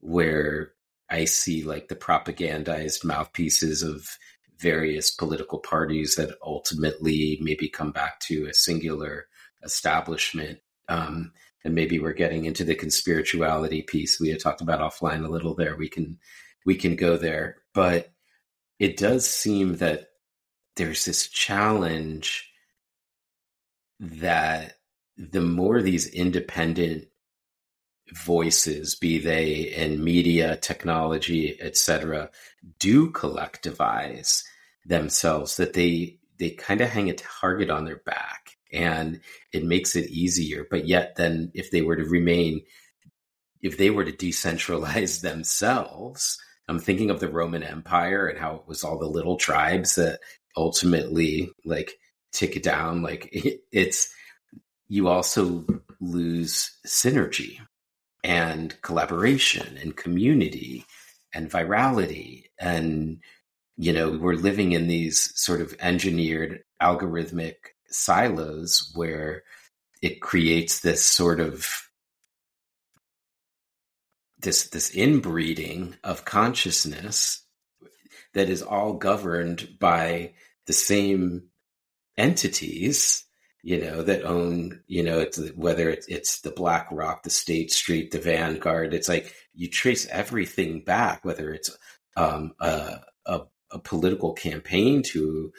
where 0.00 0.72
I 1.08 1.24
see 1.24 1.62
like 1.62 1.88
the 1.88 1.96
propagandized 1.96 3.04
mouthpieces 3.04 3.82
of 3.82 4.18
various 4.58 5.10
political 5.10 5.58
parties 5.58 6.16
that 6.16 6.36
ultimately 6.44 7.38
maybe 7.40 7.68
come 7.68 7.92
back 7.92 8.20
to 8.20 8.46
a 8.46 8.54
singular 8.54 9.26
establishment. 9.62 10.58
Um, 10.88 11.32
and 11.64 11.74
maybe 11.74 11.98
we're 11.98 12.12
getting 12.12 12.46
into 12.46 12.64
the 12.64 12.74
conspirituality 12.74 13.86
piece 13.86 14.18
we 14.18 14.30
had 14.30 14.40
talked 14.40 14.60
about 14.60 14.80
offline 14.80 15.24
a 15.24 15.30
little 15.30 15.54
there. 15.54 15.76
We 15.76 15.88
can 15.88 16.18
we 16.66 16.74
can 16.74 16.96
go 16.96 17.16
there, 17.16 17.58
but 17.72 18.12
it 18.78 18.96
does 18.96 19.28
seem 19.28 19.76
that 19.76 20.09
there's 20.76 21.04
this 21.04 21.28
challenge 21.28 22.50
that 23.98 24.74
the 25.16 25.40
more 25.40 25.82
these 25.82 26.06
independent 26.06 27.06
voices, 28.12 28.94
be 28.94 29.18
they 29.18 29.52
in 29.52 30.02
media, 30.02 30.56
technology, 30.56 31.56
etc., 31.60 32.30
do 32.78 33.10
collectivize 33.10 34.42
themselves, 34.84 35.56
that 35.56 35.74
they 35.74 36.18
they 36.38 36.50
kind 36.50 36.80
of 36.80 36.88
hang 36.88 37.10
a 37.10 37.14
target 37.14 37.68
on 37.68 37.84
their 37.84 37.98
back, 37.98 38.56
and 38.72 39.20
it 39.52 39.64
makes 39.64 39.94
it 39.94 40.10
easier. 40.10 40.66
But 40.70 40.86
yet, 40.86 41.16
then 41.16 41.52
if 41.54 41.70
they 41.70 41.82
were 41.82 41.96
to 41.96 42.04
remain, 42.04 42.62
if 43.60 43.76
they 43.76 43.90
were 43.90 44.04
to 44.04 44.12
decentralize 44.12 45.20
themselves, 45.22 46.38
I'm 46.68 46.78
thinking 46.78 47.10
of 47.10 47.20
the 47.20 47.28
Roman 47.28 47.62
Empire 47.62 48.26
and 48.26 48.38
how 48.38 48.54
it 48.56 48.66
was 48.66 48.84
all 48.84 48.98
the 48.98 49.06
little 49.06 49.36
tribes 49.36 49.96
that 49.96 50.20
ultimately 50.56 51.50
like 51.64 51.94
tick 52.32 52.56
it 52.56 52.62
down 52.62 53.02
like 53.02 53.28
it, 53.32 53.60
it's 53.72 54.12
you 54.88 55.08
also 55.08 55.64
lose 56.00 56.76
synergy 56.86 57.58
and 58.24 58.80
collaboration 58.82 59.78
and 59.78 59.96
community 59.96 60.84
and 61.32 61.50
virality 61.50 62.44
and 62.58 63.18
you 63.76 63.92
know 63.92 64.10
we're 64.10 64.34
living 64.34 64.72
in 64.72 64.88
these 64.88 65.32
sort 65.40 65.60
of 65.60 65.74
engineered 65.80 66.62
algorithmic 66.82 67.54
silos 67.86 68.90
where 68.94 69.42
it 70.02 70.20
creates 70.20 70.80
this 70.80 71.04
sort 71.04 71.40
of 71.40 71.66
this 74.38 74.68
this 74.70 74.90
inbreeding 74.90 75.96
of 76.02 76.24
consciousness 76.24 77.39
that 78.34 78.48
is 78.48 78.62
all 78.62 78.94
governed 78.94 79.76
by 79.78 80.34
the 80.66 80.72
same 80.72 81.44
entities 82.16 83.24
you 83.62 83.78
know 83.78 84.02
that 84.02 84.24
own 84.24 84.80
you 84.86 85.02
know 85.02 85.20
it's 85.20 85.38
whether 85.52 85.90
it's, 85.90 86.06
it's 86.06 86.40
the 86.40 86.50
blackrock 86.50 87.22
the 87.22 87.30
state 87.30 87.70
street 87.70 88.10
the 88.10 88.18
vanguard 88.18 88.94
it's 88.94 89.08
like 89.08 89.34
you 89.54 89.68
trace 89.68 90.06
everything 90.06 90.82
back 90.82 91.24
whether 91.24 91.52
it's 91.52 91.76
um, 92.16 92.52
a, 92.60 93.00
a, 93.26 93.40
a, 93.70 93.78
political 93.78 94.32
campaign 94.32 95.02
to 95.02 95.52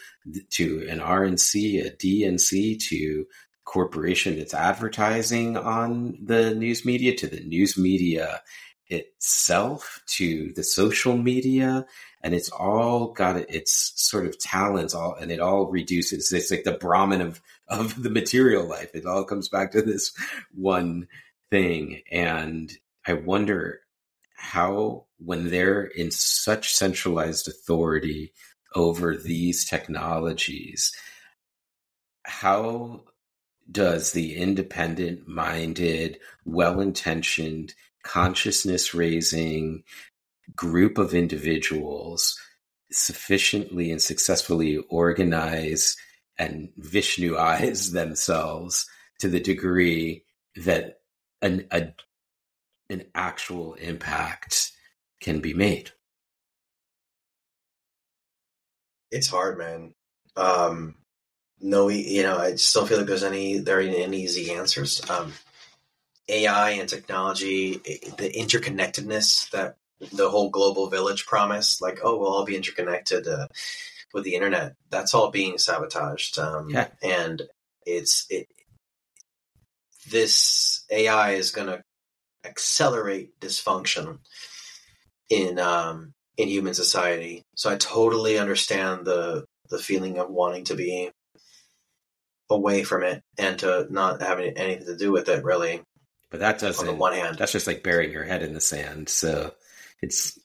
to 0.49 0.85
an 0.89 0.99
rnc 0.99 1.85
a 1.85 1.91
dnc 1.91 2.80
to 2.80 3.26
corporation 3.65 4.38
that's 4.38 4.53
advertising 4.53 5.56
on 5.56 6.18
the 6.23 6.53
news 6.56 6.84
media 6.84 7.15
to 7.15 7.27
the 7.27 7.39
news 7.41 7.77
media 7.77 8.41
itself 8.88 10.02
to 10.06 10.52
the 10.56 10.64
social 10.64 11.18
media 11.18 11.85
and 12.23 12.34
it's 12.34 12.49
all 12.49 13.07
got 13.07 13.38
its 13.38 13.93
sort 13.95 14.26
of 14.26 14.38
talents 14.39 14.93
all 14.93 15.15
and 15.15 15.31
it 15.31 15.39
all 15.39 15.65
reduces 15.68 16.31
it's 16.31 16.52
like 16.52 16.64
the 16.64 16.72
brahman 16.72 17.22
of 17.22 17.41
of 17.72 18.03
the 18.03 18.10
material 18.10 18.68
life. 18.68 18.93
It 18.93 19.06
all 19.06 19.23
comes 19.23 19.48
back 19.48 19.72
to 19.72 19.81
this 19.81 20.11
one 20.53 21.07
thing 21.49 22.02
and 22.11 22.72
i 23.06 23.14
wonder 23.14 23.81
how 24.35 25.06
when 25.19 25.49
they're 25.49 25.84
in 25.84 26.10
such 26.11 26.73
centralized 26.73 27.48
authority 27.48 28.31
over 28.73 29.15
these 29.18 29.65
technologies 29.65 30.93
how 32.23 33.02
does 33.69 34.14
the 34.14 34.35
independent 34.35 35.27
minded 35.27 36.18
well 36.45 36.80
intentioned 36.80 37.73
consciousness 38.03 38.93
raising 38.93 39.84
group 40.56 40.98
of 40.98 41.14
individuals 41.14 42.38
sufficiently 42.92 43.92
and 43.92 44.02
successfully 44.02 44.78
organize 44.90 45.96
and 46.38 46.70
Vishnuize 46.80 47.92
themselves 47.94 48.88
to 49.20 49.28
the 49.28 49.40
degree 49.40 50.26
that 50.56 51.00
an 51.42 51.68
a, 51.72 51.94
an 52.90 53.06
actual 53.16 53.74
impact 53.76 54.72
can 55.22 55.40
be 55.40 55.54
made. 55.54 55.92
It's 59.12 59.28
hard, 59.28 59.58
man. 59.58 59.94
Um, 60.36 60.96
no, 61.60 61.90
you 61.90 62.24
know, 62.24 62.38
I 62.38 62.52
just 62.52 62.74
don't 62.74 62.88
feel 62.88 62.98
like 62.98 63.08
there's 63.08 63.24
any 63.24 63.60
there 63.60 63.78
are 63.78 63.82
any 63.82 64.24
easy 64.24 64.52
answers. 64.52 65.02
Um, 65.10 65.34
AI 66.28 66.72
and 66.72 66.88
technology, 66.88 67.74
the 67.74 68.32
interconnectedness 68.36 69.50
that 69.52 69.78
the 70.11 70.30
whole 70.30 70.49
global 70.49 70.88
village 70.88 71.26
promise, 71.26 71.82
like, 71.82 71.99
oh, 72.03 72.18
we'll 72.18 72.34
all 72.34 72.45
be 72.45 72.56
interconnected 72.56 73.28
uh, 73.28 73.48
with 74.14 74.23
the 74.23 74.36
internet. 74.36 74.73
That's 74.90 75.14
all 75.14 75.32
being 75.32 75.57
sabotaged. 75.57 76.40
Um, 76.40 76.69
yeah. 76.69 76.88
And 77.02 77.41
it's 77.86 78.26
it. 78.30 78.48
This 80.10 80.84
AI 80.91 81.32
is 81.32 81.52
going 81.52 81.68
to 81.68 81.82
accelerate 82.44 83.40
dysfunction 83.40 84.19
in 85.30 85.60
um, 85.60 86.14
in 86.38 86.48
human 86.48 86.73
society. 86.73 87.44
So 87.56 87.69
I 87.69 87.78
totally 87.78 88.40
understand 88.40 89.06
the 89.06 89.45
the 89.69 89.80
feeling 89.80 90.18
of 90.18 90.30
wanting 90.30 90.65
to 90.65 90.76
be 90.76 91.11
away 92.49 92.84
from 92.84 93.03
it 93.03 93.23
and 93.38 93.57
to 93.60 93.88
not 93.90 94.22
having 94.22 94.57
anything 94.57 94.86
to 94.86 94.98
do 94.98 95.11
with 95.11 95.30
it, 95.30 95.44
really. 95.44 95.82
But 96.30 96.41
that 96.41 96.60
doesn't. 96.60 96.88
On 96.88 96.94
the 96.94 96.99
one 96.99 97.14
hand, 97.14 97.38
that's 97.38 97.52
just 97.52 97.68
like 97.68 97.84
burying 97.84 98.11
your 98.11 98.23
head 98.23 98.44
in 98.44 98.53
the 98.53 98.61
sand. 98.61 99.10
So 99.10 99.53
it's. 100.02 100.38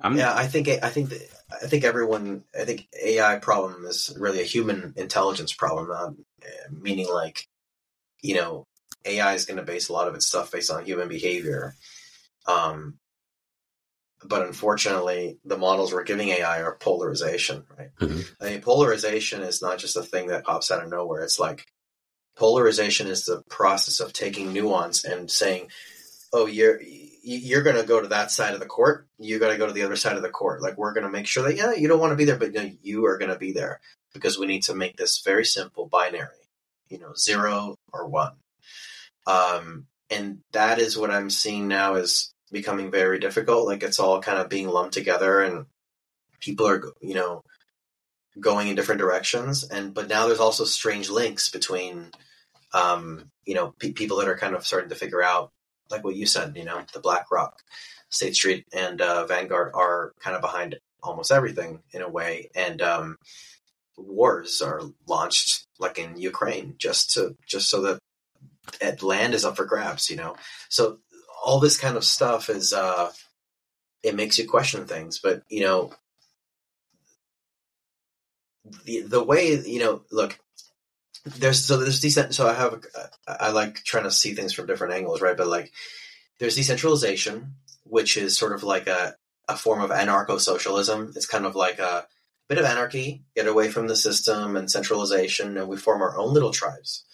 I'm, 0.00 0.16
yeah, 0.16 0.34
I 0.34 0.46
think 0.46 0.68
I 0.68 0.88
think 0.88 1.12
I 1.62 1.66
think 1.66 1.84
everyone 1.84 2.44
I 2.58 2.64
think 2.64 2.88
AI 3.00 3.36
problem 3.38 3.84
is 3.86 4.14
really 4.18 4.40
a 4.40 4.44
human 4.44 4.94
intelligence 4.96 5.52
problem, 5.52 5.88
not 5.88 6.14
meaning 6.70 7.08
like 7.08 7.46
you 8.20 8.34
know 8.34 8.66
AI 9.04 9.34
is 9.34 9.44
going 9.44 9.58
to 9.58 9.62
base 9.62 9.88
a 9.88 9.92
lot 9.92 10.08
of 10.08 10.14
its 10.14 10.26
stuff 10.26 10.50
based 10.50 10.70
on 10.70 10.84
human 10.84 11.08
behavior. 11.08 11.74
Um, 12.46 12.98
but 14.24 14.46
unfortunately, 14.46 15.38
the 15.44 15.58
models 15.58 15.92
we're 15.92 16.04
giving 16.04 16.28
AI 16.28 16.62
are 16.62 16.76
polarization, 16.76 17.64
right? 17.76 17.90
Mm-hmm. 18.00 18.20
I 18.44 18.50
mean, 18.50 18.60
polarization 18.60 19.42
is 19.42 19.62
not 19.62 19.78
just 19.78 19.96
a 19.96 20.02
thing 20.02 20.28
that 20.28 20.44
pops 20.44 20.70
out 20.70 20.82
of 20.82 20.90
nowhere. 20.90 21.22
It's 21.22 21.40
like 21.40 21.66
polarization 22.36 23.08
is 23.08 23.24
the 23.24 23.42
process 23.48 24.00
of 24.00 24.12
taking 24.12 24.52
nuance 24.52 25.04
and 25.04 25.30
saying, 25.30 25.70
"Oh, 26.32 26.46
you're 26.46 26.80
you're 27.22 27.62
going 27.62 27.76
to 27.76 27.86
go 27.86 28.00
to 28.00 28.08
that 28.08 28.30
side 28.30 28.54
of 28.54 28.60
the 28.60 28.66
court. 28.66 29.06
You 29.18 29.38
got 29.38 29.50
to 29.50 29.58
go 29.58 29.66
to 29.66 29.72
the 29.72 29.84
other 29.84 29.96
side 29.96 30.16
of 30.16 30.22
the 30.22 30.28
court. 30.28 30.60
Like 30.60 30.76
we're 30.76 30.92
going 30.92 31.06
to 31.06 31.12
make 31.12 31.26
sure 31.26 31.44
that 31.44 31.56
yeah, 31.56 31.72
you 31.72 31.88
don't 31.88 32.00
want 32.00 32.12
to 32.12 32.16
be 32.16 32.24
there, 32.24 32.36
but 32.36 32.54
you 32.84 33.04
are 33.06 33.18
going 33.18 33.30
to 33.30 33.38
be 33.38 33.52
there 33.52 33.80
because 34.12 34.38
we 34.38 34.46
need 34.46 34.64
to 34.64 34.74
make 34.74 34.96
this 34.96 35.22
very 35.24 35.44
simple 35.44 35.86
binary, 35.86 36.28
you 36.88 36.98
know, 36.98 37.14
zero 37.16 37.76
or 37.92 38.08
one." 38.08 38.32
Um, 39.26 39.86
and 40.10 40.40
that 40.52 40.78
is 40.78 40.98
what 40.98 41.10
I'm 41.10 41.30
seeing 41.30 41.68
now 41.68 41.94
is 41.94 42.32
becoming 42.50 42.90
very 42.90 43.18
difficult. 43.18 43.66
Like 43.66 43.82
it's 43.82 43.98
all 43.98 44.20
kind 44.20 44.38
of 44.38 44.48
being 44.48 44.68
lumped 44.68 44.94
together, 44.94 45.40
and 45.40 45.66
people 46.40 46.68
are 46.68 46.82
you 47.00 47.14
know 47.14 47.42
going 48.38 48.68
in 48.68 48.76
different 48.76 49.00
directions. 49.00 49.64
And 49.64 49.94
but 49.94 50.08
now 50.08 50.26
there's 50.26 50.40
also 50.40 50.64
strange 50.64 51.10
links 51.10 51.50
between 51.50 52.10
um, 52.74 53.30
you 53.44 53.54
know 53.54 53.74
pe- 53.78 53.92
people 53.92 54.18
that 54.18 54.28
are 54.28 54.36
kind 54.36 54.54
of 54.54 54.66
starting 54.66 54.90
to 54.90 54.96
figure 54.96 55.22
out, 55.22 55.50
like 55.92 56.04
what 56.04 56.16
you 56.16 56.26
said, 56.26 56.56
you 56.56 56.64
know, 56.64 56.82
the 56.92 57.00
BlackRock, 57.00 57.62
State 58.08 58.34
Street, 58.34 58.66
and 58.72 59.00
uh, 59.00 59.26
Vanguard 59.26 59.72
are 59.74 60.12
kind 60.20 60.34
of 60.34 60.42
behind 60.42 60.78
almost 61.02 61.30
everything 61.30 61.80
in 61.92 62.02
a 62.02 62.08
way, 62.08 62.50
and 62.54 62.82
um, 62.82 63.18
wars 63.96 64.60
are 64.62 64.80
launched 65.06 65.66
like 65.78 65.98
in 65.98 66.16
Ukraine 66.16 66.74
just 66.78 67.12
to 67.12 67.36
just 67.46 67.68
so 67.70 67.82
that 68.80 69.02
land 69.02 69.34
is 69.34 69.44
up 69.44 69.56
for 69.56 69.64
grabs, 69.64 70.10
you 70.10 70.16
know. 70.16 70.36
So 70.68 70.98
all 71.44 71.58
this 71.60 71.76
kind 71.76 71.96
of 71.96 72.04
stuff 72.04 72.48
is 72.48 72.72
uh 72.72 73.10
it 74.02 74.14
makes 74.14 74.38
you 74.38 74.48
question 74.48 74.86
things 74.86 75.18
but 75.18 75.42
you 75.48 75.60
know 75.60 75.92
the 78.84 79.00
the 79.02 79.22
way 79.22 79.60
you 79.60 79.80
know 79.80 80.02
look 80.12 80.38
there's 81.24 81.64
so 81.64 81.76
there's 81.76 82.00
decent 82.00 82.34
so 82.34 82.48
i 82.48 82.52
have 82.52 82.84
uh, 82.96 83.06
i 83.40 83.50
like 83.50 83.82
trying 83.84 84.04
to 84.04 84.10
see 84.10 84.34
things 84.34 84.52
from 84.52 84.66
different 84.66 84.94
angles 84.94 85.20
right? 85.20 85.36
But 85.36 85.46
like 85.46 85.72
there's 86.38 86.56
decentralization 86.56 87.54
which 87.84 88.16
is 88.16 88.36
sort 88.36 88.52
of 88.52 88.62
like 88.62 88.86
a 88.86 89.14
a 89.48 89.56
form 89.56 89.80
of 89.80 89.90
anarcho-socialism. 89.90 91.12
It's 91.16 91.26
kind 91.26 91.46
of 91.46 91.56
like 91.56 91.78
a 91.78 92.06
bit 92.48 92.58
of 92.58 92.64
anarchy 92.64 93.24
get 93.34 93.46
away 93.46 93.68
from 93.70 93.88
the 93.88 93.96
system 93.96 94.56
and 94.56 94.70
centralization 94.70 95.56
and 95.56 95.68
we 95.68 95.76
form 95.76 96.02
our 96.02 96.16
own 96.16 96.32
little 96.32 96.52
tribes 96.52 97.04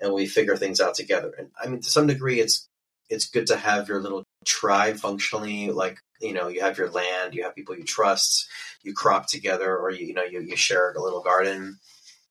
and 0.00 0.12
we 0.12 0.26
figure 0.26 0.56
things 0.56 0.80
out 0.80 0.94
together. 0.94 1.32
And 1.38 1.50
i 1.62 1.66
mean 1.66 1.80
to 1.80 1.90
some 1.90 2.06
degree 2.06 2.40
it's 2.40 2.68
it's 3.10 3.26
good 3.26 3.46
to 3.48 3.56
have 3.56 3.88
your 3.88 4.00
little 4.00 4.24
tribe 4.44 4.96
functionally 4.96 5.70
like 5.70 5.98
you 6.20 6.32
know 6.32 6.48
you 6.48 6.60
have 6.60 6.78
your 6.78 6.90
land 6.90 7.34
you 7.34 7.42
have 7.42 7.54
people 7.54 7.76
you 7.76 7.84
trust 7.84 8.48
you 8.82 8.94
crop 8.94 9.26
together 9.26 9.76
or 9.76 9.90
you, 9.90 10.06
you 10.06 10.14
know 10.14 10.24
you, 10.24 10.40
you 10.40 10.56
share 10.56 10.92
a 10.92 11.02
little 11.02 11.22
garden 11.22 11.78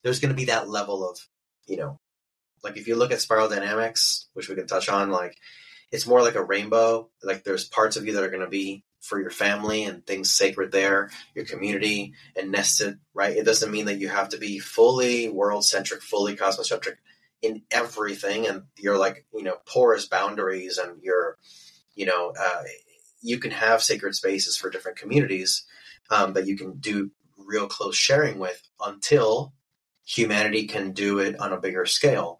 there's 0.04 0.20
going 0.20 0.30
to 0.30 0.36
be 0.36 0.46
that 0.46 0.70
level 0.70 1.08
of 1.08 1.20
you 1.68 1.78
know 1.78 2.00
like 2.64 2.78
if 2.78 2.88
you 2.88 2.96
look 2.96 3.12
at 3.12 3.22
spiral 3.22 3.50
dynamics 3.50 4.28
which 4.34 4.50
we 4.50 4.56
can 4.56 4.68
touch 4.68 4.90
on 4.90 5.12
like 5.12 5.38
it's 5.92 6.08
more 6.08 6.22
like 6.22 6.36
a 6.36 6.44
rainbow. 6.44 7.10
Like 7.24 7.44
there's 7.44 7.68
parts 7.68 7.98
of 7.98 8.06
you 8.06 8.14
that 8.14 8.24
are 8.24 8.30
going 8.30 8.42
to 8.42 8.50
be 8.50 8.84
for 9.02 9.22
your 9.22 9.30
family 9.30 9.84
and 9.84 10.06
things 10.06 10.30
sacred 10.30 10.72
there 10.72 11.12
your 11.34 11.46
community 11.46 12.14
and 12.36 12.52
nested 12.52 13.00
right? 13.14 13.38
It 13.38 13.46
doesn't 13.46 13.72
mean 13.72 13.86
that 13.86 14.00
you 14.00 14.10
have 14.10 14.30
to 14.30 14.38
be 14.38 14.60
fully 14.60 15.30
world 15.30 15.64
centric 15.64 16.02
fully 16.02 16.36
cosmocentric 16.36 16.96
in 17.42 17.62
everything 17.72 18.48
and 18.48 18.64
you're 18.78 18.98
like 18.98 19.26
you 19.34 19.44
know 19.44 19.56
porous 19.68 20.08
boundaries 20.08 20.80
and 20.80 21.02
you're 21.04 21.38
you 21.94 22.08
know 22.08 22.34
uh, 22.38 22.64
you 23.22 23.38
can 23.38 23.52
have 23.52 23.84
sacred 23.84 24.16
spaces 24.16 24.58
for 24.58 24.72
different 24.72 24.98
communities 24.98 25.64
um, 26.10 26.34
that 26.34 26.48
you 26.48 26.58
can 26.58 26.80
do 26.80 27.12
real 27.38 27.68
close 27.68 27.96
sharing 27.96 28.40
with 28.40 28.68
until 28.84 29.54
humanity 30.08 30.66
can 30.68 30.92
do 30.92 31.20
it 31.20 31.40
on 31.40 31.54
a 31.54 31.60
bigger 31.60 31.86
scale 31.86 32.40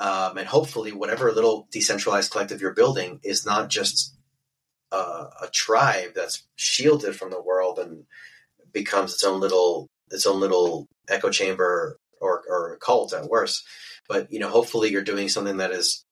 um, 0.00 0.36
and 0.38 0.48
hopefully 0.48 0.92
whatever 0.92 1.30
little 1.30 1.68
decentralized 1.70 2.30
collective 2.30 2.60
you're 2.60 2.74
building 2.74 3.20
is 3.22 3.46
not 3.46 3.68
just 3.68 4.16
a 4.90 5.48
tribe 5.52 6.10
that's 6.14 6.46
shielded 6.56 7.16
from 7.16 7.30
the 7.30 7.40
world 7.40 7.78
and 7.78 8.04
becomes 8.72 9.14
its 9.14 9.24
own 9.24 9.40
little 9.40 9.88
its 10.10 10.26
own 10.26 10.38
little 10.38 10.86
echo 11.08 11.30
chamber 11.30 11.98
or, 12.20 12.42
or 12.46 12.76
cult 12.82 13.14
at 13.14 13.24
worst 13.24 13.64
but 14.08 14.32
you 14.32 14.38
know, 14.38 14.48
hopefully 14.48 14.90
you're 14.90 15.02
doing 15.02 15.28
something 15.28 15.58
that 15.58 15.70
is 15.70 16.04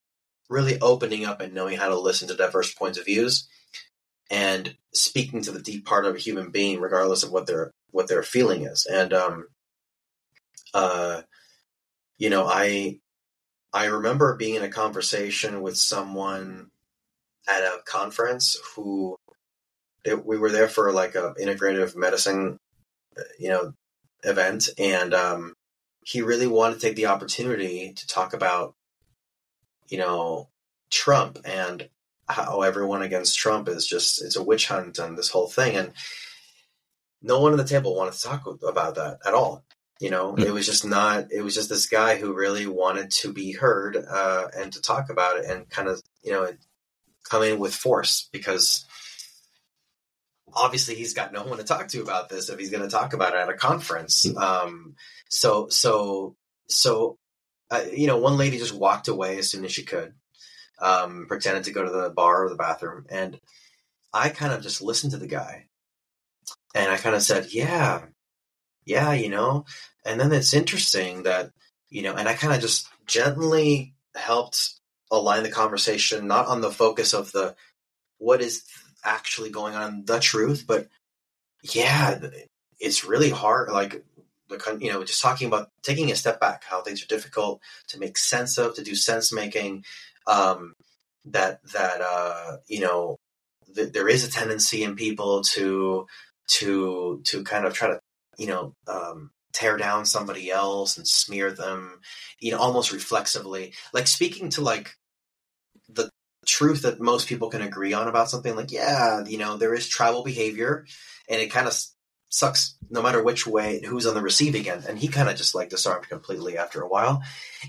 really 0.48 0.81
opening 0.81 1.24
up 1.24 1.40
and 1.40 1.55
knowing 1.55 1.77
how 1.77 1.89
to 1.89 1.98
listen 1.98 2.28
to 2.28 2.35
diverse 2.35 2.72
points 2.72 2.98
of 2.98 3.05
views 3.05 3.48
and 4.31 4.74
speaking 4.94 5.43
to 5.43 5.52
the 5.52 5.60
deep 5.60 5.85
part 5.85 6.06
of 6.06 6.14
a 6.14 6.18
human 6.18 6.51
being, 6.51 6.81
regardless 6.81 7.22
of 7.22 7.31
what 7.31 7.47
their 7.47 7.70
what 7.90 8.09
their 8.09 8.22
feeling 8.22 8.64
is. 8.64 8.86
And 8.86 9.12
um, 9.12 9.48
uh, 10.74 11.22
you 12.18 12.30
know, 12.30 12.47
I 12.47 12.98
I 13.72 13.86
remember 13.86 14.36
being 14.36 14.56
in 14.56 14.62
a 14.62 14.68
conversation 14.68 15.62
with 15.62 15.76
someone 15.76 16.70
at 17.48 17.62
a 17.62 17.80
conference 17.84 18.56
who 18.74 19.16
it, 20.05 20.24
we 20.24 20.38
were 20.38 20.51
there 20.51 20.68
for 20.68 20.92
like 20.92 21.14
a 21.14 21.34
integrative 21.40 21.97
medicine, 21.97 22.59
you 23.38 23.48
know, 23.48 23.72
event, 24.24 24.68
and 24.78 25.14
um, 25.14 25.55
he 26.05 26.22
really 26.22 26.47
wanted 26.47 26.74
to 26.74 26.80
take 26.80 26.97
the 26.97 27.06
opportunity 27.06 27.92
to 27.94 28.06
talk 28.06 28.32
about, 28.32 28.74
you 29.88 29.98
know, 29.98 30.48
Trump 30.90 31.38
and 31.44 31.88
how 32.28 32.62
everyone 32.62 33.02
against 33.02 33.38
Trump 33.38 33.68
is 33.68 33.86
just 33.86 34.22
it's 34.22 34.36
a 34.36 34.42
witch 34.42 34.68
hunt 34.68 34.98
and 34.98 35.16
this 35.16 35.30
whole 35.30 35.48
thing. 35.48 35.76
And 35.76 35.92
no 37.22 37.40
one 37.40 37.52
at 37.52 37.59
the 37.59 37.64
table 37.64 37.97
wanted 37.97 38.14
to 38.14 38.22
talk 38.22 38.47
about 38.47 38.94
that 38.97 39.18
at 39.26 39.34
all. 39.34 39.64
You 40.01 40.10
know, 40.10 40.32
mm-hmm. 40.32 40.43
it 40.43 40.52
was 40.52 40.66
just 40.66 40.85
not. 40.85 41.31
It 41.31 41.43
was 41.43 41.55
just 41.55 41.68
this 41.68 41.86
guy 41.86 42.16
who 42.16 42.35
really 42.35 42.66
wanted 42.66 43.10
to 43.22 43.32
be 43.32 43.52
heard 43.52 43.97
uh, 43.97 44.48
and 44.56 44.72
to 44.72 44.81
talk 44.81 45.10
about 45.10 45.39
it 45.39 45.44
and 45.44 45.68
kind 45.70 45.89
of 45.89 46.02
you 46.22 46.32
know 46.32 46.51
come 47.28 47.43
in 47.43 47.59
with 47.59 47.74
force 47.74 48.28
because 48.32 48.86
obviously 50.55 50.94
he's 50.94 51.14
got 51.14 51.32
no 51.32 51.44
one 51.44 51.59
to 51.59 51.64
talk 51.64 51.89
to 51.89 52.02
about 52.02 52.28
this 52.28 52.48
if 52.48 52.59
he's 52.59 52.70
going 52.70 52.82
to 52.82 52.89
talk 52.89 53.12
about 53.12 53.35
it 53.35 53.39
at 53.39 53.48
a 53.48 53.55
conference. 53.55 54.27
Mm-hmm. 54.27 54.39
Um, 54.39 54.94
so, 55.28 55.68
so, 55.68 56.36
so, 56.68 57.18
uh, 57.70 57.85
you 57.93 58.06
know, 58.06 58.18
one 58.18 58.36
lady 58.36 58.59
just 58.59 58.74
walked 58.74 59.09
away 59.09 59.39
as 59.39 59.51
soon 59.51 59.64
as 59.64 59.72
she 59.72 59.85
could, 59.85 60.12
um, 60.81 61.27
pretended 61.28 61.64
to 61.64 61.72
go 61.72 61.85
to 61.85 61.90
the 61.90 62.10
bar 62.10 62.44
or 62.44 62.48
the 62.48 62.56
bathroom. 62.56 63.06
And 63.09 63.39
I 64.12 64.28
kind 64.31 64.52
of 64.52 64.62
just 64.62 64.82
listened 64.82 65.12
to 65.12 65.18
the 65.18 65.28
guy 65.28 65.66
and 66.74 66.90
I 66.90 66.97
kind 66.97 67.14
of 67.14 67.22
said, 67.22 67.52
yeah, 67.52 68.02
yeah, 68.94 69.12
you 69.22 69.30
know, 69.36 69.64
and 70.04 70.20
then 70.20 70.32
it's 70.32 70.54
interesting 70.60 71.24
that, 71.24 71.44
you 71.88 72.02
know, 72.02 72.14
and 72.18 72.28
I 72.28 72.34
kind 72.34 72.54
of 72.54 72.60
just 72.60 72.88
gently 73.06 73.94
helped 74.14 74.58
align 75.10 75.42
the 75.44 75.50
conversation, 75.62 76.26
not 76.26 76.46
on 76.52 76.60
the 76.60 76.70
focus 76.82 77.14
of 77.14 77.32
the, 77.32 77.54
what 78.18 78.40
is 78.40 78.64
actually 79.04 79.50
going 79.50 79.74
on, 79.74 80.04
the 80.06 80.18
truth, 80.20 80.64
but 80.66 80.88
yeah, 81.62 82.18
it's 82.78 83.04
really 83.04 83.30
hard. 83.30 83.70
Like 83.70 84.04
the 84.48 84.78
you 84.80 84.90
know 84.92 85.04
just 85.04 85.22
talking 85.22 85.46
about 85.46 85.68
taking 85.82 86.10
a 86.10 86.16
step 86.16 86.40
back, 86.40 86.64
how 86.64 86.82
things 86.82 87.02
are 87.02 87.14
difficult 87.14 87.60
to 87.88 87.98
make 87.98 88.18
sense 88.18 88.58
of, 88.58 88.74
to 88.74 88.82
do 88.82 88.94
sense 88.94 89.32
making, 89.32 89.84
Um, 90.26 90.74
that 91.24 91.60
that 91.72 92.00
uh, 92.00 92.56
you 92.66 92.80
know 92.80 93.16
th- 93.74 93.92
there 93.92 94.08
is 94.08 94.24
a 94.24 94.30
tendency 94.30 94.82
in 94.82 94.96
people 94.96 95.42
to 95.54 96.06
to 96.58 97.20
to 97.24 97.44
kind 97.44 97.64
of 97.66 97.72
try 97.74 97.88
to 97.88 98.00
you 98.40 98.46
know 98.46 98.74
um, 98.88 99.30
tear 99.52 99.76
down 99.76 100.06
somebody 100.06 100.50
else 100.50 100.96
and 100.96 101.06
smear 101.06 101.52
them, 101.52 102.00
you 102.40 102.52
know, 102.52 102.58
almost 102.58 102.92
reflexively. 102.92 103.74
Like 103.92 104.06
speaking 104.06 104.48
to 104.50 104.62
like 104.62 104.96
the 105.88 106.10
truth 106.46 106.82
that 106.82 107.00
most 107.00 107.28
people 107.28 107.50
can 107.50 107.60
agree 107.60 107.92
on 107.92 108.08
about 108.08 108.30
something. 108.30 108.56
Like, 108.56 108.72
yeah, 108.72 109.24
you 109.26 109.36
know, 109.36 109.56
there 109.56 109.74
is 109.74 109.88
tribal 109.88 110.24
behavior, 110.24 110.86
and 111.28 111.40
it 111.40 111.52
kind 111.52 111.66
of 111.66 111.78
sucks 112.30 112.76
no 112.88 113.02
matter 113.02 113.22
which 113.22 113.46
way 113.46 113.82
who's 113.84 114.06
on 114.06 114.14
the 114.14 114.22
receiving 114.22 114.68
end 114.68 114.84
and 114.88 114.96
he 114.96 115.08
kind 115.08 115.28
of 115.28 115.34
just 115.34 115.52
like 115.52 115.68
disarmed 115.68 116.08
completely 116.08 116.56
after 116.56 116.80
a 116.80 116.86
while 116.86 117.20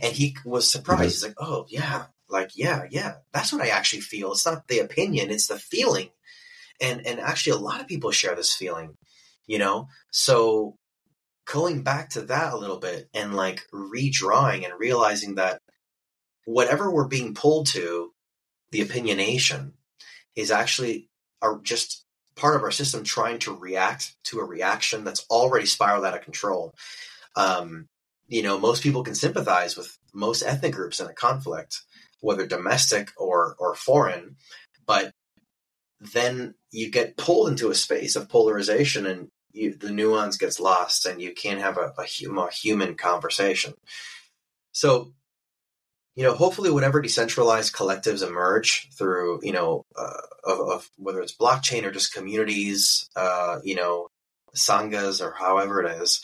and 0.03 0.13
he 0.13 0.37
was 0.45 0.71
surprised 0.71 1.01
mm-hmm. 1.01 1.07
he's 1.07 1.23
like 1.23 1.33
oh 1.39 1.65
yeah 1.67 2.03
like 2.29 2.51
yeah 2.53 2.83
yeah 2.91 3.15
that's 3.33 3.51
what 3.51 3.63
i 3.63 3.69
actually 3.69 4.01
feel 4.01 4.31
it's 4.31 4.45
not 4.45 4.67
the 4.67 4.77
opinion 4.77 5.31
it's 5.31 5.47
the 5.47 5.57
feeling 5.57 6.09
and 6.79 7.07
and 7.07 7.19
actually 7.19 7.53
a 7.53 7.55
lot 7.55 7.81
of 7.81 7.87
people 7.87 8.11
share 8.11 8.35
this 8.35 8.53
feeling 8.53 8.95
you 9.47 9.57
know 9.57 9.87
so 10.11 10.75
going 11.45 11.83
back 11.83 12.09
to 12.09 12.21
that 12.21 12.53
a 12.53 12.57
little 12.57 12.77
bit 12.77 13.09
and 13.13 13.35
like 13.35 13.61
redrawing 13.73 14.63
and 14.63 14.79
realizing 14.79 15.35
that 15.35 15.61
whatever 16.45 16.91
we're 16.91 17.07
being 17.07 17.33
pulled 17.33 17.67
to 17.67 18.11
the 18.71 18.81
opinionation 18.81 19.73
is 20.35 20.51
actually 20.51 21.09
are 21.41 21.59
just 21.61 22.05
part 22.35 22.55
of 22.55 22.63
our 22.63 22.71
system 22.71 23.03
trying 23.03 23.39
to 23.39 23.55
react 23.55 24.15
to 24.23 24.39
a 24.39 24.45
reaction 24.45 25.03
that's 25.03 25.25
already 25.29 25.65
spiraled 25.65 26.05
out 26.05 26.15
of 26.15 26.23
control. 26.23 26.73
Um, 27.35 27.87
you 28.27 28.41
know, 28.43 28.57
most 28.57 28.83
people 28.83 29.03
can 29.03 29.15
sympathize 29.15 29.75
with 29.75 29.97
most 30.13 30.41
ethnic 30.41 30.73
groups 30.73 30.99
in 30.99 31.07
a 31.07 31.13
conflict, 31.13 31.81
whether 32.21 32.45
domestic 32.45 33.11
or 33.17 33.55
or 33.59 33.75
foreign, 33.75 34.37
but 34.85 35.13
then 36.01 36.55
you 36.71 36.89
get 36.89 37.17
pulled 37.17 37.49
into 37.49 37.69
a 37.69 37.75
space 37.75 38.15
of 38.15 38.29
polarization 38.29 39.05
and 39.05 39.27
you, 39.53 39.75
the 39.75 39.91
nuance 39.91 40.37
gets 40.37 40.59
lost 40.59 41.05
and 41.05 41.21
you 41.21 41.33
can't 41.33 41.59
have 41.59 41.77
a, 41.77 41.93
a, 41.97 42.05
hum, 42.05 42.37
a 42.37 42.49
human 42.51 42.95
conversation. 42.95 43.73
So 44.71 45.13
you 46.15 46.23
know, 46.23 46.33
hopefully, 46.33 46.69
whatever 46.69 47.01
decentralized 47.01 47.73
collectives 47.73 48.25
emerge 48.25 48.89
through, 48.97 49.39
you 49.43 49.53
know, 49.53 49.85
uh, 49.95 50.21
of, 50.43 50.59
of, 50.59 50.89
whether 50.97 51.21
it's 51.21 51.35
blockchain 51.35 51.83
or 51.83 51.91
just 51.91 52.13
communities, 52.13 53.09
uh, 53.15 53.59
you 53.63 53.75
know, 53.75 54.09
sanghas 54.53 55.21
or 55.21 55.31
however 55.31 55.81
it 55.81 56.01
is, 56.01 56.21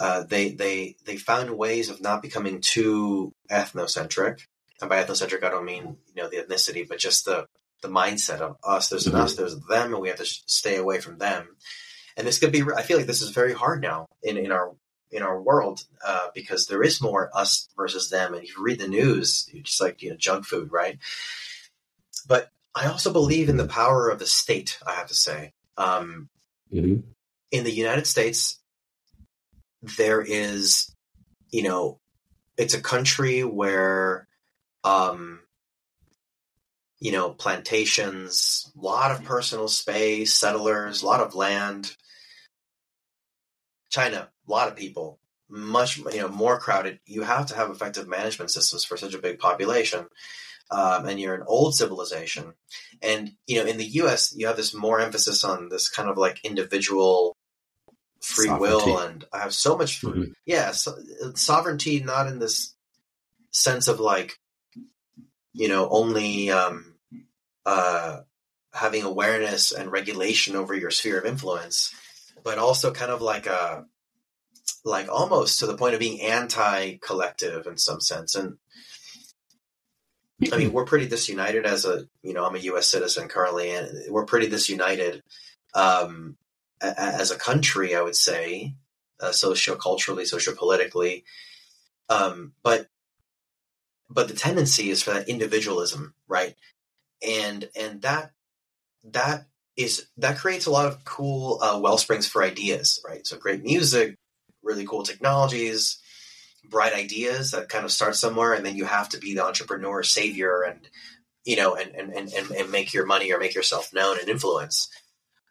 uh, 0.00 0.24
they 0.24 0.50
they 0.50 0.96
they 1.04 1.16
found 1.16 1.56
ways 1.56 1.90
of 1.90 2.00
not 2.00 2.22
becoming 2.22 2.60
too 2.60 3.32
ethnocentric. 3.50 4.40
And 4.80 4.90
by 4.90 5.02
ethnocentric, 5.02 5.44
I 5.44 5.50
don't 5.50 5.64
mean 5.64 5.96
you 6.14 6.22
know 6.22 6.28
the 6.28 6.38
ethnicity, 6.38 6.88
but 6.88 6.98
just 6.98 7.24
the 7.24 7.46
the 7.82 7.88
mindset 7.88 8.40
of 8.40 8.56
us. 8.64 8.88
There's 8.88 9.06
mm-hmm. 9.06 9.16
us, 9.16 9.36
there's 9.36 9.58
them, 9.60 9.92
and 9.92 10.02
we 10.02 10.08
have 10.08 10.18
to 10.18 10.26
stay 10.26 10.76
away 10.76 11.00
from 11.00 11.18
them. 11.18 11.56
And 12.16 12.26
this 12.26 12.38
could 12.38 12.52
be. 12.52 12.62
I 12.76 12.82
feel 12.82 12.96
like 12.96 13.06
this 13.06 13.22
is 13.22 13.30
very 13.30 13.52
hard 13.52 13.80
now 13.80 14.06
in 14.22 14.36
in 14.36 14.52
our 14.52 14.74
in 15.10 15.22
our 15.22 15.40
world 15.40 15.84
uh, 16.06 16.28
because 16.34 16.66
there 16.66 16.82
is 16.82 17.00
more 17.00 17.30
us 17.34 17.68
versus 17.76 18.10
them. 18.10 18.34
And 18.34 18.44
if 18.44 18.56
you 18.56 18.62
read 18.62 18.80
the 18.80 18.88
news, 18.88 19.48
you 19.52 19.62
just 19.62 19.80
like 19.80 20.02
you 20.02 20.10
know 20.10 20.16
junk 20.16 20.44
food, 20.44 20.70
right? 20.72 20.98
But 22.26 22.50
I 22.74 22.86
also 22.86 23.12
believe 23.12 23.48
in 23.48 23.56
the 23.56 23.66
power 23.66 24.08
of 24.08 24.18
the 24.18 24.26
state. 24.26 24.78
I 24.86 24.92
have 24.92 25.08
to 25.08 25.14
say, 25.14 25.52
um, 25.76 26.28
mm-hmm. 26.72 27.00
in 27.50 27.64
the 27.64 27.72
United 27.72 28.06
States, 28.06 28.60
there 29.82 30.20
is, 30.20 30.94
you 31.50 31.62
know, 31.62 31.98
it's 32.56 32.74
a 32.74 32.80
country 32.80 33.42
where, 33.42 34.28
um, 34.84 35.40
you 37.00 37.12
know, 37.12 37.30
plantations, 37.30 38.70
a 38.76 38.80
lot 38.80 39.10
of 39.10 39.24
personal 39.24 39.68
space, 39.68 40.34
settlers, 40.34 41.02
a 41.02 41.06
lot 41.06 41.20
of 41.20 41.34
land. 41.34 41.96
China, 43.90 44.28
a 44.46 44.50
lot 44.50 44.68
of 44.68 44.76
people, 44.76 45.18
much 45.48 45.98
you 45.98 46.20
know 46.20 46.28
more 46.28 46.58
crowded. 46.60 47.00
You 47.06 47.22
have 47.22 47.46
to 47.46 47.56
have 47.56 47.70
effective 47.70 48.06
management 48.06 48.50
systems 48.50 48.84
for 48.84 48.96
such 48.96 49.14
a 49.14 49.18
big 49.18 49.38
population. 49.38 50.06
Um, 50.72 51.08
and 51.08 51.18
you're 51.18 51.34
an 51.34 51.42
old 51.48 51.74
civilization, 51.74 52.52
and 53.02 53.32
you 53.48 53.56
know 53.56 53.68
in 53.68 53.76
the 53.76 53.84
U.S. 53.84 54.32
you 54.36 54.46
have 54.46 54.56
this 54.56 54.72
more 54.72 55.00
emphasis 55.00 55.42
on 55.42 55.68
this 55.68 55.88
kind 55.88 56.08
of 56.08 56.16
like 56.16 56.44
individual 56.44 57.36
free 58.20 58.46
sovereignty. 58.46 58.90
will, 58.90 58.98
and 58.98 59.24
I 59.32 59.38
have 59.38 59.54
so 59.54 59.76
much, 59.76 60.02
mm-hmm. 60.02 60.32
yeah, 60.46 60.72
so, 60.72 60.96
sovereignty, 61.34 62.00
not 62.00 62.26
in 62.26 62.38
this 62.38 62.74
sense 63.50 63.88
of 63.88 64.00
like, 64.00 64.38
you 65.52 65.68
know, 65.68 65.88
only 65.90 66.50
um, 66.50 66.89
uh, 67.66 68.20
having 68.72 69.02
awareness 69.02 69.72
and 69.72 69.92
regulation 69.92 70.56
over 70.56 70.74
your 70.74 70.90
sphere 70.90 71.18
of 71.18 71.26
influence, 71.26 71.94
but 72.42 72.58
also 72.58 72.92
kind 72.92 73.10
of 73.10 73.20
like 73.20 73.46
a 73.46 73.84
like 74.84 75.08
almost 75.08 75.60
to 75.60 75.66
the 75.66 75.76
point 75.76 75.94
of 75.94 76.00
being 76.00 76.20
anti-collective 76.22 77.66
in 77.66 77.76
some 77.76 78.00
sense. 78.00 78.34
And 78.34 78.56
I 80.52 80.56
mean, 80.56 80.72
we're 80.72 80.86
pretty 80.86 81.06
disunited 81.06 81.66
as 81.66 81.84
a, 81.84 82.06
you 82.22 82.32
know, 82.32 82.46
I'm 82.46 82.56
a 82.56 82.60
U.S. 82.60 82.86
citizen 82.86 83.28
currently, 83.28 83.72
and 83.72 83.90
we're 84.08 84.24
pretty 84.24 84.48
disunited 84.48 85.22
um, 85.74 86.36
as 86.80 87.30
a 87.30 87.36
country, 87.36 87.94
I 87.94 88.00
would 88.00 88.16
say, 88.16 88.74
uh, 89.20 89.32
socio-culturally, 89.32 90.24
socio-politically. 90.24 91.24
Um, 92.08 92.52
but 92.62 92.88
but 94.08 94.28
the 94.28 94.34
tendency 94.34 94.90
is 94.90 95.02
for 95.02 95.12
that 95.12 95.28
individualism, 95.28 96.14
right? 96.26 96.56
And 97.26 97.68
and 97.78 98.02
that 98.02 98.32
that 99.04 99.46
is 99.76 100.06
that 100.16 100.38
creates 100.38 100.66
a 100.66 100.70
lot 100.70 100.86
of 100.86 101.04
cool 101.04 101.58
uh, 101.62 101.78
well 101.80 101.98
springs 101.98 102.26
for 102.26 102.42
ideas, 102.42 103.00
right? 103.06 103.26
So 103.26 103.38
great 103.38 103.62
music, 103.62 104.16
really 104.62 104.86
cool 104.86 105.02
technologies, 105.02 105.98
bright 106.68 106.92
ideas 106.92 107.52
that 107.52 107.68
kind 107.68 107.84
of 107.84 107.92
start 107.92 108.16
somewhere, 108.16 108.52
and 108.52 108.64
then 108.64 108.76
you 108.76 108.84
have 108.84 109.08
to 109.10 109.18
be 109.18 109.34
the 109.34 109.44
entrepreneur 109.44 110.02
savior 110.02 110.62
and 110.62 110.88
you 111.44 111.56
know 111.56 111.74
and 111.74 111.94
and 111.94 112.12
and, 112.12 112.50
and 112.50 112.70
make 112.70 112.92
your 112.92 113.06
money 113.06 113.32
or 113.32 113.38
make 113.38 113.54
yourself 113.54 113.92
known 113.92 114.18
and 114.18 114.28
influence. 114.28 114.88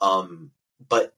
Um, 0.01 0.51
but 0.87 1.13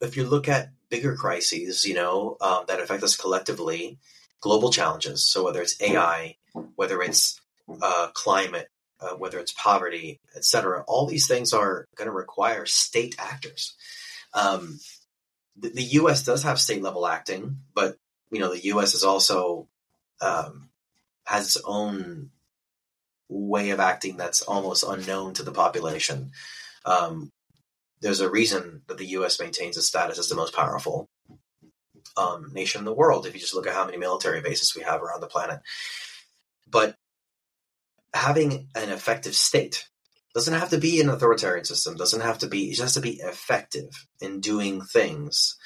if 0.00 0.16
you 0.16 0.24
look 0.24 0.48
at 0.48 0.70
bigger 0.88 1.14
crises, 1.14 1.84
you 1.84 1.94
know 1.94 2.36
um, 2.40 2.64
that 2.68 2.80
affect 2.80 3.02
us 3.02 3.16
collectively, 3.16 3.98
global 4.40 4.70
challenges. 4.70 5.24
So 5.24 5.44
whether 5.44 5.62
it's 5.62 5.80
AI, 5.80 6.36
whether 6.74 7.00
it's 7.02 7.40
uh, 7.80 8.08
climate, 8.12 8.68
uh, 9.00 9.14
whether 9.16 9.38
it's 9.38 9.52
poverty, 9.52 10.20
etc. 10.36 10.84
All 10.86 11.06
these 11.06 11.26
things 11.26 11.52
are 11.52 11.86
going 11.96 12.06
to 12.06 12.12
require 12.12 12.66
state 12.66 13.16
actors. 13.18 13.74
Um, 14.34 14.78
the, 15.56 15.70
the 15.70 15.82
U.S. 15.82 16.24
does 16.24 16.42
have 16.42 16.60
state 16.60 16.82
level 16.82 17.06
acting, 17.06 17.58
but 17.74 17.96
you 18.30 18.40
know 18.40 18.52
the 18.52 18.64
U.S. 18.66 18.94
is 18.94 19.04
also 19.04 19.68
um, 20.20 20.68
has 21.24 21.56
its 21.56 21.64
own 21.64 22.30
way 23.28 23.70
of 23.70 23.80
acting 23.80 24.16
that's 24.16 24.42
almost 24.42 24.84
unknown 24.86 25.34
to 25.34 25.42
the 25.42 25.52
population. 25.52 26.32
Um, 26.84 27.30
there's 28.00 28.20
a 28.20 28.30
reason 28.30 28.82
that 28.88 28.98
the 28.98 29.06
U.S. 29.06 29.40
maintains 29.40 29.76
its 29.76 29.86
status 29.86 30.18
as 30.18 30.28
the 30.28 30.34
most 30.34 30.54
powerful 30.54 31.08
um, 32.16 32.50
nation 32.52 32.80
in 32.80 32.84
the 32.84 32.94
world. 32.94 33.26
If 33.26 33.34
you 33.34 33.40
just 33.40 33.54
look 33.54 33.66
at 33.66 33.74
how 33.74 33.84
many 33.84 33.98
military 33.98 34.40
bases 34.40 34.74
we 34.74 34.82
have 34.82 35.02
around 35.02 35.20
the 35.20 35.26
planet, 35.26 35.60
but 36.68 36.96
having 38.14 38.68
an 38.74 38.90
effective 38.90 39.34
state. 39.34 39.86
Doesn't 40.34 40.54
have 40.54 40.70
to 40.70 40.78
be 40.78 41.00
an 41.00 41.08
authoritarian 41.08 41.64
system. 41.64 41.96
Doesn't 41.96 42.20
have 42.20 42.38
to 42.38 42.46
be 42.46 42.66
it 42.66 42.76
just 42.76 42.82
has 42.82 42.94
to 42.94 43.00
be 43.00 43.20
effective 43.20 44.06
in 44.20 44.40
doing 44.40 44.80
things 44.80 45.56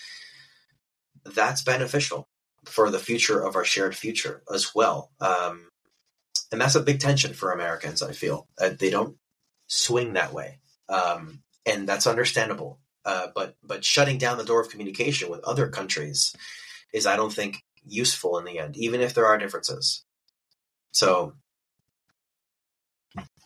that's 1.25 1.63
beneficial 1.63 2.29
for 2.67 2.91
the 2.91 2.99
future 2.99 3.41
of 3.41 3.57
our 3.57 3.65
shared 3.65 3.97
future 3.97 4.43
as 4.53 4.75
well. 4.75 5.11
Um, 5.21 5.69
and 6.53 6.61
that's 6.61 6.75
a 6.75 6.83
big 6.83 7.01
tension 7.01 7.33
for 7.33 7.51
americans 7.53 8.03
i 8.03 8.13
feel. 8.13 8.47
Uh, 8.61 8.71
they 8.79 8.91
don't 8.91 9.17
swing 9.67 10.13
that 10.15 10.33
way. 10.33 10.61
Um, 10.89 11.43
and 11.67 11.89
that's 11.89 12.07
understandable. 12.07 12.81
Uh, 13.05 13.29
but 13.35 13.57
but 13.63 13.85
shutting 13.85 14.19
down 14.19 14.39
the 14.39 14.45
door 14.45 14.61
of 14.61 14.71
communication 14.71 15.31
with 15.31 15.45
other 15.45 15.69
countries 15.69 16.35
is 16.93 17.07
i 17.07 17.17
don't 17.17 17.33
think 17.33 17.63
useful 17.87 18.39
in 18.39 18.47
the 18.47 18.59
end 18.59 18.77
even 18.77 19.01
if 19.01 19.15
there 19.15 19.27
are 19.27 19.39
differences. 19.39 20.05
So 20.93 21.35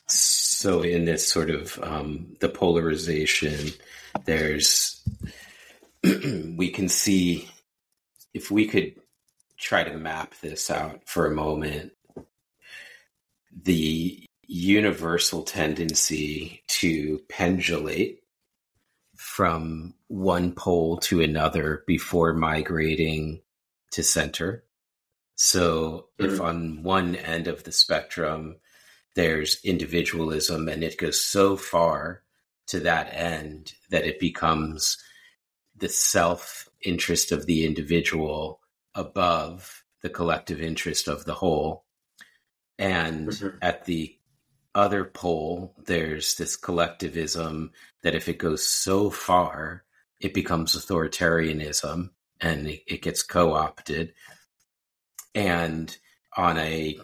so 0.08 0.82
in 0.82 1.04
this 1.04 1.28
sort 1.28 1.50
of 1.50 1.78
um, 1.82 2.34
the 2.40 2.48
polarization, 2.48 3.70
there's 4.24 5.02
we 6.02 6.70
can 6.70 6.88
see 6.88 7.48
if 8.34 8.50
we 8.50 8.66
could 8.66 8.94
try 9.58 9.84
to 9.84 9.96
map 9.96 10.34
this 10.40 10.70
out 10.70 11.02
for 11.06 11.26
a 11.26 11.34
moment, 11.34 11.92
the 13.62 14.24
universal 14.46 15.42
tendency 15.42 16.62
to 16.68 17.20
pendulate 17.28 18.22
from 19.16 19.94
one 20.06 20.52
pole 20.52 20.96
to 20.96 21.20
another 21.20 21.82
before 21.86 22.32
migrating 22.32 23.42
to 23.90 24.02
center. 24.02 24.64
So 25.34 26.08
mm-hmm. 26.18 26.32
if 26.32 26.40
on 26.40 26.82
one 26.82 27.14
end 27.16 27.48
of 27.48 27.64
the 27.64 27.72
spectrum, 27.72 28.56
there's 29.18 29.58
individualism 29.64 30.68
and 30.68 30.84
it 30.84 30.96
goes 30.96 31.20
so 31.20 31.56
far 31.56 32.22
to 32.68 32.78
that 32.78 33.12
end 33.12 33.72
that 33.90 34.06
it 34.06 34.20
becomes 34.20 34.96
the 35.76 35.88
self 35.88 36.68
interest 36.84 37.32
of 37.32 37.44
the 37.44 37.66
individual 37.66 38.60
above 38.94 39.82
the 40.02 40.08
collective 40.08 40.62
interest 40.62 41.08
of 41.08 41.24
the 41.24 41.34
whole. 41.34 41.84
And 42.78 43.30
mm-hmm. 43.30 43.58
at 43.60 43.86
the 43.86 44.16
other 44.72 45.04
pole, 45.04 45.74
there's 45.84 46.36
this 46.36 46.54
collectivism 46.54 47.72
that 48.04 48.14
if 48.14 48.28
it 48.28 48.38
goes 48.38 48.64
so 48.64 49.10
far, 49.10 49.82
it 50.20 50.32
becomes 50.32 50.76
authoritarianism 50.76 52.10
and 52.40 52.68
it, 52.68 52.82
it 52.86 53.02
gets 53.02 53.24
co 53.24 53.54
opted. 53.54 54.14
And 55.34 55.96
on 56.36 56.56
a 56.58 57.00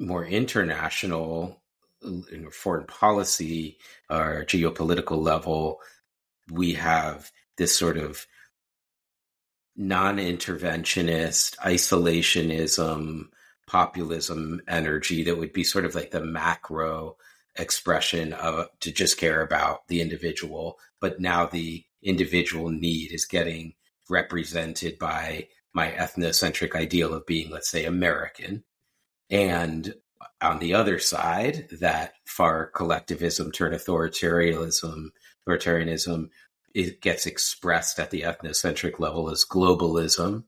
more 0.00 0.24
international 0.24 1.60
foreign 2.52 2.86
policy 2.86 3.78
or 4.08 4.44
geopolitical 4.48 5.22
level, 5.22 5.80
we 6.50 6.72
have 6.74 7.30
this 7.58 7.76
sort 7.76 7.98
of 7.98 8.26
non-interventionist 9.76 11.56
isolationism 11.58 13.28
populism 13.66 14.60
energy 14.66 15.22
that 15.22 15.38
would 15.38 15.52
be 15.52 15.62
sort 15.62 15.84
of 15.84 15.94
like 15.94 16.10
the 16.10 16.24
macro 16.24 17.16
expression 17.56 18.32
of 18.32 18.66
to 18.80 18.90
just 18.90 19.16
care 19.16 19.42
about 19.42 19.86
the 19.88 20.00
individual. 20.00 20.78
But 21.00 21.20
now 21.20 21.46
the 21.46 21.84
individual 22.02 22.70
need 22.70 23.12
is 23.12 23.26
getting 23.26 23.74
represented 24.08 24.98
by 24.98 25.46
my 25.72 25.90
ethnocentric 25.92 26.74
ideal 26.74 27.14
of 27.14 27.26
being 27.26 27.50
let's 27.50 27.68
say 27.68 27.84
american 27.84 28.64
and 29.30 29.94
on 30.40 30.58
the 30.58 30.74
other 30.74 30.98
side, 30.98 31.68
that 31.80 32.14
far 32.24 32.66
collectivism 32.66 33.52
turned 33.52 33.74
authoritarianism, 33.74 35.10
authoritarianism, 35.46 36.30
it 36.74 37.00
gets 37.00 37.26
expressed 37.26 37.98
at 37.98 38.10
the 38.10 38.22
ethnocentric 38.22 38.98
level 38.98 39.30
as 39.30 39.44
globalism 39.44 40.44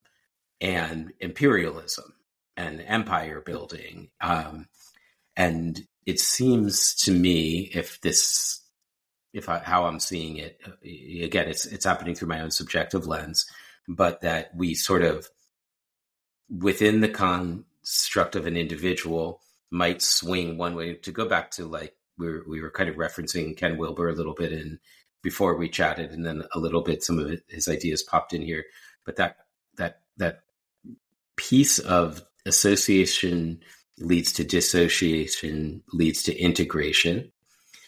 and 0.61 1.13
imperialism 1.21 2.15
and 2.57 2.83
empire 2.87 3.41
building. 3.41 4.11
Um, 4.21 4.69
and 5.37 5.87
it 6.07 6.21
seems 6.21 6.95
to 6.97 7.13
me, 7.13 7.71
if 7.75 8.01
this, 8.01 8.63
if 9.33 9.49
I, 9.49 9.59
how 9.59 9.87
I'm 9.87 10.01
seeing 10.01 10.37
it, 10.37 10.61
again, 11.23 11.49
it's 11.49 11.65
it's 11.67 11.85
happening 11.85 12.15
through 12.15 12.29
my 12.29 12.41
own 12.41 12.51
subjective 12.51 13.07
lens, 13.07 13.47
but 13.89 14.21
that 14.21 14.55
we 14.55 14.75
sort 14.75 15.03
of 15.03 15.29
within 16.51 17.01
the 17.01 17.09
construct 17.83 18.37
of 18.37 18.47
an 18.47 18.57
individual 18.57 19.41
might 19.71 20.03
swing 20.03 20.59
one 20.59 20.75
way. 20.75 20.95
To 20.95 21.13
go 21.13 21.29
back 21.29 21.51
to 21.53 21.67
like 21.67 21.95
we 22.19 22.27
were, 22.27 22.45
we 22.49 22.61
were 22.61 22.71
kind 22.71 22.89
of 22.89 22.97
referencing 22.97 23.57
Ken 23.57 23.77
Wilber 23.77 24.09
a 24.09 24.15
little 24.15 24.35
bit 24.35 24.53
in 24.53 24.79
before 25.23 25.57
we 25.57 25.69
chatted, 25.69 26.11
and 26.11 26.25
then 26.25 26.43
a 26.55 26.59
little 26.59 26.83
bit 26.83 27.03
some 27.03 27.19
of 27.19 27.41
his 27.49 27.69
ideas 27.69 28.03
popped 28.03 28.33
in 28.33 28.43
here. 28.43 28.65
But 29.05 29.17
that 29.17 29.37
that 29.77 30.01
that 30.19 30.41
piece 31.37 31.79
of 31.79 32.23
association 32.47 33.61
leads 33.99 34.33
to 34.33 34.45
dissociation, 34.45 35.83
leads 35.93 36.23
to 36.25 36.39
integration. 36.39 37.33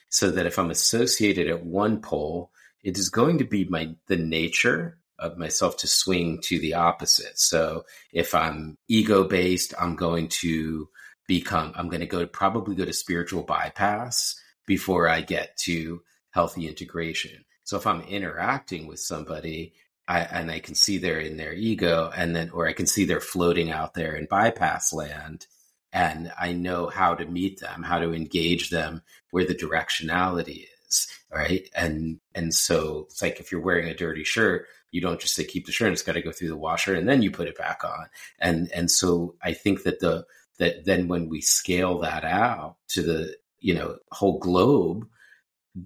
So 0.09 0.31
that 0.31 0.47
if 0.47 0.59
I'm 0.59 0.71
associated 0.71 1.49
at 1.49 1.66
one 1.66 2.01
pole, 2.01 2.53
it 2.85 2.97
is 2.97 3.09
going 3.09 3.39
to 3.39 3.45
be 3.45 3.65
my 3.65 3.95
the 4.07 4.16
nature 4.16 4.99
of 5.19 5.39
myself 5.39 5.77
to 5.78 5.86
swing 5.86 6.41
to 6.43 6.59
the 6.59 6.74
opposite. 6.74 7.39
So 7.39 7.85
if 8.12 8.35
I'm 8.35 8.78
ego 8.89 9.24
based, 9.24 9.74
I'm 9.78 9.97
going 9.97 10.28
to 10.41 10.89
become 11.27 11.73
i'm 11.74 11.89
going 11.89 12.01
to 12.01 12.07
go 12.07 12.20
to 12.20 12.27
probably 12.27 12.74
go 12.74 12.85
to 12.85 12.93
spiritual 12.93 13.43
bypass 13.43 14.39
before 14.66 15.09
i 15.09 15.20
get 15.20 15.57
to 15.57 16.03
healthy 16.31 16.69
integration 16.69 17.45
so 17.65 17.77
if 17.77 17.86
i'm 17.86 18.03
interacting 18.03 18.86
with 18.86 18.99
somebody 18.99 19.73
I, 20.07 20.20
and 20.20 20.51
i 20.51 20.59
can 20.59 20.74
see 20.74 20.99
they're 20.99 21.20
in 21.20 21.36
their 21.36 21.55
ego 21.55 22.11
and 22.15 22.35
then 22.36 22.51
or 22.51 22.66
i 22.69 22.73
can 22.73 22.86
see 22.86 23.05
they're 23.05 23.20
floating 23.20 23.70
out 23.70 23.95
there 23.95 24.15
in 24.15 24.27
bypass 24.27 24.93
land 24.93 25.47
and 25.93 26.32
i 26.39 26.53
know 26.53 26.89
how 26.89 27.15
to 27.15 27.24
meet 27.27 27.61
them 27.61 27.82
how 27.82 27.99
to 27.99 28.12
engage 28.12 28.70
them 28.70 29.03
where 29.31 29.47
the 29.47 29.55
directionality 29.55 30.66
is 30.89 31.09
right 31.32 31.69
and 31.74 32.20
and 32.35 32.53
so 32.55 33.07
it's 33.09 33.23
like 33.23 33.41
if 33.41 33.51
you're 33.51 33.62
wearing 33.62 33.89
a 33.89 33.95
dirty 33.95 34.24
shirt 34.24 34.66
you 34.95 35.01
don't 35.01 35.21
just 35.21 35.35
say 35.35 35.45
keep 35.45 35.66
the 35.66 35.73
shirt 35.73 35.93
it's 35.93 36.03
got 36.03 36.12
to 36.12 36.23
go 36.23 36.31
through 36.33 36.49
the 36.49 36.57
washer 36.57 36.95
and 36.95 37.09
then 37.09 37.21
you 37.21 37.31
put 37.31 37.49
it 37.49 37.59
back 37.59 37.83
on. 37.85 38.07
And 38.39 38.71
and 38.73 38.91
so 38.91 39.35
i 39.43 39.53
think 39.53 39.83
that 39.83 40.01
the 40.01 40.25
that 40.59 40.85
then 40.85 41.09
when 41.09 41.29
we 41.29 41.41
scale 41.41 41.99
that 41.99 42.25
out 42.25 42.77
to 42.89 43.03
the 43.03 43.37
you 43.59 43.75
know 43.75 43.97
whole 44.12 44.39
globe 44.39 45.07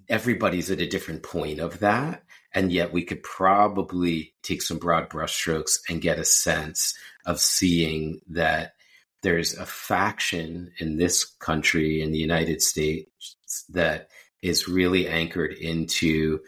everybody's 0.07 0.69
at 0.69 0.81
a 0.81 0.87
different 0.87 1.23
point 1.23 1.59
of 1.59 1.79
that. 1.79 2.23
And 2.53 2.71
yet 2.71 2.91
we 2.91 3.03
could 3.03 3.23
probably 3.23 4.33
take 4.41 4.61
some 4.61 4.77
broad 4.77 5.09
brushstrokes 5.09 5.79
and 5.89 6.01
get 6.01 6.19
a 6.19 6.25
sense 6.25 6.95
of 7.25 7.39
seeing 7.39 8.21
that 8.29 8.73
there's 9.21 9.53
a 9.55 9.65
faction 9.65 10.71
in 10.79 10.97
this 10.97 11.25
country 11.25 12.01
in 12.01 12.11
the 12.11 12.17
united 12.17 12.61
states 12.61 13.65
that 13.67 14.07
is 14.41 14.69
really 14.69 15.09
anchored 15.09 15.51
into 15.51 16.39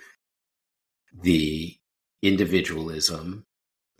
the 1.21 1.77
individualism 2.21 3.45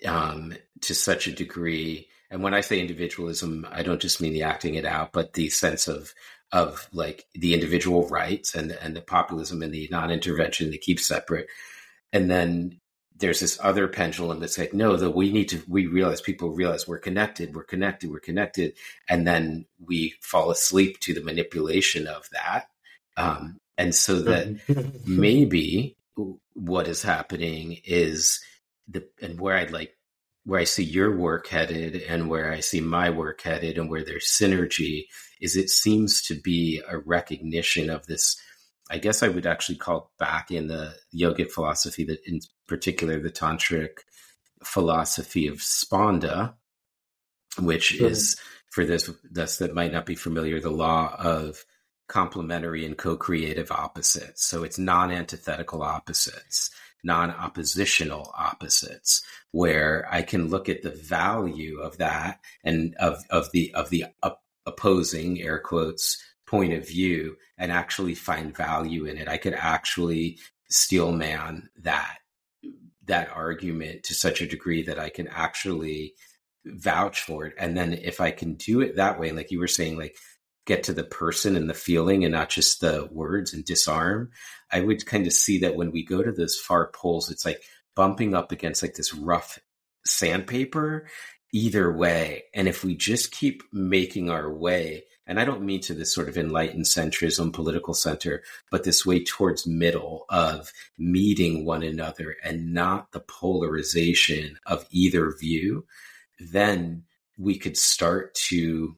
um, 0.06 0.54
to 0.82 0.96
such 0.96 1.28
a 1.28 1.32
degree 1.32 2.08
and 2.32 2.42
when 2.42 2.54
I 2.54 2.62
say 2.62 2.80
individualism, 2.80 3.68
I 3.70 3.84
don't 3.84 4.02
just 4.02 4.22
mean 4.22 4.32
the 4.32 4.44
acting 4.44 4.76
it 4.76 4.86
out, 4.86 5.12
but 5.12 5.34
the 5.34 5.50
sense 5.50 5.88
of 5.88 6.16
of 6.54 6.90
like 6.92 7.26
the 7.34 7.54
individual 7.54 8.08
rights 8.08 8.56
and 8.56 8.72
and 8.72 8.96
the 8.96 9.02
populism 9.02 9.62
and 9.62 9.74
the 9.74 9.88
non-intervention 9.92 10.72
that 10.72 10.82
keeps 10.82 11.06
separate. 11.06 11.48
And 12.14 12.32
then 12.32 12.80
there's 13.18 13.42
this 13.42 13.60
other 13.62 13.88
pendulum 13.88 14.40
that's 14.40 14.58
like, 14.58 14.74
no, 14.74 14.96
that 14.96 15.12
we 15.12 15.32
need 15.32 15.50
to 15.50 15.62
we 15.68 15.88
realize 15.88 16.22
people 16.22 16.52
realize 16.52 16.88
we're 16.88 17.00
connected, 17.00 17.54
we're 17.54 17.64
connected, 17.64 18.10
we're 18.10 18.20
connected, 18.20 18.74
and 19.10 19.28
then 19.28 19.66
we 19.86 20.16
fall 20.22 20.52
asleep 20.52 21.02
to 21.02 21.14
the 21.14 21.22
manipulation 21.22 22.08
of 22.08 22.30
that. 22.32 22.68
Um, 23.18 23.60
and 23.78 23.94
so 23.94 24.22
that 24.22 25.02
maybe 25.06 25.98
what 26.54 26.88
is 26.88 27.02
happening 27.02 27.78
is 27.86 28.40
the 28.88 29.08
and 29.22 29.40
where 29.40 29.56
I'd 29.56 29.72
like 29.72 29.96
where 30.44 30.60
I 30.60 30.64
see 30.64 30.84
your 30.84 31.16
work 31.16 31.48
headed 31.48 31.96
and 31.96 32.30
where 32.30 32.52
I 32.52 32.62
see 32.62 32.82
my 32.82 33.10
work 33.10 33.42
headed 33.42 33.78
and 33.78 33.90
where 33.90 34.04
there's 34.04 34.26
synergy 34.26 35.06
is 35.40 35.56
it 35.56 35.70
seems 35.70 36.22
to 36.24 36.36
be 36.36 36.82
a 36.88 36.98
recognition 36.98 37.90
of 37.90 38.08
this. 38.08 38.36
I 38.90 38.98
guess 38.98 39.24
I 39.24 39.30
would 39.30 39.46
actually 39.46 39.78
call 39.78 40.12
back 40.20 40.52
in 40.52 40.68
the 40.68 40.96
yogic 41.16 41.52
philosophy 41.52 42.04
that 42.06 42.20
in 42.26 42.40
particular 42.68 43.20
the 43.20 43.32
tantric 43.32 44.00
philosophy 44.64 45.48
of 45.48 45.58
spanda, 45.58 46.56
which 47.60 47.94
mm-hmm. 47.94 48.06
is 48.06 48.40
for 48.70 48.86
this 48.86 49.10
thus 49.30 49.58
that 49.58 49.76
might 49.76 49.94
not 49.94 50.06
be 50.06 50.16
familiar, 50.16 50.60
the 50.60 50.72
law 50.72 51.16
of 51.18 51.64
complementary 52.12 52.86
and 52.86 52.98
co-creative 52.98 53.72
opposites. 53.72 54.46
So 54.46 54.64
it's 54.64 54.78
non-antithetical 54.78 55.82
opposites 55.82 56.70
non 57.04 57.32
oppositional 57.32 58.32
opposites 58.38 59.24
where 59.52 60.08
I 60.12 60.22
can 60.22 60.50
look 60.50 60.70
at 60.70 60.84
the 60.84 60.92
value 60.92 61.80
of 61.80 61.98
that 61.98 62.40
and 62.64 62.96
of, 63.00 63.24
of 63.30 63.52
the, 63.52 63.74
of 63.74 63.90
the 63.90 64.06
opposing 64.66 65.42
air 65.42 65.60
quotes 65.60 66.24
point 66.46 66.74
of 66.74 66.88
view 66.88 67.38
and 67.58 67.72
actually 67.72 68.16
find 68.16 68.56
value 68.56 69.06
in 69.06 69.18
it. 69.18 69.28
I 69.28 69.38
could 69.38 69.54
actually 69.54 70.40
steel 70.70 71.12
man 71.12 71.70
that, 71.82 72.18
that 73.06 73.30
argument 73.30 74.04
to 74.04 74.14
such 74.14 74.42
a 74.42 74.48
degree 74.48 74.84
that 74.84 75.00
I 75.00 75.10
can 75.10 75.28
actually 75.28 76.14
vouch 76.66 77.22
for 77.22 77.46
it. 77.46 77.56
And 77.58 77.76
then 77.76 77.94
if 77.94 78.22
I 78.22 78.32
can 78.32 78.54
do 78.54 78.82
it 78.82 78.98
that 78.98 79.20
way, 79.20 79.32
like 79.32 79.52
you 79.52 79.60
were 79.60 79.68
saying, 79.68 79.98
like 79.98 80.16
get 80.66 80.84
to 80.84 80.94
the 80.94 81.04
person 81.04 81.56
and 81.56 81.70
the 81.70 81.74
feeling 81.74 82.24
and 82.24 82.34
not 82.34 82.50
just 82.50 82.82
the 82.82 83.08
words 83.12 83.54
and 83.54 83.66
disarm, 83.66 84.32
I 84.72 84.82
would 84.82 85.06
kind 85.06 85.26
of 85.26 85.34
see 85.34 85.60
that 85.60 85.76
when 85.76 85.92
we 85.92 86.04
go 86.04 86.22
to 86.22 86.32
those 86.32 86.60
far 86.60 86.92
poles, 86.94 87.30
it's 87.32 87.46
like 87.46 87.64
bumping 87.96 88.34
up 88.34 88.52
against 88.52 88.82
like 88.82 88.96
this 88.96 89.14
rough 89.14 89.60
sandpaper 90.06 91.08
either 91.54 91.92
way. 91.92 92.44
And 92.54 92.68
if 92.68 92.84
we 92.84 92.96
just 92.96 93.32
keep 93.32 93.64
making 93.74 94.30
our 94.30 94.52
way, 94.52 95.04
and 95.28 95.40
I 95.40 95.46
don't 95.46 95.64
mean 95.64 95.82
to 95.82 95.94
this 95.94 96.14
sort 96.14 96.30
of 96.30 96.38
enlightened 96.38 96.86
centrism, 96.86 97.54
political 97.54 97.94
center, 97.94 98.44
but 98.70 98.84
this 98.84 99.06
way 99.06 99.24
towards 99.24 99.68
middle 99.68 100.26
of 100.30 100.72
meeting 100.98 101.66
one 101.66 101.84
another 101.84 102.36
and 102.44 102.74
not 102.74 103.12
the 103.12 103.20
polarization 103.20 104.58
of 104.66 104.86
either 104.92 105.32
view, 105.32 105.86
then 106.40 107.04
we 107.38 107.58
could 107.58 107.78
start 107.78 108.34
to 108.36 108.98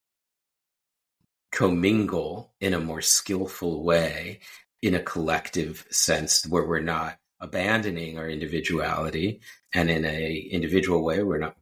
commingle 1.54 2.52
in 2.60 2.74
a 2.74 2.80
more 2.80 3.02
skillful 3.02 3.84
way 3.84 4.40
in 4.82 4.96
a 4.96 5.04
collective 5.04 5.86
sense 5.92 6.46
where 6.48 6.66
we're 6.68 6.80
not 6.80 7.18
abandoning 7.40 8.18
our 8.18 8.28
individuality 8.28 9.40
and 9.74 9.90
in 9.90 10.04
a 10.04 10.36
individual 10.52 11.04
way 11.04 11.22
we're 11.22 11.38
not 11.38 11.56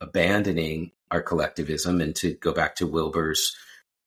abandoning 0.00 0.92
our 1.10 1.22
collectivism 1.22 2.00
and 2.00 2.14
to 2.14 2.34
go 2.34 2.52
back 2.52 2.74
to 2.76 2.86
Wilber's 2.86 3.56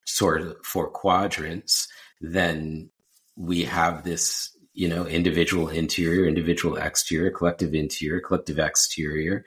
sort 0.05 0.41
of 0.41 0.57
four 0.63 0.89
quadrants, 0.89 1.88
then 2.19 2.89
we 3.35 3.63
have 3.63 4.03
this, 4.03 4.55
you 4.73 4.88
know, 4.88 5.07
individual 5.07 5.69
interior, 5.69 6.27
individual 6.27 6.77
exterior, 6.77 7.31
collective 7.31 7.73
interior, 7.73 8.19
collective 8.19 8.59
exterior. 8.59 9.43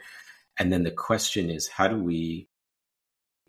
And 0.59 0.73
then 0.73 0.83
the 0.83 0.91
question 0.91 1.51
is, 1.51 1.69
how 1.69 1.87
do 1.87 1.97
we 1.97 2.49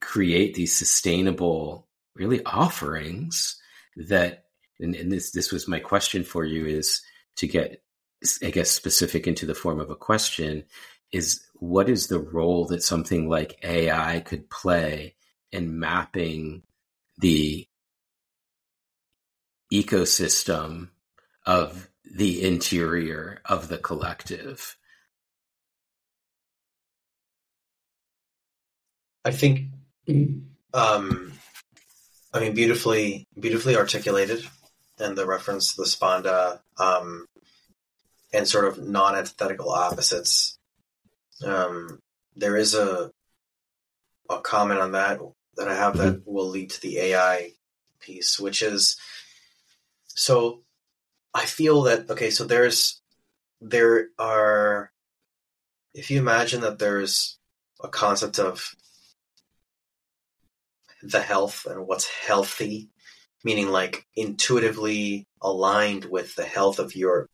create 0.01 0.53
these 0.53 0.77
sustainable, 0.77 1.87
really 2.15 2.43
offerings 2.45 3.59
that, 3.95 4.45
and, 4.79 4.95
and 4.95 5.11
this, 5.11 5.31
this 5.31 5.51
was 5.51 5.67
my 5.67 5.79
question 5.79 6.23
for 6.23 6.43
you 6.43 6.65
is 6.65 7.01
to 7.37 7.47
get, 7.47 7.83
I 8.43 8.49
guess, 8.49 8.71
specific 8.71 9.27
into 9.27 9.45
the 9.45 9.55
form 9.55 9.79
of 9.79 9.89
a 9.89 9.95
question 9.95 10.63
is 11.11 11.45
what 11.55 11.89
is 11.89 12.07
the 12.07 12.19
role 12.19 12.65
that 12.67 12.83
something 12.83 13.29
like 13.29 13.59
AI 13.63 14.19
could 14.21 14.49
play 14.49 15.15
in 15.51 15.79
mapping 15.79 16.63
the 17.17 17.67
ecosystem 19.71 20.89
of 21.45 21.89
the 22.03 22.43
interior 22.45 23.41
of 23.45 23.67
the 23.67 23.77
collective? 23.77 24.77
I 29.23 29.31
think, 29.31 29.69
um, 30.73 31.33
I 32.35 32.41
mean, 32.41 32.53
beautifully, 32.53 33.27
beautifully 33.39 33.77
articulated, 33.77 34.45
and 34.99 35.17
the 35.17 35.25
reference 35.25 35.73
to 35.73 35.81
the 35.81 35.87
spanda 35.87 36.59
um, 36.77 37.27
and 38.33 38.45
sort 38.45 38.65
of 38.65 38.77
non-antithetical 38.77 39.69
opposites. 39.69 40.59
Um, 41.45 42.01
there 42.35 42.57
is 42.57 42.75
a 42.75 43.11
a 44.29 44.39
comment 44.39 44.81
on 44.81 44.91
that 44.91 45.21
that 45.55 45.69
I 45.69 45.75
have 45.75 45.93
mm-hmm. 45.93 46.03
that 46.03 46.27
will 46.27 46.49
lead 46.49 46.71
to 46.71 46.81
the 46.81 46.99
AI 46.99 47.51
piece, 48.01 48.37
which 48.37 48.61
is 48.61 48.97
so 50.07 50.61
I 51.33 51.45
feel 51.45 51.83
that 51.83 52.09
okay, 52.09 52.31
so 52.31 52.43
there's 52.43 53.01
there 53.61 54.09
are 54.19 54.91
if 55.93 56.11
you 56.11 56.19
imagine 56.19 56.59
that 56.61 56.79
there's 56.79 57.37
a 57.81 57.87
concept 57.87 58.39
of 58.39 58.75
the 61.11 61.21
health 61.21 61.65
and 61.65 61.87
what's 61.87 62.07
healthy, 62.07 62.89
meaning 63.43 63.69
like 63.69 64.05
intuitively 64.15 65.27
aligned 65.41 66.05
with 66.05 66.35
the 66.35 66.45
health 66.45 66.79
of 66.79 66.95
your 66.95 67.29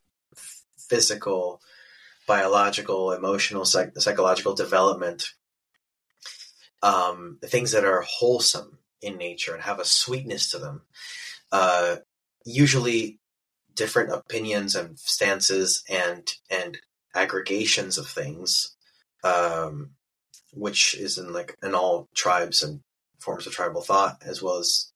physical, 0.77 1.61
biological, 2.27 3.11
emotional, 3.11 3.65
psych- 3.65 3.97
psychological 3.97 4.53
development. 4.53 5.33
Um, 6.83 7.37
things 7.45 7.71
that 7.71 7.85
are 7.85 8.01
wholesome 8.01 8.79
in 9.01 9.17
nature 9.17 9.53
and 9.53 9.63
have 9.63 9.79
a 9.79 9.85
sweetness 9.85 10.49
to 10.51 10.57
them. 10.57 10.81
Uh, 11.51 11.97
usually, 12.43 13.19
different 13.75 14.11
opinions 14.11 14.75
and 14.75 14.97
stances 14.99 15.83
and 15.89 16.33
and 16.49 16.79
aggregations 17.13 17.97
of 17.97 18.07
things, 18.07 18.75
um, 19.23 19.91
which 20.53 20.95
is 20.95 21.17
in 21.17 21.33
like 21.33 21.55
in 21.63 21.75
all 21.75 22.07
tribes 22.15 22.63
and 22.63 22.81
forms 23.21 23.47
of 23.47 23.53
tribal 23.53 23.81
thought, 23.81 24.21
as 24.25 24.41
well 24.41 24.57
as 24.57 24.91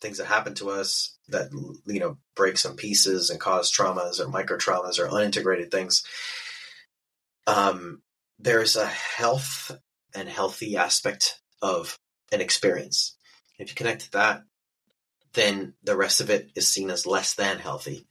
things 0.00 0.18
that 0.18 0.26
happen 0.26 0.54
to 0.54 0.70
us 0.70 1.16
that 1.28 1.50
you 1.86 2.00
know 2.00 2.18
break 2.34 2.58
some 2.58 2.76
pieces 2.76 3.30
and 3.30 3.40
cause 3.40 3.72
traumas 3.72 4.20
or 4.20 4.28
micro 4.28 4.56
traumas 4.56 4.98
or 4.98 5.08
unintegrated 5.08 5.70
things. 5.70 6.04
Um, 7.46 8.02
there's 8.38 8.76
a 8.76 8.86
health 8.86 9.70
and 10.14 10.28
healthy 10.28 10.76
aspect 10.76 11.40
of 11.62 11.98
an 12.32 12.40
experience. 12.40 13.16
If 13.58 13.70
you 13.70 13.74
connect 13.74 14.02
to 14.02 14.12
that, 14.12 14.42
then 15.32 15.74
the 15.82 15.96
rest 15.96 16.20
of 16.20 16.30
it 16.30 16.50
is 16.54 16.68
seen 16.68 16.90
as 16.90 17.06
less 17.06 17.34
than 17.34 17.58
healthy. 17.58 18.06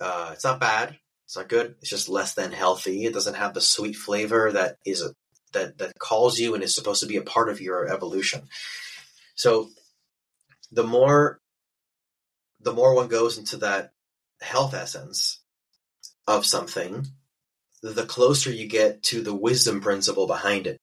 Uh, 0.00 0.30
it's 0.32 0.44
not 0.44 0.60
bad. 0.60 0.98
It's 1.26 1.36
not 1.36 1.48
good. 1.48 1.76
It's 1.80 1.90
just 1.90 2.08
less 2.08 2.34
than 2.34 2.52
healthy. 2.52 3.04
It 3.04 3.14
doesn't 3.14 3.34
have 3.34 3.54
the 3.54 3.60
sweet 3.60 3.96
flavor 3.96 4.52
that 4.52 4.76
is 4.84 5.02
that 5.52 5.78
that 5.78 5.98
calls 5.98 6.38
you 6.38 6.54
and 6.54 6.62
is 6.62 6.74
supposed 6.74 7.00
to 7.00 7.06
be 7.06 7.16
a 7.16 7.22
part 7.22 7.48
of 7.48 7.60
your 7.60 7.88
evolution. 7.88 8.42
So 9.34 9.70
the 10.70 10.84
more 10.84 11.40
the 12.60 12.72
more 12.72 12.94
one 12.94 13.08
goes 13.08 13.38
into 13.38 13.56
that 13.58 13.92
health 14.40 14.74
essence 14.74 15.40
of 16.26 16.46
something, 16.46 17.06
the 17.82 18.06
closer 18.06 18.50
you 18.50 18.68
get 18.68 19.02
to 19.02 19.20
the 19.20 19.34
wisdom 19.34 19.80
principle 19.80 20.26
behind 20.26 20.66
it. 20.66 20.78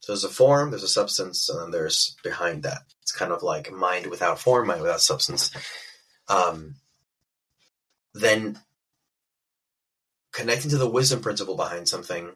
So 0.00 0.12
there's 0.12 0.24
a 0.24 0.28
form, 0.28 0.70
there's 0.70 0.82
a 0.82 0.88
substance, 0.88 1.48
and 1.48 1.60
then 1.60 1.70
there's 1.70 2.16
behind 2.22 2.64
that. 2.64 2.82
It's 3.02 3.12
kind 3.12 3.32
of 3.32 3.42
like 3.42 3.72
mind 3.72 4.08
without 4.08 4.40
form, 4.40 4.66
mind 4.66 4.82
without 4.82 5.00
substance. 5.00 5.50
Um, 6.28 6.74
then 8.14 8.58
connecting 10.32 10.70
to 10.70 10.78
the 10.78 10.88
wisdom 10.88 11.20
principle 11.20 11.56
behind 11.56 11.88
something 11.88 12.30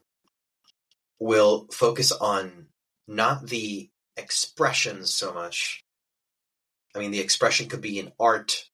will 1.21 1.69
focus 1.71 2.11
on 2.11 2.67
not 3.07 3.47
the 3.47 3.91
expressions 4.17 5.15
so 5.15 5.33
much. 5.33 5.85
I 6.97 6.99
mean, 6.99 7.13
the 7.13 7.21
expression 7.21 7.69
could 7.69 7.81
be 7.81 8.01
an 8.01 8.13
art 8.19 8.65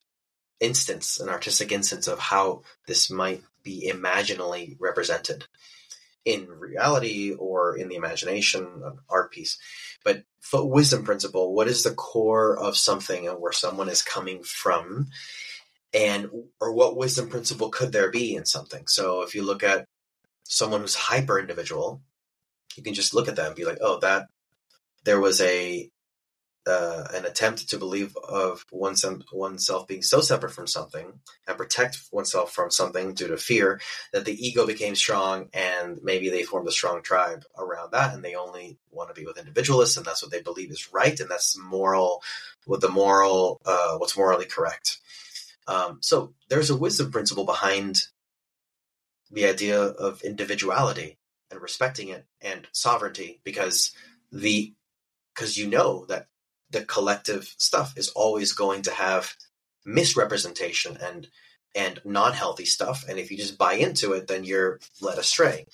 instance, 0.60 1.20
an 1.20 1.28
artistic 1.28 1.70
instance 1.72 2.08
of 2.08 2.18
how 2.18 2.62
this 2.86 3.10
might 3.10 3.42
be 3.62 3.86
imaginally 3.88 4.76
represented 4.80 5.44
in 6.24 6.48
reality 6.48 7.32
or 7.32 7.76
in 7.76 7.88
the 7.88 7.96
imagination, 7.96 8.64
an 8.84 8.98
art 9.08 9.32
piece. 9.32 9.58
But 10.04 10.24
wisdom 10.52 11.04
principle, 11.04 11.52
what 11.54 11.68
is 11.68 11.82
the 11.82 11.94
core 11.94 12.58
of 12.58 12.76
something 12.76 13.28
and 13.28 13.40
where 13.40 13.52
someone 13.52 13.88
is 13.88 14.02
coming 14.02 14.42
from? 14.42 15.08
And 15.92 16.30
or 16.60 16.72
what 16.72 16.96
wisdom 16.96 17.28
principle 17.28 17.68
could 17.70 17.92
there 17.92 18.10
be 18.10 18.34
in 18.34 18.44
something? 18.44 18.86
So 18.86 19.22
if 19.22 19.34
you 19.34 19.42
look 19.42 19.62
at 19.62 19.86
someone 20.44 20.80
who's 20.80 20.94
hyper 20.94 21.38
individual, 21.38 22.02
you 22.76 22.82
can 22.82 22.94
just 22.94 23.14
look 23.14 23.28
at 23.28 23.36
them 23.36 23.46
and 23.46 23.56
be 23.56 23.64
like, 23.64 23.78
oh, 23.80 23.98
that 24.00 24.26
there 25.04 25.20
was 25.20 25.40
a 25.40 25.90
uh, 26.66 27.06
an 27.14 27.24
attempt 27.24 27.68
to 27.68 27.78
believe 27.78 28.16
of 28.16 28.64
oneself, 28.72 29.22
oneself 29.32 29.86
being 29.86 30.02
so 30.02 30.20
separate 30.20 30.50
from 30.52 30.66
something 30.66 31.12
and 31.46 31.56
protect 31.56 32.00
oneself 32.10 32.52
from 32.52 32.70
something 32.70 33.14
due 33.14 33.28
to 33.28 33.36
fear 33.36 33.80
that 34.12 34.24
the 34.24 34.46
ego 34.46 34.66
became 34.66 34.96
strong 34.96 35.48
and 35.54 36.00
maybe 36.02 36.28
they 36.28 36.42
formed 36.42 36.66
a 36.66 36.72
strong 36.72 37.02
tribe 37.02 37.44
around 37.56 37.92
that 37.92 38.12
and 38.12 38.24
they 38.24 38.34
only 38.34 38.78
want 38.90 39.08
to 39.08 39.14
be 39.14 39.24
with 39.24 39.38
individualists 39.38 39.96
and 39.96 40.04
that's 40.04 40.22
what 40.22 40.32
they 40.32 40.42
believe 40.42 40.70
is 40.70 40.92
right 40.92 41.20
and 41.20 41.30
that's 41.30 41.56
moral 41.56 42.20
with 42.66 42.80
the 42.80 42.88
moral 42.88 43.60
uh, 43.64 43.96
what's 43.98 44.16
morally 44.16 44.46
correct. 44.46 44.98
Um, 45.68 45.98
so 46.00 46.34
there's 46.48 46.70
a 46.70 46.76
wisdom 46.76 47.12
principle 47.12 47.44
behind 47.44 47.98
the 49.30 49.46
idea 49.46 49.80
of 49.80 50.22
individuality 50.22 51.16
and 51.50 51.60
respecting 51.60 52.08
it 52.08 52.26
and 52.40 52.66
sovereignty 52.72 53.40
because 53.44 53.92
the 54.32 54.74
because 55.34 55.56
you 55.56 55.68
know 55.68 56.06
that 56.06 56.26
the 56.70 56.82
collective 56.82 57.54
stuff 57.58 57.96
is 57.96 58.08
always 58.08 58.52
going 58.52 58.82
to 58.82 58.90
have 58.90 59.34
misrepresentation 59.84 60.96
and 61.00 61.28
and 61.74 62.00
non-healthy 62.04 62.64
stuff. 62.64 63.04
And 63.06 63.18
if 63.18 63.30
you 63.30 63.36
just 63.36 63.58
buy 63.58 63.74
into 63.74 64.12
it 64.12 64.26
then 64.26 64.44
you're 64.44 64.80
led 65.00 65.18
astray 65.18 65.66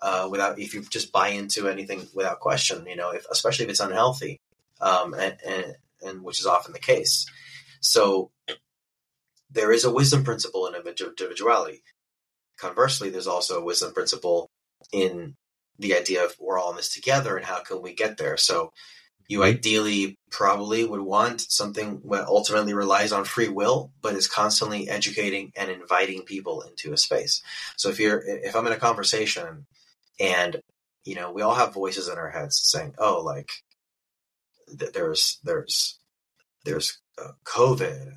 uh, 0.00 0.28
without 0.30 0.58
if 0.58 0.74
you 0.74 0.82
just 0.82 1.12
buy 1.12 1.28
into 1.28 1.68
anything 1.68 2.06
without 2.14 2.40
question 2.40 2.86
you 2.86 2.96
know 2.96 3.10
if 3.10 3.26
especially 3.30 3.64
if 3.64 3.70
it's 3.70 3.80
unhealthy 3.80 4.40
um, 4.80 5.14
and, 5.14 5.36
and 5.46 5.76
and 6.02 6.22
which 6.22 6.40
is 6.40 6.46
often 6.46 6.72
the 6.72 6.78
case. 6.78 7.26
So 7.80 8.30
there 9.50 9.72
is 9.72 9.84
a 9.84 9.92
wisdom 9.92 10.24
principle 10.24 10.66
in 10.66 10.74
individuality. 10.74 11.82
Conversely 12.58 13.10
there's 13.10 13.26
also 13.26 13.60
a 13.60 13.64
wisdom 13.64 13.92
principle 13.92 14.50
in 14.92 15.36
the 15.78 15.94
idea 15.94 16.24
of 16.24 16.34
we're 16.38 16.58
all 16.58 16.70
in 16.70 16.76
this 16.76 16.92
together 16.92 17.36
and 17.36 17.46
how 17.46 17.60
can 17.60 17.82
we 17.82 17.94
get 17.94 18.16
there 18.16 18.36
so 18.36 18.72
you 19.28 19.40
mm-hmm. 19.40 19.56
ideally 19.56 20.18
probably 20.30 20.84
would 20.84 21.00
want 21.00 21.40
something 21.40 22.02
that 22.10 22.26
ultimately 22.26 22.74
relies 22.74 23.12
on 23.12 23.24
free 23.24 23.48
will, 23.48 23.92
but 24.00 24.14
is 24.14 24.28
constantly 24.28 24.88
educating 24.88 25.52
and 25.56 25.70
inviting 25.70 26.22
people 26.22 26.62
into 26.62 26.92
a 26.92 26.98
space. 26.98 27.42
So 27.76 27.88
if 27.88 27.98
you're, 27.98 28.22
if 28.24 28.54
I'm 28.54 28.66
in 28.66 28.72
a 28.72 28.78
conversation 28.78 29.66
and, 30.20 30.60
you 31.04 31.14
know, 31.14 31.32
we 31.32 31.42
all 31.42 31.54
have 31.54 31.74
voices 31.74 32.08
in 32.08 32.18
our 32.18 32.30
heads 32.30 32.60
saying, 32.62 32.94
oh, 32.98 33.22
like 33.24 33.50
there's, 34.68 35.38
there's, 35.42 35.98
there's 36.64 37.00
uh, 37.18 37.32
COVID 37.44 38.14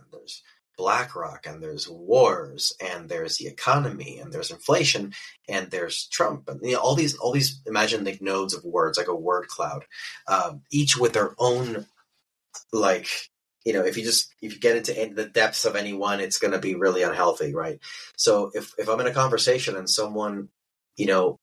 BlackRock 0.78 1.46
and 1.46 1.62
there's 1.62 1.88
wars 1.90 2.74
and 2.80 3.10
there's 3.10 3.38
the 3.38 3.48
economy 3.48 4.20
and 4.20 4.32
there's 4.32 4.52
inflation 4.52 5.14
and 5.48 5.72
there's 5.72 6.08
Trump 6.08 6.48
and 6.50 6.60
you 6.64 6.74
know, 6.74 6.80
all 6.80 6.96
these 6.96 7.16
all 7.16 7.32
these 7.32 7.62
imagine 7.66 8.04
the 8.04 8.18
nodes 8.22 8.54
of 8.54 8.64
words 8.64 8.98
like 8.98 9.08
a 9.08 9.16
word 9.16 9.48
cloud, 9.48 9.86
um, 10.28 10.62
each 10.72 10.98
with 10.98 11.14
their 11.14 11.34
own 11.38 11.86
like 12.72 13.08
you 13.66 13.74
know 13.74 13.84
if 13.84 13.98
you 13.98 14.04
just 14.04 14.34
if 14.42 14.54
you 14.54 14.60
get 14.60 14.78
into 14.78 15.14
the 15.14 15.26
depths 15.26 15.66
of 15.66 15.76
any 15.76 15.94
one, 15.94 16.20
it's 16.20 16.40
going 16.40 16.54
to 16.54 16.60
be 16.60 16.76
really 16.76 17.04
unhealthy, 17.04 17.54
right? 17.54 17.80
So 18.18 18.52
if 18.54 18.74
if 18.78 18.90
I'm 18.90 19.00
in 19.00 19.08
a 19.08 19.14
conversation 19.14 19.76
and 19.76 19.90
someone 19.90 20.50
you 20.98 21.08
know 21.08 21.40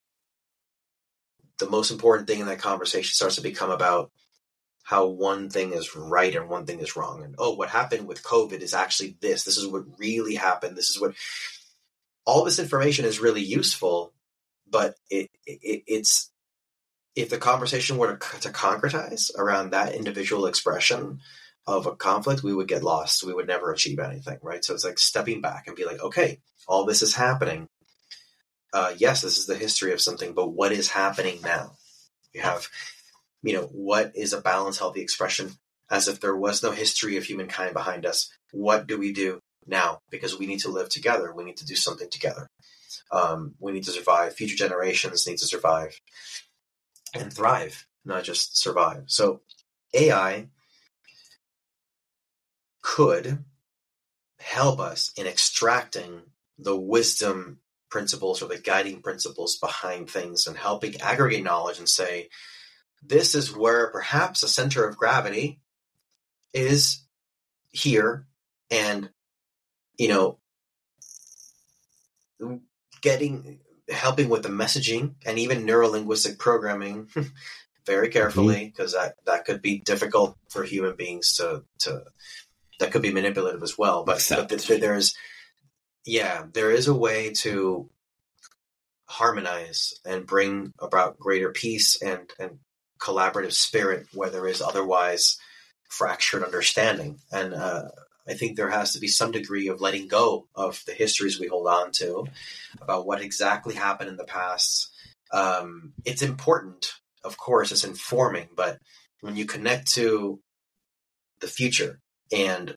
the 1.58 1.70
most 1.70 1.90
important 1.90 2.28
thing 2.28 2.40
in 2.40 2.46
that 2.46 2.58
conversation 2.58 3.12
starts 3.12 3.36
to 3.36 3.42
become 3.42 3.70
about 3.70 4.10
how 4.92 5.06
one 5.06 5.48
thing 5.48 5.72
is 5.72 5.96
right 5.96 6.36
and 6.36 6.50
one 6.50 6.66
thing 6.66 6.80
is 6.80 6.96
wrong. 6.96 7.24
And 7.24 7.34
oh, 7.38 7.54
what 7.54 7.70
happened 7.70 8.06
with 8.06 8.22
COVID 8.22 8.60
is 8.60 8.74
actually 8.74 9.16
this. 9.22 9.44
This 9.44 9.56
is 9.56 9.66
what 9.66 9.98
really 9.98 10.34
happened. 10.34 10.76
This 10.76 10.90
is 10.90 11.00
what 11.00 11.14
all 12.26 12.44
this 12.44 12.58
information 12.58 13.06
is 13.06 13.18
really 13.18 13.40
useful, 13.40 14.12
but 14.68 14.94
it, 15.08 15.30
it 15.46 15.82
it's 15.86 16.30
if 17.16 17.30
the 17.30 17.38
conversation 17.38 17.96
were 17.96 18.18
to, 18.18 18.40
to 18.40 18.50
concretize 18.50 19.34
around 19.34 19.70
that 19.70 19.94
individual 19.94 20.44
expression 20.44 21.20
of 21.66 21.86
a 21.86 21.96
conflict, 21.96 22.42
we 22.42 22.52
would 22.52 22.68
get 22.68 22.82
lost. 22.82 23.24
We 23.24 23.32
would 23.32 23.46
never 23.46 23.72
achieve 23.72 23.98
anything, 23.98 24.40
right? 24.42 24.62
So 24.62 24.74
it's 24.74 24.84
like 24.84 24.98
stepping 24.98 25.40
back 25.40 25.68
and 25.68 25.76
be 25.76 25.86
like, 25.86 26.02
okay, 26.02 26.40
all 26.68 26.84
this 26.84 27.00
is 27.00 27.14
happening. 27.14 27.66
Uh, 28.74 28.92
yes, 28.98 29.22
this 29.22 29.38
is 29.38 29.46
the 29.46 29.56
history 29.56 29.94
of 29.94 30.02
something, 30.02 30.34
but 30.34 30.48
what 30.48 30.72
is 30.72 30.90
happening 30.90 31.38
now? 31.42 31.72
You 32.34 32.42
have, 32.42 32.68
you 33.42 33.54
know, 33.54 33.68
what 33.72 34.12
is 34.14 34.32
a 34.32 34.40
balanced, 34.40 34.78
healthy 34.78 35.00
expression 35.00 35.50
as 35.90 36.08
if 36.08 36.20
there 36.20 36.36
was 36.36 36.62
no 36.62 36.70
history 36.70 37.16
of 37.16 37.24
humankind 37.24 37.74
behind 37.74 38.06
us? 38.06 38.30
What 38.52 38.86
do 38.86 38.98
we 38.98 39.12
do 39.12 39.40
now? 39.66 40.00
Because 40.10 40.38
we 40.38 40.46
need 40.46 40.60
to 40.60 40.70
live 40.70 40.88
together. 40.88 41.32
We 41.34 41.44
need 41.44 41.56
to 41.58 41.66
do 41.66 41.76
something 41.76 42.08
together. 42.10 42.48
Um, 43.10 43.54
we 43.58 43.72
need 43.72 43.84
to 43.84 43.90
survive. 43.90 44.34
Future 44.34 44.56
generations 44.56 45.26
need 45.26 45.38
to 45.38 45.46
survive 45.46 45.98
and 47.14 47.32
thrive, 47.32 47.86
not 48.04 48.24
just 48.24 48.56
survive. 48.56 49.04
So 49.06 49.42
AI 49.92 50.48
could 52.80 53.44
help 54.38 54.80
us 54.80 55.12
in 55.16 55.26
extracting 55.26 56.22
the 56.58 56.76
wisdom 56.76 57.58
principles 57.90 58.42
or 58.42 58.48
the 58.48 58.58
guiding 58.58 59.02
principles 59.02 59.56
behind 59.58 60.10
things 60.10 60.46
and 60.46 60.56
helping 60.56 61.00
aggregate 61.00 61.44
knowledge 61.44 61.78
and 61.78 61.88
say, 61.88 62.28
this 63.02 63.34
is 63.34 63.54
where 63.54 63.88
perhaps 63.90 64.42
a 64.42 64.48
center 64.48 64.86
of 64.86 64.96
gravity 64.96 65.60
is 66.54 67.04
here 67.70 68.26
and 68.70 69.10
you 69.98 70.08
know 70.08 70.38
getting 73.00 73.58
helping 73.88 74.28
with 74.28 74.42
the 74.42 74.48
messaging 74.48 75.14
and 75.26 75.38
even 75.38 75.66
neurolinguistic 75.66 76.38
programming 76.38 77.08
very 77.86 78.08
carefully 78.08 78.66
because 78.66 78.94
mm-hmm. 78.94 79.06
that 79.06 79.14
that 79.24 79.44
could 79.44 79.60
be 79.60 79.78
difficult 79.80 80.36
for 80.48 80.62
human 80.62 80.94
beings 80.94 81.36
to 81.36 81.64
to 81.78 82.02
that 82.78 82.92
could 82.92 83.02
be 83.02 83.12
manipulative 83.12 83.62
as 83.62 83.76
well 83.76 84.04
but, 84.04 84.24
but 84.30 84.48
there's 84.48 85.14
yeah 86.04 86.44
there 86.52 86.70
is 86.70 86.88
a 86.88 86.94
way 86.94 87.32
to 87.32 87.88
harmonize 89.06 89.94
and 90.06 90.26
bring 90.26 90.72
about 90.78 91.18
greater 91.18 91.50
peace 91.50 92.00
and 92.00 92.32
and 92.38 92.58
collaborative 93.02 93.52
spirit 93.52 94.06
where 94.14 94.30
there 94.30 94.46
is 94.46 94.62
otherwise 94.62 95.36
fractured 95.88 96.44
understanding 96.44 97.18
and 97.32 97.52
uh, 97.52 97.88
I 98.28 98.34
think 98.34 98.56
there 98.56 98.70
has 98.70 98.92
to 98.92 99.00
be 99.00 99.08
some 99.08 99.32
degree 99.32 99.68
of 99.68 99.80
letting 99.80 100.08
go 100.08 100.46
of 100.54 100.82
the 100.86 100.92
histories 100.92 101.40
we 101.40 101.48
hold 101.48 101.66
on 101.66 101.90
to 101.92 102.26
about 102.80 103.06
what 103.06 103.20
exactly 103.20 103.74
happened 103.74 104.10
in 104.10 104.16
the 104.16 104.24
past. 104.24 104.90
Um, 105.32 105.92
it's 106.04 106.22
important, 106.22 106.92
of 107.24 107.36
course, 107.36 107.72
it's 107.72 107.84
informing, 107.84 108.48
but 108.56 108.78
when 109.20 109.36
you 109.36 109.44
connect 109.44 109.92
to 109.94 110.40
the 111.40 111.48
future 111.48 111.98
and 112.32 112.74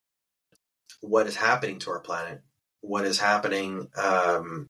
what 1.02 1.28
is 1.28 1.36
happening 1.36 1.80
to 1.80 1.92
our 1.92 2.00
planet, 2.00 2.42
what 2.82 3.06
is 3.06 3.20
happening 3.20 3.88
um, 3.98 4.68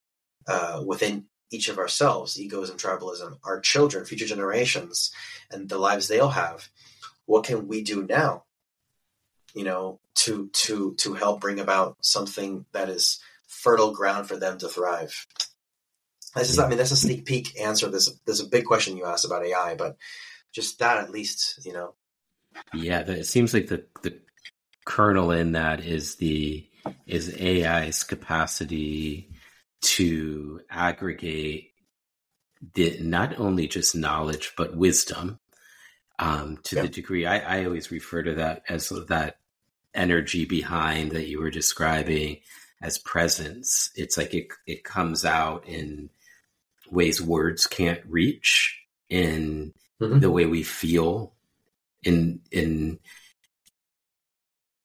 uh, 0.47 0.83
within 0.85 1.25
each 1.51 1.69
of 1.69 1.77
ourselves, 1.77 2.39
egoism, 2.39 2.77
tribalism, 2.77 3.37
our 3.43 3.59
children, 3.59 4.05
future 4.05 4.25
generations, 4.25 5.11
and 5.51 5.69
the 5.69 5.77
lives 5.77 6.07
they'll 6.07 6.29
have, 6.29 6.69
what 7.25 7.45
can 7.45 7.67
we 7.67 7.81
do 7.81 8.03
now 8.03 8.43
you 9.55 9.63
know, 9.63 9.99
to 10.13 10.49
to 10.49 10.93
to 10.95 11.13
help 11.13 11.41
bring 11.41 11.59
about 11.59 11.97
something 12.01 12.65
that 12.73 12.89
is 12.89 13.19
fertile 13.47 13.93
ground 13.93 14.27
for 14.27 14.37
them 14.37 14.57
to 14.59 14.67
thrive. 14.67 15.25
This 16.35 16.49
is, 16.49 16.59
I 16.59 16.67
mean, 16.67 16.77
that's 16.77 16.91
a 16.91 16.97
sneak 16.97 17.25
peek 17.25 17.59
answer. 17.59 17.89
There's 17.89 18.19
there's 18.25 18.41
a 18.41 18.47
big 18.47 18.65
question 18.65 18.97
you 18.97 19.05
asked 19.05 19.25
about 19.25 19.45
AI, 19.45 19.75
but 19.75 19.95
just 20.51 20.79
that 20.79 20.97
at 20.97 21.09
least, 21.09 21.65
you 21.65 21.71
know. 21.71 21.93
Yeah, 22.73 22.99
it 22.99 23.25
seems 23.25 23.53
like 23.53 23.67
the 23.67 23.85
the 24.03 24.19
kernel 24.85 25.31
in 25.31 25.53
that 25.53 25.79
is 25.79 26.17
the 26.17 26.67
is 27.07 27.33
AI's 27.41 28.03
capacity 28.03 29.31
to 29.85 30.61
aggregate 30.69 31.71
the 32.73 32.97
not 33.01 33.39
only 33.39 33.67
just 33.67 33.95
knowledge 33.95 34.53
but 34.57 34.75
wisdom 34.75 35.39
um, 36.17 36.57
to 36.63 36.75
yeah. 36.75 36.81
the 36.83 36.87
degree 36.87 37.25
I, 37.25 37.59
I 37.59 37.65
always 37.65 37.91
refer 37.91 38.23
to 38.23 38.35
that 38.35 38.63
as 38.67 38.89
that 38.89 39.37
energy 39.93 40.45
behind 40.45 41.11
that 41.11 41.27
you 41.27 41.39
were 41.39 41.49
describing 41.49 42.37
as 42.81 42.97
presence. 42.97 43.91
It's 43.95 44.17
like 44.17 44.33
it 44.33 44.47
it 44.67 44.83
comes 44.83 45.25
out 45.25 45.67
in 45.67 46.09
ways 46.91 47.21
words 47.21 47.67
can't 47.67 48.01
reach 48.07 48.81
in 49.09 49.73
mm-hmm. 50.01 50.19
the 50.19 50.31
way 50.31 50.45
we 50.45 50.63
feel 50.63 51.33
in 52.03 52.41
in 52.51 52.99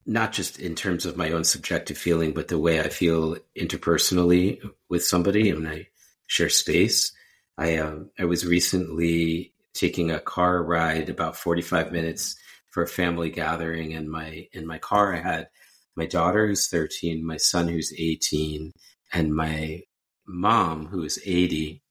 not 0.06 0.32
just 0.32 0.58
in 0.58 0.74
terms 0.74 1.06
of 1.06 1.16
my 1.16 1.30
own 1.32 1.44
subjective 1.44 1.98
feeling, 1.98 2.32
but 2.32 2.48
the 2.48 2.58
way 2.58 2.80
I 2.80 2.88
feel 2.88 3.36
interpersonally 3.56 4.60
with 4.88 5.04
somebody 5.04 5.52
when 5.52 5.66
I 5.66 5.88
share 6.26 6.48
space. 6.48 7.12
I 7.58 7.76
uh, 7.76 8.00
I 8.18 8.24
was 8.24 8.46
recently 8.46 9.52
taking 9.74 10.10
a 10.10 10.20
car 10.20 10.62
ride 10.62 11.08
about 11.08 11.36
45 11.36 11.92
minutes 11.92 12.36
for 12.70 12.82
a 12.82 12.88
family 12.88 13.30
gathering 13.30 13.94
and 13.94 14.08
my 14.08 14.48
in 14.52 14.66
my 14.66 14.78
car 14.78 15.14
I 15.14 15.20
had 15.20 15.48
my 15.96 16.06
daughter 16.06 16.46
who's 16.46 16.68
13, 16.68 17.24
my 17.24 17.36
son 17.36 17.68
who's 17.68 17.92
18, 17.92 18.72
and 19.12 19.34
my 19.34 19.82
mom 20.26 20.86
who's 20.86 21.18
80 21.26 21.82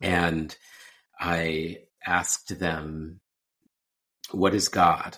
and 0.00 0.54
I 1.18 1.78
asked 2.06 2.58
them 2.58 3.20
what 4.30 4.54
is 4.54 4.68
God? 4.68 5.16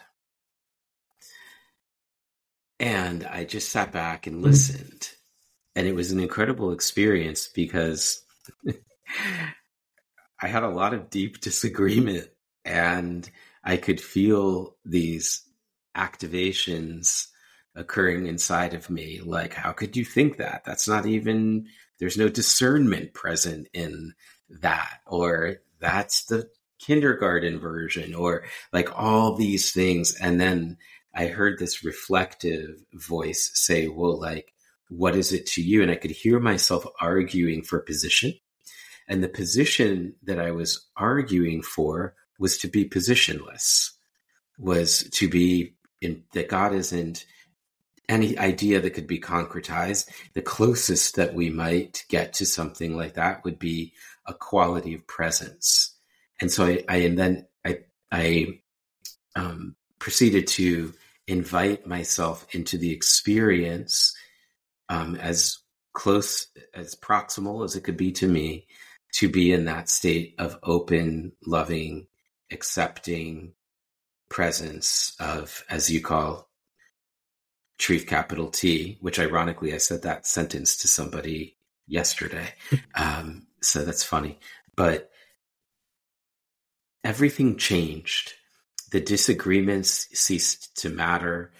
And 2.80 3.24
I 3.24 3.44
just 3.44 3.68
sat 3.68 3.92
back 3.92 4.26
and 4.26 4.36
mm-hmm. 4.36 4.46
listened. 4.46 5.10
And 5.76 5.86
it 5.86 5.94
was 5.94 6.10
an 6.10 6.18
incredible 6.18 6.72
experience 6.72 7.46
because 7.46 8.24
I 10.42 10.48
had 10.48 10.64
a 10.64 10.68
lot 10.68 10.94
of 10.94 11.10
deep 11.10 11.40
disagreement 11.42 12.28
and 12.64 13.30
I 13.62 13.76
could 13.76 14.00
feel 14.00 14.76
these 14.84 15.42
activations 15.96 17.26
occurring 17.74 18.26
inside 18.26 18.74
of 18.74 18.90
me. 18.90 19.20
Like, 19.22 19.54
how 19.54 19.72
could 19.72 19.96
you 19.96 20.04
think 20.04 20.38
that? 20.38 20.62
That's 20.64 20.88
not 20.88 21.06
even, 21.06 21.66
there's 21.98 22.16
no 22.16 22.28
discernment 22.28 23.12
present 23.12 23.68
in 23.72 24.14
that. 24.60 25.00
Or 25.06 25.56
that's 25.78 26.24
the 26.24 26.48
kindergarten 26.80 27.58
version, 27.58 28.14
or 28.14 28.44
like 28.72 28.98
all 28.98 29.36
these 29.36 29.72
things. 29.72 30.16
And 30.16 30.40
then 30.40 30.78
I 31.14 31.26
heard 31.26 31.58
this 31.58 31.84
reflective 31.84 32.76
voice 32.92 33.50
say, 33.54 33.88
well, 33.88 34.18
like, 34.18 34.52
what 34.88 35.16
is 35.16 35.32
it 35.32 35.46
to 35.46 35.62
you? 35.62 35.82
And 35.82 35.90
I 35.90 35.96
could 35.96 36.10
hear 36.10 36.40
myself 36.40 36.84
arguing 37.00 37.62
for 37.62 37.80
position. 37.80 38.34
And 39.08 39.22
the 39.22 39.28
position 39.28 40.14
that 40.24 40.38
I 40.38 40.50
was 40.52 40.86
arguing 40.96 41.62
for 41.62 42.14
was 42.38 42.58
to 42.58 42.68
be 42.68 42.88
positionless, 42.88 43.90
was 44.58 45.04
to 45.10 45.28
be 45.28 45.74
in 46.00 46.24
that 46.32 46.48
God 46.48 46.72
isn't 46.74 47.26
any 48.08 48.36
idea 48.38 48.80
that 48.80 48.90
could 48.90 49.06
be 49.06 49.20
concretized. 49.20 50.08
The 50.34 50.42
closest 50.42 51.16
that 51.16 51.34
we 51.34 51.50
might 51.50 52.04
get 52.08 52.32
to 52.34 52.46
something 52.46 52.96
like 52.96 53.14
that 53.14 53.44
would 53.44 53.58
be 53.58 53.92
a 54.26 54.34
quality 54.34 54.94
of 54.94 55.06
presence. 55.06 55.94
And 56.40 56.50
so 56.50 56.64
I, 56.64 56.84
I 56.88 56.96
and 56.96 57.18
then 57.18 57.46
I, 57.64 57.78
I 58.10 58.60
um, 59.36 59.76
proceeded 59.98 60.46
to 60.48 60.94
invite 61.30 61.86
myself 61.86 62.46
into 62.52 62.76
the 62.76 62.90
experience 62.90 64.14
um, 64.88 65.14
as 65.16 65.58
close 65.92 66.48
as 66.74 66.96
proximal 66.96 67.64
as 67.64 67.76
it 67.76 67.82
could 67.82 67.96
be 67.96 68.10
to 68.12 68.26
me 68.26 68.66
to 69.12 69.28
be 69.28 69.52
in 69.52 69.64
that 69.64 69.88
state 69.88 70.34
of 70.38 70.58
open 70.62 71.32
loving 71.46 72.06
accepting 72.50 73.52
presence 74.28 75.14
of, 75.20 75.64
as 75.70 75.90
you 75.90 76.00
call, 76.00 76.48
truth 77.78 78.06
capital 78.06 78.48
T, 78.48 78.98
which 79.00 79.18
ironically 79.18 79.72
I 79.72 79.78
said 79.78 80.02
that 80.02 80.26
sentence 80.26 80.76
to 80.78 80.88
somebody 80.88 81.56
yesterday. 81.86 82.54
um, 82.94 83.46
so 83.62 83.84
that's 83.84 84.04
funny. 84.04 84.38
But 84.76 85.10
everything 87.04 87.56
changed. 87.56 88.34
The 88.90 89.00
disagreements 89.00 90.08
ceased 90.18 90.76
to 90.82 90.90
matter. 90.90 91.52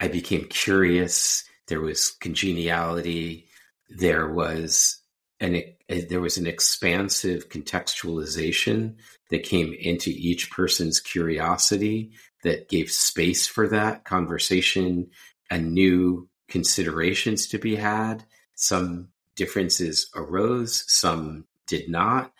I 0.00 0.08
became 0.08 0.44
curious. 0.46 1.44
There 1.66 1.80
was 1.80 2.10
congeniality. 2.10 3.48
There 3.88 4.28
was 4.28 5.00
it, 5.40 6.08
there 6.08 6.20
was 6.20 6.38
an 6.38 6.46
expansive 6.46 7.48
contextualization 7.48 8.96
that 9.30 9.42
came 9.42 9.72
into 9.74 10.10
each 10.10 10.50
person's 10.50 11.00
curiosity 11.00 12.12
that 12.42 12.68
gave 12.68 12.90
space 12.90 13.46
for 13.46 13.68
that 13.68 14.04
conversation 14.04 15.10
and 15.50 15.72
new 15.72 16.28
considerations 16.48 17.46
to 17.48 17.58
be 17.58 17.76
had. 17.76 18.24
Some 18.54 19.08
differences 19.34 20.08
arose, 20.14 20.84
some 20.86 21.44
did 21.66 21.88
not, 21.88 22.32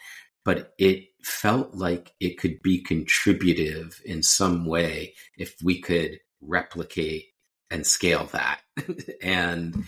but 0.45 0.73
it 0.79 1.09
felt 1.27 1.75
like 1.75 2.15
it 2.21 2.39
could 2.39 2.63
be 2.63 2.81
contributive 2.81 4.01
in 4.05 4.23
some 4.23 4.65
way 4.65 5.13
if 5.37 5.57
we 5.61 5.81
could 5.81 6.21
replicate 6.41 7.27
and 7.69 7.85
scale 7.85 8.29
that. 8.33 8.61
and 9.23 9.85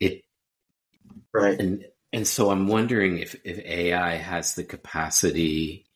it 0.00 0.22
right 1.34 1.58
and 1.58 1.84
and 2.12 2.28
so 2.28 2.50
I'm 2.50 2.68
wondering 2.68 3.18
if 3.18 3.34
if 3.44 3.58
AI 3.58 4.14
has 4.14 4.54
the 4.54 4.62
capacity 4.62 5.86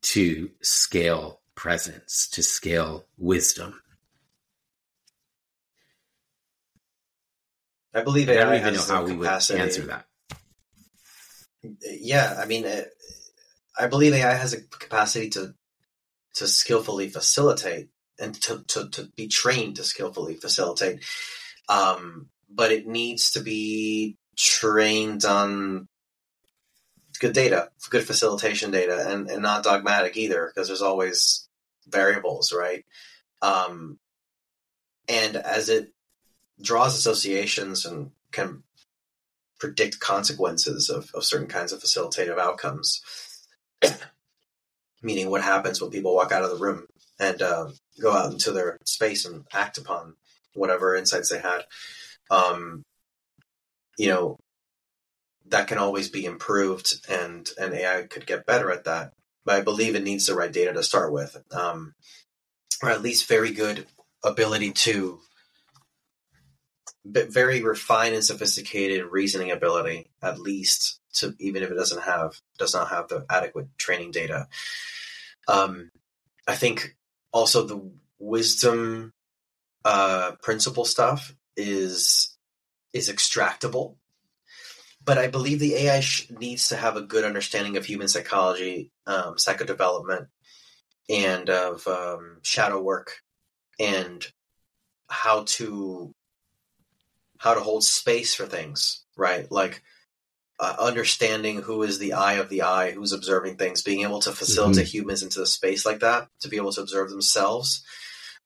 to 0.00 0.50
scale 0.62 1.40
presence, 1.54 2.26
to 2.28 2.42
scale 2.42 3.04
wisdom. 3.18 3.82
I 7.92 8.02
believe 8.02 8.30
I 8.30 8.34
don't 8.34 8.48
AI 8.48 8.56
even 8.60 8.74
know 8.74 8.80
has 8.80 8.88
how 8.88 9.04
we 9.04 9.14
would 9.14 9.28
answer 9.28 9.82
that. 9.82 10.06
Yeah, 11.82 12.38
I 12.38 12.46
mean, 12.46 12.66
uh, 12.66 12.82
I 13.78 13.86
believe 13.86 14.12
AI 14.12 14.34
has 14.34 14.52
a 14.52 14.62
capacity 14.62 15.30
to 15.30 15.54
to 16.34 16.48
skillfully 16.48 17.08
facilitate 17.08 17.88
and 18.18 18.34
to, 18.42 18.64
to, 18.68 18.88
to 18.90 19.08
be 19.16 19.28
trained 19.28 19.76
to 19.76 19.84
skillfully 19.84 20.34
facilitate. 20.34 21.04
Um, 21.68 22.28
but 22.50 22.72
it 22.72 22.86
needs 22.86 23.32
to 23.32 23.40
be 23.40 24.16
trained 24.36 25.24
on 25.24 25.88
good 27.20 27.32
data, 27.32 27.70
good 27.90 28.04
facilitation 28.04 28.70
data, 28.70 29.06
and, 29.08 29.30
and 29.30 29.42
not 29.42 29.64
dogmatic 29.64 30.16
either, 30.16 30.46
because 30.46 30.68
there's 30.68 30.82
always 30.82 31.48
variables, 31.88 32.52
right? 32.52 32.84
Um, 33.42 33.98
and 35.08 35.36
as 35.36 35.68
it 35.68 35.92
draws 36.60 36.96
associations 36.96 37.84
and 37.84 38.10
can 38.32 38.62
predict 39.58 40.00
consequences 40.00 40.90
of, 40.90 41.10
of 41.14 41.24
certain 41.24 41.48
kinds 41.48 41.72
of 41.72 41.80
facilitative 41.80 42.38
outcomes, 42.38 43.02
meaning 45.02 45.30
what 45.30 45.42
happens 45.42 45.80
when 45.80 45.90
people 45.90 46.14
walk 46.14 46.32
out 46.32 46.42
of 46.42 46.50
the 46.50 46.64
room 46.64 46.86
and 47.20 47.40
uh, 47.42 47.68
go 48.00 48.12
out 48.12 48.32
into 48.32 48.52
their 48.52 48.78
space 48.84 49.24
and 49.24 49.44
act 49.52 49.78
upon 49.78 50.14
whatever 50.54 50.96
insights 50.96 51.28
they 51.30 51.40
had. 51.40 51.64
Um, 52.30 52.82
you 53.98 54.08
know, 54.08 54.38
that 55.48 55.68
can 55.68 55.78
always 55.78 56.08
be 56.08 56.24
improved, 56.24 57.06
and 57.08 57.48
and 57.60 57.74
AI 57.74 58.04
could 58.04 58.26
get 58.26 58.46
better 58.46 58.70
at 58.70 58.84
that. 58.84 59.12
But 59.44 59.56
I 59.56 59.60
believe 59.60 59.94
it 59.94 60.02
needs 60.02 60.26
the 60.26 60.34
right 60.34 60.50
data 60.50 60.72
to 60.72 60.82
start 60.82 61.12
with, 61.12 61.36
um, 61.52 61.94
or 62.82 62.90
at 62.90 63.02
least 63.02 63.28
very 63.28 63.50
good 63.52 63.86
ability 64.24 64.72
to 64.72 65.20
very 67.04 67.62
refined 67.62 68.14
and 68.14 68.24
sophisticated 68.24 69.04
reasoning 69.10 69.50
ability, 69.50 70.06
at 70.22 70.38
least 70.38 71.00
to 71.14 71.34
even 71.38 71.62
if 71.62 71.70
it 71.70 71.74
doesn't 71.74 72.02
have 72.02 72.40
does 72.58 72.74
not 72.74 72.88
have 72.88 73.08
the 73.08 73.24
adequate 73.30 73.68
training 73.78 74.10
data. 74.10 74.48
Um, 75.48 75.90
I 76.46 76.54
think 76.54 76.96
also 77.32 77.64
the 77.66 77.90
wisdom 78.18 79.12
uh, 79.84 80.32
principle 80.42 80.84
stuff 80.84 81.34
is 81.56 82.36
is 82.92 83.10
extractable, 83.10 83.96
but 85.04 85.18
I 85.18 85.26
believe 85.26 85.58
the 85.58 85.74
AI 85.74 86.00
sh- 86.00 86.30
needs 86.30 86.68
to 86.68 86.76
have 86.76 86.96
a 86.96 87.02
good 87.02 87.24
understanding 87.24 87.76
of 87.76 87.84
human 87.84 88.08
psychology, 88.08 88.92
um, 89.06 89.34
psychodevelopment, 89.34 90.28
and 91.10 91.50
of 91.50 91.86
um, 91.86 92.38
shadow 92.42 92.80
work, 92.80 93.18
and 93.78 94.26
how 95.08 95.44
to 95.46 96.14
how 97.38 97.54
to 97.54 97.60
hold 97.60 97.84
space 97.84 98.34
for 98.34 98.46
things, 98.46 99.04
right? 99.16 99.50
Like 99.50 99.82
uh, 100.58 100.76
understanding 100.78 101.62
who 101.62 101.82
is 101.82 101.98
the 101.98 102.12
eye 102.12 102.34
of 102.34 102.48
the 102.48 102.62
eye, 102.62 102.92
who's 102.92 103.12
observing 103.12 103.56
things, 103.56 103.82
being 103.82 104.02
able 104.02 104.20
to 104.20 104.32
facilitate 104.32 104.86
mm-hmm. 104.86 104.98
humans 104.98 105.22
into 105.22 105.40
the 105.40 105.46
space 105.46 105.84
like 105.84 106.00
that 106.00 106.28
to 106.40 106.48
be 106.48 106.56
able 106.56 106.72
to 106.72 106.80
observe 106.80 107.10
themselves, 107.10 107.84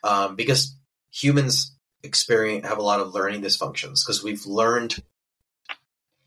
um, 0.02 0.34
because 0.36 0.74
humans 1.10 1.74
experience 2.02 2.66
have 2.66 2.78
a 2.78 2.82
lot 2.82 3.00
of 3.00 3.12
learning 3.12 3.42
dysfunctions 3.42 4.04
because 4.04 4.22
we've 4.22 4.46
learned 4.46 5.02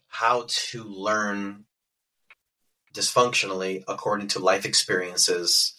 how 0.08 0.46
to 0.48 0.84
learn 0.84 1.64
dysfunctionally 2.94 3.84
according 3.88 4.28
to 4.28 4.40
life 4.40 4.66
experiences 4.66 5.74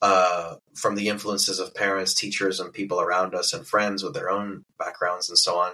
uh, 0.00 0.56
from 0.74 0.94
the 0.94 1.08
influences 1.08 1.58
of 1.58 1.74
parents, 1.74 2.14
teachers, 2.14 2.58
and 2.58 2.72
people 2.72 3.00
around 3.00 3.34
us, 3.34 3.52
and 3.52 3.66
friends 3.66 4.02
with 4.02 4.14
their 4.14 4.30
own 4.30 4.64
backgrounds 4.78 5.28
and 5.28 5.38
so 5.38 5.58
on. 5.58 5.72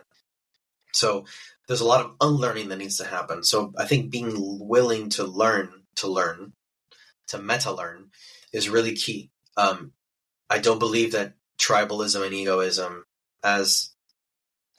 So 0.92 1.24
there's 1.68 1.82
a 1.82 1.86
lot 1.86 2.04
of 2.04 2.14
unlearning 2.20 2.70
that 2.70 2.78
needs 2.78 2.96
to 2.96 3.04
happen. 3.04 3.44
So 3.44 3.72
I 3.78 3.84
think 3.84 4.10
being 4.10 4.32
willing 4.34 5.10
to 5.10 5.24
learn 5.24 5.70
to 5.96 6.08
learn, 6.08 6.52
to 7.28 7.38
meta 7.38 7.72
learn, 7.72 8.10
is 8.52 8.68
really 8.68 8.94
key. 8.94 9.30
Um, 9.56 9.92
I 10.48 10.58
don't 10.58 10.78
believe 10.78 11.12
that 11.12 11.34
tribalism 11.60 12.24
and 12.24 12.34
egoism, 12.34 13.04
as 13.42 13.90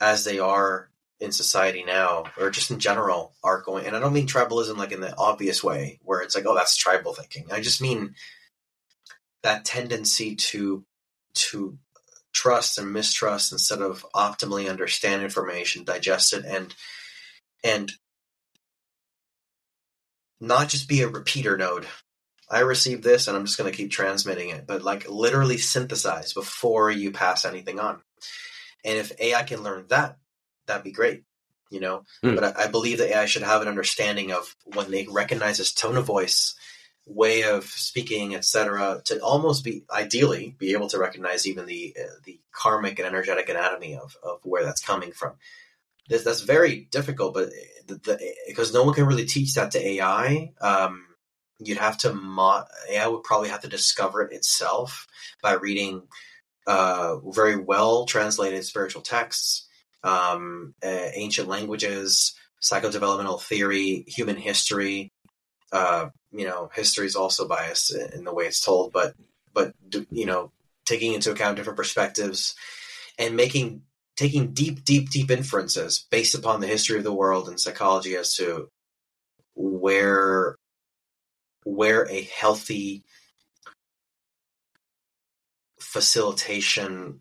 as 0.00 0.24
they 0.24 0.38
are 0.38 0.90
in 1.20 1.32
society 1.32 1.84
now, 1.84 2.24
or 2.38 2.50
just 2.50 2.70
in 2.70 2.78
general, 2.78 3.34
are 3.44 3.60
going. 3.60 3.86
And 3.86 3.94
I 3.94 4.00
don't 4.00 4.14
mean 4.14 4.26
tribalism 4.26 4.76
like 4.76 4.92
in 4.92 5.00
the 5.00 5.16
obvious 5.16 5.62
way, 5.62 6.00
where 6.02 6.20
it's 6.22 6.34
like, 6.34 6.46
oh, 6.46 6.54
that's 6.54 6.76
tribal 6.76 7.14
thinking. 7.14 7.46
I 7.52 7.60
just 7.60 7.82
mean 7.82 8.14
that 9.42 9.64
tendency 9.64 10.34
to 10.36 10.84
to 11.34 11.78
trust 12.32 12.78
and 12.78 12.92
mistrust 12.92 13.52
instead 13.52 13.80
of 13.80 14.06
optimally 14.14 14.68
understand 14.68 15.22
information, 15.22 15.84
digest 15.84 16.32
it, 16.32 16.44
and 16.44 16.74
and 17.62 17.92
not 20.40 20.68
just 20.68 20.88
be 20.88 21.02
a 21.02 21.08
repeater 21.08 21.56
node. 21.56 21.86
I 22.50 22.60
received 22.60 23.04
this 23.04 23.28
and 23.28 23.36
I'm 23.36 23.44
just 23.44 23.58
going 23.58 23.70
to 23.70 23.76
keep 23.76 23.90
transmitting 23.90 24.48
it, 24.50 24.66
but 24.66 24.82
like 24.82 25.08
literally 25.08 25.58
synthesize 25.58 26.32
before 26.32 26.90
you 26.90 27.12
pass 27.12 27.44
anything 27.44 27.78
on. 27.78 28.00
And 28.84 28.98
if 28.98 29.12
AI 29.20 29.42
can 29.42 29.62
learn 29.62 29.84
that, 29.88 30.16
that'd 30.66 30.82
be 30.82 30.90
great, 30.90 31.22
you 31.70 31.78
know. 31.80 32.04
Mm. 32.24 32.34
But 32.34 32.44
I, 32.44 32.64
I 32.64 32.66
believe 32.68 32.98
that 32.98 33.14
AI 33.14 33.26
should 33.26 33.42
have 33.42 33.62
an 33.62 33.68
understanding 33.68 34.32
of 34.32 34.56
when 34.64 34.90
they 34.90 35.06
recognize 35.08 35.58
this 35.58 35.72
tone 35.72 35.96
of 35.96 36.06
voice 36.06 36.54
way 37.14 37.42
of 37.42 37.64
speaking, 37.64 38.34
etc., 38.34 39.02
to 39.04 39.20
almost 39.20 39.64
be 39.64 39.84
ideally 39.90 40.54
be 40.58 40.72
able 40.72 40.88
to 40.88 40.98
recognize 40.98 41.46
even 41.46 41.66
the 41.66 41.96
uh, 42.00 42.14
the 42.24 42.40
karmic 42.52 42.98
and 42.98 43.06
energetic 43.06 43.48
anatomy 43.48 43.96
of 43.96 44.16
of 44.22 44.40
where 44.44 44.64
that's 44.64 44.80
coming 44.80 45.12
from. 45.12 45.32
This, 46.08 46.24
that's 46.24 46.40
very 46.40 46.88
difficult, 46.90 47.34
but 47.34 47.50
the, 47.86 48.34
because 48.48 48.72
no 48.72 48.82
one 48.82 48.94
can 48.94 49.06
really 49.06 49.26
teach 49.26 49.54
that 49.54 49.72
to 49.72 49.86
AI. 49.86 50.52
Um, 50.60 51.06
you'd 51.60 51.78
have 51.78 51.98
to 51.98 52.12
mod, 52.12 52.66
AI 52.90 53.06
would 53.06 53.22
probably 53.22 53.50
have 53.50 53.60
to 53.62 53.68
discover 53.68 54.22
it 54.22 54.32
itself 54.32 55.06
by 55.42 55.52
reading 55.54 56.02
uh, 56.66 57.16
very 57.30 57.56
well 57.56 58.06
translated 58.06 58.64
spiritual 58.64 59.02
texts, 59.02 59.68
um, 60.02 60.74
uh, 60.82 61.08
ancient 61.14 61.48
languages, 61.48 62.34
psychodevelopmental 62.62 63.40
theory, 63.40 64.04
human 64.06 64.36
history, 64.36 65.12
uh, 65.72 66.08
you 66.32 66.46
know, 66.46 66.70
history 66.74 67.06
is 67.06 67.16
also 67.16 67.46
biased 67.46 67.94
in 67.94 68.24
the 68.24 68.34
way 68.34 68.44
it's 68.44 68.60
told, 68.60 68.92
but 68.92 69.14
but 69.52 69.74
you 70.10 70.26
know, 70.26 70.52
taking 70.84 71.12
into 71.14 71.30
account 71.30 71.56
different 71.56 71.76
perspectives 71.76 72.54
and 73.18 73.36
making 73.36 73.82
taking 74.16 74.52
deep, 74.52 74.84
deep, 74.84 75.08
deep 75.08 75.30
inferences 75.30 76.06
based 76.10 76.34
upon 76.34 76.60
the 76.60 76.66
history 76.66 76.98
of 76.98 77.04
the 77.04 77.12
world 77.12 77.48
and 77.48 77.58
psychology 77.58 78.16
as 78.16 78.34
to 78.34 78.68
where 79.54 80.56
where 81.64 82.06
a 82.10 82.22
healthy 82.22 83.04
facilitation 85.78 87.20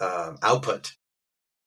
uh, 0.00 0.34
output 0.42 0.92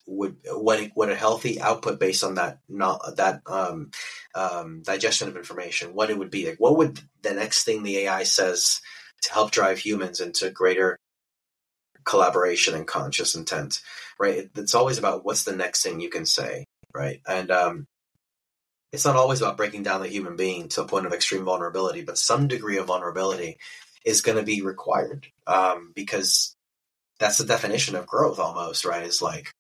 would 0.06 0.38
what 0.52 0.92
what 0.96 1.10
a 1.10 1.16
healthy 1.16 1.62
output 1.62 2.00
based 2.00 2.24
on 2.24 2.36
that 2.36 2.60
not 2.68 3.02
that 3.18 3.42
um, 3.48 3.92
um, 4.36 4.82
digestion 4.84 5.28
of 5.28 5.38
information 5.38 5.94
what 5.94 6.10
it 6.10 6.18
would 6.18 6.32
be. 6.32 6.48
Like 6.48 6.60
what 6.60 6.78
would 6.78 7.00
the 7.22 7.34
next 7.34 7.64
thing 7.64 7.84
the 7.84 8.00
AI 8.00 8.24
says 8.24 8.82
to 9.22 9.34
help 9.34 9.52
drive 9.52 9.80
humans 9.80 10.20
into 10.20 10.50
greater 10.50 10.98
collaboration 12.06 12.76
and 12.76 12.88
conscious 12.88 13.36
intent 13.36 13.82
right? 14.20 14.50
It's 14.56 14.76
always 14.76 14.98
about 14.98 15.24
what's 15.26 15.44
the 15.44 15.56
next 15.56 15.84
thing 15.84 16.00
you 16.00 16.10
can 16.10 16.26
say 16.26 16.66
right? 16.94 17.22
And 17.28 17.50
um, 17.50 17.88
it's 18.92 19.06
not 19.06 19.16
always 19.16 19.42
about 19.42 19.58
breaking 19.58 19.84
down 19.84 20.02
the 20.02 20.08
human 20.08 20.36
being 20.36 20.68
to 20.70 20.82
a 20.82 20.88
point 20.88 21.06
of 21.06 21.14
extreme 21.14 21.46
vulnerability 21.46 22.04
but 22.04 22.18
some 22.18 22.48
degree 22.48 22.78
of 22.78 22.88
vulnerability 22.88 23.58
is 24.06 24.22
going 24.22 24.38
to 24.38 24.44
be 24.44 24.62
required 24.62 25.28
um, 25.48 25.94
because 25.96 26.56
that's 27.20 27.38
the 27.38 27.46
definition 27.46 27.96
of 27.96 28.06
growth 28.06 28.38
almost 28.40 28.84
right? 28.84 29.06
Is 29.06 29.22
like 29.22 29.54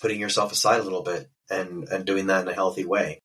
putting 0.00 0.20
yourself 0.20 0.52
aside 0.52 0.80
a 0.80 0.84
little 0.84 1.02
bit 1.02 1.30
and 1.50 1.88
and 1.88 2.04
doing 2.04 2.26
that 2.26 2.42
in 2.42 2.48
a 2.48 2.54
healthy 2.54 2.84
way. 2.84 3.20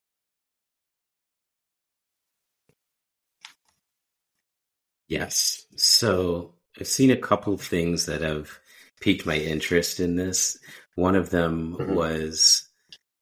Yes. 5.07 5.65
So 5.76 6.53
I've 6.80 6.88
seen 6.88 7.11
a 7.11 7.18
couple 7.18 7.53
of 7.53 7.61
things 7.61 8.06
that 8.06 8.22
have 8.22 8.60
piqued 9.02 9.26
my 9.26 9.36
interest 9.36 9.99
in 9.99 10.15
this. 10.15 10.57
One 10.95 11.15
of 11.15 11.31
them 11.31 11.76
mm-hmm. 11.77 11.95
was 11.95 12.68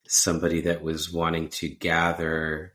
somebody 0.07 0.61
that 0.61 0.83
was 0.83 1.11
wanting 1.11 1.49
to 1.49 1.69
gather 1.69 2.73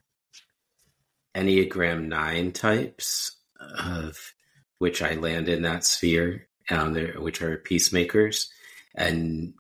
Enneagram 1.34 2.08
9 2.08 2.52
types 2.52 3.36
of 3.78 4.34
which 4.78 5.02
I 5.02 5.14
land 5.14 5.48
in 5.48 5.62
that 5.62 5.84
sphere, 5.84 6.48
um, 6.70 6.94
which 6.94 7.42
are 7.42 7.58
peacemakers, 7.58 8.50
and 8.94 9.54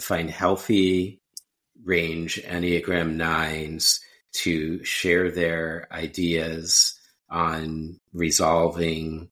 find 0.00 0.30
healthy 0.30 1.20
range 1.84 2.40
Enneagram 2.44 3.16
9s 3.16 4.00
to 4.32 4.84
share 4.84 5.30
their 5.30 5.88
ideas 5.92 6.98
on 7.30 7.98
resolving 8.12 9.30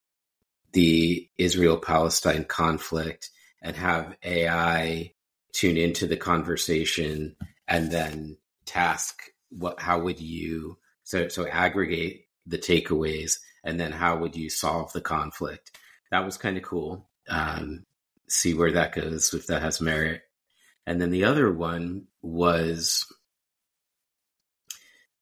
the 0.73 1.29
Israel 1.39 1.79
Palestine 1.79 2.45
conflict 2.45 3.31
and 3.63 3.77
have 3.77 4.17
AI 4.25 5.13
tune 5.53 5.77
into 5.77 6.07
the 6.07 6.17
conversation 6.17 7.37
and 7.69 7.91
then 7.91 8.37
task 8.67 9.23
what 9.51 9.79
how 9.79 10.01
would 10.01 10.21
you 10.21 10.77
so 11.05 11.29
so 11.29 11.47
aggregate 11.47 12.27
the 12.47 12.59
takeaways 12.59 13.39
and 13.65 13.81
then 13.81 13.93
how 13.93 14.17
would 14.19 14.37
you 14.37 14.51
solve 14.51 14.93
the 14.93 15.01
conflict. 15.01 15.79
That 16.11 16.25
was 16.25 16.37
kind 16.37 16.57
of 16.57 16.63
cool. 16.63 17.09
Um, 17.29 17.85
see 18.29 18.55
where 18.55 18.73
that 18.73 18.95
goes 18.95 19.33
if 19.35 19.47
that 19.47 19.63
has 19.63 19.81
merit. 19.81 20.23
And 20.87 21.01
then 21.01 21.11
the 21.11 21.25
other 21.25 21.51
one 21.53 22.07
was 22.23 23.07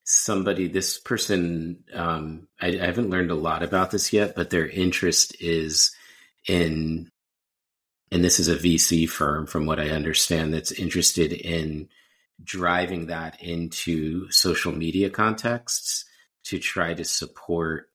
somebody 0.05 0.69
this 0.69 0.99
person 0.99 1.85
um, 1.95 2.49
I, 2.61 2.69
I 2.69 2.87
haven't 2.87 3.11
learned 3.11 3.31
a 3.31 3.37
lot 3.37 3.63
about 3.63 3.93
this 3.93 4.13
yet 4.13 4.35
but 4.35 4.51
their 4.51 4.69
interest 4.69 5.41
is 5.41 5.95
in 6.49 7.09
and 8.11 8.25
this 8.25 8.41
is 8.41 8.49
a 8.49 8.57
vc 8.57 9.09
firm 9.09 9.47
from 9.47 9.65
what 9.65 9.79
i 9.79 9.91
understand 9.91 10.53
that's 10.53 10.73
interested 10.73 11.33
in 11.33 11.89
driving 12.43 13.07
that 13.07 13.41
into 13.41 14.29
social 14.31 14.73
media 14.73 15.09
contexts 15.09 16.05
to 16.45 16.59
try 16.59 16.95
to 16.95 17.05
support 17.05 17.89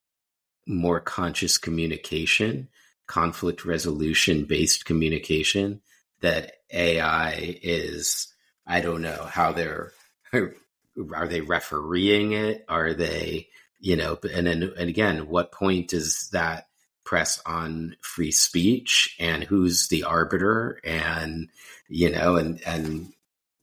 more 0.68 1.00
conscious 1.00 1.58
communication, 1.58 2.68
conflict 3.08 3.66
resolution 3.66 4.46
based 4.46 4.86
communication 4.86 5.82
that 6.22 6.54
AI 6.72 7.60
is, 7.64 8.34
I 8.66 8.82
don't 8.82 9.02
know 9.02 9.24
how 9.30 9.52
they're, 9.52 9.92
are 10.34 11.28
they 11.28 11.42
refereeing 11.42 12.34
it? 12.34 12.66
Are 12.68 12.94
they, 12.94 13.48
you 13.80 13.96
know, 13.96 14.18
and 14.34 14.48
then, 14.48 14.72
and 14.78 14.90
again, 14.90 15.28
what 15.28 15.52
point 15.52 15.90
does 15.90 16.30
that 16.32 16.68
press 17.04 17.42
on 17.46 17.96
free 18.02 18.32
speech? 18.32 19.16
And 19.20 19.44
who's 19.44 19.88
the 19.88 20.04
arbiter? 20.04 20.80
And, 20.84 21.50
you 21.88 22.12
know, 22.12 22.36
and, 22.36 22.62
and 22.66 23.14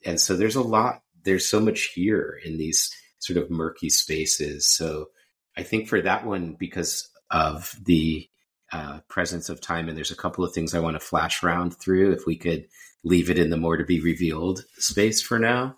and 0.04 0.20
so 0.20 0.36
there's 0.36 0.56
a 0.56 0.62
lot 0.62 1.02
there's 1.24 1.48
so 1.48 1.58
much 1.58 1.92
here 1.94 2.38
in 2.44 2.58
these 2.58 2.90
sort 3.18 3.38
of 3.38 3.50
murky 3.50 3.88
spaces. 3.88 4.66
So 4.66 5.08
i 5.56 5.62
think 5.62 5.88
for 5.88 6.00
that 6.00 6.26
one 6.26 6.56
because 6.58 7.08
of 7.30 7.74
the 7.84 8.28
uh, 8.74 8.98
presence 9.08 9.48
of 9.48 9.60
time 9.60 9.88
and 9.88 9.96
there's 9.96 10.10
a 10.10 10.16
couple 10.16 10.44
of 10.44 10.52
things 10.52 10.74
i 10.74 10.80
want 10.80 10.94
to 10.94 11.00
flash 11.00 11.42
around 11.42 11.70
through 11.76 12.12
if 12.12 12.26
we 12.26 12.36
could 12.36 12.66
leave 13.04 13.30
it 13.30 13.38
in 13.38 13.50
the 13.50 13.56
more 13.56 13.76
to 13.76 13.84
be 13.84 14.00
revealed 14.00 14.64
space 14.78 15.22
for 15.22 15.38
now 15.38 15.76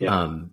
yeah. 0.00 0.22
um 0.22 0.52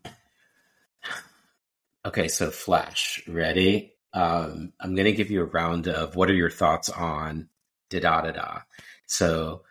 okay 2.06 2.28
so 2.28 2.50
flash 2.50 3.22
ready 3.28 3.94
um 4.14 4.74
i'm 4.80 4.96
going 4.96 5.06
to 5.06 5.12
give 5.12 5.30
you 5.30 5.42
a 5.42 5.46
round 5.46 5.88
of 5.88 6.16
what 6.16 6.30
are 6.30 6.36
your 6.36 6.50
thoughts 6.50 6.90
on 6.90 7.48
da 7.90 8.00
da 8.00 8.22
da 8.22 8.32
da 8.32 8.60
so 9.06 9.62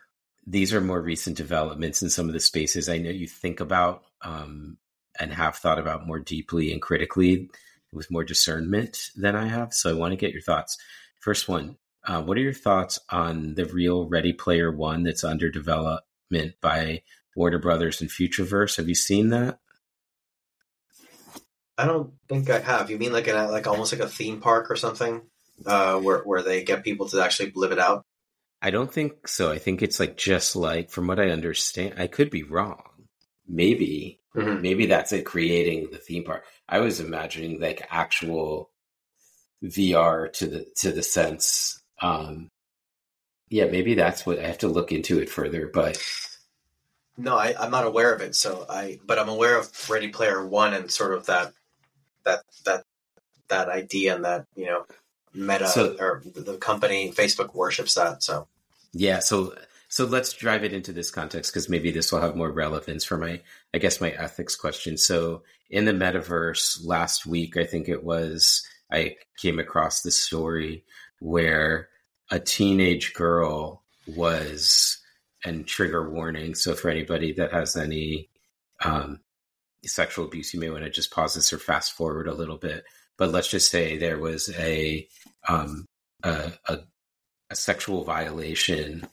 these 0.47 0.75
are 0.75 0.81
more 0.81 1.01
recent 1.01 1.37
developments 1.37 2.03
in 2.03 2.11
some 2.11 2.27
of 2.27 2.33
the 2.33 2.41
spaces 2.41 2.89
I 2.89 2.99
know 2.99 3.11
you 3.11 3.29
think 3.29 3.61
about 3.61 4.05
um, 4.23 4.77
and 5.19 5.33
have 5.33 5.57
thought 5.57 5.79
about 5.79 6.07
more 6.07 6.19
deeply 6.19 6.73
and 6.73 6.83
critically 6.83 7.51
with 7.93 8.11
more 8.11 8.25
discernment 8.25 9.11
than 9.15 9.37
I 9.37 9.47
have. 9.47 9.73
So 9.73 9.91
I 9.91 9.95
want 9.95 10.13
to 10.13 10.17
get 10.17 10.33
your 10.33 10.43
thoughts. 10.43 10.79
First 11.23 11.49
one, 11.49 11.77
uh, 12.05 12.21
what 12.21 12.37
are 12.37 12.41
your 12.41 12.53
thoughts 12.53 12.99
on 13.09 13.55
the 13.55 13.65
real 13.65 14.09
Ready 14.09 14.33
Player 14.33 14.73
One 14.73 15.05
that's 15.05 15.23
under 15.23 15.51
development 15.51 16.55
by 16.61 17.03
Warner 17.37 17.61
Brothers 17.61 18.01
and 18.01 18.11
Futureverse? 18.11 18.77
Have 18.77 18.89
you 18.89 18.97
seen 18.97 19.31
that? 19.31 19.61
I 21.79 21.87
don't 21.87 22.13
think 22.29 22.51
I 22.51 22.59
have. 22.59 22.91
You 22.91 22.99
mean 22.99 23.13
like 23.13 23.29
a 23.29 23.49
like 23.53 23.69
almost 23.69 23.93
like 23.93 24.03
a 24.03 24.09
theme 24.09 24.41
park 24.41 24.69
or 24.69 24.75
something, 24.75 25.23
uh, 25.65 26.01
where 26.01 26.23
where 26.23 26.43
they 26.43 26.65
get 26.65 26.83
people 26.83 27.09
to 27.11 27.23
actually 27.23 27.53
live 27.55 27.71
it 27.71 27.79
out? 27.79 28.05
I 28.61 28.73
don't 28.73 28.93
think 28.93 29.29
so. 29.29 29.53
I 29.53 29.59
think 29.59 29.81
it's 29.81 30.01
like 30.01 30.17
just 30.17 30.57
like 30.57 30.91
from 30.91 31.07
what 31.07 31.21
I 31.21 31.31
understand. 31.31 31.95
I 31.99 32.09
could 32.09 32.31
be 32.31 32.43
wrong. 32.43 32.83
Maybe 33.49 34.19
mm-hmm. 34.35 34.61
maybe 34.61 34.87
that's 34.87 35.13
it 35.13 35.25
creating 35.25 35.91
the 35.93 35.99
theme 35.99 36.25
park. 36.25 36.45
I 36.69 36.81
was 36.81 36.99
imagining 36.99 37.61
like 37.61 37.87
actual 37.91 38.72
VR 39.63 40.33
to 40.35 40.47
the 40.47 40.67
to 40.77 40.93
the 40.93 41.03
sense. 41.03 41.83
Um 42.01 42.51
yeah, 43.49 43.67
maybe 43.67 43.95
that's 43.95 44.25
what 44.25 44.39
I 44.39 44.47
have 44.47 44.59
to 44.59 44.69
look 44.69 44.93
into 44.93 45.21
it 45.21 45.29
further, 45.29 45.71
but 45.73 46.03
no, 47.19 47.37
I, 47.37 47.55
I'm 47.59 47.71
not 47.71 47.87
aware 47.87 48.15
of 48.15 48.23
it. 48.23 48.35
So 48.35 48.65
I, 48.69 48.99
but 49.05 49.19
I'm 49.19 49.29
aware 49.29 49.59
of 49.59 49.91
Ready 49.91 50.09
Player 50.09 50.45
One 50.45 50.73
and 50.73 50.91
sort 50.91 51.13
of 51.13 51.27
that, 51.27 51.53
that, 52.25 52.41
that, 52.65 52.85
that 53.49 53.69
idea 53.69 54.15
and 54.15 54.25
that 54.25 54.47
you 54.57 54.67
know, 54.67 54.87
Meta 55.35 55.67
so, 55.67 55.97
or 55.99 56.23
the 56.25 56.57
company 56.57 57.13
Facebook 57.13 57.55
worships 57.55 57.95
that. 57.95 58.23
So 58.23 58.49
yeah, 58.93 59.19
so 59.21 59.55
so 59.89 60.07
let's 60.07 60.33
drive 60.33 60.65
it 60.65 60.73
into 60.73 60.93
this 60.93 61.11
context 61.11 61.53
because 61.53 61.69
maybe 61.69 61.91
this 61.91 62.13
will 62.13 62.21
have 62.21 62.37
more 62.37 62.51
relevance 62.51 63.05
for 63.05 63.19
my 63.19 63.41
I 63.75 63.79
guess 63.79 64.01
my 64.01 64.11
ethics 64.11 64.57
question. 64.57 64.97
So 64.97 65.43
in 65.71 65.85
the 65.85 65.93
metaverse 65.93 66.85
last 66.85 67.27
week, 67.27 67.57
I 67.57 67.65
think 67.65 67.89
it 67.89 68.05
was 68.05 68.67
I 68.93 69.17
came 69.39 69.59
across 69.59 70.03
this 70.03 70.21
story 70.21 70.85
where 71.21 71.89
a 72.31 72.39
teenage 72.39 73.15
girl 73.15 73.83
was 74.07 74.99
and 75.45 75.67
trigger 75.67 76.09
warning. 76.11 76.55
So 76.55 76.75
for 76.75 76.89
anybody 76.91 77.33
that 77.33 77.53
has 77.53 77.77
any 77.77 78.29
um, 78.85 79.21
sexual 79.85 80.27
abuse, 80.27 80.55
you 80.55 80.61
may 80.61 80.71
want 80.71 80.85
to 80.85 80.91
just 80.91 81.11
pause 81.11 81.35
this 81.35 81.53
or 81.53 81.59
fast 81.59 81.93
forward 81.93 82.29
a 82.29 82.35
little 82.35 82.59
bit. 82.59 82.85
But 83.17 83.31
let's 83.31 83.51
just 83.51 83.71
say 83.71 83.97
there 83.97 84.19
was 84.19 84.51
a 84.59 85.07
um, 85.49 85.87
a, 86.23 86.53
a 86.69 86.79
a 87.51 87.55
sexual 87.55 88.03
violation 88.03 89.07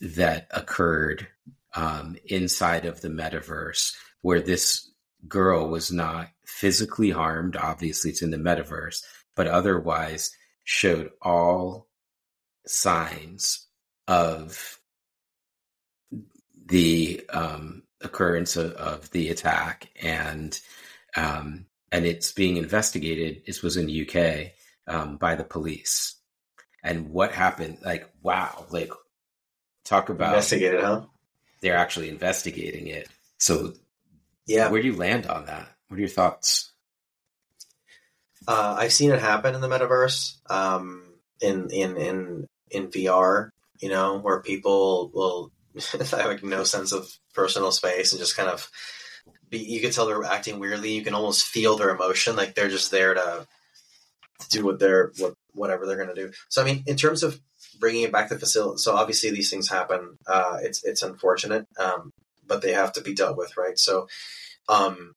that 0.00 0.48
occurred 0.50 1.28
um, 1.74 2.16
inside 2.24 2.86
of 2.86 3.00
the 3.02 3.08
metaverse 3.08 3.94
where 4.22 4.40
this 4.40 4.90
girl 5.28 5.68
was 5.68 5.92
not 5.92 6.28
physically 6.44 7.10
harmed. 7.10 7.54
Obviously, 7.54 8.10
it's 8.10 8.22
in 8.22 8.30
the 8.30 8.36
metaverse, 8.38 9.02
but 9.34 9.46
otherwise 9.46 10.30
showed 10.64 11.10
all 11.20 11.88
signs 12.66 13.66
of 14.06 14.78
the 16.66 17.22
um, 17.30 17.82
occurrence 18.00 18.56
of, 18.56 18.72
of, 18.72 19.10
the 19.10 19.30
attack 19.30 19.90
and 20.02 20.58
um, 21.16 21.66
and 21.90 22.06
it's 22.06 22.32
being 22.32 22.56
investigated. 22.56 23.42
This 23.46 23.62
was 23.62 23.76
in 23.76 23.86
the 23.86 24.08
UK 24.08 24.52
um, 24.86 25.16
by 25.16 25.34
the 25.34 25.44
police 25.44 26.16
and 26.82 27.10
what 27.10 27.32
happened. 27.32 27.78
Like, 27.84 28.08
wow, 28.22 28.66
like 28.70 28.92
talk 29.84 30.08
about 30.08 30.34
investigated, 30.34 30.80
huh? 30.80 31.02
They're 31.60 31.76
actually 31.76 32.08
investigating 32.08 32.88
it. 32.88 33.08
So, 33.38 33.74
yeah, 34.46 34.70
where 34.70 34.82
do 34.82 34.88
you 34.88 34.96
land 34.96 35.26
on 35.26 35.46
that? 35.46 35.68
What 35.88 35.96
are 35.96 36.00
your 36.00 36.08
thoughts? 36.08 36.71
Uh, 38.46 38.76
I've 38.78 38.92
seen 38.92 39.10
it 39.10 39.20
happen 39.20 39.54
in 39.54 39.60
the 39.60 39.68
metaverse, 39.68 40.36
um, 40.50 41.14
in 41.40 41.70
in 41.70 41.96
in 41.96 42.46
in 42.70 42.88
VR. 42.88 43.50
You 43.80 43.88
know, 43.88 44.18
where 44.18 44.40
people 44.40 45.10
will 45.12 45.52
have 45.92 46.12
like 46.12 46.44
no 46.44 46.64
sense 46.64 46.92
of 46.92 47.10
personal 47.34 47.72
space 47.72 48.12
and 48.12 48.20
just 48.20 48.36
kind 48.36 48.48
of 48.48 48.70
be, 49.48 49.58
you 49.58 49.80
can 49.80 49.90
tell 49.90 50.06
they're 50.06 50.24
acting 50.24 50.58
weirdly. 50.58 50.92
You 50.92 51.02
can 51.02 51.14
almost 51.14 51.46
feel 51.46 51.76
their 51.76 51.90
emotion, 51.90 52.36
like 52.36 52.54
they're 52.54 52.68
just 52.68 52.90
there 52.90 53.14
to, 53.14 53.46
to 54.40 54.48
do 54.48 54.64
what 54.64 54.78
they're 54.78 55.12
what 55.18 55.34
whatever 55.52 55.86
they're 55.86 56.02
going 56.02 56.14
to 56.14 56.26
do. 56.26 56.32
So 56.48 56.62
I 56.62 56.64
mean, 56.64 56.82
in 56.86 56.96
terms 56.96 57.22
of 57.22 57.40
bringing 57.78 58.02
it 58.02 58.12
back 58.12 58.28
to 58.28 58.38
facility, 58.38 58.78
so 58.78 58.94
obviously 58.94 59.30
these 59.30 59.50
things 59.50 59.68
happen. 59.68 60.18
Uh, 60.26 60.58
it's 60.62 60.82
it's 60.84 61.02
unfortunate, 61.02 61.66
um, 61.78 62.12
but 62.46 62.62
they 62.62 62.72
have 62.72 62.92
to 62.94 63.02
be 63.02 63.14
dealt 63.14 63.36
with, 63.36 63.56
right? 63.56 63.78
So, 63.78 64.08
um, 64.68 65.14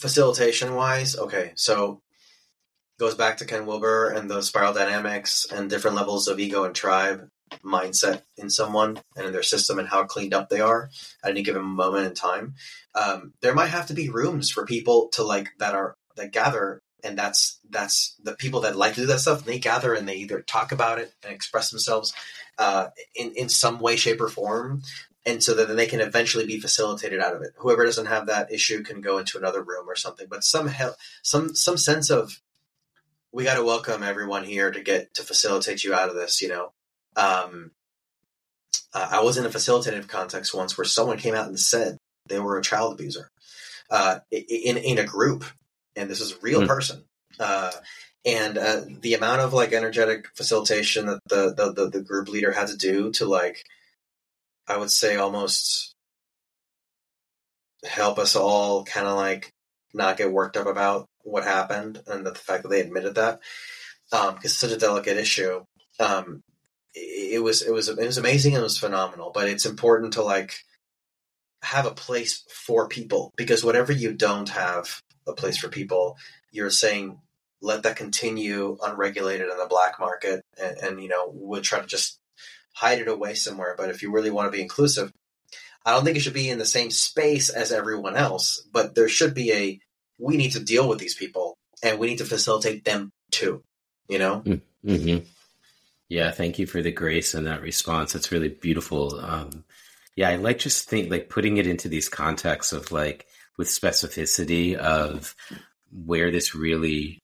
facilitation 0.00 0.74
wise, 0.74 1.16
okay, 1.16 1.52
so 1.54 2.02
goes 2.98 3.14
back 3.14 3.38
to 3.38 3.46
Ken 3.46 3.66
Wilber 3.66 4.10
and 4.10 4.30
the 4.30 4.42
spiral 4.42 4.74
dynamics 4.74 5.46
and 5.50 5.70
different 5.70 5.96
levels 5.96 6.28
of 6.28 6.38
ego 6.38 6.64
and 6.64 6.74
tribe. 6.74 7.28
mindset 7.64 8.22
in 8.36 8.48
someone 8.48 9.00
and 9.16 9.26
in 9.26 9.32
their 9.32 9.42
system 9.42 9.78
and 9.78 9.88
how 9.88 10.04
cleaned 10.04 10.34
up 10.34 10.48
they 10.48 10.60
are 10.60 10.88
at 11.24 11.30
any 11.30 11.42
given 11.42 11.64
moment 11.64 12.06
in 12.06 12.14
time. 12.14 12.54
Um, 12.94 13.32
there 13.42 13.54
might 13.54 13.74
have 13.74 13.88
to 13.88 13.94
be 13.94 14.08
rooms 14.08 14.50
for 14.50 14.64
people 14.64 15.08
to 15.14 15.24
like 15.24 15.48
that 15.58 15.74
are 15.74 15.96
that 16.16 16.32
gather 16.32 16.80
and 17.02 17.18
that's 17.18 17.58
that's 17.68 18.14
the 18.22 18.34
people 18.34 18.60
that 18.60 18.76
like 18.76 18.94
to 18.94 19.00
do 19.00 19.06
that 19.06 19.20
stuff. 19.20 19.44
They 19.44 19.58
gather 19.58 19.94
and 19.94 20.08
they 20.08 20.16
either 20.16 20.42
talk 20.42 20.72
about 20.72 20.98
it 20.98 21.12
and 21.24 21.32
express 21.32 21.70
themselves 21.70 22.12
uh, 22.58 22.88
in 23.14 23.32
in 23.32 23.48
some 23.48 23.78
way, 23.80 23.96
shape, 23.96 24.20
or 24.20 24.28
form, 24.28 24.82
and 25.26 25.42
so 25.42 25.54
that 25.54 25.68
then 25.68 25.76
they 25.76 25.86
can 25.86 26.00
eventually 26.00 26.46
be 26.46 26.60
facilitated 26.60 27.20
out 27.20 27.34
of 27.34 27.42
it. 27.42 27.52
Whoever 27.58 27.84
doesn't 27.84 28.06
have 28.06 28.26
that 28.26 28.52
issue 28.52 28.82
can 28.82 29.00
go 29.00 29.18
into 29.18 29.38
another 29.38 29.62
room 29.62 29.88
or 29.88 29.96
something. 29.96 30.26
But 30.30 30.44
some 30.44 30.68
hel- 30.68 30.96
some 31.22 31.54
some 31.54 31.76
sense 31.76 32.10
of 32.10 32.40
we 33.32 33.44
got 33.44 33.54
to 33.54 33.64
welcome 33.64 34.02
everyone 34.02 34.44
here 34.44 34.70
to 34.70 34.80
get 34.80 35.14
to 35.14 35.22
facilitate 35.22 35.84
you 35.84 35.94
out 35.94 36.08
of 36.08 36.14
this. 36.14 36.40
You 36.40 36.48
know, 36.48 36.72
um, 37.16 37.72
uh, 38.94 39.08
I 39.12 39.22
was 39.22 39.36
in 39.36 39.46
a 39.46 39.50
facilitative 39.50 40.08
context 40.08 40.54
once 40.54 40.76
where 40.76 40.84
someone 40.84 41.18
came 41.18 41.34
out 41.34 41.48
and 41.48 41.60
said 41.60 41.98
they 42.28 42.40
were 42.40 42.58
a 42.58 42.62
child 42.62 42.94
abuser 42.94 43.30
uh, 43.90 44.20
in 44.30 44.76
in 44.78 44.98
a 44.98 45.04
group, 45.04 45.44
and 45.96 46.08
this 46.08 46.20
is 46.20 46.32
a 46.32 46.40
real 46.40 46.62
mm. 46.62 46.66
person. 46.66 47.04
Uh, 47.38 47.70
and 48.24 48.58
uh, 48.58 48.82
the 49.00 49.14
amount 49.14 49.40
of 49.40 49.52
like 49.52 49.72
energetic 49.72 50.28
facilitation 50.34 51.06
that 51.06 51.20
the, 51.26 51.54
the, 51.54 51.72
the 51.72 51.90
the 51.90 52.00
group 52.02 52.28
leader 52.28 52.52
had 52.52 52.68
to 52.68 52.76
do 52.76 53.10
to 53.12 53.24
like, 53.26 53.64
I 54.70 54.76
would 54.76 54.92
say 54.92 55.16
almost 55.16 55.96
help 57.84 58.20
us 58.20 58.36
all 58.36 58.84
kind 58.84 59.08
of 59.08 59.16
like 59.16 59.52
not 59.92 60.16
get 60.16 60.30
worked 60.30 60.56
up 60.56 60.68
about 60.68 61.08
what 61.22 61.42
happened 61.42 62.00
and 62.06 62.24
the 62.24 62.34
fact 62.36 62.62
that 62.62 62.68
they 62.68 62.80
admitted 62.80 63.16
that 63.16 63.40
because 64.10 64.28
um, 64.28 64.38
it's 64.44 64.56
such 64.56 64.70
a 64.70 64.78
delicate 64.78 65.16
issue. 65.16 65.64
Um, 65.98 66.44
it, 66.94 67.42
was 67.42 67.62
it 67.62 67.72
was 67.72 67.88
it 67.88 67.98
was 67.98 68.16
amazing 68.16 68.54
and 68.54 68.60
it 68.60 68.64
was 68.64 68.78
phenomenal, 68.78 69.32
but 69.34 69.48
it's 69.48 69.66
important 69.66 70.12
to 70.12 70.22
like 70.22 70.54
have 71.62 71.86
a 71.86 71.90
place 71.90 72.44
for 72.48 72.86
people 72.86 73.32
because 73.36 73.64
whatever 73.64 73.92
you 73.92 74.14
don't 74.14 74.50
have 74.50 75.02
a 75.26 75.32
place 75.32 75.56
for 75.56 75.68
people, 75.68 76.16
you're 76.52 76.70
saying 76.70 77.18
let 77.60 77.82
that 77.82 77.96
continue 77.96 78.78
unregulated 78.82 79.50
in 79.50 79.58
the 79.58 79.66
black 79.68 79.98
market 79.98 80.42
and, 80.62 80.76
and 80.78 81.02
you 81.02 81.08
know 81.08 81.28
we'll 81.34 81.60
try 81.60 81.80
to 81.80 81.86
just 81.88 82.19
hide 82.72 83.00
it 83.00 83.08
away 83.08 83.34
somewhere 83.34 83.74
but 83.76 83.90
if 83.90 84.02
you 84.02 84.12
really 84.12 84.30
want 84.30 84.46
to 84.46 84.56
be 84.56 84.62
inclusive 84.62 85.12
i 85.84 85.92
don't 85.92 86.04
think 86.04 86.16
it 86.16 86.20
should 86.20 86.34
be 86.34 86.48
in 86.48 86.58
the 86.58 86.64
same 86.64 86.90
space 86.90 87.48
as 87.48 87.72
everyone 87.72 88.16
else 88.16 88.66
but 88.72 88.94
there 88.94 89.08
should 89.08 89.34
be 89.34 89.52
a 89.52 89.80
we 90.18 90.36
need 90.36 90.52
to 90.52 90.60
deal 90.60 90.88
with 90.88 90.98
these 90.98 91.14
people 91.14 91.56
and 91.82 91.98
we 91.98 92.06
need 92.06 92.18
to 92.18 92.24
facilitate 92.24 92.84
them 92.84 93.10
too 93.30 93.62
you 94.08 94.18
know? 94.18 94.42
Mm-hmm. 94.84 95.24
yeah 96.08 96.30
thank 96.30 96.58
you 96.58 96.66
for 96.66 96.82
the 96.82 96.90
grace 96.90 97.34
in 97.34 97.44
that 97.44 97.60
response. 97.60 98.14
It's 98.14 98.32
really 98.32 98.48
beautiful. 98.48 99.20
Um, 99.20 99.64
yeah 100.16 100.28
i 100.28 100.36
like 100.36 100.58
just 100.58 100.88
think 100.88 101.10
like 101.10 101.30
putting 101.30 101.56
it 101.56 101.66
into 101.66 101.88
these 101.88 102.08
contexts 102.08 102.72
of 102.72 102.92
like 102.92 103.26
with 103.56 103.68
specificity 103.68 104.74
of 104.74 105.34
where 105.90 106.30
this 106.30 106.54
really 106.54 107.18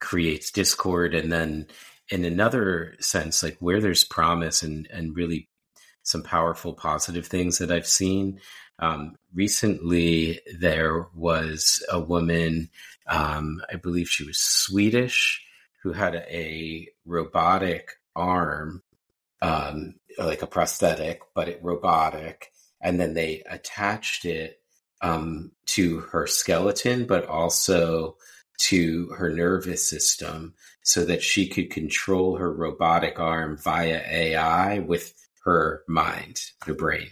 creates 0.00 0.50
discord 0.50 1.14
and 1.14 1.30
then 1.32 1.66
in 2.10 2.24
another 2.24 2.94
sense 3.00 3.42
like 3.42 3.56
where 3.60 3.80
there's 3.80 4.04
promise 4.04 4.62
and 4.62 4.88
and 4.92 5.16
really 5.16 5.48
some 6.02 6.22
powerful 6.22 6.72
positive 6.72 7.26
things 7.26 7.58
that 7.58 7.70
i've 7.70 7.86
seen 7.86 8.40
um, 8.78 9.16
recently 9.34 10.40
there 10.58 11.06
was 11.14 11.84
a 11.90 11.98
woman 11.98 12.68
um, 13.08 13.60
i 13.72 13.76
believe 13.76 14.08
she 14.08 14.24
was 14.24 14.38
swedish 14.38 15.42
who 15.82 15.92
had 15.92 16.14
a, 16.14 16.36
a 16.36 16.88
robotic 17.04 17.90
arm 18.14 18.82
um, 19.42 19.94
like 20.18 20.42
a 20.42 20.46
prosthetic 20.46 21.20
but 21.34 21.48
it 21.48 21.60
robotic 21.62 22.52
and 22.80 23.00
then 23.00 23.14
they 23.14 23.42
attached 23.48 24.24
it 24.24 24.60
um, 25.02 25.50
to 25.66 26.00
her 26.00 26.26
skeleton 26.26 27.06
but 27.06 27.26
also 27.26 28.16
to 28.58 29.08
her 29.10 29.30
nervous 29.30 29.88
system 29.88 30.54
so 30.82 31.04
that 31.04 31.22
she 31.22 31.48
could 31.48 31.70
control 31.70 32.36
her 32.36 32.52
robotic 32.52 33.18
arm 33.18 33.56
via 33.56 34.02
AI 34.08 34.78
with 34.78 35.12
her 35.44 35.82
mind, 35.88 36.40
her 36.64 36.74
brain. 36.74 37.08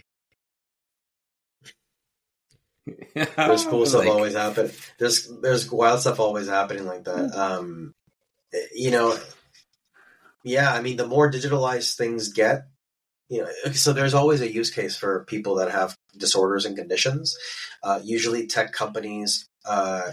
there's 3.15 3.65
cool 3.65 3.85
stuff 3.85 4.01
like, 4.01 4.09
always 4.09 4.35
happening. 4.35 4.71
There's 4.99 5.31
there's 5.41 5.71
wild 5.71 6.01
stuff 6.01 6.19
always 6.19 6.47
happening 6.47 6.85
like 6.85 7.03
that. 7.05 7.31
Hmm. 7.33 7.39
Um, 7.39 7.95
you 8.73 8.91
know, 8.91 9.17
yeah. 10.43 10.71
I 10.71 10.81
mean, 10.81 10.97
the 10.97 11.07
more 11.07 11.31
digitalized 11.31 11.97
things 11.97 12.31
get, 12.31 12.67
you 13.27 13.41
know, 13.41 13.71
so 13.71 13.91
there's 13.91 14.13
always 14.13 14.41
a 14.41 14.53
use 14.53 14.69
case 14.69 14.95
for 14.95 15.25
people 15.25 15.55
that 15.55 15.71
have 15.71 15.97
disorders 16.15 16.65
and 16.65 16.77
conditions. 16.77 17.35
Uh, 17.81 17.99
usually, 18.03 18.45
tech 18.45 18.71
companies 18.71 19.49
uh, 19.65 20.11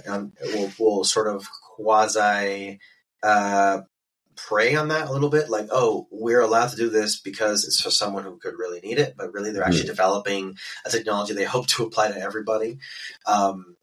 will, 0.54 0.72
will 0.78 1.04
sort 1.04 1.28
of 1.28 1.46
quasi 1.76 2.78
uh, 3.22 3.80
prey 4.36 4.74
on 4.74 4.88
that 4.88 5.08
a 5.08 5.12
little 5.12 5.28
bit. 5.28 5.50
Like, 5.50 5.68
oh, 5.70 6.06
we're 6.10 6.40
allowed 6.40 6.70
to 6.70 6.76
do 6.76 6.90
this 6.90 7.20
because 7.20 7.64
it's 7.64 7.80
for 7.80 7.90
someone 7.90 8.24
who 8.24 8.38
could 8.38 8.58
really 8.58 8.80
need 8.80 8.98
it, 8.98 9.14
but 9.16 9.32
really 9.32 9.52
they're 9.52 9.64
actually 9.64 9.84
mm. 9.84 9.88
developing 9.88 10.58
a 10.84 10.90
technology 10.90 11.34
they 11.34 11.44
hope 11.44 11.66
to 11.68 11.84
apply 11.84 12.08
to 12.08 12.20
everybody. 12.20 12.78
Um, 13.26 13.76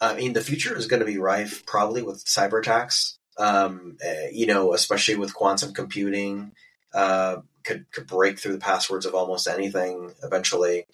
I 0.00 0.14
mean, 0.14 0.32
the 0.32 0.40
future 0.40 0.76
is 0.76 0.86
going 0.86 1.00
to 1.00 1.06
be 1.06 1.18
rife 1.18 1.64
probably 1.66 2.02
with 2.02 2.24
cyber 2.24 2.60
attacks. 2.60 3.18
Um, 3.38 3.96
uh, 4.04 4.28
you 4.32 4.46
know, 4.46 4.74
especially 4.74 5.16
with 5.16 5.34
quantum 5.34 5.72
computing, 5.72 6.52
uh, 6.92 7.38
could 7.64 7.90
could 7.90 8.06
break 8.06 8.38
through 8.38 8.52
the 8.52 8.58
passwords 8.58 9.06
of 9.06 9.14
almost 9.14 9.48
anything 9.48 10.12
eventually. 10.22 10.86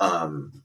Um, 0.00 0.64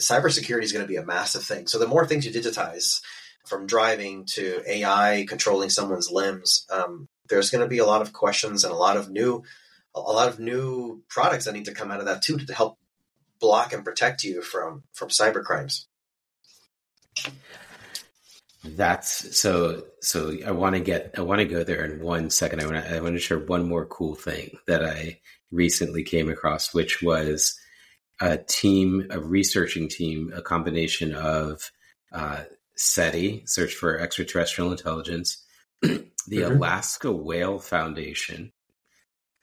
cybersecurity 0.00 0.62
is 0.62 0.72
going 0.72 0.84
to 0.84 0.88
be 0.88 0.96
a 0.96 1.04
massive 1.04 1.42
thing. 1.42 1.66
So 1.66 1.78
the 1.78 1.86
more 1.86 2.06
things 2.06 2.24
you 2.24 2.32
digitize, 2.32 3.00
from 3.48 3.66
driving 3.66 4.26
to 4.26 4.62
AI 4.66 5.24
controlling 5.28 5.70
someone's 5.70 6.10
limbs, 6.10 6.66
um, 6.70 7.08
there's 7.28 7.50
going 7.50 7.62
to 7.62 7.68
be 7.68 7.78
a 7.78 7.86
lot 7.86 8.02
of 8.02 8.12
questions 8.12 8.64
and 8.64 8.72
a 8.72 8.76
lot 8.76 8.96
of 8.96 9.10
new, 9.10 9.42
a 9.94 10.00
lot 10.00 10.28
of 10.28 10.38
new 10.38 11.02
products 11.08 11.46
that 11.46 11.54
need 11.54 11.64
to 11.64 11.74
come 11.74 11.90
out 11.90 12.00
of 12.00 12.06
that 12.06 12.22
too 12.22 12.38
to 12.38 12.54
help 12.54 12.78
block 13.40 13.72
and 13.72 13.84
protect 13.84 14.24
you 14.24 14.42
from 14.42 14.84
from 14.92 15.08
cyber 15.08 15.42
crimes. 15.42 15.88
That's 18.64 19.38
so. 19.38 19.84
So 20.00 20.36
I 20.46 20.50
want 20.50 20.74
to 20.74 20.80
get. 20.80 21.14
I 21.16 21.22
want 21.22 21.40
to 21.40 21.46
go 21.46 21.64
there 21.64 21.84
in 21.84 22.02
one 22.02 22.30
second. 22.30 22.60
I 22.60 22.66
want 22.66 22.84
to. 22.84 22.96
I 22.96 23.00
want 23.00 23.14
to 23.14 23.20
share 23.20 23.38
one 23.38 23.68
more 23.68 23.86
cool 23.86 24.14
thing 24.14 24.58
that 24.66 24.84
I 24.84 25.20
recently 25.50 26.02
came 26.02 26.28
across, 26.28 26.74
which 26.74 27.00
was 27.02 27.58
a 28.20 28.38
team, 28.38 29.06
a 29.10 29.20
researching 29.20 29.88
team, 29.88 30.32
a 30.34 30.42
combination 30.42 31.14
of 31.14 31.70
uh, 32.12 32.42
SETI, 32.74 33.42
Search 33.46 33.74
for 33.74 33.98
Extraterrestrial 33.98 34.70
Intelligence, 34.70 35.44
the 35.82 36.08
mm-hmm. 36.28 36.56
Alaska 36.56 37.12
Whale 37.12 37.58
Foundation, 37.58 38.52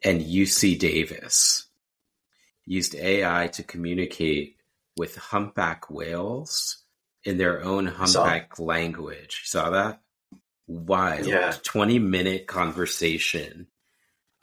and 0.03 0.21
UC 0.21 0.77
Davis 0.79 1.67
used 2.65 2.95
AI 2.95 3.47
to 3.47 3.63
communicate 3.63 4.57
with 4.97 5.15
humpback 5.15 5.89
whales 5.89 6.83
in 7.23 7.37
their 7.37 7.63
own 7.63 7.85
humpback 7.85 8.55
saw. 8.55 8.63
language. 8.63 9.41
Saw 9.45 9.69
that? 9.71 10.01
Wild. 10.67 11.27
Yeah. 11.27 11.53
20 11.63 11.99
minute 11.99 12.47
conversation 12.47 13.67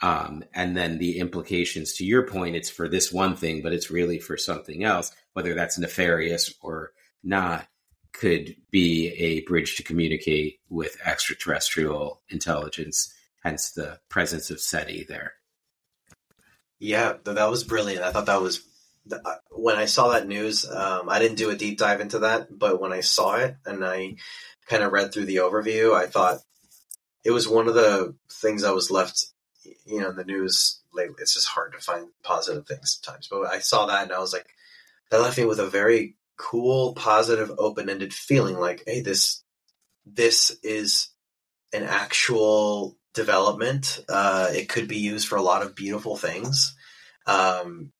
um, 0.02 0.42
and 0.52 0.76
then 0.76 0.98
the 0.98 1.18
implications 1.18 1.94
to 1.94 2.04
your 2.04 2.26
point, 2.26 2.56
it's 2.56 2.68
for 2.68 2.88
this 2.88 3.12
one 3.12 3.36
thing, 3.36 3.62
but 3.62 3.72
it's 3.72 3.90
really 3.90 4.18
for 4.18 4.36
something 4.36 4.82
else, 4.82 5.12
whether 5.32 5.54
that's 5.54 5.78
nefarious 5.78 6.52
or 6.60 6.90
not, 7.22 7.68
could 8.12 8.56
be 8.70 9.10
a 9.10 9.40
bridge 9.42 9.76
to 9.76 9.84
communicate 9.84 10.58
with 10.68 10.98
extraterrestrial 11.04 12.20
intelligence, 12.28 13.14
hence 13.44 13.70
the 13.70 14.00
presence 14.08 14.50
of 14.50 14.60
SETI 14.60 15.06
there. 15.08 15.34
Yeah, 16.80 17.14
that 17.24 17.50
was 17.50 17.62
brilliant. 17.62 18.04
I 18.04 18.10
thought 18.10 18.26
that 18.26 18.42
was 18.42 18.60
uh, 19.10 19.34
when 19.52 19.76
I 19.76 19.84
saw 19.84 20.10
that 20.10 20.26
news. 20.26 20.68
Um, 20.68 21.08
I 21.08 21.20
didn't 21.20 21.38
do 21.38 21.50
a 21.50 21.56
deep 21.56 21.78
dive 21.78 22.00
into 22.00 22.20
that, 22.20 22.48
but 22.50 22.80
when 22.80 22.92
I 22.92 23.00
saw 23.00 23.36
it 23.36 23.56
and 23.64 23.84
I 23.84 24.16
kind 24.66 24.82
of 24.82 24.92
read 24.92 25.12
through 25.12 25.26
the 25.26 25.36
overview, 25.36 25.94
I 25.94 26.06
thought 26.06 26.40
it 27.24 27.30
was 27.30 27.48
one 27.48 27.68
of 27.68 27.74
the 27.74 28.16
things 28.30 28.64
I 28.64 28.72
was 28.72 28.90
left 28.90 29.26
you 29.84 30.01
know, 30.01 30.10
in 30.10 30.16
the 30.16 30.24
news 30.24 30.80
lately, 30.93 31.16
it's 31.20 31.34
just 31.34 31.48
hard 31.48 31.72
to 31.72 31.78
find 31.78 32.09
positive 32.22 32.66
things 32.66 32.98
sometimes. 33.02 33.28
But 33.28 33.47
I 33.47 33.59
saw 33.59 33.86
that 33.86 34.05
and 34.05 34.12
I 34.12 34.18
was 34.18 34.32
like, 34.32 34.47
that 35.10 35.20
left 35.20 35.39
me 35.39 35.44
with 35.44 35.60
a 35.60 35.66
very 35.66 36.16
cool, 36.36 36.94
positive, 36.94 37.52
open-ended 37.59 38.14
feeling. 38.14 38.59
Like, 38.59 38.82
hey, 38.86 39.01
this 39.01 39.43
this 40.05 40.56
is 40.62 41.10
an 41.72 41.84
actual 41.84 42.97
development. 43.14 44.05
Uh, 44.09 44.48
it 44.52 44.68
could 44.68 44.89
be 44.89 44.98
used 44.98 45.28
for 45.28 45.36
a 45.36 45.43
lot 45.43 45.62
of 45.62 45.74
beautiful 45.74 46.16
things. 46.16 46.74
Um, 47.26 47.93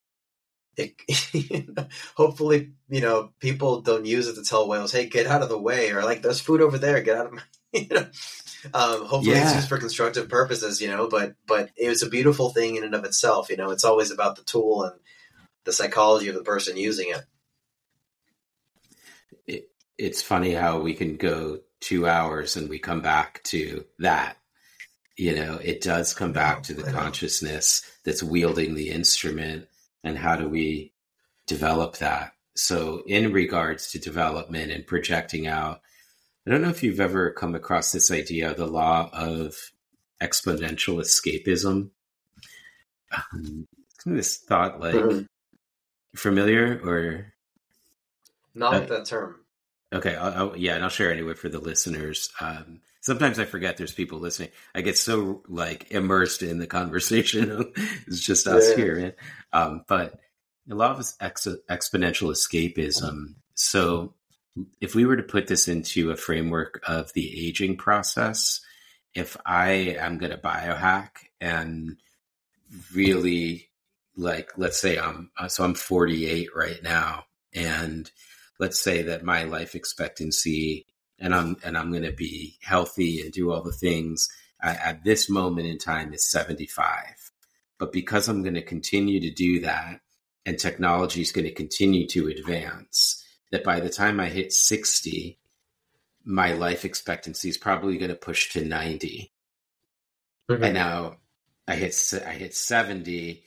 it, 0.75 0.95
hopefully, 2.15 2.71
you 2.89 3.01
know, 3.01 3.31
people 3.39 3.81
don't 3.81 4.05
use 4.05 4.27
it 4.27 4.35
to 4.35 4.43
tell 4.43 4.67
whales, 4.67 4.91
"Hey, 4.91 5.05
get 5.07 5.27
out 5.27 5.43
of 5.43 5.49
the 5.49 5.59
way," 5.59 5.91
or 5.91 6.03
like, 6.03 6.21
"There's 6.21 6.41
food 6.41 6.61
over 6.61 6.77
there, 6.77 7.01
get 7.01 7.17
out 7.17 7.27
of 7.27 7.33
my," 7.33 7.41
you 7.73 7.87
know. 7.89 8.07
Um, 8.73 9.05
hopefully 9.05 9.35
yeah. 9.35 9.43
it's 9.43 9.55
used 9.55 9.69
for 9.69 9.77
constructive 9.77 10.29
purposes, 10.29 10.81
you 10.81 10.87
know. 10.87 11.07
But 11.07 11.35
but 11.47 11.69
it 11.75 11.89
was 11.89 12.03
a 12.03 12.09
beautiful 12.09 12.49
thing 12.49 12.75
in 12.75 12.83
and 12.83 12.95
of 12.95 13.05
itself. 13.05 13.49
You 13.49 13.57
know, 13.57 13.71
it's 13.71 13.83
always 13.83 14.11
about 14.11 14.35
the 14.35 14.43
tool 14.43 14.83
and 14.83 14.99
the 15.65 15.73
psychology 15.73 16.27
of 16.29 16.35
the 16.35 16.43
person 16.43 16.77
using 16.77 17.09
it. 17.09 17.25
it 19.47 19.69
it's 19.97 20.21
funny 20.21 20.53
how 20.53 20.79
we 20.79 20.93
can 20.93 21.17
go 21.17 21.59
two 21.79 22.07
hours 22.07 22.55
and 22.55 22.69
we 22.69 22.79
come 22.79 23.01
back 23.01 23.43
to 23.43 23.85
that. 23.99 24.37
You 25.17 25.35
know, 25.35 25.59
it 25.61 25.81
does 25.81 26.13
come 26.13 26.33
back 26.33 26.63
to 26.63 26.73
the 26.73 26.91
consciousness 26.91 27.83
that's 28.03 28.23
wielding 28.23 28.73
the 28.73 28.89
instrument, 28.89 29.67
and 30.03 30.17
how 30.17 30.35
do 30.35 30.49
we 30.49 30.93
develop 31.45 31.97
that? 31.97 32.33
So, 32.55 33.03
in 33.05 33.31
regards 33.31 33.91
to 33.91 33.99
development 33.99 34.71
and 34.71 34.87
projecting 34.87 35.47
out 35.47 35.81
I 36.45 36.51
don't 36.51 36.61
know 36.61 36.69
if 36.69 36.83
you've 36.83 36.99
ever 36.99 37.31
come 37.31 37.55
across 37.55 37.91
this 37.91 38.11
idea, 38.11 38.53
the 38.53 38.67
law 38.67 39.09
of 39.13 39.55
exponential 40.21 40.99
escapism. 40.99 41.89
Um, 43.11 43.67
this 44.05 44.37
thought 44.37 44.79
like 44.79 44.95
mm-hmm. 44.95 45.21
familiar 46.15 46.81
or 46.83 47.33
not 48.53 48.73
uh, 48.73 48.79
that 48.81 49.05
term. 49.05 49.37
Okay, 49.93 50.15
I'll, 50.15 50.33
I'll, 50.33 50.57
yeah, 50.57 50.75
and 50.75 50.83
I'll 50.83 50.89
share 50.89 51.11
anyway 51.11 51.35
for 51.35 51.49
the 51.49 51.59
listeners. 51.59 52.29
Um, 52.41 52.81
sometimes 53.01 53.37
I 53.37 53.45
forget 53.45 53.77
there's 53.77 53.93
people 53.93 54.19
listening. 54.19 54.49
I 54.73 54.81
get 54.81 54.97
so 54.97 55.43
like 55.47 55.91
immersed 55.91 56.41
in 56.41 56.57
the 56.57 56.67
conversation. 56.67 57.71
it's 58.07 58.25
just 58.25 58.47
us 58.47 58.71
yeah. 58.71 58.75
here, 58.75 58.95
man. 58.95 59.13
Um, 59.53 59.85
but 59.87 60.19
a 60.69 60.75
lot 60.75 60.97
of 60.97 61.05
ex- 61.21 61.47
exponential 61.69 62.31
escapism. 62.31 63.35
So 63.53 64.15
if 64.79 64.95
we 64.95 65.05
were 65.05 65.17
to 65.17 65.23
put 65.23 65.47
this 65.47 65.67
into 65.67 66.11
a 66.11 66.15
framework 66.15 66.81
of 66.87 67.11
the 67.13 67.47
aging 67.47 67.77
process, 67.77 68.61
if 69.13 69.37
I 69.45 69.95
am 69.99 70.17
going 70.17 70.31
to 70.31 70.37
biohack 70.37 71.09
and 71.39 71.97
really 72.93 73.69
like, 74.15 74.51
let's 74.57 74.79
say 74.79 74.97
I'm, 74.97 75.31
uh, 75.37 75.47
so 75.47 75.63
I'm 75.63 75.73
48 75.73 76.49
right 76.55 76.81
now. 76.83 77.25
And 77.53 78.09
let's 78.59 78.79
say 78.79 79.03
that 79.03 79.23
my 79.23 79.43
life 79.43 79.75
expectancy 79.75 80.85
and 81.19 81.33
I'm, 81.33 81.57
and 81.63 81.77
I'm 81.77 81.91
going 81.91 82.03
to 82.03 82.11
be 82.11 82.57
healthy 82.61 83.21
and 83.21 83.31
do 83.31 83.51
all 83.51 83.61
the 83.61 83.71
things 83.71 84.29
at, 84.61 84.79
at 84.81 85.03
this 85.03 85.29
moment 85.29 85.67
in 85.67 85.77
time 85.77 86.13
is 86.13 86.29
75. 86.29 87.31
But 87.79 87.91
because 87.91 88.27
I'm 88.27 88.43
going 88.43 88.55
to 88.55 88.61
continue 88.61 89.19
to 89.21 89.31
do 89.31 89.61
that 89.61 90.01
and 90.45 90.59
technology 90.59 91.21
is 91.21 91.31
going 91.31 91.45
to 91.45 91.53
continue 91.53 92.07
to 92.09 92.27
advance, 92.27 93.22
that 93.53 93.63
by 93.63 93.79
the 93.79 93.89
time 93.89 94.19
I 94.19 94.29
hit 94.29 94.51
60, 94.51 95.37
my 96.25 96.53
life 96.53 96.85
expectancy 96.85 97.49
is 97.49 97.57
probably 97.57 97.99
going 97.99 98.09
to 98.09 98.15
push 98.15 98.51
to 98.53 98.65
90. 98.65 99.31
Mm-hmm. 100.49 100.63
And 100.63 100.73
now 100.73 101.17
I 101.67 101.75
hit 101.75 101.95
I 102.25 102.31
hit 102.31 102.55
70. 102.55 103.43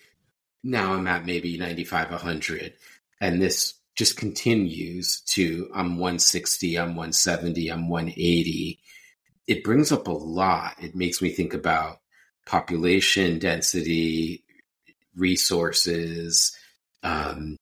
Now 0.62 0.94
I'm 0.94 1.08
at 1.08 1.26
maybe 1.26 1.58
95, 1.58 2.12
100. 2.12 2.74
And 3.20 3.42
this 3.42 3.74
just 3.96 4.16
continues 4.16 5.22
to 5.22 5.68
I'm 5.74 5.98
160, 5.98 6.78
I'm 6.78 6.90
170, 6.90 7.68
I'm 7.68 7.88
180. 7.88 8.78
It 9.48 9.64
brings 9.64 9.90
up 9.90 10.06
a 10.06 10.12
lot. 10.12 10.74
It 10.80 10.94
makes 10.94 11.20
me 11.20 11.30
think 11.30 11.52
about 11.52 11.98
population 12.46 13.40
density, 13.40 14.44
resources, 15.16 16.56
um, 17.02 17.56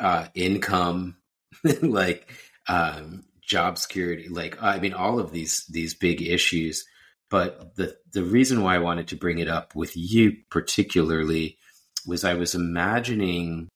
uh, 0.00 0.28
income, 0.34 1.16
like 1.82 2.32
um, 2.68 3.24
job 3.40 3.78
security, 3.78 4.28
like 4.28 4.62
I 4.62 4.78
mean, 4.78 4.94
all 4.94 5.18
of 5.18 5.32
these 5.32 5.66
these 5.66 5.94
big 5.94 6.22
issues. 6.22 6.84
But 7.30 7.76
the 7.76 7.96
the 8.12 8.24
reason 8.24 8.62
why 8.62 8.74
I 8.74 8.80
wanted 8.80 9.08
to 9.08 9.16
bring 9.16 9.38
it 9.38 9.48
up 9.48 9.74
with 9.74 9.96
you 9.96 10.36
particularly 10.50 11.58
was 12.06 12.24
I 12.24 12.34
was 12.34 12.54
imagining 12.54 13.68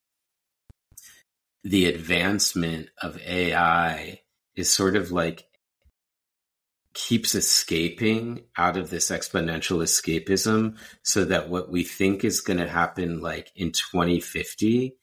the 1.65 1.87
advancement 1.87 2.91
of 3.03 3.21
AI 3.27 4.21
is 4.55 4.71
sort 4.71 4.97
of 4.97 5.11
like 5.11 5.47
keeps 6.95 7.35
escaping 7.35 8.43
out 8.57 8.77
of 8.77 8.89
this 8.89 9.11
exponential 9.11 9.83
escapism 9.83 10.77
so 11.03 11.27
that 11.27 11.49
what 11.51 11.71
we 11.71 11.85
think 11.85 12.25
is 12.25 12.41
going 12.41 12.59
to 12.59 12.69
happen 12.69 13.21
like 13.21 13.53
in 13.55 13.71
2050 13.71 14.97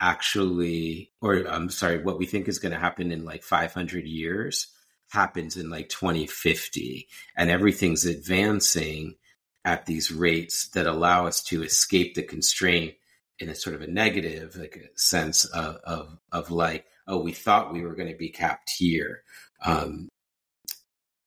actually, 0.00 1.12
or 1.20 1.44
I'm 1.46 1.70
sorry, 1.70 2.02
what 2.02 2.18
we 2.18 2.26
think 2.26 2.48
is 2.48 2.58
going 2.58 2.72
to 2.72 2.78
happen 2.78 3.12
in 3.12 3.24
like 3.24 3.42
500 3.42 4.04
years 4.04 4.68
happens 5.10 5.56
in 5.56 5.70
like 5.70 5.88
2050, 5.88 7.08
and 7.36 7.50
everything's 7.50 8.06
advancing 8.06 9.16
at 9.64 9.86
these 9.86 10.10
rates 10.10 10.68
that 10.70 10.86
allow 10.86 11.26
us 11.26 11.42
to 11.44 11.62
escape 11.62 12.14
the 12.14 12.22
constraint 12.22 12.94
in 13.38 13.48
a 13.48 13.54
sort 13.54 13.74
of 13.74 13.82
a 13.82 13.86
negative 13.86 14.56
like 14.56 14.76
a 14.76 14.98
sense 14.98 15.44
of, 15.46 15.76
of, 15.84 16.18
of 16.32 16.50
like, 16.50 16.86
oh, 17.06 17.18
we 17.18 17.32
thought 17.32 17.72
we 17.72 17.82
were 17.82 17.94
going 17.94 18.10
to 18.10 18.16
be 18.16 18.30
capped 18.30 18.70
here. 18.70 19.22
Um, 19.64 20.08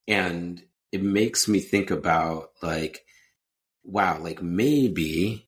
and 0.07 0.63
it 0.91 1.01
makes 1.01 1.47
me 1.47 1.59
think 1.59 1.91
about 1.91 2.51
like, 2.61 3.05
wow, 3.83 4.19
like 4.19 4.41
maybe 4.41 5.47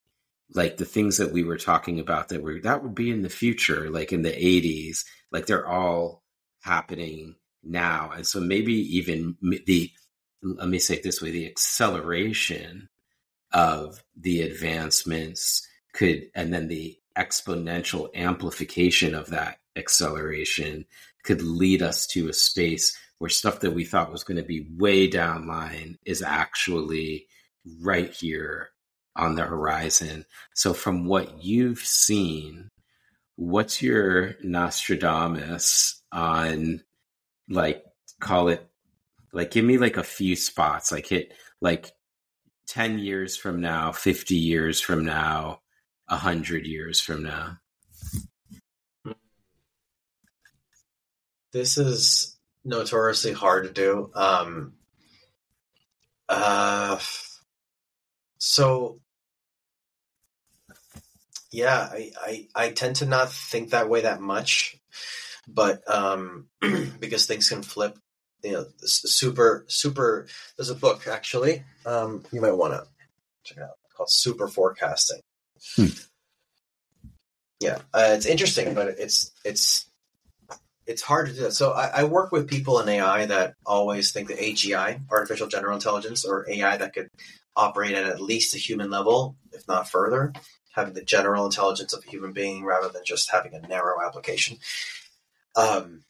like 0.53 0.77
the 0.77 0.85
things 0.85 1.17
that 1.17 1.31
we 1.31 1.43
were 1.43 1.57
talking 1.57 1.99
about 1.99 2.29
that 2.29 2.41
were 2.41 2.59
that 2.61 2.83
would 2.83 2.95
be 2.95 3.09
in 3.09 3.21
the 3.23 3.29
future 3.29 3.89
like 3.89 4.13
in 4.13 4.21
the 4.21 4.31
80s 4.31 5.03
like 5.31 5.45
they're 5.47 5.67
all 5.67 6.23
happening 6.61 7.35
now. 7.63 8.11
And 8.15 8.25
so 8.25 8.39
maybe 8.39 8.73
even 8.97 9.35
the 9.41 9.91
let 10.41 10.69
me 10.69 10.79
say 10.79 10.95
it 10.95 11.03
this 11.03 11.21
way 11.21 11.31
the 11.31 11.47
acceleration 11.47 12.89
of 13.51 14.03
the 14.15 14.41
advancements 14.41 15.67
could 15.93 16.29
and 16.35 16.53
then 16.53 16.67
the 16.67 16.97
exponential 17.17 18.13
amplification 18.15 19.15
of 19.15 19.27
that 19.27 19.57
acceleration 19.75 20.85
could 21.23 21.41
lead 21.41 21.81
us 21.81 22.05
to 22.07 22.29
a 22.29 22.33
space 22.33 22.97
where 23.17 23.29
stuff 23.29 23.61
that 23.61 23.71
we 23.71 23.85
thought 23.85 24.11
was 24.11 24.23
going 24.23 24.37
to 24.37 24.43
be 24.43 24.67
way 24.77 25.07
down 25.07 25.47
line 25.47 25.97
is 26.05 26.21
actually 26.21 27.27
right 27.81 28.11
here 28.11 28.69
on 29.15 29.35
the 29.35 29.43
horizon. 29.43 30.25
So, 30.53 30.73
from 30.73 31.05
what 31.05 31.43
you've 31.43 31.79
seen, 31.79 32.69
what's 33.35 33.81
your 33.81 34.35
Nostradamus 34.43 36.01
on, 36.11 36.83
like, 37.49 37.83
call 38.19 38.49
it, 38.49 38.67
like, 39.33 39.51
give 39.51 39.65
me 39.65 39.77
like 39.77 39.97
a 39.97 40.03
few 40.03 40.35
spots, 40.35 40.91
like, 40.91 41.07
hit 41.07 41.33
like 41.61 41.91
10 42.67 42.99
years 42.99 43.37
from 43.37 43.61
now, 43.61 43.91
50 43.91 44.35
years 44.35 44.81
from 44.81 45.05
now, 45.05 45.59
100 46.07 46.65
years 46.65 46.99
from 47.01 47.23
now? 47.23 47.57
This 51.51 51.77
is 51.77 52.37
notoriously 52.65 53.31
hard 53.31 53.63
to 53.63 53.71
do. 53.71 54.11
Um, 54.13 54.73
uh, 56.27 56.99
so 58.37 58.99
yeah, 61.55 61.89
I, 61.91 62.11
I, 62.21 62.47
I 62.53 62.69
tend 62.71 62.97
to 62.97 63.05
not 63.05 63.31
think 63.31 63.69
that 63.69 63.89
way 63.89 64.01
that 64.01 64.19
much, 64.19 64.77
but 65.47 65.81
um, 65.89 66.47
because 66.99 67.25
things 67.25 67.49
can 67.49 67.63
flip. 67.63 67.97
You 68.43 68.51
know, 68.51 68.65
super 68.83 69.65
super. 69.67 70.27
There's 70.57 70.69
a 70.69 70.75
book 70.75 71.07
actually. 71.07 71.63
Um, 71.85 72.23
you 72.31 72.41
might 72.41 72.51
want 72.51 72.73
to 72.73 72.85
check 73.43 73.57
it 73.57 73.63
out 73.63 73.77
called 73.95 74.11
Super 74.11 74.47
Forecasting. 74.47 75.21
Hmm. 75.75 75.85
Yeah, 77.61 77.79
uh, 77.93 78.11
it's 78.11 78.25
interesting, 78.25 78.73
but 78.73 78.89
it's 78.99 79.31
it's 79.45 79.85
it's 80.85 81.01
hard 81.01 81.27
to 81.27 81.33
do 81.33 81.41
that. 81.43 81.53
So 81.53 81.71
I, 81.71 82.01
I, 82.01 82.03
work 82.03 82.31
with 82.31 82.47
people 82.47 82.79
in 82.79 82.87
AI 82.87 83.25
that 83.25 83.55
always 83.65 84.11
think 84.11 84.27
that 84.27 84.37
AGI, 84.37 84.99
artificial 85.09 85.47
general 85.47 85.73
intelligence, 85.73 86.25
or 86.25 86.45
AI 86.47 86.77
that 86.77 86.93
could 86.93 87.07
operate 87.55 87.95
at 87.95 88.05
at 88.05 88.21
least 88.21 88.53
a 88.53 88.59
human 88.59 88.91
level, 88.91 89.35
if 89.51 89.67
not 89.67 89.89
further, 89.89 90.31
having 90.75 90.93
the 90.93 91.01
general 91.01 91.45
intelligence 91.45 91.93
of 91.93 92.03
a 92.05 92.09
human 92.09 92.33
being 92.33 92.63
rather 92.65 92.89
than 92.89 93.03
just 93.05 93.31
having 93.31 93.53
a 93.53 93.67
narrow 93.67 94.05
application. 94.05 94.57
Um, 95.55 96.03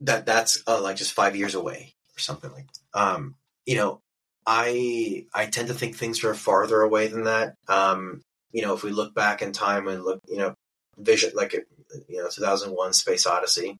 that 0.00 0.24
that's 0.24 0.62
uh, 0.66 0.80
like 0.80 0.96
just 0.96 1.12
five 1.12 1.36
years 1.36 1.54
away 1.54 1.94
or 2.16 2.18
something 2.18 2.50
like. 2.52 2.66
Um, 2.94 3.36
you 3.66 3.76
know, 3.76 4.00
I 4.46 5.26
I 5.34 5.46
tend 5.46 5.68
to 5.68 5.74
think 5.74 5.96
things 5.96 6.24
are 6.24 6.34
farther 6.34 6.80
away 6.80 7.08
than 7.08 7.24
that. 7.24 7.54
Um, 7.68 8.22
you 8.50 8.62
know, 8.62 8.74
if 8.74 8.82
we 8.82 8.90
look 8.90 9.14
back 9.14 9.42
in 9.42 9.52
time 9.52 9.88
and 9.88 10.02
look, 10.02 10.20
you 10.26 10.38
know, 10.38 10.54
vision 10.96 11.32
like 11.34 11.52
you 11.52 12.22
know, 12.22 12.28
2001: 12.30 12.92
Space 12.94 13.26
Odyssey. 13.26 13.78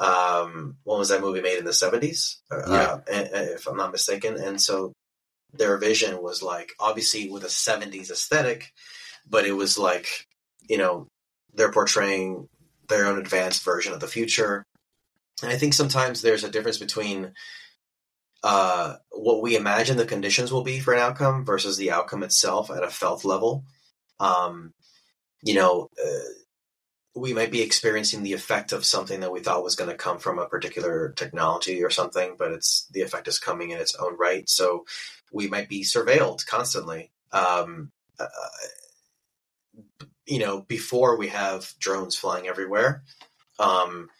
Um, 0.00 0.76
when 0.84 0.98
was 0.98 1.08
that 1.08 1.20
movie 1.20 1.40
made 1.40 1.58
in 1.58 1.64
the 1.64 1.72
70s? 1.72 2.36
Uh, 2.52 2.62
yeah. 2.68 2.92
Uh, 3.12 3.28
if 3.32 3.66
I'm 3.66 3.76
not 3.76 3.90
mistaken, 3.90 4.36
and 4.36 4.60
so 4.60 4.92
their 5.52 5.76
vision 5.78 6.22
was 6.22 6.42
like 6.42 6.72
obviously 6.78 7.28
with 7.30 7.44
a 7.44 7.48
70s 7.48 8.10
aesthetic 8.10 8.72
but 9.28 9.46
it 9.46 9.52
was 9.52 9.78
like 9.78 10.06
you 10.68 10.78
know 10.78 11.06
they're 11.54 11.72
portraying 11.72 12.48
their 12.88 13.06
own 13.06 13.18
advanced 13.18 13.64
version 13.64 13.92
of 13.92 14.00
the 14.00 14.06
future 14.06 14.64
and 15.42 15.50
i 15.50 15.56
think 15.56 15.72
sometimes 15.72 16.20
there's 16.20 16.44
a 16.44 16.50
difference 16.50 16.78
between 16.78 17.32
uh, 18.42 18.96
what 19.10 19.42
we 19.42 19.56
imagine 19.56 19.96
the 19.96 20.06
conditions 20.06 20.52
will 20.52 20.62
be 20.62 20.80
for 20.80 20.94
an 20.94 21.00
outcome 21.00 21.44
versus 21.44 21.76
the 21.76 21.90
outcome 21.90 22.22
itself 22.22 22.70
at 22.70 22.84
a 22.84 22.88
felt 22.88 23.24
level. 23.24 23.64
Um, 24.20 24.72
you 25.42 25.54
know, 25.54 25.88
uh, 26.04 26.30
we 27.14 27.32
might 27.32 27.50
be 27.50 27.62
experiencing 27.62 28.22
the 28.22 28.32
effect 28.32 28.72
of 28.72 28.84
something 28.84 29.20
that 29.20 29.32
we 29.32 29.40
thought 29.40 29.64
was 29.64 29.74
going 29.74 29.90
to 29.90 29.96
come 29.96 30.18
from 30.18 30.38
a 30.38 30.46
particular 30.46 31.12
technology 31.16 31.82
or 31.82 31.90
something, 31.90 32.36
but 32.38 32.52
it's 32.52 32.86
the 32.92 33.02
effect 33.02 33.26
is 33.26 33.40
coming 33.40 33.70
in 33.70 33.78
its 33.78 33.94
own 33.96 34.16
right. 34.16 34.48
So 34.48 34.84
we 35.32 35.48
might 35.48 35.68
be 35.68 35.82
surveilled 35.82 36.46
constantly. 36.46 37.10
Um, 37.32 37.90
uh, 38.18 38.26
you 40.26 40.38
know, 40.38 40.60
before 40.62 41.16
we 41.16 41.28
have 41.28 41.72
drones 41.78 42.16
flying 42.16 42.48
everywhere, 42.48 43.02
um, 43.58 44.10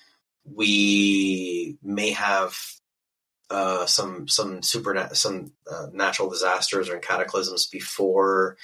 we 0.44 1.76
may 1.82 2.10
have 2.10 2.56
uh, 3.50 3.86
some 3.86 4.28
some 4.28 4.62
super 4.62 5.08
some 5.12 5.52
uh, 5.70 5.86
natural 5.92 6.28
disasters 6.30 6.88
or 6.88 6.98
cataclysms 6.98 7.66
before 7.66 8.56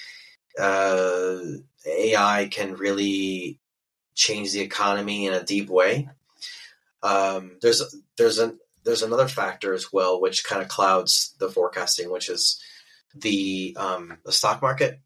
uh, 0.59 1.37
AI 1.85 2.47
can 2.51 2.75
really 2.75 3.59
change 4.15 4.51
the 4.51 4.61
economy 4.61 5.25
in 5.25 5.33
a 5.33 5.43
deep 5.43 5.69
way. 5.69 6.09
Um, 7.03 7.57
there's 7.61 7.95
there's 8.17 8.39
an 8.39 8.59
there's 8.85 9.01
another 9.01 9.27
factor 9.27 9.73
as 9.73 9.91
well 9.91 10.21
which 10.21 10.45
kind 10.45 10.61
of 10.61 10.67
clouds 10.67 11.35
the 11.39 11.49
forecasting, 11.49 12.11
which 12.11 12.29
is 12.29 12.61
the 13.15 13.75
um, 13.79 14.17
the 14.23 14.31
stock 14.31 14.61
market 14.61 14.99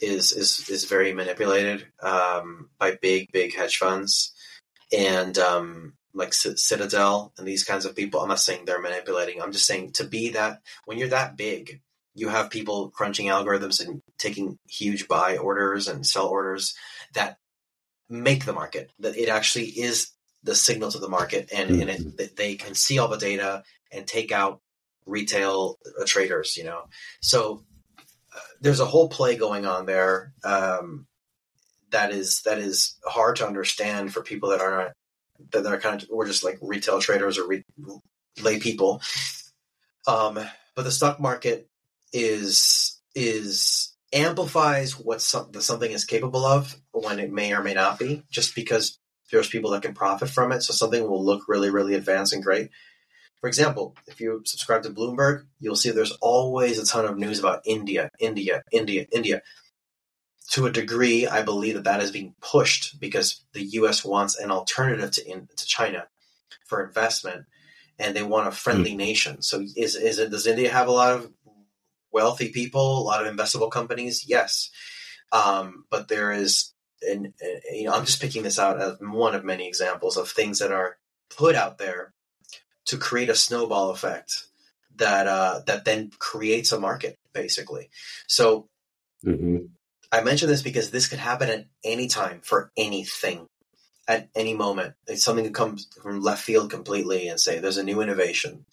is 0.00 0.32
is 0.32 0.68
is 0.68 0.84
very 0.84 1.12
manipulated 1.12 1.86
um, 2.02 2.68
by 2.78 2.96
big 3.00 3.30
big 3.32 3.54
hedge 3.54 3.78
funds 3.78 4.32
and 4.92 5.38
um, 5.38 5.94
like 6.14 6.34
Citadel 6.34 7.32
and 7.38 7.46
these 7.46 7.64
kinds 7.64 7.84
of 7.84 7.96
people. 7.96 8.20
I'm 8.20 8.28
not 8.28 8.40
saying 8.40 8.64
they're 8.64 8.80
manipulating. 8.80 9.40
I'm 9.40 9.52
just 9.52 9.66
saying 9.66 9.92
to 9.92 10.04
be 10.04 10.30
that 10.30 10.60
when 10.84 10.98
you're 10.98 11.08
that 11.08 11.36
big, 11.36 11.80
you 12.14 12.28
have 12.28 12.50
people 12.50 12.90
crunching 12.90 13.26
algorithms 13.26 13.84
and 13.84 14.02
taking 14.18 14.58
huge 14.68 15.08
buy 15.08 15.38
orders 15.38 15.88
and 15.88 16.06
sell 16.06 16.26
orders 16.26 16.74
that 17.14 17.38
make 18.10 18.44
the 18.44 18.52
market. 18.52 18.92
That 18.98 19.16
it 19.16 19.28
actually 19.28 19.66
is 19.66 20.10
the 20.42 20.54
signal 20.54 20.90
to 20.90 20.98
the 20.98 21.08
market, 21.08 21.50
and, 21.54 21.70
mm-hmm. 21.70 21.80
and 21.82 21.90
it, 21.90 22.00
mm-hmm. 22.00 22.34
they 22.36 22.54
can 22.54 22.74
see 22.74 22.98
all 22.98 23.08
the 23.08 23.18
data 23.18 23.62
and 23.90 24.06
take 24.06 24.32
out 24.32 24.60
retail 25.06 25.78
uh, 26.00 26.04
traders. 26.06 26.56
You 26.56 26.64
know, 26.64 26.88
so 27.20 27.64
uh, 28.34 28.40
there's 28.60 28.80
a 28.80 28.86
whole 28.86 29.08
play 29.08 29.36
going 29.36 29.66
on 29.66 29.86
there. 29.86 30.32
Um, 30.44 31.06
that 31.90 32.10
is 32.10 32.42
that 32.42 32.58
is 32.58 32.96
hard 33.04 33.36
to 33.36 33.46
understand 33.46 34.12
for 34.12 34.22
people 34.22 34.50
that 34.50 34.60
aren't 34.60 34.92
that 35.50 35.66
are 35.66 35.78
kind 35.78 36.02
of 36.02 36.08
we're 36.10 36.26
just 36.26 36.44
like 36.44 36.58
retail 36.60 37.00
traders 37.00 37.38
or 37.38 37.46
re, 37.46 37.64
lay 38.42 38.58
people. 38.58 39.00
Um, 40.06 40.38
but 40.74 40.82
the 40.82 40.90
stock 40.90 41.20
market 41.20 41.68
is 42.12 43.00
is 43.14 43.94
amplifies 44.12 44.98
what 44.98 45.22
some, 45.22 45.50
the 45.52 45.62
something 45.62 45.90
is 45.90 46.04
capable 46.04 46.44
of 46.44 46.76
when 46.92 47.18
it 47.18 47.32
may 47.32 47.52
or 47.52 47.62
may 47.62 47.74
not 47.74 47.98
be, 47.98 48.22
just 48.30 48.54
because 48.54 48.98
there's 49.32 49.48
people 49.48 49.72
that 49.72 49.82
can 49.82 49.94
profit 49.94 50.28
from 50.28 50.52
it. 50.52 50.62
So 50.62 50.72
something 50.72 51.08
will 51.08 51.24
look 51.24 51.48
really, 51.48 51.70
really 51.70 51.94
advanced 51.94 52.32
and 52.32 52.42
great. 52.42 52.70
For 53.40 53.48
example, 53.48 53.96
if 54.06 54.20
you 54.20 54.42
subscribe 54.44 54.84
to 54.84 54.90
Bloomberg, 54.90 55.46
you'll 55.58 55.74
see 55.74 55.90
there's 55.90 56.16
always 56.20 56.78
a 56.78 56.86
ton 56.86 57.06
of 57.06 57.18
news 57.18 57.40
about 57.40 57.62
India, 57.66 58.08
India, 58.20 58.62
India, 58.70 59.06
India 59.10 59.42
to 60.52 60.66
a 60.66 60.70
degree, 60.70 61.26
I 61.26 61.42
believe 61.42 61.74
that 61.74 61.84
that 61.84 62.02
is 62.02 62.10
being 62.10 62.34
pushed 62.42 63.00
because 63.00 63.42
the 63.54 63.62
U.S. 63.62 64.04
wants 64.04 64.38
an 64.38 64.50
alternative 64.50 65.10
to 65.12 65.26
in, 65.26 65.48
to 65.56 65.66
China 65.66 66.08
for 66.66 66.84
investment, 66.84 67.46
and 67.98 68.14
they 68.14 68.22
want 68.22 68.48
a 68.48 68.52
friendly 68.52 68.92
mm. 68.92 68.98
nation. 68.98 69.40
So, 69.40 69.60
is 69.60 69.96
is 69.96 70.18
it 70.18 70.30
does 70.30 70.46
India 70.46 70.70
have 70.70 70.88
a 70.88 70.92
lot 70.92 71.14
of 71.14 71.32
wealthy 72.10 72.50
people, 72.50 72.98
a 72.98 73.04
lot 73.04 73.26
of 73.26 73.34
investable 73.34 73.70
companies? 73.70 74.26
Yes, 74.28 74.70
um, 75.32 75.86
but 75.90 76.08
there 76.08 76.32
is, 76.32 76.74
and 77.08 77.32
you 77.72 77.84
know, 77.84 77.92
I'm 77.92 78.04
just 78.04 78.20
picking 78.20 78.42
this 78.42 78.58
out 78.58 78.80
as 78.80 78.96
one 79.00 79.34
of 79.34 79.44
many 79.44 79.66
examples 79.66 80.16
of 80.16 80.30
things 80.30 80.58
that 80.58 80.72
are 80.72 80.96
put 81.36 81.54
out 81.54 81.78
there 81.78 82.12
to 82.86 82.96
create 82.96 83.28
a 83.28 83.34
snowball 83.34 83.90
effect 83.90 84.46
that 84.96 85.26
uh, 85.26 85.60
that 85.66 85.84
then 85.84 86.10
creates 86.18 86.72
a 86.72 86.80
market, 86.80 87.18
basically. 87.32 87.90
So. 88.26 88.68
Mm-hmm 89.24 89.66
I 90.12 90.20
mention 90.20 90.48
this 90.48 90.62
because 90.62 90.90
this 90.90 91.08
could 91.08 91.18
happen 91.18 91.48
at 91.48 91.64
any 91.82 92.06
time 92.06 92.42
for 92.44 92.70
anything, 92.76 93.46
at 94.06 94.28
any 94.36 94.52
moment. 94.52 94.94
It's 95.06 95.24
something 95.24 95.44
that 95.44 95.54
comes 95.54 95.88
from 96.02 96.20
left 96.20 96.42
field 96.42 96.70
completely 96.70 97.28
and 97.28 97.40
say 97.40 97.58
there's 97.58 97.78
a 97.78 97.82
new 97.82 98.02
innovation. 98.02 98.66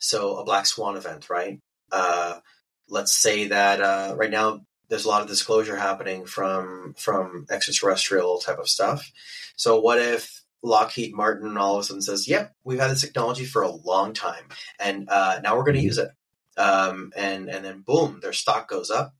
So 0.00 0.38
a 0.38 0.44
black 0.44 0.66
swan 0.66 0.96
event, 0.96 1.30
right? 1.30 1.60
Uh, 1.92 2.40
let's 2.88 3.16
say 3.16 3.48
that 3.48 3.80
uh, 3.80 4.16
right 4.18 4.32
now 4.32 4.62
there's 4.90 5.04
a 5.04 5.08
lot 5.08 5.22
of 5.22 5.28
disclosure 5.28 5.76
happening 5.76 6.26
from 6.26 6.94
from 6.98 7.46
extraterrestrial 7.50 8.38
type 8.38 8.58
of 8.58 8.68
stuff. 8.68 9.10
So 9.56 9.80
what 9.80 9.98
if 9.98 10.42
Lockheed 10.62 11.14
Martin 11.14 11.56
all 11.56 11.76
of 11.76 11.80
a 11.80 11.84
sudden 11.84 12.02
says, 12.02 12.28
"Yep, 12.28 12.54
we've 12.64 12.80
had 12.80 12.90
this 12.90 13.00
technology 13.00 13.46
for 13.46 13.62
a 13.62 13.70
long 13.70 14.12
time, 14.12 14.44
and 14.78 15.08
uh, 15.08 15.40
now 15.42 15.56
we're 15.56 15.64
going 15.64 15.76
to 15.76 15.82
use 15.82 15.96
it," 15.96 16.10
um, 16.58 17.12
and 17.16 17.48
and 17.48 17.64
then 17.64 17.80
boom, 17.80 18.18
their 18.20 18.32
stock 18.34 18.68
goes 18.68 18.90
up, 18.90 19.14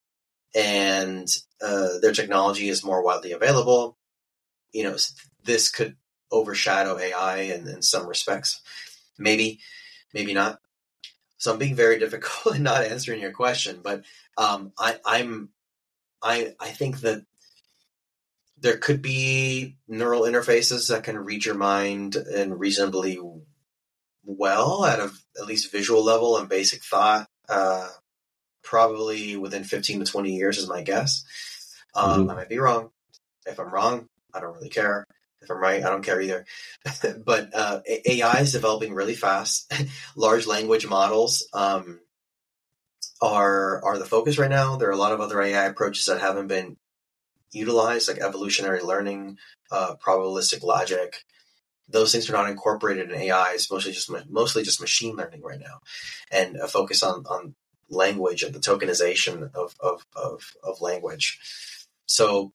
and 0.54 1.28
uh, 1.62 1.98
their 2.02 2.12
technology 2.12 2.68
is 2.68 2.84
more 2.84 3.02
widely 3.02 3.32
available. 3.32 3.96
You 4.72 4.84
know, 4.84 4.96
this 5.44 5.70
could 5.70 5.96
overshadow 6.32 6.98
AI 6.98 7.38
in, 7.38 7.68
in 7.68 7.82
some 7.82 8.06
respects. 8.06 8.60
Maybe, 9.18 9.60
maybe 10.14 10.34
not. 10.34 10.60
So 11.38 11.52
I'm 11.52 11.58
being 11.58 11.74
very 11.74 11.98
difficult 12.00 12.56
in 12.56 12.62
not 12.62 12.84
answering 12.84 13.20
your 13.20 13.32
question, 13.32 13.80
but 13.82 14.04
um, 14.36 14.72
I, 14.78 14.96
I'm, 15.04 15.50
I, 16.22 16.54
I 16.60 16.68
think 16.68 17.00
that 17.00 17.24
there 18.58 18.76
could 18.76 19.00
be 19.00 19.76
neural 19.88 20.22
interfaces 20.22 20.88
that 20.88 21.04
can 21.04 21.18
read 21.18 21.44
your 21.44 21.54
mind 21.54 22.16
and 22.16 22.60
reasonably 22.60 23.18
well 24.24 24.84
at 24.84 24.98
a 24.98 25.10
at 25.40 25.46
least 25.46 25.72
visual 25.72 26.04
level 26.04 26.36
and 26.36 26.48
basic 26.48 26.82
thought. 26.82 27.26
Uh, 27.48 27.88
probably 28.62 29.36
within 29.36 29.64
15 29.64 30.00
to 30.00 30.04
20 30.04 30.34
years 30.34 30.58
is 30.58 30.68
my 30.68 30.82
guess. 30.82 31.24
Um, 31.94 32.22
mm-hmm. 32.22 32.30
I 32.30 32.34
might 32.34 32.48
be 32.48 32.58
wrong. 32.58 32.90
If 33.46 33.58
I'm 33.58 33.72
wrong, 33.72 34.08
I 34.34 34.40
don't 34.40 34.54
really 34.54 34.68
care. 34.68 35.06
If 35.42 35.50
I'm 35.50 35.58
right, 35.58 35.82
I 35.82 35.88
don't 35.88 36.04
care 36.04 36.20
either. 36.20 36.44
but 37.24 37.54
uh, 37.54 37.80
AI 37.86 38.40
is 38.40 38.52
developing 38.52 38.94
really 38.94 39.14
fast. 39.14 39.72
Large 40.16 40.46
language 40.46 40.86
models 40.86 41.48
um, 41.54 42.00
are 43.20 43.84
are 43.84 43.98
the 43.98 44.04
focus 44.04 44.38
right 44.38 44.50
now. 44.50 44.76
There 44.76 44.88
are 44.88 44.92
a 44.92 44.96
lot 44.96 45.12
of 45.12 45.20
other 45.20 45.40
AI 45.40 45.66
approaches 45.66 46.06
that 46.06 46.20
haven't 46.20 46.48
been 46.48 46.76
utilized, 47.52 48.08
like 48.08 48.18
evolutionary 48.18 48.82
learning, 48.82 49.38
uh, 49.70 49.96
probabilistic 49.96 50.62
logic. 50.62 51.24
Those 51.88 52.12
things 52.12 52.30
are 52.30 52.34
not 52.34 52.48
incorporated 52.48 53.10
in 53.10 53.20
AI. 53.20 53.52
It's 53.54 53.70
mostly 53.70 53.92
just 53.92 54.10
mostly 54.30 54.62
just 54.62 54.80
machine 54.80 55.16
learning 55.16 55.42
right 55.42 55.60
now, 55.60 55.80
and 56.30 56.56
a 56.56 56.68
focus 56.68 57.02
on 57.02 57.24
on 57.26 57.54
language 57.90 58.42
and 58.42 58.54
the 58.54 58.60
tokenization 58.60 59.52
of, 59.54 59.74
of, 59.80 60.06
of, 60.16 60.52
of 60.62 60.80
language. 60.80 61.38
So 62.06 62.52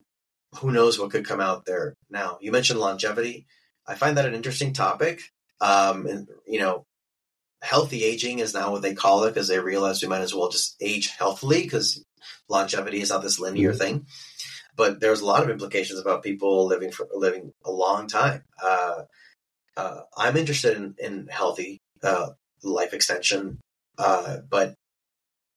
who 0.59 0.71
knows 0.71 0.97
what 0.97 1.11
could 1.11 1.25
come 1.25 1.41
out 1.41 1.65
there 1.65 1.95
now. 2.09 2.37
You 2.41 2.51
mentioned 2.51 2.79
longevity. 2.79 3.45
I 3.85 3.95
find 3.95 4.17
that 4.17 4.25
an 4.25 4.33
interesting 4.33 4.73
topic. 4.73 5.21
Um, 5.61 6.07
and, 6.07 6.27
you 6.47 6.59
know, 6.59 6.85
healthy 7.65 8.03
aging 8.03 8.39
is 8.39 8.53
now 8.53 8.71
what 8.71 8.81
they 8.81 8.93
call 8.93 9.23
it 9.23 9.33
because 9.33 9.47
they 9.47 9.59
realize 9.59 10.01
we 10.01 10.07
might 10.07 10.21
as 10.21 10.33
well 10.33 10.49
just 10.49 10.75
age 10.79 11.07
healthily 11.07 11.63
because 11.63 12.03
longevity 12.47 13.01
is 13.01 13.09
not 13.09 13.23
this 13.23 13.39
linear 13.39 13.71
mm-hmm. 13.71 13.79
thing. 13.79 14.05
But 14.77 14.99
there's 14.99 15.21
a 15.21 15.25
lot 15.25 15.43
of 15.43 15.49
implications 15.49 15.99
about 15.99 16.23
people 16.23 16.67
living 16.67 16.91
for 16.91 17.07
living 17.13 17.53
a 17.63 17.71
long 17.71 18.07
time. 18.07 18.43
Uh, 18.61 19.03
uh, 19.77 20.01
I'm 20.17 20.37
interested 20.37 20.77
in, 20.77 20.95
in 20.99 21.27
healthy 21.27 21.79
uh, 22.03 22.31
life 22.61 22.93
extension, 22.93 23.59
uh, 23.97 24.37
but 24.49 24.75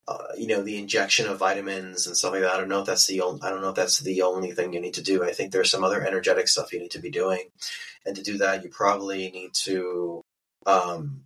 uh, 0.08 0.28
you 0.38 0.46
know, 0.46 0.62
the 0.62 0.78
injection 0.78 1.26
of 1.26 1.38
vitamins 1.38 2.06
and 2.06 2.16
stuff 2.16 2.32
like 2.32 2.40
that. 2.40 2.54
I 2.54 2.56
don't 2.56 2.70
know 2.70 2.80
if 2.80 2.86
that's 2.86 3.06
the 3.06 3.20
only, 3.20 3.42
I 3.42 3.50
don't 3.50 3.60
know 3.60 3.68
if 3.68 3.74
that's 3.74 3.98
the 3.98 4.22
only 4.22 4.52
thing 4.52 4.72
you 4.72 4.80
need 4.80 4.94
to 4.94 5.02
do. 5.02 5.22
I 5.22 5.32
think 5.32 5.52
there's 5.52 5.70
some 5.70 5.84
other 5.84 6.02
energetic 6.02 6.48
stuff 6.48 6.72
you 6.72 6.80
need 6.80 6.92
to 6.92 7.00
be 7.00 7.10
doing. 7.10 7.50
And 8.06 8.16
to 8.16 8.22
do 8.22 8.38
that, 8.38 8.64
you 8.64 8.70
probably 8.70 9.30
need 9.30 9.50
to, 9.64 10.22
um, 10.64 11.24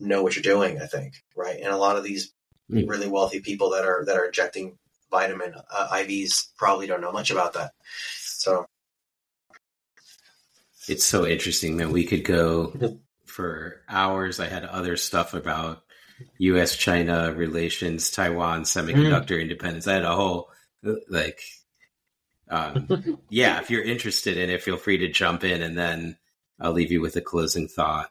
know 0.00 0.22
what 0.22 0.36
you're 0.36 0.42
doing, 0.42 0.80
I 0.80 0.86
think. 0.86 1.14
Right. 1.36 1.60
And 1.60 1.72
a 1.72 1.76
lot 1.76 1.96
of 1.96 2.04
these 2.04 2.32
mm. 2.70 2.88
really 2.88 3.08
wealthy 3.08 3.40
people 3.40 3.70
that 3.70 3.84
are, 3.84 4.04
that 4.04 4.16
are 4.16 4.26
injecting 4.26 4.78
vitamin 5.10 5.54
uh, 5.70 5.88
IVs 5.92 6.48
probably 6.56 6.86
don't 6.86 7.00
know 7.00 7.12
much 7.12 7.30
about 7.30 7.54
that. 7.54 7.72
So 8.18 8.66
it's 10.88 11.04
so 11.04 11.26
interesting 11.26 11.78
that 11.78 11.90
we 11.90 12.04
could 12.04 12.24
go 12.24 12.98
for 13.26 13.82
hours. 13.88 14.40
I 14.40 14.46
had 14.46 14.64
other 14.64 14.96
stuff 14.96 15.34
about 15.34 15.82
U.S. 16.38 16.76
China 16.76 17.32
relations, 17.32 18.10
Taiwan 18.10 18.62
semiconductor 18.62 19.36
mm. 19.36 19.42
independence. 19.42 19.86
I 19.86 19.94
had 19.94 20.04
a 20.04 20.14
whole 20.14 20.50
like, 21.08 21.40
um, 22.50 23.18
yeah. 23.28 23.60
If 23.60 23.70
you're 23.70 23.84
interested 23.84 24.36
in 24.36 24.50
it, 24.50 24.62
feel 24.62 24.76
free 24.76 24.98
to 24.98 25.08
jump 25.08 25.44
in, 25.44 25.62
and 25.62 25.76
then 25.76 26.16
I'll 26.60 26.72
leave 26.72 26.90
you 26.90 27.00
with 27.00 27.16
a 27.16 27.20
closing 27.20 27.68
thought. 27.68 28.10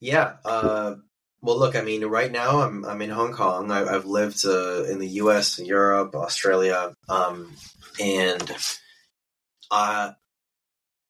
Yeah, 0.00 0.34
uh, 0.44 0.96
Well, 1.40 1.58
look, 1.58 1.76
I 1.76 1.82
mean, 1.82 2.04
right 2.04 2.30
now 2.30 2.60
I'm 2.60 2.84
I'm 2.84 3.00
in 3.02 3.10
Hong 3.10 3.32
Kong. 3.32 3.70
I, 3.70 3.90
have 3.92 4.04
lived 4.06 4.44
uh, 4.44 4.84
in 4.84 4.98
the 4.98 5.08
U.S., 5.22 5.58
Europe, 5.58 6.14
Australia, 6.14 6.94
um, 7.08 7.54
and 8.00 8.50
I 9.70 10.14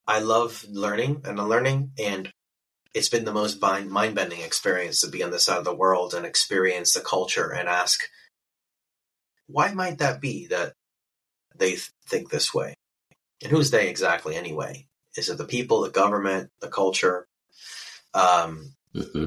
I 0.07 0.21
love 0.21 0.65
learning 0.71 1.23
and 1.25 1.41
I'm 1.41 1.49
learning, 1.49 1.93
and 1.99 2.31
it's 2.95 3.09
been 3.09 3.25
the 3.25 3.33
most 3.33 3.61
mind 3.61 4.15
bending 4.15 4.41
experience 4.41 5.01
to 5.01 5.11
be 5.11 5.23
on 5.23 5.31
this 5.31 5.45
side 5.45 5.59
of 5.59 5.65
the 5.65 5.75
world 5.75 6.15
and 6.15 6.25
experience 6.25 6.95
the 6.95 7.01
culture 7.01 7.53
and 7.53 7.69
ask, 7.69 8.01
why 9.49 9.73
might 9.73 9.99
that 9.99 10.21
be 10.21 10.47
that 10.47 10.73
they 11.55 11.77
think 12.09 12.31
this 12.31 12.55
way? 12.55 12.75
And 13.43 13.51
who's 13.51 13.71
they 13.71 13.89
exactly 13.91 14.35
anyway? 14.35 14.87
Is 15.17 15.29
it 15.29 15.39
the 15.39 15.45
people, 15.45 15.83
the 15.83 15.91
government, 15.91 16.51
the 16.61 16.69
culture? 16.69 17.27
Um, 18.15 18.76
mm-hmm. 18.97 19.25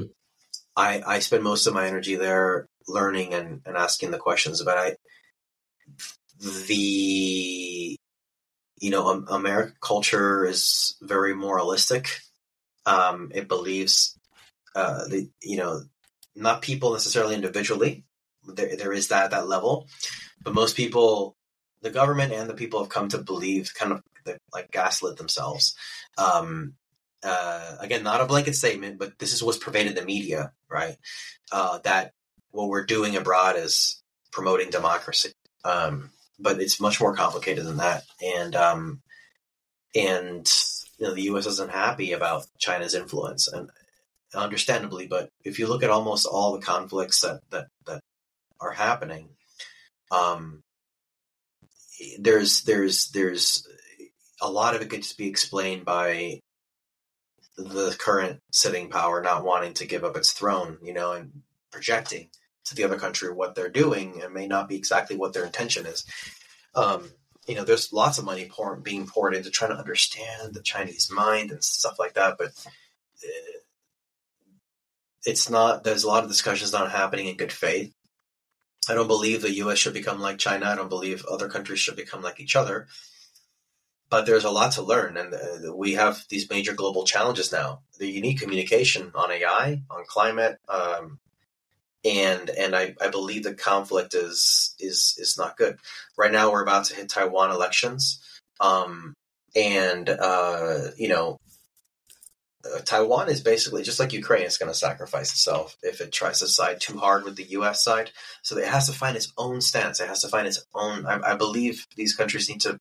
I, 0.76 1.02
I 1.06 1.18
spend 1.18 1.42
most 1.42 1.66
of 1.66 1.74
my 1.74 1.86
energy 1.86 2.16
there 2.16 2.68
learning 2.88 3.34
and, 3.34 3.60
and 3.64 3.76
asking 3.76 4.10
the 4.10 4.18
questions 4.18 4.60
about 4.60 4.78
I, 4.78 4.96
the 6.66 7.96
you 8.80 8.90
know 8.90 9.24
American 9.28 9.76
culture 9.80 10.46
is 10.46 10.96
very 11.02 11.34
moralistic. 11.34 12.20
Um, 12.86 13.30
it 13.34 13.46
believes 13.46 14.18
uh, 14.74 15.06
the 15.08 15.28
you 15.42 15.58
know 15.58 15.82
not 16.34 16.62
people 16.62 16.92
necessarily 16.92 17.34
individually. 17.34 18.04
There 18.46 18.76
there 18.76 18.92
is 18.92 19.08
that 19.08 19.32
that 19.32 19.48
level, 19.48 19.86
but 20.42 20.54
most 20.54 20.76
people, 20.76 21.36
the 21.82 21.90
government 21.90 22.32
and 22.32 22.48
the 22.48 22.54
people 22.54 22.80
have 22.80 22.88
come 22.88 23.08
to 23.10 23.18
believe 23.18 23.74
kind 23.74 23.92
of 23.92 24.02
like 24.52 24.70
gaslit 24.70 25.16
themselves. 25.16 25.74
Um, 26.16 26.74
uh, 27.22 27.76
again, 27.80 28.02
not 28.02 28.20
a 28.20 28.26
blanket 28.26 28.54
statement, 28.54 28.98
but 28.98 29.18
this 29.18 29.32
is 29.32 29.42
what's 29.42 29.58
pervaded 29.58 29.96
the 29.96 30.04
media, 30.04 30.52
right? 30.68 30.96
Uh, 31.52 31.78
that 31.84 32.12
what 32.50 32.68
we're 32.68 32.86
doing 32.86 33.16
abroad 33.16 33.56
is 33.56 34.02
promoting 34.32 34.70
democracy. 34.70 35.32
Um, 35.64 36.10
but 36.38 36.60
it's 36.60 36.80
much 36.80 37.00
more 37.00 37.14
complicated 37.14 37.66
than 37.66 37.78
that. 37.78 38.04
And, 38.22 38.56
um, 38.56 39.02
and, 39.94 40.50
you 40.98 41.06
know, 41.06 41.14
the 41.14 41.22
U.S. 41.22 41.46
isn't 41.46 41.70
happy 41.70 42.12
about 42.12 42.46
China's 42.58 42.94
influence 42.94 43.48
and 43.48 43.70
understandably, 44.34 45.06
but 45.06 45.28
if 45.44 45.58
you 45.58 45.66
look 45.66 45.82
at 45.82 45.90
almost 45.90 46.26
all 46.26 46.52
the 46.52 46.64
conflicts 46.64 47.20
that, 47.20 47.40
that, 47.50 47.66
that 47.86 48.00
are 48.60 48.72
happening, 48.72 49.28
um, 50.10 50.62
there's, 52.18 52.62
there's, 52.62 53.08
there's 53.10 53.66
a 54.40 54.50
lot 54.50 54.74
of 54.74 54.80
it 54.80 54.88
could 54.88 55.02
just 55.02 55.18
be 55.18 55.28
explained 55.28 55.84
by 55.84 56.39
the 57.64 57.96
current 57.98 58.40
sitting 58.52 58.88
power 58.88 59.22
not 59.22 59.44
wanting 59.44 59.74
to 59.74 59.86
give 59.86 60.04
up 60.04 60.16
its 60.16 60.32
throne, 60.32 60.78
you 60.82 60.92
know, 60.92 61.12
and 61.12 61.42
projecting 61.70 62.28
to 62.64 62.74
the 62.74 62.84
other 62.84 62.98
country 62.98 63.32
what 63.32 63.54
they're 63.54 63.68
doing 63.68 64.20
and 64.22 64.34
may 64.34 64.46
not 64.46 64.68
be 64.68 64.76
exactly 64.76 65.16
what 65.16 65.32
their 65.32 65.44
intention 65.44 65.86
is. 65.86 66.04
Um, 66.74 67.10
you 67.46 67.54
know, 67.54 67.64
there's 67.64 67.92
lots 67.92 68.18
of 68.18 68.24
money 68.24 68.48
pour, 68.50 68.76
being 68.76 69.06
poured 69.06 69.34
into 69.34 69.50
trying 69.50 69.70
to 69.70 69.78
understand 69.78 70.54
the 70.54 70.62
Chinese 70.62 71.10
mind 71.12 71.50
and 71.50 71.62
stuff 71.64 71.98
like 71.98 72.14
that, 72.14 72.36
but 72.38 72.48
uh, 72.48 73.58
it's 75.26 75.50
not. 75.50 75.84
There's 75.84 76.04
a 76.04 76.08
lot 76.08 76.22
of 76.22 76.30
discussions 76.30 76.72
not 76.72 76.90
happening 76.90 77.26
in 77.26 77.36
good 77.36 77.52
faith. 77.52 77.92
I 78.88 78.94
don't 78.94 79.06
believe 79.06 79.42
the 79.42 79.54
U.S. 79.56 79.78
should 79.78 79.92
become 79.92 80.20
like 80.20 80.38
China. 80.38 80.66
I 80.66 80.74
don't 80.74 80.88
believe 80.88 81.24
other 81.26 81.48
countries 81.48 81.80
should 81.80 81.96
become 81.96 82.22
like 82.22 82.40
each 82.40 82.56
other 82.56 82.86
but 84.10 84.26
there's 84.26 84.44
a 84.44 84.50
lot 84.50 84.72
to 84.72 84.82
learn 84.82 85.16
and 85.16 85.32
uh, 85.32 85.74
we 85.74 85.94
have 85.94 86.24
these 86.28 86.50
major 86.50 86.74
global 86.74 87.04
challenges 87.04 87.52
now 87.52 87.80
the 87.98 88.08
unique 88.08 88.40
communication 88.40 89.10
on 89.14 89.30
ai 89.30 89.82
on 89.90 90.04
climate 90.06 90.58
um, 90.68 91.18
and 92.04 92.50
and 92.50 92.74
I, 92.74 92.94
I 93.00 93.08
believe 93.08 93.44
the 93.44 93.54
conflict 93.54 94.14
is 94.14 94.74
is 94.78 95.14
is 95.18 95.36
not 95.38 95.56
good 95.56 95.78
right 96.16 96.32
now 96.32 96.50
we're 96.50 96.62
about 96.62 96.84
to 96.86 96.96
hit 96.96 97.08
taiwan 97.08 97.50
elections 97.50 98.22
um, 98.60 99.14
and 99.54 100.08
uh, 100.08 100.88
you 100.96 101.08
know 101.08 101.38
uh, 102.62 102.80
Taiwan 102.80 103.30
is 103.30 103.40
basically 103.40 103.82
just 103.82 103.98
like 103.98 104.12
Ukraine. 104.12 104.42
It's 104.42 104.58
going 104.58 104.70
to 104.70 104.78
sacrifice 104.78 105.30
itself 105.32 105.78
if 105.82 106.02
it 106.02 106.12
tries 106.12 106.40
to 106.40 106.46
side 106.46 106.78
too 106.78 106.98
hard 106.98 107.24
with 107.24 107.36
the 107.36 107.44
U.S. 107.44 107.82
side. 107.82 108.10
So 108.42 108.58
it 108.58 108.66
has 108.66 108.86
to 108.86 108.92
find 108.92 109.16
its 109.16 109.32
own 109.38 109.62
stance. 109.62 109.98
It 109.98 110.08
has 110.08 110.20
to 110.20 110.28
find 110.28 110.46
its 110.46 110.62
own. 110.74 111.06
I, 111.06 111.20
I 111.32 111.36
believe 111.36 111.86
these 111.96 112.14
countries 112.14 112.50
need 112.50 112.60
to 112.62 112.78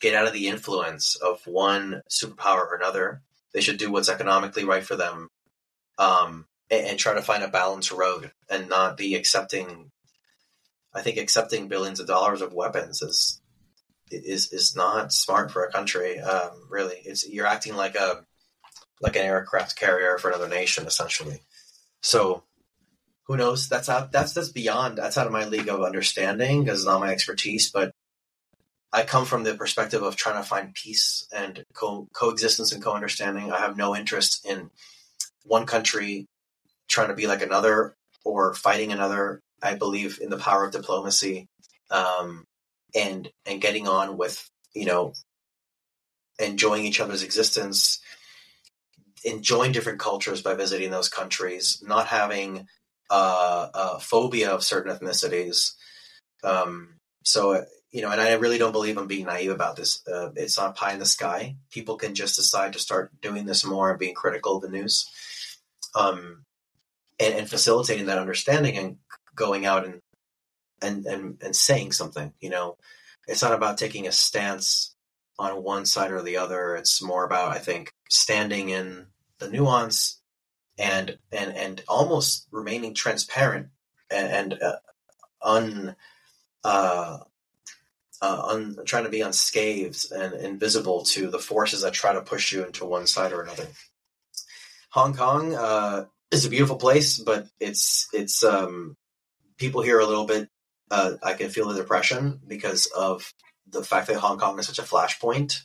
get 0.00 0.14
out 0.14 0.26
of 0.26 0.32
the 0.32 0.48
influence 0.48 1.16
of 1.16 1.46
one 1.46 2.02
superpower 2.10 2.66
or 2.66 2.74
another. 2.74 3.22
They 3.52 3.60
should 3.60 3.78
do 3.78 3.90
what's 3.90 4.08
economically 4.08 4.64
right 4.64 4.84
for 4.84 4.96
them, 4.96 5.28
um, 5.98 6.46
and, 6.70 6.86
and, 6.86 6.98
try 6.98 7.14
to 7.14 7.22
find 7.22 7.42
a 7.42 7.48
balanced 7.48 7.90
road 7.90 8.30
and 8.50 8.68
not 8.68 8.96
be 8.96 9.14
accepting. 9.14 9.90
I 10.94 11.02
think 11.02 11.16
accepting 11.16 11.68
billions 11.68 12.00
of 12.00 12.06
dollars 12.06 12.42
of 12.42 12.52
weapons 12.52 13.02
is 13.02 13.40
is 14.10 14.52
is 14.52 14.76
not 14.76 15.12
smart 15.12 15.50
for 15.50 15.64
a 15.64 15.72
country. 15.72 16.18
Um, 16.20 16.66
really, 16.68 16.96
it's 17.04 17.28
you're 17.28 17.46
acting 17.46 17.74
like 17.74 17.94
a 17.94 18.24
like 19.00 19.16
an 19.16 19.22
aircraft 19.22 19.76
carrier 19.76 20.18
for 20.18 20.28
another 20.28 20.48
nation, 20.48 20.86
essentially. 20.86 21.40
So 22.02 22.44
who 23.28 23.36
knows? 23.36 23.68
That's 23.68 23.88
out. 23.88 24.10
That's 24.10 24.32
that's 24.32 24.48
beyond. 24.48 24.98
That's 24.98 25.18
out 25.18 25.26
of 25.26 25.32
my 25.32 25.44
league 25.44 25.68
of 25.68 25.82
understanding 25.82 26.64
because 26.64 26.80
it's 26.80 26.86
not 26.86 27.00
my 27.00 27.12
expertise. 27.12 27.70
But 27.70 27.92
I 28.92 29.02
come 29.02 29.26
from 29.26 29.44
the 29.44 29.54
perspective 29.54 30.02
of 30.02 30.16
trying 30.16 30.42
to 30.42 30.48
find 30.48 30.74
peace 30.74 31.26
and 31.34 31.62
co- 31.74 32.08
coexistence 32.14 32.72
and 32.72 32.82
co-understanding. 32.82 33.52
I 33.52 33.58
have 33.58 33.76
no 33.76 33.94
interest 33.94 34.46
in 34.48 34.70
one 35.44 35.66
country 35.66 36.26
trying 36.88 37.08
to 37.08 37.14
be 37.14 37.26
like 37.26 37.42
another 37.42 37.94
or 38.24 38.54
fighting 38.54 38.92
another. 38.92 39.40
I 39.62 39.74
believe 39.74 40.20
in 40.22 40.30
the 40.30 40.38
power 40.38 40.64
of 40.64 40.72
diplomacy 40.72 41.48
um, 41.90 42.44
and 42.94 43.28
and 43.44 43.60
getting 43.60 43.88
on 43.88 44.16
with 44.16 44.48
you 44.74 44.86
know 44.86 45.12
enjoying 46.38 46.84
each 46.84 47.00
other's 47.00 47.22
existence, 47.22 48.00
enjoying 49.24 49.72
different 49.72 49.98
cultures 49.98 50.40
by 50.40 50.54
visiting 50.54 50.90
those 50.90 51.08
countries, 51.08 51.82
not 51.84 52.06
having 52.06 52.66
uh, 53.10 53.68
a 53.74 54.00
phobia 54.00 54.50
of 54.50 54.62
certain 54.62 54.96
ethnicities. 54.96 55.72
Um, 56.44 56.94
so 57.24 57.64
you 57.90 58.02
know, 58.02 58.10
and 58.10 58.20
I 58.20 58.34
really 58.34 58.58
don't 58.58 58.72
believe 58.72 58.98
I'm 58.98 59.06
being 59.06 59.26
naive 59.26 59.50
about 59.50 59.76
this. 59.76 60.06
Uh, 60.06 60.30
it's 60.36 60.58
not 60.58 60.76
pie 60.76 60.92
in 60.92 60.98
the 60.98 61.06
sky. 61.06 61.56
People 61.70 61.96
can 61.96 62.14
just 62.14 62.36
decide 62.36 62.74
to 62.74 62.78
start 62.78 63.18
doing 63.20 63.46
this 63.46 63.64
more 63.64 63.90
and 63.90 63.98
being 63.98 64.14
critical 64.14 64.56
of 64.56 64.62
the 64.62 64.68
news, 64.68 65.08
um, 65.94 66.44
and, 67.18 67.34
and 67.34 67.48
facilitating 67.48 68.06
that 68.06 68.18
understanding 68.18 68.76
and 68.76 68.96
going 69.34 69.64
out 69.64 69.86
and 69.86 70.00
and 70.82 71.06
and 71.06 71.38
and 71.42 71.56
saying 71.56 71.92
something. 71.92 72.32
You 72.40 72.50
know, 72.50 72.76
it's 73.26 73.42
not 73.42 73.54
about 73.54 73.78
taking 73.78 74.06
a 74.06 74.12
stance 74.12 74.94
on 75.38 75.62
one 75.62 75.86
side 75.86 76.10
or 76.10 76.22
the 76.22 76.36
other. 76.36 76.76
It's 76.76 77.02
more 77.02 77.24
about, 77.24 77.52
I 77.52 77.58
think, 77.58 77.92
standing 78.10 78.68
in 78.68 79.06
the 79.38 79.48
nuance 79.48 80.20
and 80.76 81.18
and 81.32 81.54
and 81.56 81.82
almost 81.88 82.46
remaining 82.50 82.94
transparent 82.94 83.68
and, 84.10 84.52
and 84.52 84.62
uh, 84.62 84.76
un 85.42 85.96
uh, 86.64 87.18
uh, 88.20 88.42
un, 88.48 88.78
trying 88.84 89.04
to 89.04 89.10
be 89.10 89.20
unscathed 89.20 90.10
and 90.12 90.34
invisible 90.34 91.02
to 91.02 91.28
the 91.28 91.38
forces 91.38 91.82
that 91.82 91.92
try 91.92 92.12
to 92.12 92.20
push 92.20 92.52
you 92.52 92.64
into 92.64 92.84
one 92.84 93.06
side 93.06 93.32
or 93.32 93.42
another. 93.42 93.66
Hong 94.90 95.14
Kong 95.14 95.54
uh, 95.54 96.06
is 96.30 96.44
a 96.44 96.50
beautiful 96.50 96.76
place, 96.76 97.18
but 97.18 97.46
it's 97.60 98.08
it's 98.12 98.42
um, 98.42 98.96
people 99.56 99.82
here 99.82 100.00
a 100.00 100.06
little 100.06 100.26
bit. 100.26 100.48
Uh, 100.90 101.12
I 101.22 101.34
can 101.34 101.50
feel 101.50 101.68
the 101.68 101.74
depression 101.74 102.40
because 102.46 102.86
of 102.86 103.32
the 103.68 103.84
fact 103.84 104.06
that 104.08 104.16
Hong 104.16 104.38
Kong 104.38 104.58
is 104.58 104.66
such 104.66 104.78
a 104.78 104.82
flashpoint 104.82 105.60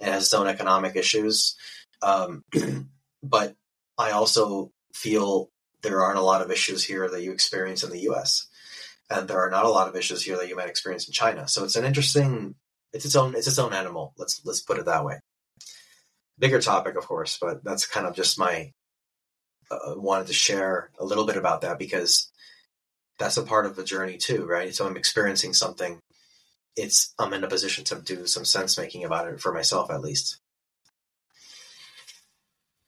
and 0.00 0.12
has 0.12 0.24
its 0.24 0.34
own 0.34 0.46
economic 0.46 0.94
issues. 0.94 1.56
Um, 2.02 2.44
but 3.22 3.56
I 3.96 4.10
also 4.10 4.70
feel 4.92 5.50
there 5.82 6.02
aren't 6.02 6.18
a 6.18 6.22
lot 6.22 6.42
of 6.42 6.50
issues 6.50 6.84
here 6.84 7.08
that 7.08 7.22
you 7.22 7.32
experience 7.32 7.82
in 7.82 7.90
the 7.90 8.00
U.S 8.00 8.48
and 9.10 9.28
there 9.28 9.40
are 9.40 9.50
not 9.50 9.64
a 9.64 9.70
lot 9.70 9.88
of 9.88 9.96
issues 9.96 10.22
here 10.22 10.36
that 10.36 10.48
you 10.48 10.56
might 10.56 10.68
experience 10.68 11.06
in 11.06 11.12
China. 11.12 11.46
So 11.48 11.64
it's 11.64 11.76
an 11.76 11.84
interesting, 11.84 12.54
it's 12.92 13.04
its 13.04 13.16
own, 13.16 13.34
it's 13.34 13.46
its 13.46 13.58
own 13.58 13.72
animal. 13.72 14.12
Let's 14.18 14.40
let's 14.44 14.60
put 14.60 14.78
it 14.78 14.86
that 14.86 15.04
way. 15.04 15.20
Bigger 16.38 16.60
topic, 16.60 16.96
of 16.96 17.06
course, 17.06 17.38
but 17.40 17.64
that's 17.64 17.86
kind 17.86 18.06
of 18.06 18.14
just 18.14 18.38
my 18.38 18.72
uh, 19.70 19.94
wanted 19.96 20.26
to 20.28 20.32
share 20.32 20.90
a 20.98 21.04
little 21.04 21.26
bit 21.26 21.36
about 21.36 21.62
that 21.62 21.78
because 21.78 22.30
that's 23.18 23.36
a 23.36 23.42
part 23.42 23.66
of 23.66 23.76
the 23.76 23.84
journey 23.84 24.16
too, 24.18 24.44
right? 24.44 24.74
So 24.74 24.86
I'm 24.86 24.96
experiencing 24.96 25.54
something. 25.54 25.98
It's 26.76 27.14
I'm 27.18 27.32
in 27.32 27.44
a 27.44 27.48
position 27.48 27.84
to 27.84 27.96
do 27.96 28.26
some 28.26 28.44
sense 28.44 28.76
making 28.76 29.04
about 29.04 29.28
it 29.28 29.40
for 29.40 29.52
myself, 29.52 29.90
at 29.90 30.02
least. 30.02 30.38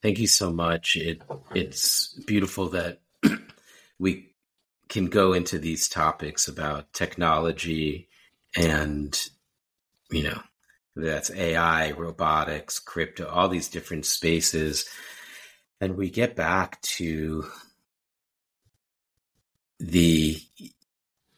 Thank 0.02 0.18
you 0.18 0.26
so 0.26 0.52
much. 0.52 0.96
It 0.96 1.22
it's 1.54 2.12
beautiful 2.26 2.68
that 2.70 3.00
we 3.98 4.28
can 4.88 5.06
go 5.06 5.32
into 5.32 5.58
these 5.58 5.88
topics 5.88 6.48
about 6.48 6.92
technology 6.92 8.08
and 8.56 9.28
you 10.10 10.22
know 10.22 10.40
that's 10.98 11.30
AI, 11.30 11.92
robotics, 11.92 12.80
crypto, 12.80 13.28
all 13.28 13.48
these 13.48 13.68
different 13.68 14.04
spaces. 14.04 14.84
And 15.80 15.96
we 15.96 16.10
get 16.10 16.34
back 16.34 16.80
to 16.82 17.46
the 19.78 20.36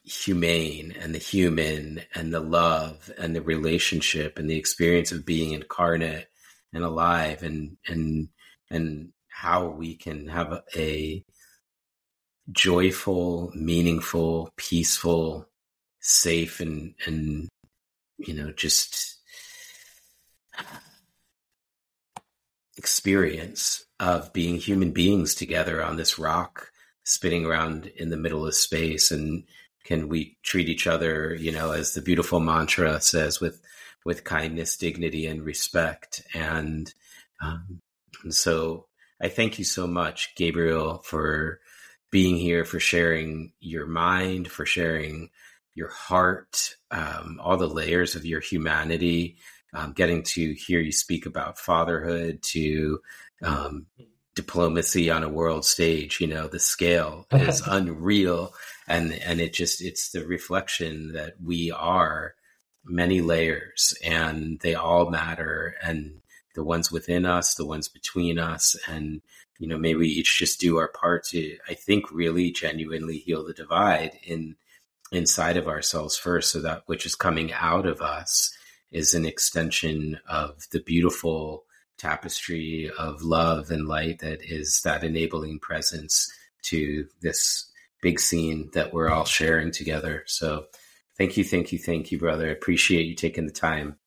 humane 0.03 0.95
and 0.99 1.13
the 1.13 1.19
human 1.19 2.01
and 2.15 2.33
the 2.33 2.39
love 2.39 3.11
and 3.19 3.35
the 3.35 3.41
relationship 3.41 4.39
and 4.39 4.49
the 4.49 4.57
experience 4.57 5.11
of 5.11 5.25
being 5.25 5.51
incarnate 5.51 6.27
and 6.73 6.83
alive 6.83 7.43
and 7.43 7.77
and 7.87 8.29
and 8.71 9.13
how 9.27 9.67
we 9.67 9.95
can 9.95 10.27
have 10.27 10.51
a, 10.51 10.63
a 10.75 11.25
joyful, 12.51 13.51
meaningful, 13.55 14.51
peaceful, 14.57 15.47
safe 15.99 16.59
and 16.59 16.95
and 17.05 17.47
you 18.17 18.33
know 18.33 18.51
just 18.51 19.19
experience 22.77 23.85
of 23.99 24.33
being 24.33 24.55
human 24.55 24.91
beings 24.91 25.35
together 25.35 25.83
on 25.83 25.97
this 25.97 26.17
rock 26.17 26.71
spinning 27.03 27.45
around 27.45 27.85
in 27.95 28.09
the 28.09 28.17
middle 28.17 28.47
of 28.47 28.55
space. 28.55 29.11
And 29.11 29.43
can 29.83 30.09
we 30.09 30.37
treat 30.43 30.69
each 30.69 30.87
other 30.87 31.35
you 31.35 31.51
know 31.51 31.71
as 31.71 31.93
the 31.93 32.01
beautiful 32.01 32.39
mantra 32.39 32.99
says 33.01 33.39
with 33.39 33.61
with 34.03 34.23
kindness 34.23 34.77
dignity 34.77 35.27
and 35.27 35.43
respect. 35.43 36.23
And, 36.33 36.91
um, 37.41 37.79
and 38.23 38.33
so 38.33 38.85
i 39.21 39.27
thank 39.27 39.57
you 39.57 39.65
so 39.65 39.87
much 39.87 40.35
gabriel 40.35 40.99
for 40.99 41.59
being 42.11 42.37
here 42.37 42.65
for 42.65 42.79
sharing 42.79 43.53
your 43.59 43.87
mind 43.87 44.49
for 44.49 44.65
sharing 44.65 45.29
your 45.73 45.89
heart 45.89 46.75
um, 46.91 47.39
all 47.41 47.57
the 47.57 47.67
layers 47.67 48.15
of 48.15 48.25
your 48.25 48.41
humanity 48.41 49.37
um, 49.73 49.93
getting 49.93 50.21
to 50.21 50.53
hear 50.53 50.79
you 50.79 50.91
speak 50.91 51.25
about 51.25 51.57
fatherhood 51.57 52.41
to 52.41 52.99
um, 53.41 53.85
diplomacy 54.35 55.09
on 55.09 55.23
a 55.23 55.29
world 55.29 55.65
stage 55.65 56.19
you 56.21 56.27
know 56.27 56.47
the 56.47 56.59
scale 56.59 57.25
is 57.31 57.61
unreal. 57.65 58.53
And 58.87 59.13
and 59.13 59.39
it 59.39 59.53
just 59.53 59.81
it's 59.81 60.11
the 60.11 60.25
reflection 60.25 61.13
that 61.13 61.35
we 61.43 61.71
are 61.71 62.35
many 62.83 63.21
layers 63.21 63.93
and 64.03 64.59
they 64.59 64.75
all 64.75 65.09
matter. 65.09 65.75
And 65.81 66.20
the 66.55 66.63
ones 66.63 66.91
within 66.91 67.25
us 67.25 67.55
the 67.55 67.65
ones 67.65 67.87
between 67.87 68.37
us 68.39 68.75
and 68.87 69.21
you 69.59 69.67
know 69.67 69.77
maybe 69.77 69.99
we 69.99 70.07
each 70.07 70.37
just 70.37 70.59
do 70.59 70.77
our 70.77 70.89
part 70.89 71.23
to 71.23 71.57
i 71.69 71.73
think 71.73 72.11
really 72.11 72.51
genuinely 72.51 73.17
heal 73.17 73.45
the 73.45 73.53
divide 73.53 74.11
in 74.23 74.55
inside 75.11 75.57
of 75.57 75.67
ourselves 75.67 76.17
first 76.17 76.51
so 76.51 76.61
that 76.61 76.83
which 76.85 77.05
is 77.05 77.15
coming 77.15 77.51
out 77.53 77.85
of 77.85 78.01
us 78.01 78.55
is 78.91 79.13
an 79.13 79.25
extension 79.25 80.19
of 80.27 80.65
the 80.71 80.81
beautiful 80.81 81.65
tapestry 81.97 82.91
of 82.97 83.21
love 83.21 83.69
and 83.69 83.87
light 83.87 84.19
that 84.19 84.39
is 84.41 84.81
that 84.83 85.03
enabling 85.03 85.59
presence 85.59 86.31
to 86.63 87.07
this 87.21 87.71
big 88.01 88.19
scene 88.19 88.69
that 88.73 88.93
we're 88.93 89.09
all 89.09 89.25
sharing 89.25 89.71
together. 89.71 90.23
So 90.25 90.65
thank 91.17 91.37
you, 91.37 91.43
thank 91.43 91.71
you, 91.71 91.77
thank 91.77 92.11
you, 92.11 92.17
brother. 92.17 92.47
I 92.47 92.51
appreciate 92.51 93.05
you 93.05 93.15
taking 93.15 93.45
the 93.45 93.51
time. 93.51 93.97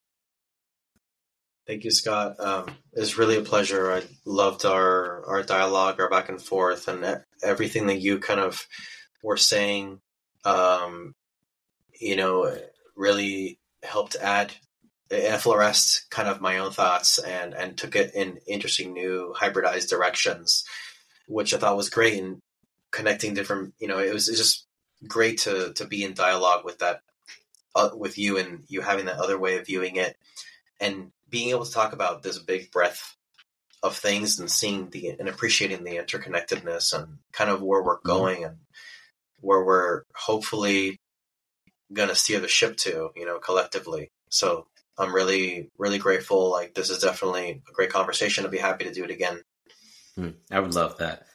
Thank 1.67 1.85
you, 1.85 1.91
Scott. 1.91 2.39
Um, 2.41 2.67
it's 2.93 3.17
really 3.17 3.39
a 3.39 3.43
pleasure. 3.43 3.91
I 3.91 4.03
loved 4.27 4.67
our 4.67 5.25
our 5.27 5.43
dialogue, 5.43 5.99
our 5.99 6.11
back 6.11 6.29
and 6.29 6.41
forth, 6.41 6.89
and 6.89 7.23
everything 7.43 7.87
that 7.87 8.01
you 8.01 8.19
kind 8.19 8.41
of 8.41 8.67
were 9.23 9.39
saying. 9.39 10.01
Um, 10.45 11.15
you 11.99 12.17
know, 12.17 12.55
really 12.97 13.59
helped 13.83 14.17
add 14.17 14.53
fluoresced 15.39 16.11
kind 16.11 16.29
of 16.29 16.41
my 16.41 16.59
own 16.59 16.71
thoughts 16.71 17.19
and 17.19 17.55
and 17.55 17.79
took 17.79 17.97
it 17.97 18.15
in 18.15 18.39
interesting 18.47 18.93
new 18.93 19.35
hybridized 19.35 19.89
directions, 19.89 20.65
which 21.29 21.55
I 21.55 21.59
thought 21.59 21.79
was 21.79 21.89
great 21.89 22.23
and 22.23 22.43
connecting 22.91 23.33
different. 23.33 23.73
You 23.79 23.89
know, 23.89 24.01
it 24.01 24.13
was, 24.13 24.29
it 24.29 24.33
was 24.33 24.39
just 24.39 24.67
great 25.09 25.39
to 25.41 25.73
to 25.75 25.87
be 25.87 26.05
in 26.05 26.13
dialogue 26.13 26.63
with 26.63 26.81
that 26.81 27.01
uh, 27.75 27.89
with 27.95 28.19
you 28.19 28.37
and 28.37 28.65
you 28.69 28.83
having 28.83 29.07
that 29.07 29.19
other 29.19 29.39
way 29.39 29.57
of 29.57 29.67
viewing 29.67 29.97
it 29.97 30.15
and 30.81 31.11
being 31.35 31.51
able 31.51 31.65
to 31.65 31.73
talk 31.73 31.93
about 31.93 32.23
this 32.23 32.39
big 32.39 32.71
breadth 32.71 33.17
of 33.83 33.97
things 33.97 34.39
and 34.39 34.49
seeing 34.49 34.89
the 34.91 35.09
and 35.09 35.29
appreciating 35.29 35.83
the 35.83 35.97
interconnectedness 35.97 36.97
and 36.97 37.19
kind 37.33 37.51
of 37.51 37.61
where 37.61 37.83
we're 37.83 37.97
mm-hmm. 37.97 38.09
going 38.09 38.37
mm-hmm. 38.37 38.51
and 38.51 38.57
where 39.41 39.65
we're 39.65 40.03
hopefully 40.15 41.01
going 41.93 42.09
to 42.09 42.15
steer 42.15 42.39
the 42.39 42.47
ship 42.47 42.77
to, 42.77 43.11
you 43.17 43.27
know, 43.27 43.41
collectively. 43.41 44.13
So 44.31 44.69
I'm 44.97 45.13
really, 45.13 45.73
really 45.77 45.99
grateful. 45.99 46.53
Like 46.53 46.73
this 46.73 46.89
is 46.89 47.01
definitely 47.03 47.63
a 47.69 47.73
great 47.73 47.91
conversation. 47.91 48.45
I'd 48.45 48.53
be 48.53 48.59
happy 48.59 48.85
to 48.85 48.95
do 48.95 49.03
it 49.03 49.11
again. 49.11 49.43
Hmm. 50.15 50.31
I 50.53 50.61
would 50.61 50.77
love 50.77 50.99
that. 50.99 51.27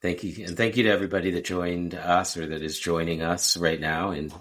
Thank 0.00 0.22
you, 0.22 0.46
and 0.46 0.56
thank 0.56 0.76
you 0.76 0.84
to 0.84 0.90
everybody 0.90 1.32
that 1.32 1.44
joined 1.44 1.96
us 1.96 2.36
or 2.36 2.46
that 2.46 2.62
is 2.62 2.78
joining 2.78 3.22
us 3.22 3.56
right 3.56 3.80
now 3.80 4.12
in 4.12 4.32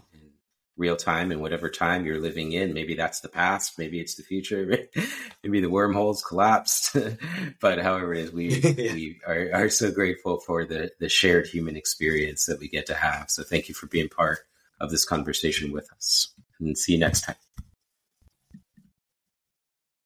real 0.77 0.95
time 0.95 1.31
and 1.31 1.41
whatever 1.41 1.69
time 1.69 2.05
you're 2.05 2.19
living 2.19 2.51
in. 2.51 2.73
Maybe 2.73 2.95
that's 2.95 3.19
the 3.19 3.29
past, 3.29 3.77
maybe 3.77 3.99
it's 3.99 4.15
the 4.15 4.23
future, 4.23 4.65
maybe 5.43 5.59
the 5.59 5.69
wormholes 5.69 6.23
collapsed. 6.23 6.95
but 7.61 7.79
however 7.79 8.13
it 8.13 8.25
is, 8.25 8.31
we 8.31 8.49
yeah. 8.49 8.71
we 8.93 9.19
are, 9.27 9.49
are 9.53 9.69
so 9.69 9.91
grateful 9.91 10.39
for 10.39 10.65
the 10.65 10.91
the 10.99 11.09
shared 11.09 11.47
human 11.47 11.75
experience 11.75 12.45
that 12.45 12.59
we 12.59 12.67
get 12.67 12.85
to 12.87 12.95
have. 12.95 13.29
So 13.29 13.43
thank 13.43 13.67
you 13.67 13.75
for 13.75 13.87
being 13.87 14.09
part 14.09 14.39
of 14.79 14.91
this 14.91 15.05
conversation 15.05 15.71
with 15.71 15.91
us, 15.91 16.33
and 16.59 16.77
see 16.77 16.93
you 16.93 16.99
next 16.99 17.21
time. 17.21 17.35